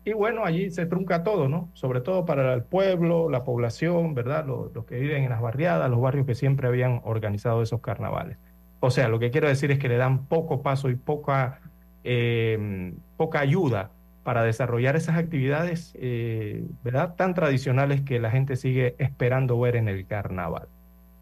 Y 0.05 0.13
bueno, 0.13 0.45
allí 0.45 0.71
se 0.71 0.87
trunca 0.87 1.23
todo, 1.23 1.49
¿no? 1.49 1.69
Sobre 1.75 2.01
todo 2.01 2.25
para 2.25 2.53
el 2.55 2.63
pueblo, 2.63 3.31
la 3.31 3.45
población, 3.45 4.15
¿verdad? 4.15 4.45
Los, 4.47 4.73
los 4.75 4.85
que 4.87 4.99
viven 4.99 5.23
en 5.25 5.31
las 5.31 5.41
barriadas, 5.41 5.89
los 5.91 6.01
barrios 6.01 6.27
que 6.27 6.35
siempre 6.35 6.67
habían 6.69 7.01
organizado 7.05 7.63
esos 7.63 7.81
carnavales. 7.81 8.37
O 8.81 8.91
sea, 8.91 9.09
lo 9.09 9.19
que 9.19 9.31
quiero 9.31 9.47
decir 9.47 9.71
es 9.71 9.79
que 9.79 9.89
le 9.89 9.99
dan 9.99 10.27
poco 10.27 10.63
paso 10.63 10.91
y 10.91 10.97
poca, 10.97 11.61
eh, 12.03 12.93
poca 13.17 13.41
ayuda 13.41 13.91
para 14.23 14.43
desarrollar 14.43 14.97
esas 14.97 15.17
actividades, 15.17 15.93
eh, 15.95 16.65
¿verdad? 16.83 17.15
Tan 17.17 17.35
tradicionales 17.35 18.03
que 18.03 18.21
la 18.21 18.31
gente 18.31 18.57
sigue 18.57 18.95
esperando 18.99 19.59
ver 19.59 19.77
en 19.77 19.89
el 19.89 20.07
carnaval. 20.07 20.69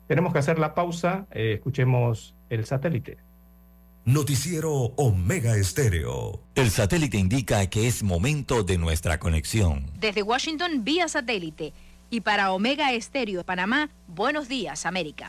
Tenemos 0.07 0.33
que 0.33 0.39
hacer 0.39 0.59
la 0.59 0.75
pausa, 0.75 1.27
eh, 1.31 1.53
escuchemos 1.55 2.35
el 2.49 2.65
satélite. 2.65 3.19
Noticiero 4.05 4.73
Omega 4.97 5.55
Estéreo. 5.57 6.41
El 6.55 6.71
satélite 6.71 7.19
indica 7.19 7.67
que 7.67 7.87
es 7.87 8.03
momento 8.03 8.63
de 8.63 8.79
nuestra 8.79 9.19
conexión. 9.19 9.91
Desde 9.99 10.23
Washington 10.23 10.83
vía 10.83 11.09
satélite 11.09 11.75
y 12.09 12.23
para 12.23 12.53
Omega 12.53 12.93
Estéreo 12.93 13.41
de 13.41 13.45
Panamá, 13.45 13.91
buenos 14.07 14.49
días 14.49 14.87
América. 14.87 15.27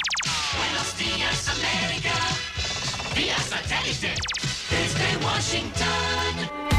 Buenos 0.58 0.98
días, 0.98 1.48
América. 1.50 2.14
Vía 3.16 3.38
satélite. 3.38 4.16
Desde 4.70 5.26
Washington. 5.26 6.79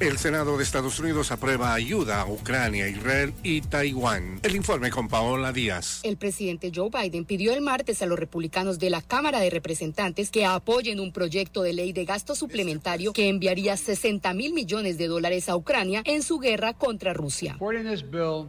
El 0.00 0.16
Senado 0.16 0.56
de 0.56 0.62
Estados 0.62 1.00
Unidos 1.00 1.32
aprueba 1.32 1.74
ayuda 1.74 2.20
a 2.20 2.26
Ucrania, 2.30 2.86
Israel 2.86 3.34
y 3.42 3.62
Taiwán. 3.62 4.38
El 4.44 4.54
informe 4.54 4.90
con 4.90 5.08
Paola 5.08 5.52
Díaz. 5.52 6.02
El 6.04 6.16
presidente 6.16 6.70
Joe 6.72 6.88
Biden 6.88 7.24
pidió 7.24 7.52
el 7.52 7.62
martes 7.62 8.00
a 8.00 8.06
los 8.06 8.16
republicanos 8.16 8.78
de 8.78 8.90
la 8.90 9.02
Cámara 9.02 9.40
de 9.40 9.50
Representantes 9.50 10.30
que 10.30 10.44
apoyen 10.44 11.00
un 11.00 11.10
proyecto 11.12 11.62
de 11.62 11.72
ley 11.72 11.92
de 11.92 12.04
gasto 12.04 12.36
suplementario 12.36 13.12
que 13.12 13.28
enviaría 13.28 13.76
60 13.76 14.32
mil 14.34 14.54
millones 14.54 14.98
de 14.98 15.08
dólares 15.08 15.48
a 15.48 15.56
Ucrania 15.56 16.02
en 16.04 16.22
su 16.22 16.38
guerra 16.38 16.74
contra 16.74 17.12
Rusia. 17.12 17.58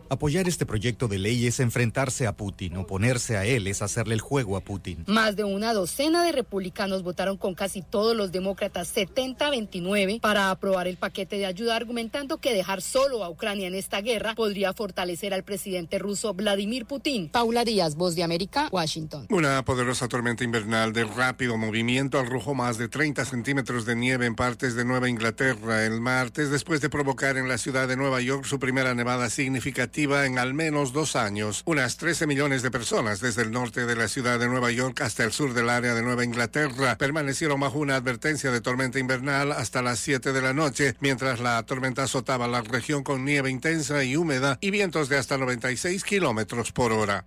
Apoyar 0.09 0.47
este 0.47 0.67
proyecto 0.67 1.07
de 1.07 1.17
ley 1.17 1.47
es 1.47 1.59
enfrentarse 1.59 2.27
a 2.27 2.37
Putin, 2.37 2.77
oponerse 2.77 3.37
a 3.37 3.45
él 3.45 3.65
es 3.65 3.81
hacerle 3.81 4.13
el 4.13 4.21
juego 4.21 4.55
a 4.55 4.61
Putin. 4.61 5.03
Más 5.07 5.35
de 5.35 5.45
una 5.45 5.73
docena 5.73 6.23
de 6.23 6.31
republicanos 6.31 7.01
votaron 7.01 7.37
con 7.37 7.55
casi 7.55 7.81
todos 7.81 8.15
los 8.15 8.31
demócratas 8.31 8.95
70-29 8.95 10.21
para 10.21 10.51
aprobar 10.51 10.87
el 10.87 10.97
paquete 10.97 11.38
de 11.39 11.47
ayuda, 11.47 11.75
argumentando 11.75 12.37
que 12.37 12.53
dejar 12.53 12.81
solo 12.81 13.23
a 13.23 13.29
Ucrania 13.29 13.67
en 13.67 13.75
esta 13.75 14.01
guerra 14.01 14.35
podría 14.35 14.73
fortalecer 14.73 15.33
al 15.33 15.43
presidente 15.43 15.97
ruso 15.97 16.33
Vladimir 16.33 16.85
Putin. 16.85 17.29
Paula 17.29 17.65
Díaz, 17.65 17.95
Voz 17.95 18.15
de 18.15 18.23
América, 18.23 18.69
Washington. 18.71 19.25
Una 19.29 19.63
poderosa 19.65 20.07
tormenta 20.07 20.43
invernal 20.43 20.93
de 20.93 21.05
rápido 21.05 21.57
movimiento 21.57 22.19
arrojó 22.19 22.53
más 22.53 22.77
de 22.77 22.87
30 22.87 23.25
centímetros 23.25 23.85
de 23.85 23.95
nieve 23.95 24.25
en 24.25 24.35
partes 24.35 24.75
de 24.75 24.85
Nueva 24.85 25.09
Inglaterra 25.09 25.85
el 25.85 26.01
martes, 26.01 26.49
después 26.49 26.81
de 26.81 26.89
provocar 26.89 27.37
en 27.37 27.47
la 27.47 27.57
ciudad 27.57 27.87
de 27.87 27.95
Nueva 27.95 28.21
York 28.21 28.45
su 28.45 28.59
primera 28.59 28.93
nevada 28.93 29.29
significativa 29.29 30.25
en 30.25 30.37
al 30.37 30.53
menos 30.53 30.93
dos 30.93 31.15
años. 31.15 31.63
Unas 31.65 31.97
13 31.97 32.27
millones 32.27 32.61
de 32.61 32.71
personas 32.71 33.21
desde 33.21 33.43
el 33.43 33.51
norte 33.51 33.85
de 33.85 33.95
la 33.95 34.07
ciudad 34.07 34.39
de 34.39 34.47
Nueva 34.47 34.71
York 34.71 35.01
hasta 35.01 35.23
el 35.23 35.31
sur 35.31 35.53
del 35.53 35.69
área 35.69 35.93
de 35.93 36.01
Nueva 36.01 36.25
Inglaterra 36.25 36.97
permanecieron 36.97 37.59
bajo 37.59 37.79
una 37.79 37.95
advertencia 37.95 38.51
de 38.51 38.61
tormenta 38.61 38.99
invernal 38.99 39.51
hasta 39.51 39.81
las 39.81 39.99
7 39.99 40.33
de 40.33 40.41
la 40.41 40.53
noche, 40.53 40.95
mientras 40.99 41.28
la 41.37 41.61
tormenta 41.63 42.03
azotaba 42.03 42.47
la 42.47 42.61
región 42.61 43.03
con 43.03 43.23
nieve 43.23 43.51
intensa 43.51 44.03
y 44.03 44.15
húmeda 44.15 44.57
y 44.61 44.71
vientos 44.71 45.09
de 45.09 45.17
hasta 45.17 45.37
96 45.37 46.03
kilómetros 46.03 46.71
por 46.71 46.91
hora. 46.91 47.25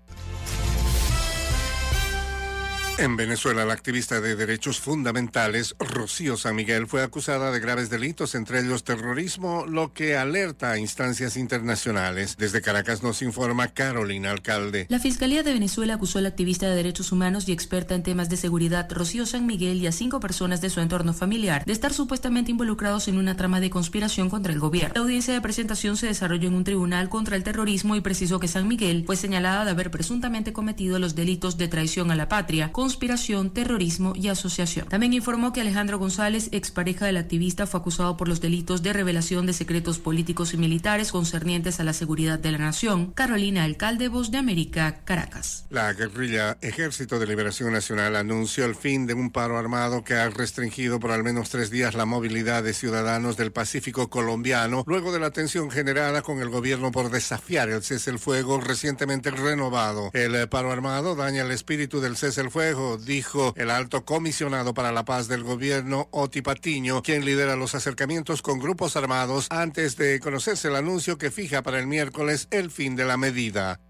En 2.98 3.16
Venezuela, 3.16 3.64
la 3.64 3.72
activista 3.72 4.20
de 4.20 4.36
derechos 4.36 4.78
fundamentales 4.78 5.74
Rocío 5.78 6.36
San 6.36 6.54
Miguel 6.54 6.86
fue 6.86 7.02
acusada 7.02 7.50
de 7.50 7.58
graves 7.58 7.88
delitos, 7.90 8.34
entre 8.34 8.60
ellos 8.60 8.84
terrorismo, 8.84 9.64
lo 9.66 9.92
que 9.92 10.16
alerta 10.16 10.72
a 10.72 10.78
instancias 10.78 11.36
internacionales. 11.36 12.36
Desde 12.36 12.60
Caracas 12.60 13.02
nos 13.02 13.22
informa 13.22 13.68
Carolina 13.68 14.30
Alcalde. 14.30 14.86
La 14.88 15.00
Fiscalía 15.00 15.42
de 15.42 15.54
Venezuela 15.54 15.94
acusó 15.94 16.18
a 16.18 16.22
la 16.22 16.28
activista 16.28 16.68
de 16.68 16.76
derechos 16.76 17.10
humanos 17.12 17.48
y 17.48 17.52
experta 17.52 17.94
en 17.94 18.02
temas 18.02 18.28
de 18.28 18.36
seguridad 18.36 18.88
Rocío 18.92 19.26
San 19.26 19.46
Miguel 19.46 19.78
y 19.78 19.86
a 19.86 19.92
cinco 19.92 20.20
personas 20.20 20.60
de 20.60 20.70
su 20.70 20.80
entorno 20.80 21.14
familiar 21.14 21.64
de 21.64 21.72
estar 21.72 21.92
supuestamente 21.94 22.50
involucrados 22.50 23.08
en 23.08 23.16
una 23.16 23.36
trama 23.36 23.60
de 23.60 23.70
conspiración 23.70 24.28
contra 24.28 24.52
el 24.52 24.60
gobierno. 24.60 24.92
La 24.94 25.00
audiencia 25.00 25.34
de 25.34 25.40
presentación 25.40 25.96
se 25.96 26.06
desarrolló 26.06 26.48
en 26.48 26.54
un 26.54 26.64
tribunal 26.64 27.08
contra 27.08 27.36
el 27.36 27.42
terrorismo 27.42 27.96
y 27.96 28.00
precisó 28.00 28.38
que 28.38 28.48
San 28.48 28.68
Miguel 28.68 29.04
fue 29.06 29.16
señalada 29.16 29.64
de 29.64 29.70
haber 29.72 29.90
presuntamente 29.90 30.52
cometido 30.52 30.98
los 30.98 31.14
delitos 31.14 31.56
de 31.56 31.68
traición 31.68 32.10
a 32.10 32.16
la 32.16 32.28
patria, 32.28 32.70
conspiración, 32.82 33.50
terrorismo 33.50 34.12
y 34.16 34.26
asociación. 34.26 34.88
También 34.88 35.12
informó 35.12 35.52
que 35.52 35.60
Alejandro 35.60 36.00
González, 36.00 36.48
expareja 36.50 37.06
del 37.06 37.16
activista, 37.16 37.68
fue 37.68 37.78
acusado 37.78 38.16
por 38.16 38.26
los 38.26 38.40
delitos 38.40 38.82
de 38.82 38.92
revelación 38.92 39.46
de 39.46 39.52
secretos 39.52 40.00
políticos 40.00 40.52
y 40.52 40.56
militares 40.56 41.12
concernientes 41.12 41.78
a 41.78 41.84
la 41.84 41.92
seguridad 41.92 42.40
de 42.40 42.50
la 42.50 42.58
nación. 42.58 43.12
Carolina 43.12 43.62
Alcalde, 43.62 44.08
Voz 44.08 44.32
de 44.32 44.38
América, 44.38 45.02
Caracas. 45.04 45.64
La 45.70 45.92
guerrilla 45.92 46.58
Ejército 46.60 47.20
de 47.20 47.28
Liberación 47.28 47.72
Nacional 47.72 48.16
anunció 48.16 48.64
el 48.64 48.74
fin 48.74 49.06
de 49.06 49.14
un 49.14 49.30
paro 49.30 49.58
armado 49.58 50.02
que 50.02 50.14
ha 50.14 50.28
restringido 50.28 50.98
por 50.98 51.12
al 51.12 51.22
menos 51.22 51.50
tres 51.50 51.70
días 51.70 51.94
la 51.94 52.04
movilidad 52.04 52.64
de 52.64 52.74
ciudadanos 52.74 53.36
del 53.36 53.52
Pacífico 53.52 54.10
colombiano, 54.10 54.82
luego 54.88 55.12
de 55.12 55.20
la 55.20 55.30
tensión 55.30 55.70
generada 55.70 56.22
con 56.22 56.40
el 56.40 56.48
gobierno 56.48 56.90
por 56.90 57.12
desafiar 57.12 57.68
el 57.68 57.84
cese 57.84 58.10
el 58.10 58.18
fuego 58.18 58.60
recientemente 58.60 59.30
renovado. 59.30 60.10
El 60.14 60.48
paro 60.48 60.72
armado 60.72 61.14
daña 61.14 61.42
el 61.42 61.52
espíritu 61.52 62.00
del 62.00 62.16
cese 62.16 62.40
el 62.40 62.50
fuego, 62.50 62.71
dijo 62.98 63.54
el 63.56 63.70
alto 63.70 64.04
comisionado 64.04 64.74
para 64.74 64.92
la 64.92 65.04
paz 65.04 65.28
del 65.28 65.42
gobierno, 65.42 66.08
Oti 66.10 66.42
Patiño, 66.42 67.02
quien 67.02 67.24
lidera 67.24 67.56
los 67.56 67.74
acercamientos 67.74 68.42
con 68.42 68.58
grupos 68.58 68.96
armados 68.96 69.46
antes 69.50 69.96
de 69.96 70.20
conocerse 70.20 70.68
el 70.68 70.76
anuncio 70.76 71.18
que 71.18 71.30
fija 71.30 71.62
para 71.62 71.78
el 71.78 71.86
miércoles 71.86 72.48
el 72.50 72.70
fin 72.70 72.96
de 72.96 73.04
la 73.04 73.16
medida. 73.16 73.80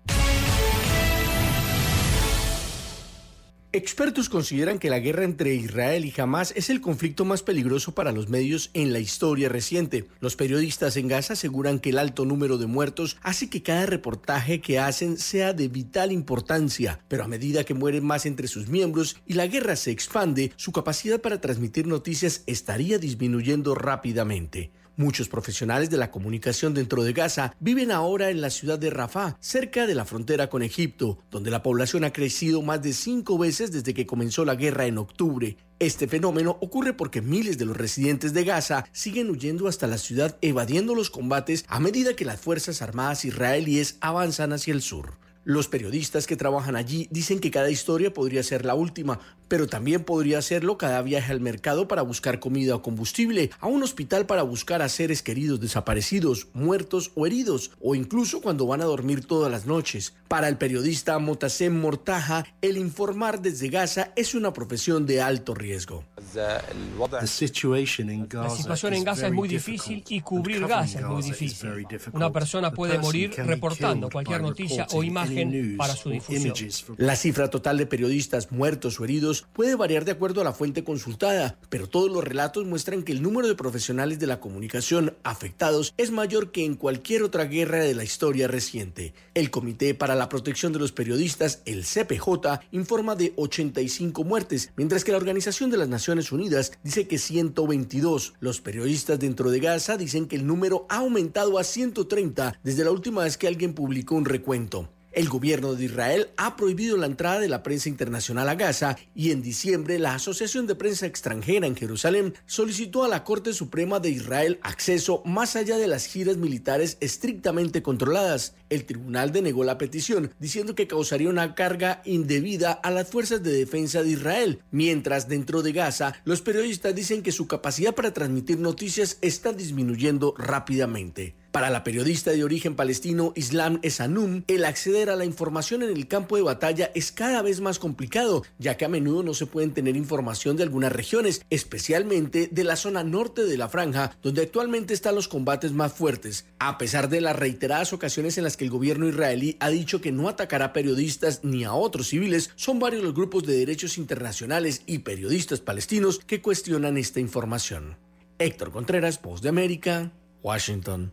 Expertos 3.75 4.29
consideran 4.29 4.79
que 4.79 4.91
la 4.91 4.99
guerra 4.99 5.25
entre 5.25 5.55
Israel 5.55 6.05
y 6.05 6.13
Hamas 6.21 6.53
es 6.55 6.69
el 6.69 6.83
conflicto 6.83 7.25
más 7.25 7.43
peligroso 7.43 7.95
para 7.95 8.13
los 8.13 8.29
medios 8.29 8.69
en 8.75 8.93
la 8.93 8.99
historia 8.99 9.49
reciente. 9.49 10.07
Los 10.21 10.37
periodistas 10.37 10.99
en 10.99 11.09
Gaza 11.09 11.33
aseguran 11.33 11.79
que 11.79 11.89
el 11.89 11.97
alto 11.97 12.27
número 12.27 12.59
de 12.59 12.67
muertos 12.67 13.17
hace 13.23 13.49
que 13.49 13.63
cada 13.63 13.87
reportaje 13.87 14.61
que 14.61 14.79
hacen 14.79 15.17
sea 15.17 15.55
de 15.55 15.69
vital 15.69 16.13
importancia, 16.13 17.01
pero 17.09 17.25
a 17.25 17.29
medida 17.29 17.65
que 17.65 17.73
mueren 17.73 18.05
más 18.05 18.27
entre 18.27 18.47
sus 18.47 18.69
miembros 18.69 19.17
y 19.27 19.33
la 19.33 19.47
guerra 19.47 19.75
se 19.77 19.91
expande, 19.91 20.53
su 20.57 20.71
capacidad 20.71 21.23
para 21.23 21.41
transmitir 21.41 21.87
noticias 21.87 22.43
estaría 22.47 22.99
disminuyendo 22.99 23.75
rápidamente. 23.75 24.71
Muchos 24.97 25.31
profesionales 25.31 25.89
de 25.89 25.97
la 25.97 26.11
comunicación 26.11 26.75
dentro 26.75 27.03
de 27.03 27.15
Gaza 27.15 27.55
viven 27.61 27.91
ahora 27.91 28.29
en 28.29 28.43
la 28.43 28.51
ciudad 28.51 28.79
de 28.79 28.91
Rafah, 28.91 29.39
cerca 29.41 29.87
de 29.87 29.95
la 29.95 30.05
frontera 30.05 30.51
con 30.51 30.63
Egipto, 30.63 31.19
donde 31.31 31.51
la 31.51 31.63
población 31.63 32.05
ha 32.05 32.13
crecido 32.13 32.61
más 32.61 32.83
de 32.83 32.93
cinco 32.93 33.39
veces 33.39 33.73
desde 33.73 33.95
que 33.95 34.05
comenzó 34.05 34.45
la 34.45 34.55
guerra 34.55 34.85
en 34.85 34.99
octubre. 34.99 35.57
Este 35.79 36.07
fenómeno 36.09 36.59
ocurre 36.61 36.93
porque 36.93 37.23
miles 37.23 37.57
de 37.57 37.65
los 37.65 37.77
residentes 37.77 38.35
de 38.35 38.45
Gaza 38.45 38.85
siguen 38.93 39.31
huyendo 39.31 39.67
hasta 39.67 39.87
la 39.87 39.97
ciudad 39.97 40.37
evadiendo 40.43 40.95
los 40.95 41.09
combates 41.09 41.65
a 41.69 41.81
medida 41.81 42.15
que 42.15 42.27
las 42.27 42.39
Fuerzas 42.41 42.83
Armadas 42.83 43.25
israelíes 43.25 43.97
avanzan 44.03 44.53
hacia 44.53 44.75
el 44.75 44.83
sur. 44.83 45.23
Los 45.45 45.67
periodistas 45.67 46.29
que 46.29 46.37
trabajan 46.37 46.77
allí 46.77 47.09
dicen 47.11 47.41
que 47.41 47.51
cada 47.51 47.69
historia 47.69 48.13
podría 48.13 48.45
ser 48.45 48.65
la 48.65 48.77
última, 48.77 49.19
pero 49.53 49.67
también 49.67 50.03
podría 50.03 50.41
serlo 50.41 50.79
cada 50.79 51.03
viaje 51.03 51.31
al 51.31 51.43
mercado 51.43 51.87
para 51.87 52.01
buscar 52.01 52.41
comida 52.41 52.75
o 52.75 52.81
combustible, 52.81 53.51
a 53.61 53.67
un 53.67 53.83
hospital 53.83 54.25
para 54.25 54.43
buscar 54.45 54.81
a 54.81 54.89
seres 54.89 55.23
queridos 55.23 55.61
desaparecidos, 55.61 56.47
muertos 56.55 57.13
o 57.17 57.27
heridos, 57.27 57.71
o 57.79 57.95
incluso 57.95 58.41
cuando 58.41 58.67
van 58.67 58.81
a 58.81 58.87
dormir 58.87 59.27
todas 59.27 59.53
las 59.53 59.67
noches. 59.67 60.15
Para 60.27 60.49
el 60.49 60.57
periodista 60.57 61.19
Motasem 61.19 61.79
Mortaja, 61.79 62.47
el 62.63 62.79
informar 62.79 63.43
desde 63.43 63.69
Gaza 63.69 64.13
es 64.17 64.35
una 64.35 64.55
profesión 64.55 65.05
de 65.05 65.21
alto 65.21 65.55
riesgo. 65.55 66.03
La 66.35 66.63
situación 66.63 68.09
en 68.09 69.05
Gaza 69.05 69.27
es 69.27 69.33
muy 69.35 69.49
difícil 69.51 70.03
y 70.09 70.23
cubrir 70.23 70.67
Gaza 70.67 71.01
es 71.01 71.05
muy 71.05 71.23
difícil. 71.23 71.87
Una 72.15 72.33
persona 72.33 72.73
puede 72.73 72.99
morir 72.99 73.35
reportando 73.37 74.09
cualquier 74.09 74.41
noticia 74.41 74.87
o 74.93 75.03
imagen 75.03 75.77
para 75.77 75.95
su 75.95 76.09
difusión. 76.09 76.55
La 76.97 77.17
cifra 77.17 77.51
total 77.51 77.77
de 77.77 77.85
periodistas 77.85 78.51
muertos 78.51 78.99
o 78.99 79.05
heridos 79.05 79.42
puede 79.53 79.75
variar 79.75 80.05
de 80.05 80.13
acuerdo 80.13 80.41
a 80.41 80.45
la 80.45 80.53
fuente 80.53 80.85
consultada, 80.85 81.59
pero 81.69 81.89
todos 81.89 82.11
los 82.11 82.25
relatos 82.25 82.65
muestran 82.65 83.03
que 83.03 83.13
el 83.13 83.23
número 83.23 83.49
de 83.49 83.55
profesionales 83.55 84.19
de 84.19 84.27
la 84.27 84.41
comunicación 84.41 85.15
afectados 85.23 85.95
es 85.97 86.11
mayor 86.11 86.53
que 86.53 86.65
en 86.65 86.75
cualquier 86.75 87.23
otra 87.23 87.45
guerra 87.45 87.79
de 87.79 87.95
la 87.95 88.05
historia 88.05 88.49
reciente. 88.49 89.15
El 89.35 89.51
Comité 89.51 89.95
para 89.95 90.15
la 90.15 90.29
Protección 90.29 90.73
de 90.73 90.79
los 90.79 90.93
Periodistas, 90.93 91.63
el 91.65 91.85
CPJ, 91.85 92.61
informa 92.73 93.17
de 93.17 93.33
85 93.37 94.25
muertes, 94.25 94.71
mientras 94.77 95.05
que 95.05 95.13
la 95.13 95.19
Organización 95.19 95.71
de 95.71 95.77
las 95.77 95.89
Naciones 95.89 96.33
Unidas 96.33 96.73
dice 96.83 97.07
que 97.07 97.19
122. 97.19 98.35
Los 98.41 98.61
periodistas 98.61 99.19
dentro 99.19 99.51
de 99.51 99.61
Gaza 99.61 99.97
dicen 99.97 100.27
que 100.27 100.37
el 100.37 100.47
número 100.47 100.87
ha 100.89 100.97
aumentado 100.99 101.59
a 101.59 101.65
130 101.65 102.59
desde 102.63 102.85
la 102.85 102.91
última 102.91 103.25
vez 103.25 103.37
que 103.37 103.49
alguien 103.49 103.75
publicó 103.75 104.15
un 104.15 104.25
recuento. 104.25 104.89
El 105.13 105.29
gobierno 105.29 105.75
de 105.75 105.85
Israel 105.85 106.31
ha 106.39 106.57
prohibido 106.57 106.97
la 106.97 107.05
entrada 107.05 107.39
de 107.39 107.49
la 107.49 107.63
prensa 107.63 107.91
internacional 107.91 108.49
a 108.49 108.55
Gaza 108.55 108.97
y 109.15 109.31
en 109.31 109.43
diciembre 109.43 109.99
la 109.99 110.15
Asociación 110.15 110.67
de 110.67 110.75
Prensa 110.75 111.05
Extranjera 111.05 111.67
en 111.67 111.77
Jerusalén 111.77 112.33
solicitó 112.47 113.05
a 113.05 113.09
la 113.09 113.23
Corte 113.23 113.53
Suprema 113.53 114.01
de 114.01 114.09
Israel 114.09 114.59
acceso 114.63 115.23
más 115.27 115.55
allá 115.55 115.77
de 115.77 115.87
las 115.87 116.07
giras 116.07 116.39
militares 116.39 116.97
estrictamente 117.01 117.83
controladas. 117.83 118.55
El 118.71 118.87
tribunal 118.87 119.33
denegó 119.33 119.65
la 119.65 119.77
petición, 119.77 120.33
diciendo 120.39 120.75
que 120.75 120.87
causaría 120.87 121.29
una 121.29 121.55
carga 121.55 122.01
indebida 122.07 122.73
a 122.73 122.91
las 122.91 123.11
fuerzas 123.11 123.43
de 123.43 123.53
defensa 123.53 124.03
de 124.03 124.13
Israel, 124.13 124.61
mientras 124.71 125.29
dentro 125.29 125.61
de 125.61 125.73
Gaza 125.73 126.15
los 126.25 126.41
periodistas 126.41 126.95
dicen 126.95 127.23
que 127.23 127.33
su 127.33 127.47
capacidad 127.47 127.95
para 127.95 128.15
transmitir 128.15 128.59
noticias 128.59 129.19
está 129.21 129.53
disminuyendo 129.53 130.35
rápidamente. 130.39 131.42
Para 131.53 131.69
la 131.69 131.85
periodista 131.85 132.31
de 132.31 132.45
origen 132.45 132.75
palestino 132.77 133.35
Islam 133.37 133.79
Esanum, 133.83 134.43
el 134.47 134.65
acceder 134.65 135.11
a 135.11 135.17
la 135.17 135.27
información 135.27 135.83
en 135.83 135.91
el 135.91 136.09
campo 136.09 136.37
de 136.37 136.43
batalla 136.43 136.91
es 136.95 137.13
cada 137.13 137.43
vez 137.43 137.61
más 137.61 137.79
complicado, 137.79 138.43
ya 138.59 138.79
que 138.79 138.87
a 138.87 138.89
menudo 138.89 139.23
no 139.23 139.35
se 139.35 139.45
pueden 139.45 139.75
tener 139.75 139.95
información 139.95 140.57
de 140.57 140.63
algunas 140.63 140.93
regiones, 140.93 141.45
especialmente 141.51 142.49
de 142.51 142.65
la 142.65 142.77
zona 142.77 143.05
norte 143.05 143.45
de 143.45 143.59
la 143.59 143.69
franja, 143.69 144.17
donde 144.23 144.41
actualmente 144.41 144.95
están 144.95 145.15
los 145.15 145.29
combates 145.29 145.73
más 145.73 145.93
fuertes. 145.93 146.47
A 146.59 146.79
pesar 146.79 147.11
de 147.11 147.21
las 147.21 147.37
reiteradas 147.37 147.93
ocasiones 147.93 148.39
en 148.39 148.45
las 148.45 148.57
que 148.57 148.65
el 148.65 148.71
gobierno 148.71 149.07
israelí 149.07 149.59
ha 149.61 149.69
dicho 149.69 150.01
que 150.01 150.11
no 150.11 150.31
atacará 150.31 150.65
a 150.65 150.73
periodistas 150.73 151.41
ni 151.43 151.65
a 151.65 151.75
otros 151.75 152.09
civiles, 152.09 152.49
son 152.57 152.79
varios 152.79 153.05
los 153.05 153.13
grupos 153.13 153.45
de 153.45 153.59
derechos 153.59 153.99
internacionales 153.99 154.85
y 154.87 155.01
periodistas 155.01 155.61
palestinos 155.61 156.19
que 156.27 156.41
cuestionan 156.41 156.97
esta 156.97 157.21
información. 157.21 157.99
Héctor 158.39 158.73
Contreras, 158.73 159.21
Voz 159.21 159.43
de 159.43 159.51
América, 159.51 160.13
Washington. 160.43 161.13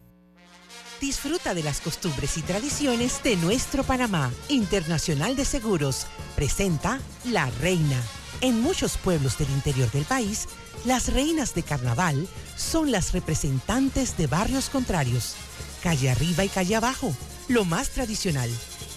Disfruta 1.01 1.55
de 1.55 1.63
las 1.63 1.81
costumbres 1.81 2.37
y 2.37 2.43
tradiciones 2.43 3.23
de 3.23 3.35
nuestro 3.35 3.83
Panamá. 3.83 4.31
Internacional 4.49 5.35
de 5.35 5.45
Seguros 5.45 6.05
presenta 6.35 6.99
La 7.25 7.49
Reina. 7.49 7.99
En 8.41 8.61
muchos 8.61 8.97
pueblos 8.97 9.39
del 9.39 9.49
interior 9.49 9.89
del 9.89 10.05
país, 10.05 10.47
las 10.85 11.11
reinas 11.11 11.55
de 11.55 11.63
carnaval 11.63 12.27
son 12.55 12.91
las 12.91 13.13
representantes 13.13 14.15
de 14.15 14.27
barrios 14.27 14.69
contrarios, 14.69 15.33
calle 15.81 16.11
arriba 16.11 16.45
y 16.45 16.49
calle 16.49 16.75
abajo, 16.75 17.15
lo 17.47 17.65
más 17.65 17.89
tradicional, 17.89 18.51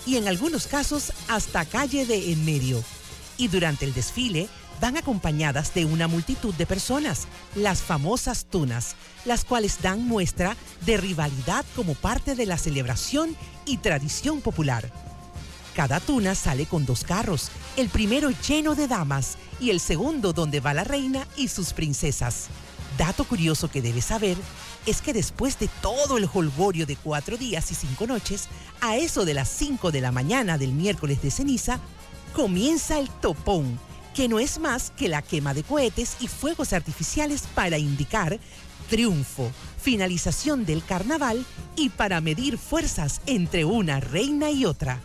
y 0.04 0.16
en 0.16 0.28
algunos 0.28 0.66
casos 0.66 1.10
hasta 1.28 1.64
calle 1.64 2.04
de 2.04 2.32
en 2.32 2.44
medio. 2.44 2.84
Y 3.38 3.48
durante 3.48 3.86
el 3.86 3.94
desfile 3.94 4.50
van 4.80 4.96
acompañadas 4.96 5.74
de 5.74 5.84
una 5.84 6.08
multitud 6.08 6.54
de 6.54 6.66
personas, 6.66 7.26
las 7.54 7.82
famosas 7.82 8.46
tunas, 8.46 8.96
las 9.24 9.44
cuales 9.44 9.80
dan 9.82 10.06
muestra 10.06 10.56
de 10.84 10.96
rivalidad 10.96 11.64
como 11.76 11.94
parte 11.94 12.34
de 12.34 12.46
la 12.46 12.58
celebración 12.58 13.36
y 13.66 13.78
tradición 13.78 14.40
popular. 14.40 14.90
Cada 15.74 15.98
tuna 15.98 16.34
sale 16.34 16.66
con 16.66 16.86
dos 16.86 17.02
carros, 17.02 17.50
el 17.76 17.88
primero 17.88 18.30
lleno 18.46 18.74
de 18.74 18.86
damas 18.86 19.36
y 19.58 19.70
el 19.70 19.80
segundo 19.80 20.32
donde 20.32 20.60
va 20.60 20.72
la 20.72 20.84
reina 20.84 21.26
y 21.36 21.48
sus 21.48 21.72
princesas. 21.72 22.46
Dato 22.96 23.24
curioso 23.24 23.68
que 23.68 23.82
debes 23.82 24.04
saber 24.04 24.36
es 24.86 25.00
que 25.00 25.12
después 25.12 25.58
de 25.58 25.68
todo 25.82 26.16
el 26.16 26.28
holgorio 26.32 26.86
de 26.86 26.94
cuatro 26.94 27.36
días 27.36 27.72
y 27.72 27.74
cinco 27.74 28.06
noches, 28.06 28.48
a 28.80 28.96
eso 28.96 29.24
de 29.24 29.34
las 29.34 29.48
5 29.48 29.90
de 29.90 30.00
la 30.00 30.12
mañana 30.12 30.58
del 30.58 30.72
miércoles 30.72 31.20
de 31.22 31.30
ceniza, 31.30 31.80
comienza 32.34 32.98
el 32.98 33.08
topón, 33.08 33.80
que 34.14 34.28
no 34.28 34.38
es 34.38 34.58
más 34.58 34.92
que 34.96 35.08
la 35.08 35.22
quema 35.22 35.52
de 35.52 35.64
cohetes 35.64 36.16
y 36.20 36.28
fuegos 36.28 36.72
artificiales 36.72 37.44
para 37.54 37.78
indicar 37.78 38.38
triunfo, 38.88 39.50
finalización 39.80 40.64
del 40.64 40.84
carnaval 40.84 41.44
y 41.76 41.88
para 41.90 42.20
medir 42.20 42.56
fuerzas 42.58 43.20
entre 43.26 43.64
una 43.64 44.00
reina 44.00 44.50
y 44.50 44.64
otra. 44.64 45.00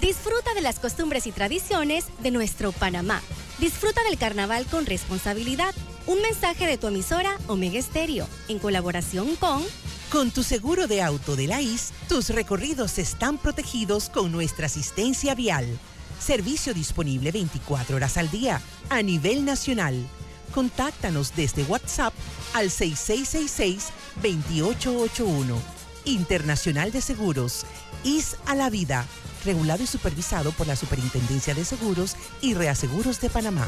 Disfruta 0.00 0.54
de 0.54 0.60
las 0.60 0.78
costumbres 0.78 1.26
y 1.26 1.32
tradiciones 1.32 2.06
de 2.22 2.30
nuestro 2.30 2.72
Panamá. 2.72 3.22
Disfruta 3.58 4.02
del 4.04 4.18
carnaval 4.18 4.66
con 4.66 4.86
responsabilidad. 4.86 5.74
Un 6.06 6.22
mensaje 6.22 6.66
de 6.66 6.78
tu 6.78 6.86
emisora 6.86 7.36
Omega 7.46 7.78
Estéreo, 7.78 8.26
en 8.48 8.58
colaboración 8.58 9.36
con... 9.36 9.62
Con 10.10 10.30
tu 10.32 10.42
seguro 10.42 10.86
de 10.86 11.02
auto 11.02 11.36
de 11.36 11.46
la 11.46 11.60
IS, 11.60 11.92
tus 12.08 12.30
recorridos 12.30 12.98
están 12.98 13.38
protegidos 13.38 14.08
con 14.08 14.32
nuestra 14.32 14.66
asistencia 14.66 15.34
vial. 15.34 15.78
Servicio 16.20 16.72
disponible 16.74 17.32
24 17.32 17.96
horas 17.96 18.18
al 18.18 18.30
día, 18.30 18.60
a 18.90 19.02
nivel 19.02 19.44
nacional. 19.44 20.06
Contáctanos 20.54 21.32
desde 21.34 21.64
WhatsApp 21.64 22.14
al 22.54 22.70
6666-2881. 22.70 25.56
Internacional 26.04 26.92
de 26.92 27.00
Seguros. 27.00 27.66
IS 28.04 28.36
a 28.46 28.54
la 28.54 28.70
vida. 28.70 29.04
Regulado 29.44 29.82
y 29.82 29.86
supervisado 29.86 30.52
por 30.52 30.66
la 30.66 30.76
Superintendencia 30.76 31.54
de 31.54 31.64
Seguros 31.64 32.16
y 32.42 32.54
Reaseguros 32.54 33.20
de 33.20 33.30
Panamá. 33.30 33.66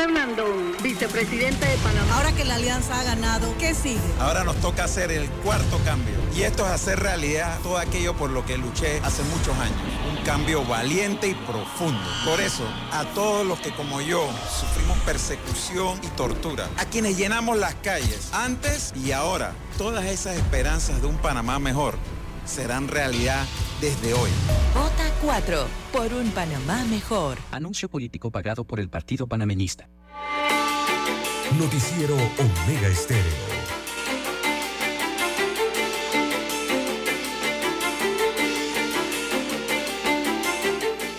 Fernando, 0.00 0.46
vicepresidente 0.82 1.66
de 1.66 1.76
Panamá. 1.76 2.16
Ahora 2.16 2.32
que 2.32 2.46
la 2.46 2.54
alianza 2.54 2.98
ha 2.98 3.04
ganado, 3.04 3.54
¿qué 3.58 3.74
sigue? 3.74 4.00
Ahora 4.18 4.44
nos 4.44 4.56
toca 4.56 4.84
hacer 4.84 5.12
el 5.12 5.28
cuarto 5.28 5.78
cambio. 5.84 6.14
Y 6.34 6.40
esto 6.44 6.64
es 6.64 6.72
hacer 6.72 7.00
realidad 7.00 7.58
todo 7.62 7.76
aquello 7.76 8.16
por 8.16 8.30
lo 8.30 8.46
que 8.46 8.56
luché 8.56 8.98
hace 9.04 9.22
muchos 9.24 9.54
años. 9.58 9.76
Un 10.10 10.24
cambio 10.24 10.64
valiente 10.64 11.28
y 11.28 11.34
profundo. 11.34 12.00
Por 12.24 12.40
eso, 12.40 12.64
a 12.92 13.04
todos 13.14 13.46
los 13.46 13.60
que 13.60 13.74
como 13.74 14.00
yo 14.00 14.26
sufrimos 14.58 14.96
persecución 15.00 16.00
y 16.02 16.06
tortura, 16.16 16.66
a 16.78 16.86
quienes 16.86 17.18
llenamos 17.18 17.58
las 17.58 17.74
calles 17.74 18.30
antes 18.32 18.94
y 18.96 19.12
ahora, 19.12 19.52
todas 19.76 20.06
esas 20.06 20.36
esperanzas 20.36 21.02
de 21.02 21.08
un 21.08 21.18
Panamá 21.18 21.58
mejor 21.58 21.98
serán 22.50 22.88
realidad 22.88 23.46
desde 23.80 24.12
hoy. 24.12 24.30
Vota 24.74 25.08
4 25.22 25.66
por 25.92 26.12
un 26.12 26.30
Panamá 26.32 26.84
mejor. 26.90 27.38
Anuncio 27.52 27.88
político 27.88 28.32
pagado 28.32 28.64
por 28.64 28.80
el 28.80 28.88
Partido 28.88 29.28
Panameñista. 29.28 29.88
Noticiero 31.58 32.14
Omega 32.14 32.88
Estéreo. 32.88 33.60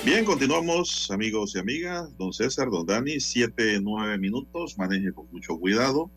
Bien, 0.04 0.26
continuamos, 0.26 1.10
amigos 1.12 1.56
y 1.56 1.60
amigas. 1.60 2.18
Don 2.18 2.34
César, 2.34 2.70
don 2.70 2.86
Dani, 2.86 3.22
siete, 3.22 3.80
nueve 3.82 4.18
minutos. 4.18 4.78
Maneje 4.78 5.14
con 5.14 5.28
mucho 5.32 5.58
cuidado. 5.58 6.12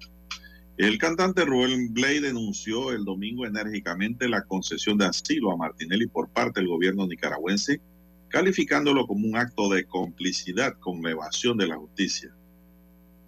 El 0.76 0.98
cantante 0.98 1.44
Rubén 1.44 1.94
Blay 1.94 2.18
denunció 2.18 2.90
el 2.90 3.04
domingo 3.04 3.46
enérgicamente 3.46 4.28
la 4.28 4.42
concesión 4.42 4.98
de 4.98 5.06
asilo 5.06 5.52
a 5.52 5.56
Martinelli 5.56 6.08
por 6.08 6.28
parte 6.30 6.58
del 6.58 6.68
gobierno 6.68 7.06
nicaragüense, 7.06 7.80
calificándolo 8.28 9.06
como 9.06 9.28
un 9.28 9.36
acto 9.36 9.68
de 9.68 9.84
complicidad 9.84 10.74
con 10.80 11.00
la 11.00 11.12
evasión 11.12 11.56
de 11.58 11.68
la 11.68 11.76
justicia. 11.76 12.34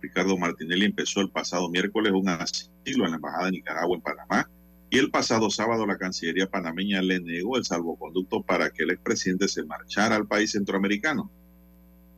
Ricardo 0.02 0.36
Martinelli 0.36 0.86
empezó 0.86 1.20
el 1.20 1.30
pasado 1.30 1.70
miércoles 1.70 2.12
un 2.12 2.28
asilo 2.28 3.04
en 3.04 3.10
la 3.10 3.16
Embajada 3.16 3.46
de 3.46 3.52
Nicaragua 3.52 3.96
en 3.96 4.02
Panamá 4.02 4.50
y 4.90 4.98
el 4.98 5.12
pasado 5.12 5.48
sábado 5.48 5.86
la 5.86 5.98
Cancillería 5.98 6.50
panameña 6.50 7.00
le 7.00 7.20
negó 7.20 7.56
el 7.58 7.64
salvoconducto 7.64 8.42
para 8.42 8.70
que 8.70 8.82
el 8.82 8.90
expresidente 8.90 9.46
se 9.46 9.62
marchara 9.62 10.16
al 10.16 10.26
país 10.26 10.50
centroamericano. 10.50 11.30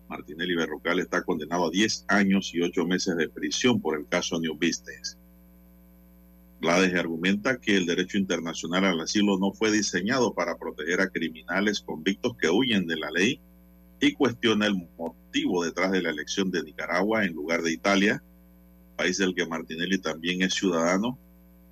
Martinelli 0.09 0.55
Berrocal 0.55 1.01
está 1.01 1.22
condenado 1.22 1.66
a 1.66 1.70
10 1.70 2.06
años 2.09 2.51
y 2.55 2.62
8 2.62 2.86
meses 2.86 3.16
de 3.16 3.28
prisión 3.28 3.80
por 3.80 3.98
el 3.98 4.06
caso 4.09 4.40
New 4.40 4.55
Business. 4.55 5.18
Blades 6.60 6.94
argumenta 6.94 7.59
que 7.59 7.76
el 7.76 7.86
derecho 7.86 8.18
internacional 8.18 8.85
al 8.85 9.01
asilo 9.01 9.39
no 9.39 9.52
fue 9.52 9.70
diseñado 9.70 10.35
para 10.35 10.56
proteger 10.56 11.01
a 11.01 11.09
criminales 11.09 11.80
convictos 11.80 12.36
que 12.36 12.51
huyen 12.51 12.86
de 12.86 12.97
la 12.97 13.10
ley 13.10 13.40
y 14.01 14.12
cuestiona 14.12 14.66
el 14.66 14.74
motivo 14.97 15.64
detrás 15.64 15.93
de 15.93 16.02
la 16.02 16.10
elección 16.10 16.51
de 16.51 16.62
Nicaragua 16.62 17.24
en 17.24 17.35
lugar 17.35 17.62
de 17.62 17.72
Italia, 17.72 18.22
país 18.97 19.18
del 19.18 19.35
que 19.35 19.47
Martinelli 19.47 19.98
también 19.98 20.43
es 20.43 20.55
ciudadano, 20.55 21.18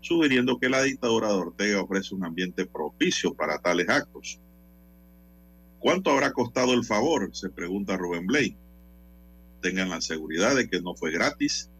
sugiriendo 0.00 0.58
que 0.58 0.68
la 0.68 0.82
dictadura 0.82 1.28
de 1.28 1.34
Ortega 1.34 1.82
ofrece 1.82 2.14
un 2.14 2.24
ambiente 2.24 2.64
propicio 2.66 3.34
para 3.34 3.58
tales 3.58 3.88
actos. 3.88 4.40
¿Cuánto 5.78 6.10
habrá 6.10 6.32
costado 6.32 6.72
el 6.72 6.84
favor? 6.84 7.30
Se 7.34 7.50
pregunta 7.50 7.96
Rubén 7.96 8.26
Blay. 8.26 8.56
Tengan 9.60 9.90
la 9.90 10.00
seguridad 10.00 10.56
de 10.56 10.68
que 10.68 10.80
no 10.80 10.94
fue 10.94 11.12
gratis, 11.12 11.70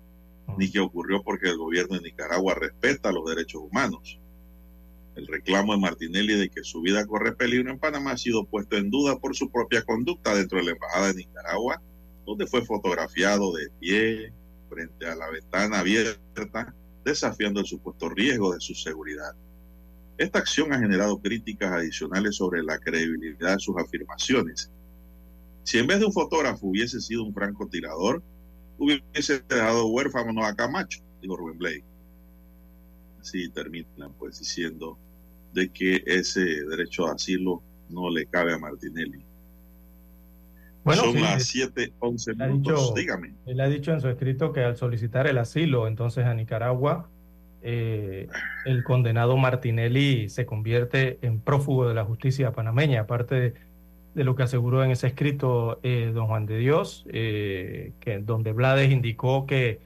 ni 0.59 0.71
que 0.71 0.81
ocurrió 0.81 1.23
porque 1.23 1.49
el 1.49 1.59
gobierno 1.59 1.97
de 1.97 2.03
Nicaragua 2.03 2.55
respeta 2.55 3.13
los 3.13 3.29
derechos 3.29 3.63
humanos. 3.63 4.21
El 5.17 5.27
reclamo 5.27 5.73
de 5.73 5.81
Martinelli 5.81 6.35
de 6.35 6.51
que 6.51 6.63
su 6.63 6.83
vida 6.83 7.07
corre 7.07 7.35
peligro 7.35 7.71
en 7.71 7.79
Panamá 7.79 8.13
ha 8.13 8.19
sido 8.19 8.45
puesto 8.45 8.77
en 8.77 8.91
duda 8.91 9.19
por 9.19 9.35
su 9.35 9.51
propia 9.51 9.83
conducta 9.83 10.35
dentro 10.35 10.59
de 10.59 10.65
la 10.65 10.71
Embajada 10.73 11.09
de 11.09 11.15
Nicaragua, 11.15 11.81
donde 12.27 12.47
fue 12.47 12.65
fotografiado 12.65 13.53
de 13.53 13.71
pie 13.81 14.33
frente 14.69 15.07
a 15.07 15.15
la 15.15 15.31
ventana 15.31 15.81
abierta, 15.81 16.75
desafiando 17.05 17.61
el 17.61 17.67
supuesto 17.67 18.09
riesgo 18.11 18.53
de 18.53 18.61
su 18.61 18.75
seguridad. 18.75 19.35
Esta 20.19 20.39
acción 20.39 20.73
ha 20.73 20.79
generado 20.79 21.19
críticas 21.21 21.73
adicionales 21.73 22.37
sobre 22.37 22.63
la 22.63 22.79
credibilidad 22.79 23.55
de 23.55 23.59
sus 23.61 23.77
afirmaciones. 23.77 24.71
Si 25.65 25.79
en 25.79 25.87
vez 25.87 25.99
de 26.01 26.07
un 26.07 26.13
fotógrafo 26.13 26.67
hubiese 26.69 27.01
sido 27.01 27.23
un 27.25 27.35
francotirador, 27.35 28.23
hubiese 28.79 29.41
dejado 29.49 29.87
huérfano 29.89 30.45
a 30.45 30.55
Camacho, 30.55 31.01
dijo 31.21 31.37
Rubén 31.37 31.59
Blay. 31.59 31.83
Así 33.21 33.49
terminan 33.51 34.13
pues 34.19 34.39
diciendo 34.39 34.97
de 35.53 35.69
que 35.71 36.03
ese 36.07 36.41
derecho 36.67 37.07
a 37.07 37.13
asilo 37.15 37.63
no 37.91 38.11
le 38.11 38.27
cabe 38.27 38.55
a 38.55 38.59
Martinelli. 38.59 39.23
Bueno, 40.85 41.03
Son 41.03 41.15
sí, 41.15 41.21
las 41.21 41.43
es- 41.43 41.49
7, 41.49 41.93
11 41.99 42.31
Él 42.31 42.43
ha 42.43 42.47
minutos. 42.47 42.81
dicho- 42.81 42.95
Dígame. 42.95 43.35
Él 43.47 43.61
ha 43.61 43.69
dicho 43.69 43.93
en 43.93 44.01
su 44.01 44.09
escrito 44.09 44.53
que 44.53 44.61
al 44.61 44.77
solicitar 44.77 45.27
el 45.27 45.39
asilo 45.39 45.89
entonces 45.89 46.25
a 46.25 46.35
Nicaragua, 46.35 47.11
eh, 47.69 48.29
el 48.65 48.85
condenado 48.85 49.37
Martinelli 49.37 50.29
se 50.29 50.47
convierte 50.47 51.19
en 51.23 51.41
prófugo 51.41 51.89
de 51.89 51.95
la 51.95 52.05
justicia 52.05 52.53
panameña, 52.53 53.01
aparte 53.01 53.55
de, 54.15 54.25
lo 54.25 54.37
que 54.37 54.45
aseguró 54.45 54.85
en 54.85 54.93
ese 54.93 55.09
escrito 55.09 55.81
eh, 55.83 56.13
don 56.15 56.29
Juan 56.29 56.47
de 56.47 56.59
Dios, 56.59 57.05
eh, 57.09 57.93
que 57.99 58.19
donde 58.19 58.53
Blades 58.53 58.93
indicó 58.93 59.47
que 59.47 59.81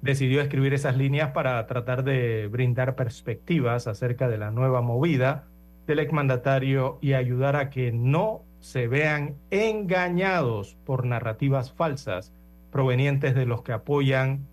decidió 0.00 0.40
escribir 0.40 0.74
esas 0.74 0.96
líneas 0.96 1.32
para 1.32 1.66
tratar 1.66 2.04
de 2.04 2.46
brindar 2.46 2.94
perspectivas 2.94 3.88
acerca 3.88 4.28
de 4.28 4.38
la 4.38 4.52
nueva 4.52 4.80
movida 4.80 5.48
del 5.88 5.98
exmandatario 5.98 6.98
y 7.00 7.14
ayudar 7.14 7.56
a 7.56 7.68
que 7.68 7.90
no 7.90 8.42
se 8.60 8.86
vean 8.86 9.34
engañados 9.50 10.76
por 10.86 11.04
narrativas 11.04 11.72
falsas 11.72 12.32
provenientes 12.70 13.34
de 13.34 13.44
los 13.44 13.62
que 13.62 13.72
apoyan 13.72 14.46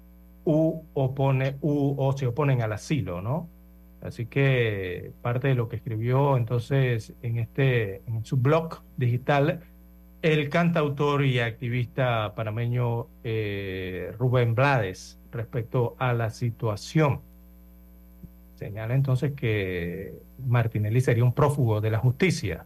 u, 0.45 0.83
opone, 0.93 1.57
u 1.61 1.95
o 1.97 2.15
se 2.17 2.27
oponen 2.27 2.61
al 2.61 2.73
asilo, 2.73 3.21
¿no? 3.21 3.49
Así 4.01 4.25
que 4.25 5.11
parte 5.21 5.49
de 5.49 5.55
lo 5.55 5.69
que 5.69 5.75
escribió 5.75 6.35
entonces 6.37 7.13
en 7.21 7.37
este 7.37 8.01
en 8.07 8.25
su 8.25 8.37
blog 8.37 8.81
digital 8.97 9.61
el 10.21 10.49
cantautor 10.49 11.25
y 11.25 11.39
activista 11.39 12.33
panameño 12.35 13.07
eh, 13.23 14.13
Rubén 14.19 14.53
Blades 14.53 15.19
respecto 15.31 15.95
a 15.97 16.13
la 16.13 16.29
situación. 16.29 17.21
Señala 18.55 18.93
entonces 18.93 19.33
que 19.33 20.13
Martinelli 20.45 21.01
sería 21.01 21.23
un 21.23 21.33
prófugo 21.33 21.81
de 21.81 21.89
la 21.89 21.97
justicia. 21.97 22.63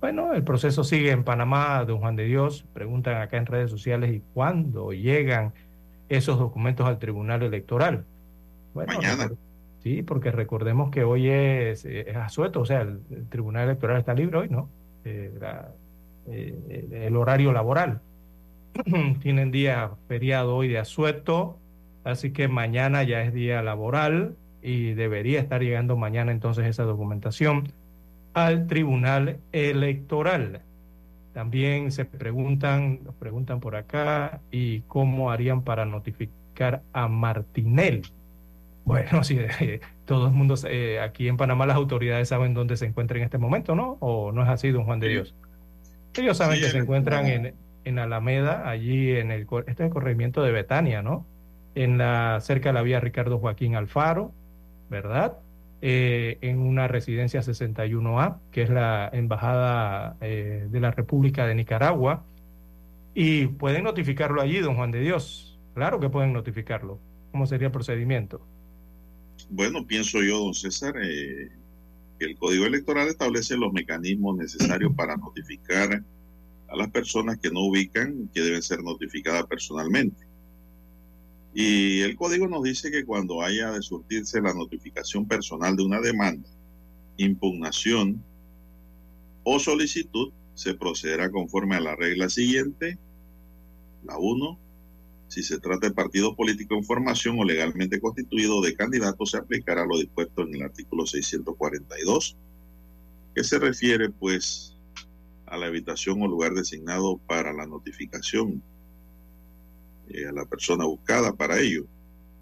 Bueno, 0.00 0.34
el 0.34 0.42
proceso 0.42 0.84
sigue 0.84 1.12
en 1.12 1.24
Panamá, 1.24 1.84
don 1.86 2.00
Juan 2.00 2.16
de 2.16 2.24
Dios. 2.24 2.66
Preguntan 2.74 3.22
acá 3.22 3.38
en 3.38 3.46
redes 3.46 3.70
sociales, 3.70 4.12
¿y 4.12 4.22
cuándo 4.34 4.92
llegan 4.92 5.54
esos 6.16 6.38
documentos 6.38 6.86
al 6.86 6.98
Tribunal 6.98 7.42
Electoral? 7.42 8.04
Bueno, 8.74 8.94
Mañana. 8.94 9.30
Sí, 9.82 10.02
porque 10.02 10.30
recordemos 10.30 10.90
que 10.90 11.02
hoy 11.02 11.28
es, 11.28 11.84
eh, 11.84 12.04
es 12.08 12.16
asueto, 12.16 12.60
o 12.60 12.64
sea, 12.64 12.82
el, 12.82 13.00
el 13.10 13.28
Tribunal 13.28 13.64
Electoral 13.64 13.98
está 13.98 14.14
libre 14.14 14.38
hoy, 14.38 14.48
¿no? 14.48 14.68
Eh, 15.04 15.32
la- 15.40 15.72
eh, 16.28 16.88
el 17.06 17.16
horario 17.16 17.52
laboral. 17.52 18.00
Tienen 19.20 19.50
día 19.50 19.90
feriado 20.08 20.54
hoy 20.56 20.68
de 20.68 20.78
asueto, 20.78 21.58
así 22.04 22.30
que 22.32 22.46
mañana 22.48 23.02
ya 23.02 23.22
es 23.22 23.32
día 23.34 23.60
laboral 23.62 24.36
y 24.62 24.92
debería 24.92 25.40
estar 25.40 25.60
llegando 25.62 25.96
mañana 25.96 26.30
entonces 26.30 26.66
esa 26.66 26.84
documentación 26.84 27.72
al 28.34 28.68
Tribunal 28.68 29.38
Electoral. 29.50 30.60
También 31.32 31.92
se 31.92 32.04
preguntan, 32.04 33.00
nos 33.04 33.14
preguntan 33.14 33.60
por 33.60 33.76
acá, 33.76 34.40
¿y 34.50 34.80
cómo 34.82 35.30
harían 35.30 35.62
para 35.62 35.84
notificar 35.84 36.82
a 36.92 37.08
Martinelli? 37.08 38.02
Bueno, 38.84 39.24
si 39.24 39.38
todo 40.04 40.26
el 40.26 40.32
mundo, 40.32 40.54
eh, 40.68 41.00
aquí 41.00 41.28
en 41.28 41.36
Panamá 41.36 41.66
las 41.66 41.76
autoridades 41.76 42.28
saben 42.28 42.54
dónde 42.54 42.76
se 42.76 42.86
encuentra 42.86 43.18
en 43.18 43.24
este 43.24 43.38
momento, 43.38 43.74
¿no? 43.74 43.96
¿O 44.00 44.32
no 44.32 44.42
es 44.42 44.48
así, 44.48 44.70
don 44.70 44.84
Juan 44.84 45.00
de 45.00 45.08
Dios? 45.08 45.34
Ellos 46.14 46.36
saben 46.36 46.60
que 46.60 46.68
se 46.68 46.78
encuentran 46.78 47.26
en, 47.26 47.54
en 47.84 47.98
Alameda, 47.98 48.68
allí 48.68 49.12
en 49.12 49.30
el, 49.30 49.46
este 49.66 49.70
es 49.72 49.80
el 49.80 49.90
corregimiento 49.90 50.42
de 50.42 50.52
Betania, 50.52 51.02
¿no? 51.02 51.26
En 51.74 51.96
la, 51.96 52.38
cerca 52.40 52.68
de 52.68 52.74
la 52.74 52.82
vía 52.82 53.00
Ricardo 53.00 53.38
Joaquín 53.38 53.76
Alfaro, 53.76 54.32
¿verdad? 54.90 55.38
Eh, 55.84 56.38
en 56.42 56.60
una 56.60 56.86
residencia 56.86 57.42
61A, 57.42 58.38
que 58.52 58.62
es 58.62 58.70
la 58.70 59.10
Embajada 59.12 60.16
eh, 60.20 60.68
de 60.70 60.80
la 60.80 60.92
República 60.92 61.44
de 61.44 61.56
Nicaragua. 61.56 62.24
Y 63.16 63.48
pueden 63.48 63.82
notificarlo 63.82 64.40
allí, 64.40 64.60
don 64.60 64.76
Juan 64.76 64.92
de 64.92 65.00
Dios. 65.00 65.58
Claro 65.74 65.98
que 65.98 66.08
pueden 66.08 66.32
notificarlo. 66.32 67.00
¿Cómo 67.32 67.46
sería 67.46 67.66
el 67.66 67.72
procedimiento? 67.72 68.40
Bueno, 69.50 69.84
pienso 69.84 70.22
yo, 70.22 70.38
don 70.38 70.54
César, 70.54 70.94
eh, 71.02 71.50
que 72.16 72.26
el 72.26 72.36
Código 72.36 72.64
Electoral 72.64 73.08
establece 73.08 73.56
los 73.56 73.72
mecanismos 73.72 74.36
necesarios 74.36 74.92
para 74.94 75.16
notificar 75.16 76.00
a 76.68 76.76
las 76.76 76.90
personas 76.90 77.38
que 77.38 77.50
no 77.50 77.60
ubican 77.62 78.30
que 78.32 78.40
deben 78.40 78.62
ser 78.62 78.84
notificadas 78.84 79.46
personalmente. 79.46 80.31
Y 81.54 82.00
el 82.00 82.16
código 82.16 82.48
nos 82.48 82.62
dice 82.62 82.90
que 82.90 83.04
cuando 83.04 83.42
haya 83.42 83.72
de 83.72 83.82
surtirse 83.82 84.40
la 84.40 84.54
notificación 84.54 85.26
personal 85.26 85.76
de 85.76 85.82
una 85.82 86.00
demanda, 86.00 86.48
impugnación 87.18 88.22
o 89.44 89.58
solicitud, 89.58 90.32
se 90.54 90.74
procederá 90.74 91.30
conforme 91.30 91.76
a 91.76 91.80
la 91.80 91.96
regla 91.96 92.28
siguiente. 92.28 92.98
La 94.04 94.16
1. 94.18 94.58
Si 95.28 95.42
se 95.42 95.58
trata 95.58 95.88
de 95.88 95.94
partido 95.94 96.34
político 96.34 96.74
en 96.74 96.84
formación 96.84 97.38
o 97.38 97.44
legalmente 97.44 98.00
constituido 98.00 98.60
de 98.60 98.74
candidato, 98.74 99.24
se 99.26 99.38
aplicará 99.38 99.86
lo 99.86 99.98
dispuesto 99.98 100.42
en 100.42 100.54
el 100.54 100.62
artículo 100.62 101.06
642, 101.06 102.36
que 103.34 103.44
se 103.44 103.58
refiere 103.58 104.10
pues 104.10 104.76
a 105.46 105.56
la 105.56 105.66
habitación 105.66 106.20
o 106.22 106.28
lugar 106.28 106.52
designado 106.52 107.18
para 107.26 107.52
la 107.52 107.66
notificación 107.66 108.62
eh, 110.12 110.26
a 110.28 110.32
la 110.32 110.44
persona 110.44 110.84
buscada 110.84 111.32
para 111.32 111.58
ello. 111.58 111.86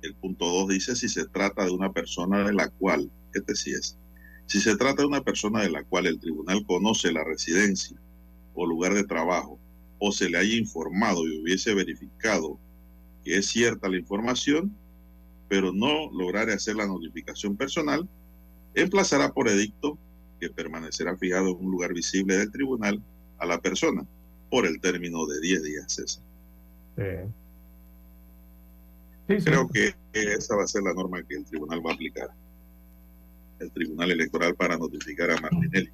El 0.02 0.14
punto 0.14 0.46
2 0.46 0.68
dice 0.68 0.96
si 0.96 1.08
se 1.08 1.26
trata 1.26 1.64
de 1.64 1.70
una 1.70 1.92
persona 1.92 2.44
de 2.44 2.52
la 2.52 2.68
cual, 2.68 3.10
este 3.34 3.54
sí 3.54 3.72
es, 3.72 3.98
si 4.46 4.60
se 4.60 4.76
trata 4.76 5.02
de 5.02 5.08
una 5.08 5.22
persona 5.22 5.62
de 5.62 5.70
la 5.70 5.84
cual 5.84 6.06
el 6.06 6.18
tribunal 6.18 6.64
conoce 6.66 7.12
la 7.12 7.22
residencia 7.22 7.96
o 8.54 8.66
lugar 8.66 8.94
de 8.94 9.04
trabajo 9.04 9.58
o 9.98 10.10
se 10.10 10.28
le 10.28 10.38
haya 10.38 10.56
informado 10.56 11.26
y 11.26 11.40
hubiese 11.40 11.74
verificado 11.74 12.58
que 13.24 13.36
es 13.36 13.46
cierta 13.46 13.88
la 13.88 13.98
información, 13.98 14.74
pero 15.48 15.72
no 15.72 16.10
lograre 16.10 16.54
hacer 16.54 16.76
la 16.76 16.86
notificación 16.86 17.56
personal, 17.56 18.08
emplazará 18.74 19.32
por 19.32 19.48
edicto 19.48 19.98
que 20.40 20.48
permanecerá 20.48 21.16
fijado 21.16 21.50
en 21.50 21.66
un 21.66 21.70
lugar 21.70 21.92
visible 21.92 22.36
del 22.36 22.50
tribunal 22.50 23.02
a 23.38 23.46
la 23.46 23.60
persona 23.60 24.06
por 24.50 24.66
el 24.66 24.80
término 24.80 25.26
de 25.26 25.40
10 25.40 25.62
días, 25.62 25.92
César. 25.92 26.22
Creo 29.38 29.68
que 29.68 29.94
esa 30.12 30.56
va 30.56 30.64
a 30.64 30.66
ser 30.66 30.82
la 30.82 30.92
norma 30.92 31.22
que 31.22 31.36
el 31.36 31.44
tribunal 31.44 31.84
va 31.84 31.92
a 31.92 31.94
aplicar. 31.94 32.30
El 33.60 33.70
tribunal 33.70 34.10
electoral 34.10 34.54
para 34.56 34.76
notificar 34.76 35.30
a 35.30 35.40
Martinelli. 35.40 35.90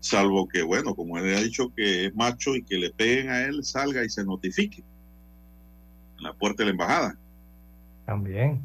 Salvo 0.00 0.46
que, 0.48 0.62
bueno, 0.62 0.94
como 0.94 1.18
él 1.18 1.34
ha 1.34 1.40
dicho 1.40 1.72
que 1.74 2.06
es 2.06 2.14
macho 2.14 2.56
y 2.56 2.62
que 2.62 2.76
le 2.76 2.90
peguen 2.90 3.30
a 3.30 3.42
él, 3.44 3.64
salga 3.64 4.04
y 4.04 4.08
se 4.08 4.24
notifique 4.24 4.82
en 6.18 6.24
la 6.24 6.34
puerta 6.34 6.62
de 6.62 6.66
la 6.66 6.70
embajada. 6.72 7.18
También. 8.04 8.60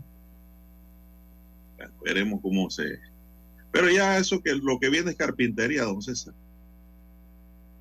veremos 2.03 2.41
cómo 2.41 2.69
se. 2.69 2.99
Pero 3.71 3.89
ya 3.89 4.17
eso 4.17 4.41
que 4.41 4.53
lo 4.55 4.79
que 4.79 4.89
viene 4.89 5.11
es 5.11 5.17
carpintería, 5.17 5.83
don 5.83 6.01
César. 6.01 6.33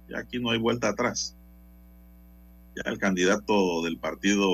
Ya 0.08 0.18
aquí 0.18 0.38
no 0.38 0.50
hay 0.50 0.58
vuelta 0.58 0.88
atrás 0.88 1.36
ya 2.76 2.90
el 2.90 2.98
candidato 2.98 3.82
del 3.82 3.98
partido 3.98 4.48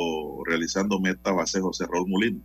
realizando 0.45 1.01
meta 1.01 1.33
va 1.33 1.45
a 1.45 1.47
ser 1.47 1.63
José 1.63 1.87
Raúl 1.91 2.09
Molino. 2.09 2.41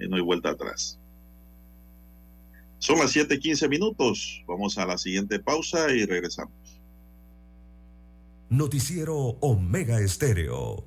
Y 0.00 0.08
no 0.08 0.16
hay 0.16 0.22
vuelta 0.22 0.50
atrás. 0.50 0.98
Son 2.78 2.98
las 2.98 3.14
7:15 3.14 3.68
minutos. 3.68 4.42
Vamos 4.46 4.78
a 4.78 4.86
la 4.86 4.98
siguiente 4.98 5.40
pausa 5.40 5.90
y 5.92 6.06
regresamos. 6.06 6.52
Noticiero 8.48 9.16
Omega 9.40 10.00
Estéreo. 10.00 10.86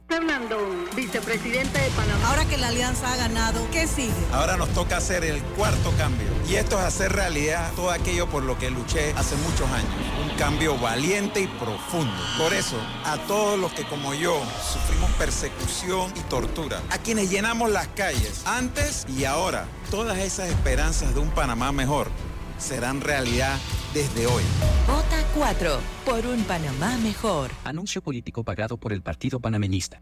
Vicepresidente 0.96 1.80
de 1.80 1.90
Panamá. 1.92 2.28
Ahora 2.28 2.46
que 2.46 2.58
la 2.58 2.68
alianza 2.68 3.14
ha 3.14 3.16
ganado, 3.16 3.66
¿qué 3.72 3.88
sigue? 3.88 4.12
Ahora 4.34 4.58
nos 4.58 4.70
toca 4.70 4.98
hacer 4.98 5.24
el 5.24 5.42
cuarto 5.42 5.92
cambio. 5.98 6.28
Y 6.50 6.56
esto 6.56 6.78
es 6.78 6.84
hacer 6.84 7.14
realidad 7.14 7.72
todo 7.76 7.92
aquello 7.92 8.28
por 8.28 8.44
lo 8.44 8.58
que 8.58 8.70
luché 8.70 9.14
hace 9.16 9.36
muchos 9.38 9.70
años. 9.72 9.90
Un 10.22 10.38
cambio 10.38 10.78
valiente 10.78 11.42
y 11.42 11.48
profundo. 11.48 12.14
Por 12.38 12.54
eso, 12.54 12.78
a 13.06 13.18
todos 13.20 13.58
los 13.58 13.72
que 13.74 13.86
como 13.86 14.14
yo 14.14 14.42
sufrimos 14.74 15.10
persecución 15.12 16.12
y 16.18 16.20
tortura, 16.30 16.82
a 16.90 16.98
quienes 16.98 17.30
llenamos 17.30 17.72
las 17.72 17.88
calles 17.90 18.42
antes 18.46 19.06
y 19.08 19.24
ahora, 19.24 19.66
todas 19.90 20.18
esas 20.18 20.50
esperanzas 20.50 21.14
de 21.14 21.22
un 21.22 21.30
Panamá 21.30 21.72
mejor 21.72 22.10
serán 22.58 23.02
realidad 23.02 23.58
desde 23.94 24.28
hoy. 24.28 24.44
Vota 24.88 25.24
4 25.36 25.80
por 26.06 26.26
un 26.28 26.44
Panamá 26.44 26.98
mejor. 26.98 27.52
Anuncio 27.64 28.02
político 28.02 28.44
pagado 28.44 28.78
por 28.78 28.94
el 28.94 29.02
Partido 29.02 29.40
Panameñista. 29.40 30.02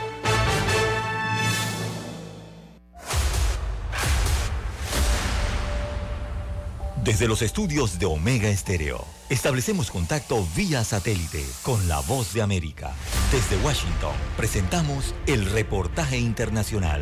Desde 7.03 7.27
los 7.27 7.41
estudios 7.41 7.97
de 7.97 8.05
Omega 8.05 8.47
Estéreo, 8.49 9.03
establecemos 9.31 9.89
contacto 9.89 10.45
vía 10.55 10.83
satélite 10.83 11.43
con 11.63 11.87
la 11.87 11.99
voz 12.01 12.31
de 12.31 12.43
América. 12.43 12.91
Desde 13.31 13.57
Washington, 13.65 14.13
presentamos 14.37 15.15
el 15.25 15.49
reportaje 15.49 16.19
internacional. 16.19 17.01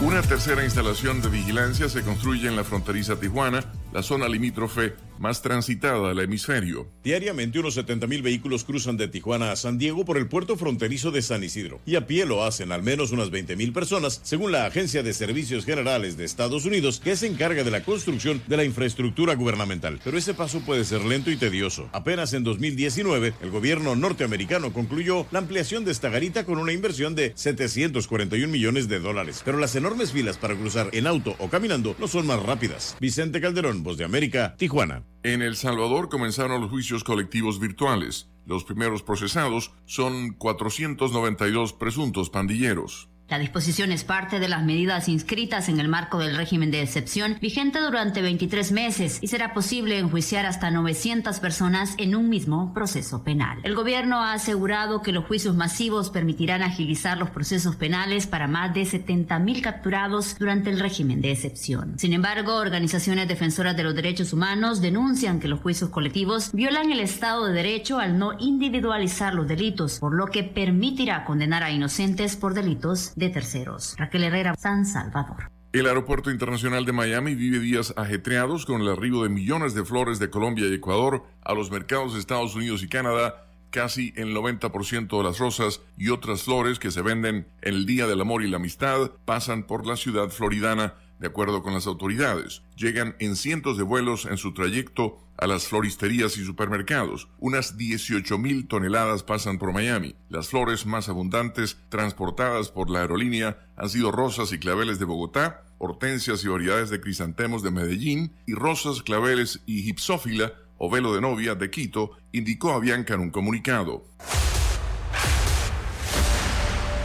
Una 0.00 0.22
tercera 0.22 0.62
instalación 0.62 1.20
de 1.20 1.28
vigilancia 1.28 1.88
se 1.88 2.02
construye 2.02 2.46
en 2.46 2.54
la 2.54 2.62
fronteriza 2.62 3.18
Tijuana, 3.18 3.72
la 3.92 4.04
zona 4.04 4.28
limítrofe 4.28 4.94
más 5.18 5.42
transitada 5.42 6.08
del 6.08 6.20
hemisferio. 6.20 6.88
Diariamente 7.02 7.58
unos 7.58 7.76
70.000 7.76 8.22
vehículos 8.22 8.64
cruzan 8.64 8.96
de 8.96 9.08
Tijuana 9.08 9.52
a 9.52 9.56
San 9.56 9.78
Diego 9.78 10.04
por 10.04 10.16
el 10.18 10.28
puerto 10.28 10.56
fronterizo 10.56 11.10
de 11.10 11.22
San 11.22 11.44
Isidro. 11.44 11.80
Y 11.86 11.96
a 11.96 12.06
pie 12.06 12.26
lo 12.26 12.44
hacen 12.44 12.72
al 12.72 12.82
menos 12.82 13.12
unas 13.12 13.30
20.000 13.30 13.72
personas, 13.72 14.20
según 14.22 14.52
la 14.52 14.66
Agencia 14.66 15.02
de 15.02 15.12
Servicios 15.12 15.64
Generales 15.64 16.16
de 16.16 16.24
Estados 16.24 16.64
Unidos, 16.64 17.00
que 17.00 17.16
se 17.16 17.26
encarga 17.26 17.64
de 17.64 17.70
la 17.70 17.82
construcción 17.82 18.42
de 18.46 18.56
la 18.56 18.64
infraestructura 18.64 19.34
gubernamental. 19.34 20.00
Pero 20.04 20.18
ese 20.18 20.34
paso 20.34 20.60
puede 20.60 20.84
ser 20.84 21.04
lento 21.04 21.30
y 21.30 21.36
tedioso. 21.36 21.88
Apenas 21.92 22.32
en 22.32 22.44
2019, 22.44 23.34
el 23.40 23.50
gobierno 23.50 23.96
norteamericano 23.96 24.72
concluyó 24.72 25.26
la 25.30 25.38
ampliación 25.38 25.84
de 25.84 25.92
esta 25.92 26.10
garita 26.10 26.44
con 26.44 26.58
una 26.58 26.72
inversión 26.72 27.14
de 27.14 27.32
741 27.34 28.48
millones 28.52 28.88
de 28.88 29.00
dólares. 29.00 29.42
Pero 29.44 29.58
las 29.58 29.74
enormes 29.76 30.12
filas 30.12 30.36
para 30.36 30.54
cruzar 30.54 30.90
en 30.92 31.06
auto 31.06 31.34
o 31.38 31.48
caminando 31.48 31.96
no 31.98 32.08
son 32.08 32.26
más 32.26 32.42
rápidas. 32.42 32.96
Vicente 33.00 33.40
Calderón, 33.40 33.82
Voz 33.82 33.96
de 33.96 34.04
América, 34.04 34.54
Tijuana. 34.58 35.05
En 35.22 35.42
El 35.42 35.56
Salvador 35.56 36.08
comenzaron 36.08 36.60
los 36.60 36.70
juicios 36.70 37.02
colectivos 37.02 37.58
virtuales. 37.58 38.28
Los 38.46 38.64
primeros 38.64 39.02
procesados 39.02 39.72
son 39.84 40.32
492 40.34 41.72
presuntos 41.72 42.30
pandilleros. 42.30 43.08
La 43.28 43.40
disposición 43.40 43.90
es 43.90 44.04
parte 44.04 44.38
de 44.38 44.46
las 44.46 44.62
medidas 44.62 45.08
inscritas 45.08 45.68
en 45.68 45.80
el 45.80 45.88
marco 45.88 46.18
del 46.18 46.36
régimen 46.36 46.70
de 46.70 46.80
excepción 46.80 47.38
vigente 47.40 47.80
durante 47.80 48.22
23 48.22 48.70
meses 48.70 49.18
y 49.20 49.26
será 49.26 49.52
posible 49.52 49.98
enjuiciar 49.98 50.46
hasta 50.46 50.70
900 50.70 51.40
personas 51.40 51.96
en 51.98 52.14
un 52.14 52.28
mismo 52.28 52.72
proceso 52.72 53.24
penal. 53.24 53.58
El 53.64 53.74
gobierno 53.74 54.22
ha 54.22 54.32
asegurado 54.32 55.02
que 55.02 55.10
los 55.10 55.24
juicios 55.24 55.56
masivos 55.56 56.10
permitirán 56.10 56.62
agilizar 56.62 57.18
los 57.18 57.30
procesos 57.30 57.74
penales 57.74 58.28
para 58.28 58.46
más 58.46 58.72
de 58.74 58.84
70 58.84 59.40
mil 59.40 59.60
capturados 59.60 60.38
durante 60.38 60.70
el 60.70 60.78
régimen 60.78 61.20
de 61.20 61.32
excepción. 61.32 61.98
Sin 61.98 62.12
embargo, 62.12 62.54
organizaciones 62.54 63.26
defensoras 63.26 63.76
de 63.76 63.82
los 63.82 63.96
derechos 63.96 64.32
humanos 64.32 64.80
denuncian 64.80 65.40
que 65.40 65.48
los 65.48 65.58
juicios 65.58 65.90
colectivos 65.90 66.52
violan 66.52 66.92
el 66.92 67.00
Estado 67.00 67.46
de 67.46 67.54
Derecho 67.54 67.98
al 67.98 68.18
no 68.18 68.38
individualizar 68.38 69.34
los 69.34 69.48
delitos, 69.48 69.98
por 69.98 70.14
lo 70.14 70.26
que 70.26 70.44
permitirá 70.44 71.24
condenar 71.24 71.64
a 71.64 71.72
inocentes 71.72 72.36
por 72.36 72.54
delitos 72.54 73.14
de 73.16 73.30
terceros. 73.30 73.96
Raquel 73.98 74.24
Herrera, 74.24 74.54
San 74.54 74.86
Salvador. 74.86 75.50
El 75.72 75.86
Aeropuerto 75.86 76.30
Internacional 76.30 76.84
de 76.86 76.92
Miami 76.92 77.34
vive 77.34 77.58
días 77.58 77.92
ajetreados 77.96 78.64
con 78.64 78.80
el 78.80 78.88
arribo 78.88 79.24
de 79.24 79.28
millones 79.28 79.74
de 79.74 79.84
flores 79.84 80.18
de 80.18 80.30
Colombia 80.30 80.66
y 80.66 80.74
Ecuador 80.74 81.24
a 81.42 81.52
los 81.52 81.70
mercados 81.70 82.14
de 82.14 82.20
Estados 82.20 82.54
Unidos 82.54 82.82
y 82.82 82.88
Canadá. 82.88 83.46
Casi 83.70 84.14
el 84.16 84.34
90% 84.34 85.18
de 85.18 85.22
las 85.22 85.38
rosas 85.38 85.82
y 85.98 86.10
otras 86.10 86.44
flores 86.44 86.78
que 86.78 86.90
se 86.90 87.02
venden 87.02 87.48
en 87.60 87.74
el 87.74 87.84
Día 87.84 88.06
del 88.06 88.20
Amor 88.20 88.42
y 88.42 88.48
la 88.48 88.56
Amistad 88.56 89.10
pasan 89.24 89.64
por 89.64 89.86
la 89.86 89.96
ciudad 89.96 90.30
floridana, 90.30 90.94
de 91.18 91.26
acuerdo 91.26 91.62
con 91.62 91.74
las 91.74 91.86
autoridades. 91.86 92.62
Llegan 92.76 93.16
en 93.18 93.36
cientos 93.36 93.76
de 93.76 93.84
vuelos 93.84 94.26
en 94.26 94.36
su 94.36 94.52
trayecto 94.52 95.18
a 95.38 95.46
las 95.46 95.66
floristerías 95.66 96.36
y 96.36 96.44
supermercados. 96.44 97.28
Unas 97.38 97.76
18 97.76 98.38
mil 98.38 98.66
toneladas 98.68 99.22
pasan 99.22 99.58
por 99.58 99.72
Miami. 99.72 100.14
Las 100.28 100.48
flores 100.48 100.86
más 100.86 101.08
abundantes 101.08 101.78
transportadas 101.88 102.70
por 102.70 102.90
la 102.90 103.00
aerolínea 103.00 103.58
han 103.76 103.88
sido 103.88 104.12
rosas 104.12 104.52
y 104.52 104.58
claveles 104.58 104.98
de 104.98 105.04
Bogotá, 105.04 105.64
hortensias 105.78 106.44
y 106.44 106.48
variedades 106.48 106.90
de 106.90 107.00
crisantemos 107.00 107.62
de 107.62 107.70
Medellín 107.70 108.32
y 108.46 108.54
rosas, 108.54 109.02
claveles 109.02 109.60
y 109.66 109.82
gipsófila 109.82 110.54
o 110.78 110.90
velo 110.90 111.14
de 111.14 111.20
novia 111.20 111.54
de 111.54 111.70
Quito, 111.70 112.12
indicó 112.32 112.72
a 112.72 112.80
Bianca 112.80 113.14
en 113.14 113.20
un 113.20 113.30
comunicado. 113.30 114.04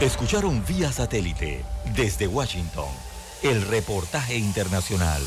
Escucharon 0.00 0.62
vía 0.66 0.90
satélite 0.90 1.64
desde 1.94 2.26
Washington 2.26 3.11
el 3.42 3.62
reportaje 3.62 4.36
internacional. 4.36 5.22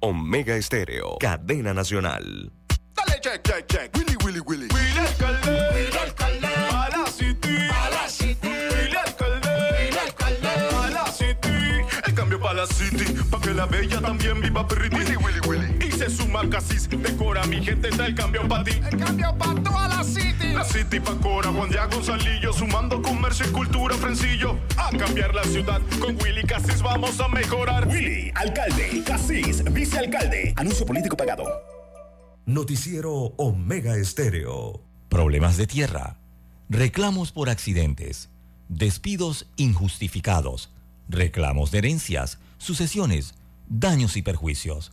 Omega 0.00 0.56
Estéreo, 0.56 1.16
cadena 1.18 1.72
nacional. 1.72 2.52
Dale 2.94 3.20
check, 3.20 3.42
check, 3.42 3.66
check. 3.66 3.96
Willy, 3.96 4.16
Willy, 4.24 4.40
Willy. 4.40 4.68
Willy 4.72 4.98
alcalde. 4.98 5.68
Willy 5.72 5.96
alcalde. 5.98 6.46
A 6.46 6.88
la 6.90 7.06
city. 7.06 7.56
A 7.70 7.90
la 7.90 8.08
city. 8.08 8.48
Willy 8.48 8.96
alcalde. 8.96 9.48
Willy 9.80 9.98
alcalde. 9.98 10.48
A 10.48 10.90
la 10.90 11.06
city. 11.06 11.84
El 12.06 12.14
cambio 12.14 12.40
para 12.40 12.54
la 12.54 12.66
city. 12.66 13.04
Pa' 13.30 13.40
que 13.40 13.54
la 13.54 13.66
bella 13.66 14.00
también 14.00 14.40
viva. 14.40 14.66
Willy, 14.68 15.16
Willy, 15.16 15.40
Willy. 15.46 15.83
Se 16.04 16.10
suma 16.10 16.46
Casis. 16.50 16.86
Decora 16.90 17.46
mi 17.46 17.64
gente, 17.64 17.88
está 17.88 18.04
el 18.04 18.14
cambio 18.14 18.46
para 18.46 18.62
ti. 18.62 18.72
El 18.72 18.98
cambio 18.98 19.34
para 19.38 19.54
toda 19.62 19.88
la 19.88 20.04
city. 20.04 20.52
La 20.52 20.62
city 20.62 21.00
pa' 21.00 21.14
Cora, 21.14 21.50
Juan 21.50 21.70
Diego 21.70 21.88
Gonzalillo. 21.94 22.52
Sumando 22.52 23.00
comercio 23.00 23.46
y 23.48 23.52
cultura, 23.52 23.94
Frencillo. 23.96 24.58
A 24.76 24.90
cambiar 24.90 25.34
la 25.34 25.42
ciudad. 25.44 25.80
Con 25.98 26.16
Willy 26.22 26.42
Casis 26.42 26.82
vamos 26.82 27.18
a 27.20 27.28
mejorar. 27.28 27.88
Willy, 27.88 28.30
alcalde, 28.34 29.02
Casís, 29.02 29.64
vicealcalde. 29.72 30.52
Anuncio 30.56 30.84
político 30.84 31.16
pagado. 31.16 31.44
Noticiero 32.44 33.32
Omega 33.38 33.96
Estéreo. 33.96 34.82
Problemas 35.08 35.56
de 35.56 35.66
tierra, 35.66 36.18
reclamos 36.68 37.32
por 37.32 37.48
accidentes, 37.48 38.28
despidos 38.68 39.46
injustificados, 39.56 40.70
reclamos 41.08 41.70
de 41.70 41.78
herencias, 41.78 42.40
sucesiones, 42.58 43.34
daños 43.68 44.18
y 44.18 44.22
perjuicios. 44.22 44.92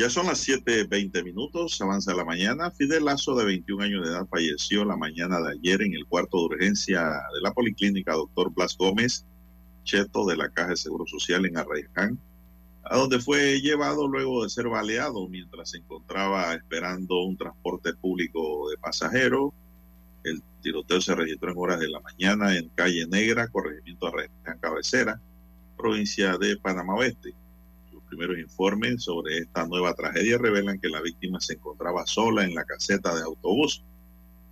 Ya 0.00 0.08
son 0.08 0.28
las 0.28 0.48
7.20 0.48 1.22
minutos, 1.22 1.78
avanza 1.82 2.14
la 2.14 2.24
mañana. 2.24 2.70
Fidel 2.70 3.04
Lazo, 3.04 3.34
de 3.34 3.44
21 3.44 3.84
años 3.84 4.02
de 4.02 4.14
edad, 4.14 4.26
falleció 4.30 4.82
la 4.86 4.96
mañana 4.96 5.42
de 5.42 5.52
ayer 5.52 5.82
en 5.82 5.92
el 5.92 6.06
cuarto 6.06 6.38
de 6.38 6.54
urgencia 6.54 7.02
de 7.02 7.40
la 7.42 7.52
Policlínica 7.52 8.14
Dr. 8.14 8.50
Blas 8.50 8.78
Gómez, 8.78 9.26
cheto 9.84 10.24
de 10.24 10.38
la 10.38 10.48
Caja 10.48 10.70
de 10.70 10.78
Seguro 10.78 11.04
Social 11.06 11.44
en 11.44 11.58
Arraiján, 11.58 12.18
a 12.84 12.96
donde 12.96 13.20
fue 13.20 13.60
llevado 13.60 14.08
luego 14.08 14.42
de 14.42 14.48
ser 14.48 14.68
baleado 14.68 15.28
mientras 15.28 15.68
se 15.68 15.76
encontraba 15.76 16.54
esperando 16.54 17.22
un 17.22 17.36
transporte 17.36 17.92
público 17.92 18.70
de 18.70 18.78
pasajeros. 18.78 19.52
El 20.24 20.42
tiroteo 20.62 21.02
se 21.02 21.14
registró 21.14 21.50
en 21.52 21.58
horas 21.58 21.78
de 21.78 21.90
la 21.90 22.00
mañana 22.00 22.56
en 22.56 22.70
Calle 22.70 23.06
Negra, 23.06 23.48
corregimiento 23.48 24.06
Arraiján 24.06 24.58
Cabecera, 24.60 25.20
provincia 25.76 26.38
de 26.38 26.56
Panamá 26.56 26.94
Oeste 26.94 27.34
primeros 28.10 28.38
informes 28.38 29.04
sobre 29.04 29.38
esta 29.38 29.66
nueva 29.66 29.94
tragedia 29.94 30.36
revelan 30.36 30.78
que 30.78 30.90
la 30.90 31.00
víctima 31.00 31.40
se 31.40 31.54
encontraba 31.54 32.04
sola 32.06 32.44
en 32.44 32.54
la 32.54 32.64
caseta 32.64 33.14
de 33.14 33.22
autobús 33.22 33.82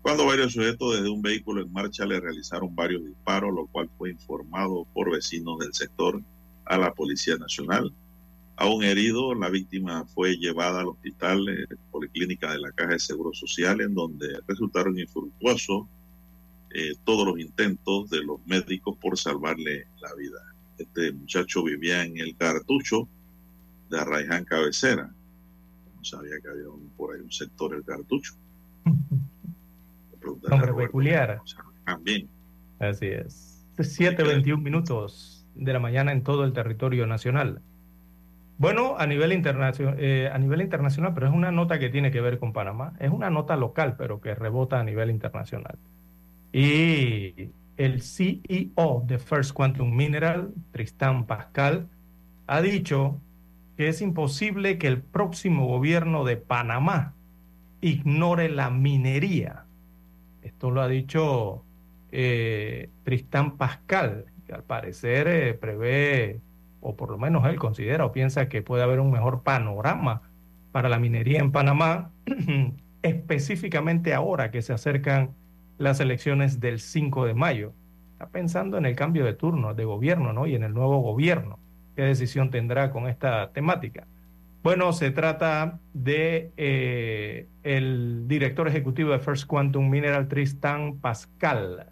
cuando 0.02 0.24
varios 0.24 0.55
sujetos 0.55 0.94
desde 0.94 1.10
un 1.10 1.20
vehículo 1.20 1.60
en 1.60 1.70
marcha 1.70 2.06
le 2.06 2.18
realizaron 2.18 2.74
varios 2.74 3.05
disparos, 3.05 3.55
lo 3.55 3.66
cual 3.66 3.90
fue 3.98 4.10
informado 4.10 4.86
por 4.94 5.10
vecinos 5.10 5.59
del 5.59 5.74
sector 5.74 6.22
a 6.64 6.78
la 6.78 6.94
Policía 6.94 7.36
Nacional. 7.36 7.93
A 8.56 8.66
un 8.66 8.85
herido, 8.85 9.35
la 9.35 9.51
víctima 9.51 10.06
fue 10.06 10.36
llevada 10.36 10.80
al 10.80 10.89
hospital 10.89 11.47
eh, 11.48 11.66
Policlínica 11.90 12.51
de 12.52 12.59
la 12.59 12.72
Caja 12.72 12.93
de 12.93 12.98
Seguro 12.98 13.35
Social, 13.35 13.80
en 13.80 13.94
donde 13.94 14.40
resultaron 14.47 14.98
infructuosos 14.98 15.86
eh, 16.74 16.94
todos 17.05 17.26
los 17.26 17.39
intentos 17.39 18.09
de 18.09 18.22
los 18.24 18.44
médicos 18.47 18.97
por 18.98 19.18
salvarle 19.18 19.89
la 20.01 20.14
vida. 20.14 20.39
Este 20.78 21.12
muchacho 21.12 21.62
vivía 21.64 22.05
en 22.05 22.18
el 22.18 22.36
cartucho 22.36 23.09
de 23.90 23.98
Arraiján 24.01 24.44
Cabecera. 24.44 25.10
No 25.97 26.05
sabía 26.05 26.36
que 26.43 26.48
había 26.48 26.69
un- 26.69 26.90
por 26.97 27.15
ahí 27.15 27.20
un 27.20 27.31
sector 27.32 27.73
del 27.73 27.85
cartucho. 27.85 28.35
Nombre 30.48 30.74
peculiar. 30.74 31.40
También. 31.85 32.28
Así 32.78 33.06
es. 33.06 33.65
7.21 33.77 34.60
minutos 34.60 35.47
de 35.55 35.73
la 35.73 35.78
mañana 35.78 36.12
en 36.12 36.23
todo 36.23 36.44
el 36.44 36.52
territorio 36.52 37.06
nacional. 37.06 37.60
Bueno, 38.59 38.97
a 38.98 39.06
nivel, 39.06 39.31
eh, 39.32 40.31
a 40.32 40.39
nivel 40.39 40.60
internacional, 40.62 41.15
pero 41.15 41.28
es 41.28 41.32
una 41.32 41.52
nota 41.52 41.78
que 41.78 41.89
tiene 41.90 42.10
que 42.10 42.20
ver 42.20 42.39
con 42.39 42.52
Panamá. 42.52 42.93
Es 42.98 43.10
una 43.10 43.31
nota 43.31 43.56
local, 43.56 43.94
pero 43.97 44.20
que 44.20 44.35
rebota 44.35 44.81
a 44.81 44.85
nivel 44.85 45.10
internacional. 45.10 45.78
Y 46.52 47.51
el 47.77 48.02
CEO 48.02 49.05
de 49.06 49.19
First 49.20 49.52
Quantum 49.52 49.94
Mineral, 49.94 50.52
Tristán 50.73 51.24
Pascal, 51.27 51.86
ha 52.48 52.60
dicho 52.60 53.20
que 53.79 53.87
es 53.87 54.03
imposible 54.03 54.77
que 54.77 54.89
el 54.89 55.01
próximo 55.01 55.69
gobierno 55.69 56.25
de 56.25 56.37
Panamá 56.37 57.15
ignore 57.81 58.49
la 58.49 58.71
minería. 58.71 59.67
Esto 60.43 60.73
lo 60.73 60.83
ha 60.83 60.89
dicho 60.89 61.63
eh, 62.11 62.91
Tristán 63.05 63.57
Pascal, 63.57 64.25
que 64.49 64.53
al 64.53 64.65
parecer 64.65 65.29
eh, 65.29 65.55
prevé, 65.55 66.41
o 66.81 66.97
por 66.97 67.11
lo 67.11 67.19
menos 67.19 67.47
él 67.47 67.55
considera 67.55 68.05
o 68.05 68.11
piensa 68.11 68.49
que 68.49 68.63
puede 68.63 68.83
haber 68.83 68.99
un 68.99 69.13
mejor 69.13 69.45
panorama 69.45 70.23
para 70.73 70.89
la 70.89 70.99
minería 70.99 71.39
en 71.39 71.53
Panamá, 71.53 72.11
específicamente 73.03 74.13
ahora 74.13 74.51
que 74.51 74.61
se 74.61 74.73
acercan 74.73 75.37
las 75.79 76.01
elecciones 76.01 76.59
del 76.59 76.81
5 76.81 77.27
de 77.27 77.35
mayo. 77.35 77.73
Está 78.15 78.27
pensando 78.27 78.77
en 78.77 78.87
el 78.87 78.97
cambio 78.97 79.25
de 79.25 79.35
turno 79.35 79.73
de 79.75 79.85
gobierno, 79.85 80.33
¿no? 80.33 80.49
Y 80.49 80.57
en 80.57 80.65
el 80.65 80.75
nuevo 80.75 80.99
gobierno. 80.99 81.61
¿Qué 81.99 82.05
decisión 82.05 82.53
tendrá 82.53 82.93
con 82.93 83.09
esta 83.09 83.51
temática? 83.51 84.07
Bueno, 84.62 84.93
se 84.93 85.11
trata 85.11 85.81
de 85.95 86.53
eh, 86.57 87.49
el 87.65 88.29
director 88.29 88.69
ejecutivo 88.69 89.11
de 89.11 89.19
First 89.19 89.49
Quantum 89.49 89.91
Mineral, 89.91 90.29
Tristan 90.29 90.99
Pascal. 91.01 91.87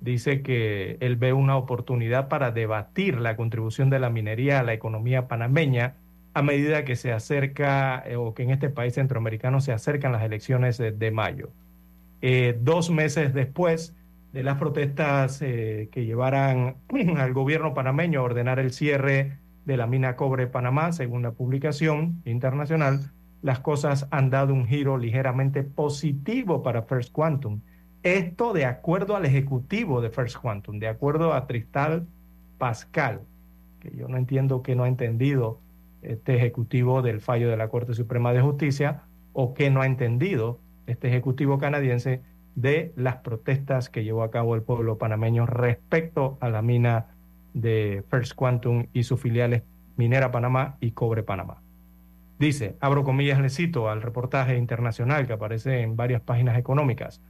Dice 0.00 0.40
que 0.40 0.96
él 1.00 1.16
ve 1.16 1.34
una 1.34 1.58
oportunidad 1.58 2.28
para 2.28 2.50
debatir 2.50 3.20
la 3.20 3.36
contribución 3.36 3.90
de 3.90 3.98
la 3.98 4.08
minería 4.08 4.60
a 4.60 4.62
la 4.62 4.72
economía 4.72 5.28
panameña 5.28 5.96
a 6.32 6.40
medida 6.40 6.86
que 6.86 6.96
se 6.96 7.12
acerca 7.12 8.02
eh, 8.06 8.16
o 8.16 8.32
que 8.32 8.42
en 8.42 8.52
este 8.52 8.70
país 8.70 8.94
centroamericano 8.94 9.60
se 9.60 9.72
acercan 9.72 10.12
las 10.12 10.22
elecciones 10.22 10.78
de, 10.78 11.10
mayo. 11.10 11.50
Eh, 12.22 12.58
dos 12.58 12.88
meses 12.88 13.34
después 13.34 13.94
de 14.32 14.42
las 14.42 14.58
protestas 14.58 15.38
que 15.38 16.04
llevaran 16.04 16.76
al 17.16 17.32
gobierno 17.32 17.74
panameño 17.74 18.20
a 18.20 18.24
ordenar 18.24 18.58
el 18.58 18.72
cierre 18.72 19.38
de 19.64 19.76
la 19.76 19.86
mina 19.86 20.16
Cobre 20.16 20.46
Panamá, 20.46 20.92
según 20.92 21.22
la 21.22 21.32
publicación 21.32 22.22
internacional, 22.24 23.10
las 23.42 23.60
cosas 23.60 24.08
han 24.10 24.30
dado 24.30 24.54
un 24.54 24.66
giro 24.66 24.96
ligeramente 24.96 25.62
positivo 25.62 26.62
para 26.62 26.82
First 26.82 27.12
Quantum. 27.12 27.60
Esto 28.02 28.52
de 28.52 28.64
acuerdo 28.64 29.16
al 29.16 29.26
ejecutivo 29.26 30.00
de 30.00 30.10
First 30.10 30.36
Quantum, 30.36 30.78
de 30.78 30.88
acuerdo 30.88 31.34
a 31.34 31.46
Tristal 31.46 32.06
Pascal, 32.58 33.22
que 33.80 33.96
yo 33.96 34.08
no 34.08 34.16
entiendo 34.16 34.62
que 34.62 34.76
no 34.76 34.84
ha 34.84 34.88
entendido 34.88 35.60
este 36.02 36.36
ejecutivo 36.36 37.02
del 37.02 37.20
fallo 37.20 37.50
de 37.50 37.56
la 37.56 37.68
Corte 37.68 37.94
Suprema 37.94 38.32
de 38.32 38.40
Justicia 38.40 39.02
o 39.32 39.54
que 39.54 39.70
no 39.70 39.80
ha 39.80 39.86
entendido 39.86 40.60
este 40.86 41.08
ejecutivo 41.08 41.58
canadiense 41.58 42.22
de 42.56 42.92
las 42.96 43.16
protestas 43.16 43.88
que 43.88 44.02
llevó 44.02 44.24
a 44.24 44.30
cabo 44.30 44.56
el 44.56 44.62
pueblo 44.62 44.98
panameño 44.98 45.46
respecto 45.46 46.38
a 46.40 46.48
la 46.48 46.62
mina 46.62 47.06
de 47.54 48.02
First 48.10 48.34
Quantum 48.34 48.86
y 48.92 49.04
sus 49.04 49.20
filiales 49.20 49.62
Minera 49.96 50.30
Panamá 50.30 50.76
y 50.80 50.90
Cobre 50.90 51.22
Panamá. 51.22 51.62
Dice, 52.38 52.76
abro 52.80 53.04
comillas, 53.04 53.40
le 53.40 53.48
cito 53.48 53.88
al 53.88 54.02
reportaje 54.02 54.56
internacional 54.56 55.26
que 55.26 55.34
aparece 55.34 55.80
en 55.80 55.96
varias 55.96 56.20
páginas 56.20 56.58
económicas. 56.58 57.22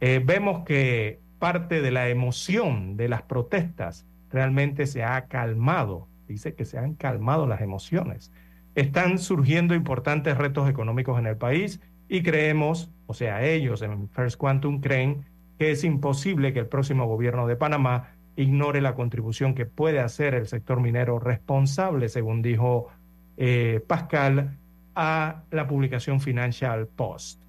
Eh, 0.00 0.20
vemos 0.24 0.64
que 0.64 1.20
parte 1.38 1.80
de 1.80 1.90
la 1.90 2.08
emoción 2.08 2.96
de 2.96 3.08
las 3.08 3.22
protestas 3.22 4.06
realmente 4.30 4.86
se 4.86 5.02
ha 5.04 5.26
calmado. 5.26 6.08
Dice 6.28 6.54
que 6.54 6.64
se 6.64 6.78
han 6.78 6.94
calmado 6.94 7.46
las 7.46 7.60
emociones. 7.60 8.32
Están 8.74 9.18
surgiendo 9.18 9.74
importantes 9.74 10.38
retos 10.38 10.68
económicos 10.68 11.18
en 11.18 11.26
el 11.26 11.36
país 11.36 11.80
y 12.08 12.22
creemos, 12.22 12.90
o 13.12 13.14
sea, 13.14 13.44
ellos 13.44 13.82
en 13.82 14.08
First 14.08 14.38
Quantum 14.38 14.80
creen 14.80 15.26
que 15.58 15.70
es 15.70 15.84
imposible 15.84 16.54
que 16.54 16.60
el 16.60 16.66
próximo 16.66 17.06
gobierno 17.06 17.46
de 17.46 17.56
Panamá 17.56 18.14
ignore 18.36 18.80
la 18.80 18.94
contribución 18.94 19.54
que 19.54 19.66
puede 19.66 20.00
hacer 20.00 20.32
el 20.32 20.46
sector 20.46 20.80
minero 20.80 21.18
responsable, 21.18 22.08
según 22.08 22.40
dijo 22.40 22.88
eh, 23.36 23.84
Pascal, 23.86 24.56
a 24.94 25.42
la 25.50 25.66
publicación 25.66 26.22
Financial 26.22 26.86
Post. 26.86 27.42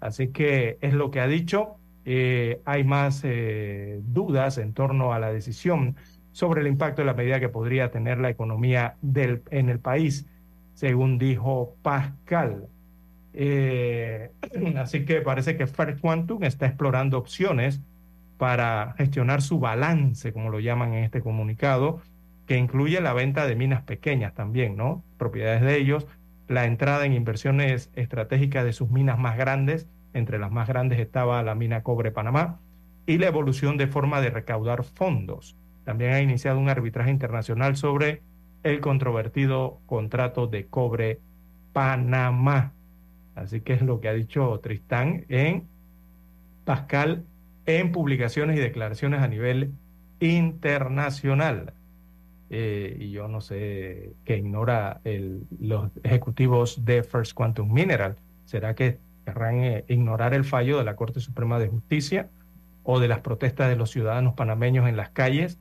Así 0.00 0.28
que 0.28 0.78
es 0.80 0.94
lo 0.94 1.10
que 1.10 1.20
ha 1.20 1.26
dicho. 1.26 1.76
Eh, 2.06 2.62
hay 2.64 2.82
más 2.82 3.20
eh, 3.24 4.00
dudas 4.04 4.56
en 4.56 4.72
torno 4.72 5.12
a 5.12 5.18
la 5.18 5.30
decisión 5.30 5.96
sobre 6.32 6.62
el 6.62 6.66
impacto 6.66 7.02
de 7.02 7.06
la 7.06 7.14
medida 7.14 7.40
que 7.40 7.50
podría 7.50 7.90
tener 7.90 8.20
la 8.20 8.30
economía 8.30 8.96
en 9.02 9.68
el 9.68 9.80
país, 9.80 10.24
según 10.72 11.18
dijo 11.18 11.76
Pascal. 11.82 12.68
así 14.76 15.04
que 15.04 15.20
parece 15.20 15.56
que 15.56 15.66
Fair 15.66 15.98
Quantum 15.98 16.44
está 16.44 16.66
explorando 16.66 17.18
opciones 17.18 17.80
para 18.38 18.94
gestionar 18.98 19.42
su 19.42 19.58
balance, 19.58 20.32
como 20.32 20.50
lo 20.50 20.60
llaman 20.60 20.94
en 20.94 21.04
este 21.04 21.20
comunicado, 21.20 22.00
que 22.46 22.56
incluye 22.56 23.00
la 23.00 23.12
venta 23.12 23.46
de 23.46 23.56
minas 23.56 23.82
pequeñas 23.82 24.34
también, 24.34 24.76
¿no? 24.76 25.02
Propiedades 25.18 25.62
de 25.62 25.76
ellos, 25.76 26.06
la 26.46 26.66
entrada 26.66 27.06
en 27.06 27.14
inversiones 27.14 27.90
estratégicas 27.94 28.64
de 28.64 28.72
sus 28.72 28.90
minas 28.90 29.18
más 29.18 29.36
grandes, 29.36 29.88
entre 30.12 30.38
las 30.38 30.52
más 30.52 30.68
grandes 30.68 31.00
estaba 31.00 31.42
la 31.42 31.54
mina 31.54 31.82
Cobre 31.82 32.12
Panamá, 32.12 32.60
y 33.06 33.18
la 33.18 33.26
evolución 33.26 33.76
de 33.76 33.86
forma 33.86 34.20
de 34.20 34.30
recaudar 34.30 34.84
fondos. 34.84 35.56
También 35.84 36.12
ha 36.12 36.20
iniciado 36.20 36.58
un 36.58 36.68
arbitraje 36.68 37.10
internacional 37.10 37.76
sobre 37.76 38.22
el 38.62 38.80
controvertido 38.80 39.80
contrato 39.86 40.46
de 40.46 40.66
Cobre 40.66 41.20
Panamá. 41.72 42.73
Así 43.34 43.60
que 43.60 43.74
es 43.74 43.82
lo 43.82 44.00
que 44.00 44.08
ha 44.08 44.12
dicho 44.12 44.60
Tristán 44.62 45.24
en 45.28 45.66
Pascal 46.64 47.24
en 47.66 47.92
publicaciones 47.92 48.56
y 48.56 48.60
declaraciones 48.60 49.20
a 49.20 49.28
nivel 49.28 49.72
internacional. 50.20 51.72
Eh, 52.50 52.96
y 53.00 53.10
yo 53.10 53.26
no 53.26 53.40
sé 53.40 54.12
qué 54.24 54.36
ignora 54.36 55.00
los 55.60 55.90
ejecutivos 56.02 56.84
de 56.84 57.02
First 57.02 57.32
Quantum 57.32 57.72
Mineral. 57.72 58.16
¿Será 58.44 58.74
que 58.74 58.98
querrán 59.24 59.56
eh, 59.64 59.84
ignorar 59.88 60.34
el 60.34 60.44
fallo 60.44 60.78
de 60.78 60.84
la 60.84 60.96
Corte 60.96 61.20
Suprema 61.20 61.58
de 61.58 61.68
Justicia 61.68 62.28
o 62.82 63.00
de 63.00 63.08
las 63.08 63.20
protestas 63.20 63.68
de 63.68 63.76
los 63.76 63.90
ciudadanos 63.90 64.34
panameños 64.34 64.88
en 64.88 64.96
las 64.96 65.10
calles? 65.10 65.58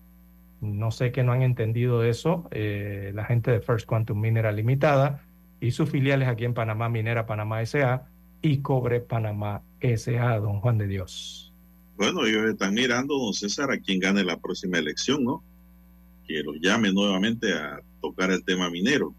No 0.62 0.92
sé 0.92 1.12
que 1.12 1.24
no 1.24 1.32
han 1.32 1.42
entendido 1.42 2.04
eso 2.04 2.48
eh, 2.52 3.12
la 3.16 3.26
gente 3.26 3.52
de 3.52 3.60
First 3.60 3.86
Quantum 3.86 4.20
Mineral 4.20 4.56
Limitada 4.56 5.22
y 5.64 5.72
sus 5.72 5.90
filiales 5.90 6.28
aquí 6.28 6.44
en 6.44 6.54
Panamá, 6.54 6.90
Minera 6.90 7.26
Panamá 7.26 7.66
SA 7.66 8.06
y 8.42 8.58
Cobre 8.58 9.00
Panamá 9.00 9.64
SA, 9.80 10.38
don 10.40 10.60
Juan 10.60 10.78
de 10.78 10.88
Dios. 10.88 11.54
Bueno, 11.96 12.26
ellos 12.26 12.50
están 12.50 12.74
mirando, 12.74 13.18
don 13.18 13.34
César, 13.34 13.72
a 13.72 13.80
quien 13.80 14.02
gane 14.02 14.26
la 14.26 14.38
próxima 14.42 14.78
elección, 14.78 15.24
¿no? 15.24 15.42
Que 16.28 16.44
los 16.44 16.58
llame 16.60 16.92
nuevamente 16.92 17.54
a 17.54 17.80
tocar 18.02 18.30
el 18.32 18.44
tema 18.44 18.70
minero. 18.70 19.16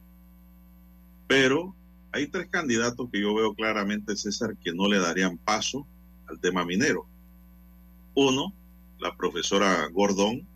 Pero 1.27 1.75
hay 2.13 2.27
tres 2.27 2.49
candidatos 2.51 3.09
que 3.11 3.23
yo 3.23 3.35
veo 3.35 3.55
claramente, 3.55 4.15
César, 4.15 4.55
que 4.63 4.75
no 4.75 4.87
le 4.87 4.99
darían 4.99 5.39
paso 5.39 5.87
al 6.27 6.39
tema 6.41 6.63
minero. 6.67 7.07
Uno, 8.15 8.53
la 8.99 9.17
profesora 9.17 9.89
Gordón, 9.91 10.47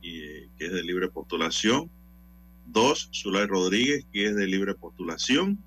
que 0.00 0.48
es 0.58 0.72
de 0.72 0.82
libre 0.82 1.08
postulación. 1.08 1.90
Dos, 2.72 3.10
Zulay 3.12 3.46
Rodríguez, 3.46 4.06
que 4.12 4.26
es 4.26 4.36
de 4.36 4.46
libre 4.46 4.74
postulación. 4.74 5.58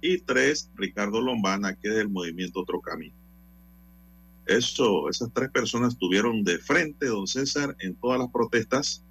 Y 0.00 0.18
tres, 0.18 0.70
Ricardo 0.76 1.20
Lombana, 1.20 1.74
que 1.74 1.88
es 1.88 1.94
del 1.96 2.08
movimiento 2.08 2.60
Otro 2.60 2.80
Camino. 2.80 3.14
Eso, 4.46 5.08
esas 5.10 5.30
tres 5.32 5.50
personas 5.50 5.94
estuvieron 5.94 6.42
de 6.44 6.58
frente, 6.58 7.06
don 7.06 7.26
César, 7.26 7.76
en 7.80 7.94
todas 7.96 8.18
las 8.18 8.30
protestas 8.30 9.04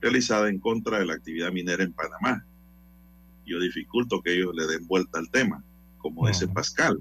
realizadas 0.00 0.50
en 0.50 0.58
contra 0.58 0.98
de 0.98 1.06
la 1.06 1.14
actividad 1.14 1.52
minera 1.52 1.84
en 1.84 1.92
Panamá. 1.92 2.44
Yo 3.46 3.58
dificulto 3.60 4.20
que 4.20 4.34
ellos 4.34 4.54
le 4.54 4.66
den 4.66 4.86
vuelta 4.86 5.18
al 5.18 5.30
tema, 5.30 5.62
como 5.98 6.28
dice 6.28 6.46
Pascal. 6.48 7.00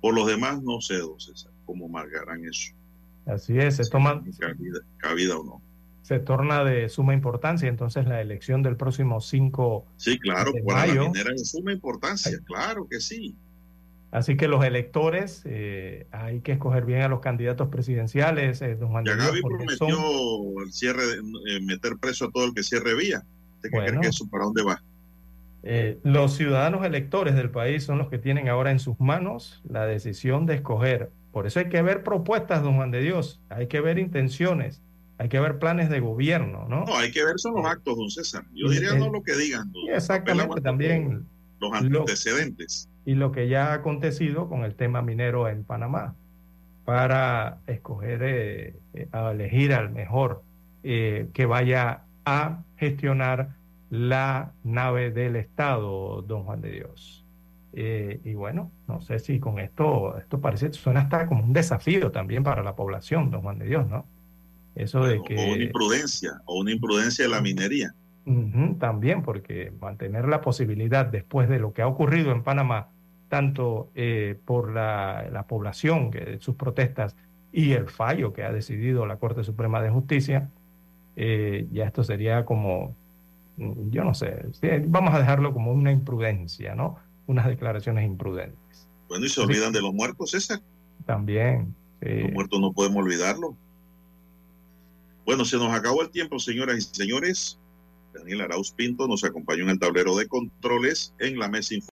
Por 0.00 0.14
los 0.14 0.26
demás, 0.26 0.62
no 0.62 0.80
sé, 0.80 0.98
don 0.98 1.20
César, 1.20 1.52
cómo 1.66 1.88
marcarán 1.88 2.44
eso. 2.44 2.72
Así 3.26 3.58
es, 3.58 3.76
se 3.76 3.88
toma... 3.88 4.22
Cabida, 4.98 5.38
o 5.38 5.44
no. 5.44 5.62
Se 6.02 6.18
torna 6.18 6.64
de 6.64 6.88
suma 6.88 7.14
importancia 7.14 7.68
entonces 7.68 8.06
la 8.06 8.20
elección 8.20 8.62
del 8.62 8.76
próximo 8.76 9.20
5 9.20 9.86
Sí, 9.96 10.18
claro, 10.18 10.52
para 10.66 10.86
la 10.86 10.94
minera 11.04 11.30
de 11.30 11.38
suma 11.38 11.72
importancia, 11.72 12.38
claro 12.44 12.86
que 12.90 13.00
sí. 13.00 13.36
Así 14.12 14.36
que 14.36 14.46
los 14.46 14.62
electores, 14.62 15.40
eh, 15.46 16.06
hay 16.12 16.40
que 16.40 16.52
escoger 16.52 16.84
bien 16.84 17.00
a 17.00 17.08
los 17.08 17.20
candidatos 17.20 17.68
presidenciales. 17.68 18.60
Eh, 18.60 18.76
don 18.76 18.90
Juan 18.90 19.06
ya 19.06 19.16
Gaby 19.16 19.40
prometió 19.40 20.62
el 20.62 20.70
cierre, 20.70 21.02
eh, 21.48 21.60
meter 21.62 21.96
preso 21.96 22.26
a 22.26 22.30
todo 22.30 22.44
el 22.44 22.52
que 22.52 22.62
cierre 22.62 22.94
vía. 22.94 23.24
que 23.62 24.06
eso 24.06 24.28
para 24.28 24.44
dónde 24.44 24.62
va? 24.62 24.82
los 26.02 26.34
ciudadanos 26.34 26.84
electores 26.84 27.36
del 27.36 27.48
país 27.48 27.84
son 27.84 27.96
los 27.96 28.08
que 28.08 28.18
tienen 28.18 28.48
ahora 28.48 28.72
en 28.72 28.80
sus 28.80 28.98
manos 28.98 29.62
la 29.62 29.86
decisión 29.86 30.44
de 30.44 30.56
escoger. 30.56 31.12
Por 31.30 31.46
eso 31.46 31.60
hay 31.60 31.68
que 31.68 31.80
ver 31.80 32.02
propuestas, 32.02 32.64
don 32.64 32.74
Juan 32.74 32.90
de 32.90 33.00
Dios. 33.00 33.40
Hay 33.48 33.68
que 33.68 33.80
ver 33.80 33.98
intenciones. 33.98 34.82
Hay 35.18 35.28
que 35.28 35.38
ver 35.38 35.58
planes 35.58 35.88
de 35.88 36.00
gobierno, 36.00 36.66
¿no? 36.68 36.84
No, 36.84 36.96
hay 36.96 37.12
que 37.12 37.24
ver 37.24 37.38
son 37.38 37.54
los 37.54 37.66
actos, 37.66 37.96
don 37.96 38.10
César. 38.10 38.44
Yo 38.52 38.68
diría 38.68 38.94
no 38.94 39.10
lo 39.10 39.22
que 39.22 39.36
digan. 39.36 39.72
exactamente, 39.92 40.60
también. 40.60 41.26
Los 41.60 41.72
antecedentes 41.74 42.88
y 43.04 43.14
lo 43.14 43.32
que 43.32 43.48
ya 43.48 43.70
ha 43.70 43.74
acontecido 43.74 44.48
con 44.48 44.64
el 44.64 44.74
tema 44.74 45.02
minero 45.02 45.48
en 45.48 45.64
Panamá 45.64 46.14
para 46.84 47.58
escoger, 47.66 48.22
eh, 48.22 48.76
eh, 48.94 49.08
a 49.12 49.30
elegir 49.30 49.72
al 49.72 49.90
mejor 49.90 50.42
eh, 50.82 51.28
que 51.32 51.46
vaya 51.46 52.02
a 52.24 52.62
gestionar 52.76 53.56
la 53.90 54.52
nave 54.64 55.10
del 55.10 55.36
Estado, 55.36 56.22
don 56.22 56.44
Juan 56.44 56.60
de 56.60 56.70
Dios. 56.70 57.18
y 57.74 58.34
bueno, 58.34 58.70
no 58.86 59.00
sé 59.00 59.18
si 59.18 59.40
con 59.40 59.58
esto, 59.58 60.18
esto 60.18 60.40
parece, 60.40 60.72
suena 60.72 61.00
hasta 61.00 61.26
como 61.26 61.42
un 61.42 61.52
desafío 61.52 62.10
también 62.10 62.42
para 62.42 62.62
la 62.62 62.74
población, 62.74 63.30
don 63.30 63.42
Juan 63.42 63.58
de 63.58 63.66
Dios, 63.66 63.88
¿no? 63.88 64.06
Eso 64.74 65.04
de 65.04 65.22
que... 65.22 65.36
O 65.36 65.54
una 65.54 65.64
imprudencia, 65.64 66.32
o 66.46 66.60
una 66.60 66.72
imprudencia 66.72 67.24
de 67.24 67.30
la 67.30 67.40
minería. 67.40 67.94
también, 68.78 69.22
porque 69.22 69.72
mantener 69.80 70.28
la 70.28 70.40
posibilidad 70.40 71.06
después 71.06 71.48
de 71.48 71.58
lo 71.58 71.72
que 71.72 71.82
ha 71.82 71.88
ocurrido 71.88 72.32
en 72.32 72.42
Panamá 72.42 72.88
tanto 73.32 73.88
eh, 73.94 74.38
por 74.44 74.74
la, 74.74 75.46
población, 75.48 76.10
que, 76.10 76.36
sus 76.38 76.54
protestas 76.54 77.16
y 77.50 77.72
el 77.72 77.88
fallo 77.88 78.34
que 78.34 78.42
ha 78.42 78.52
decidido 78.52 79.06
la 79.06 79.16
Corte 79.16 79.42
Suprema 79.42 79.80
de 79.80 79.88
Justicia, 79.88 80.50
eh, 81.16 81.66
ya 81.72 81.86
esto 81.86 82.04
sería 82.04 82.44
como, 82.44 82.94
mm, 83.56 83.88
yo 83.88 84.04
no 84.04 84.12
sé, 84.12 84.44
vamos 84.86 85.14
a 85.14 85.18
dejarlo 85.18 85.54
como 85.54 85.72
una 85.72 85.90
imprudencia, 85.90 86.74
¿no? 86.74 86.96
Unas 87.26 87.46
declaraciones 87.46 88.04
imprudentes. 88.04 88.86
Bueno, 89.08 89.24
y 89.24 89.30
se 89.30 89.40
olvidan 89.40 89.72
de 89.72 89.80
los 89.80 89.94
muertos, 89.94 90.32
César. 90.32 90.60
También. 91.06 91.74
Los 92.02 92.32
muertos 92.32 92.60
no 92.60 92.74
podemos 92.74 92.98
olvidarlo. 93.02 93.56
Bueno, 95.24 95.44
se 95.44 95.56
nos 95.56 95.72
acabó 95.72 96.02
el 96.02 96.10
tiempo, 96.10 96.38
señoras 96.38 96.78
y 96.78 96.96
señores. 96.96 97.58
Daniel 98.12 98.42
Arauz 98.42 98.72
Pinto 98.72 99.08
nos 99.08 99.24
acompañó 99.24 99.64
en 99.64 99.70
el 99.70 99.78
tablero 99.78 100.16
de 100.16 100.26
controles 100.26 101.14
en 101.18 101.38
la 101.38 101.48
mesa 101.48 101.74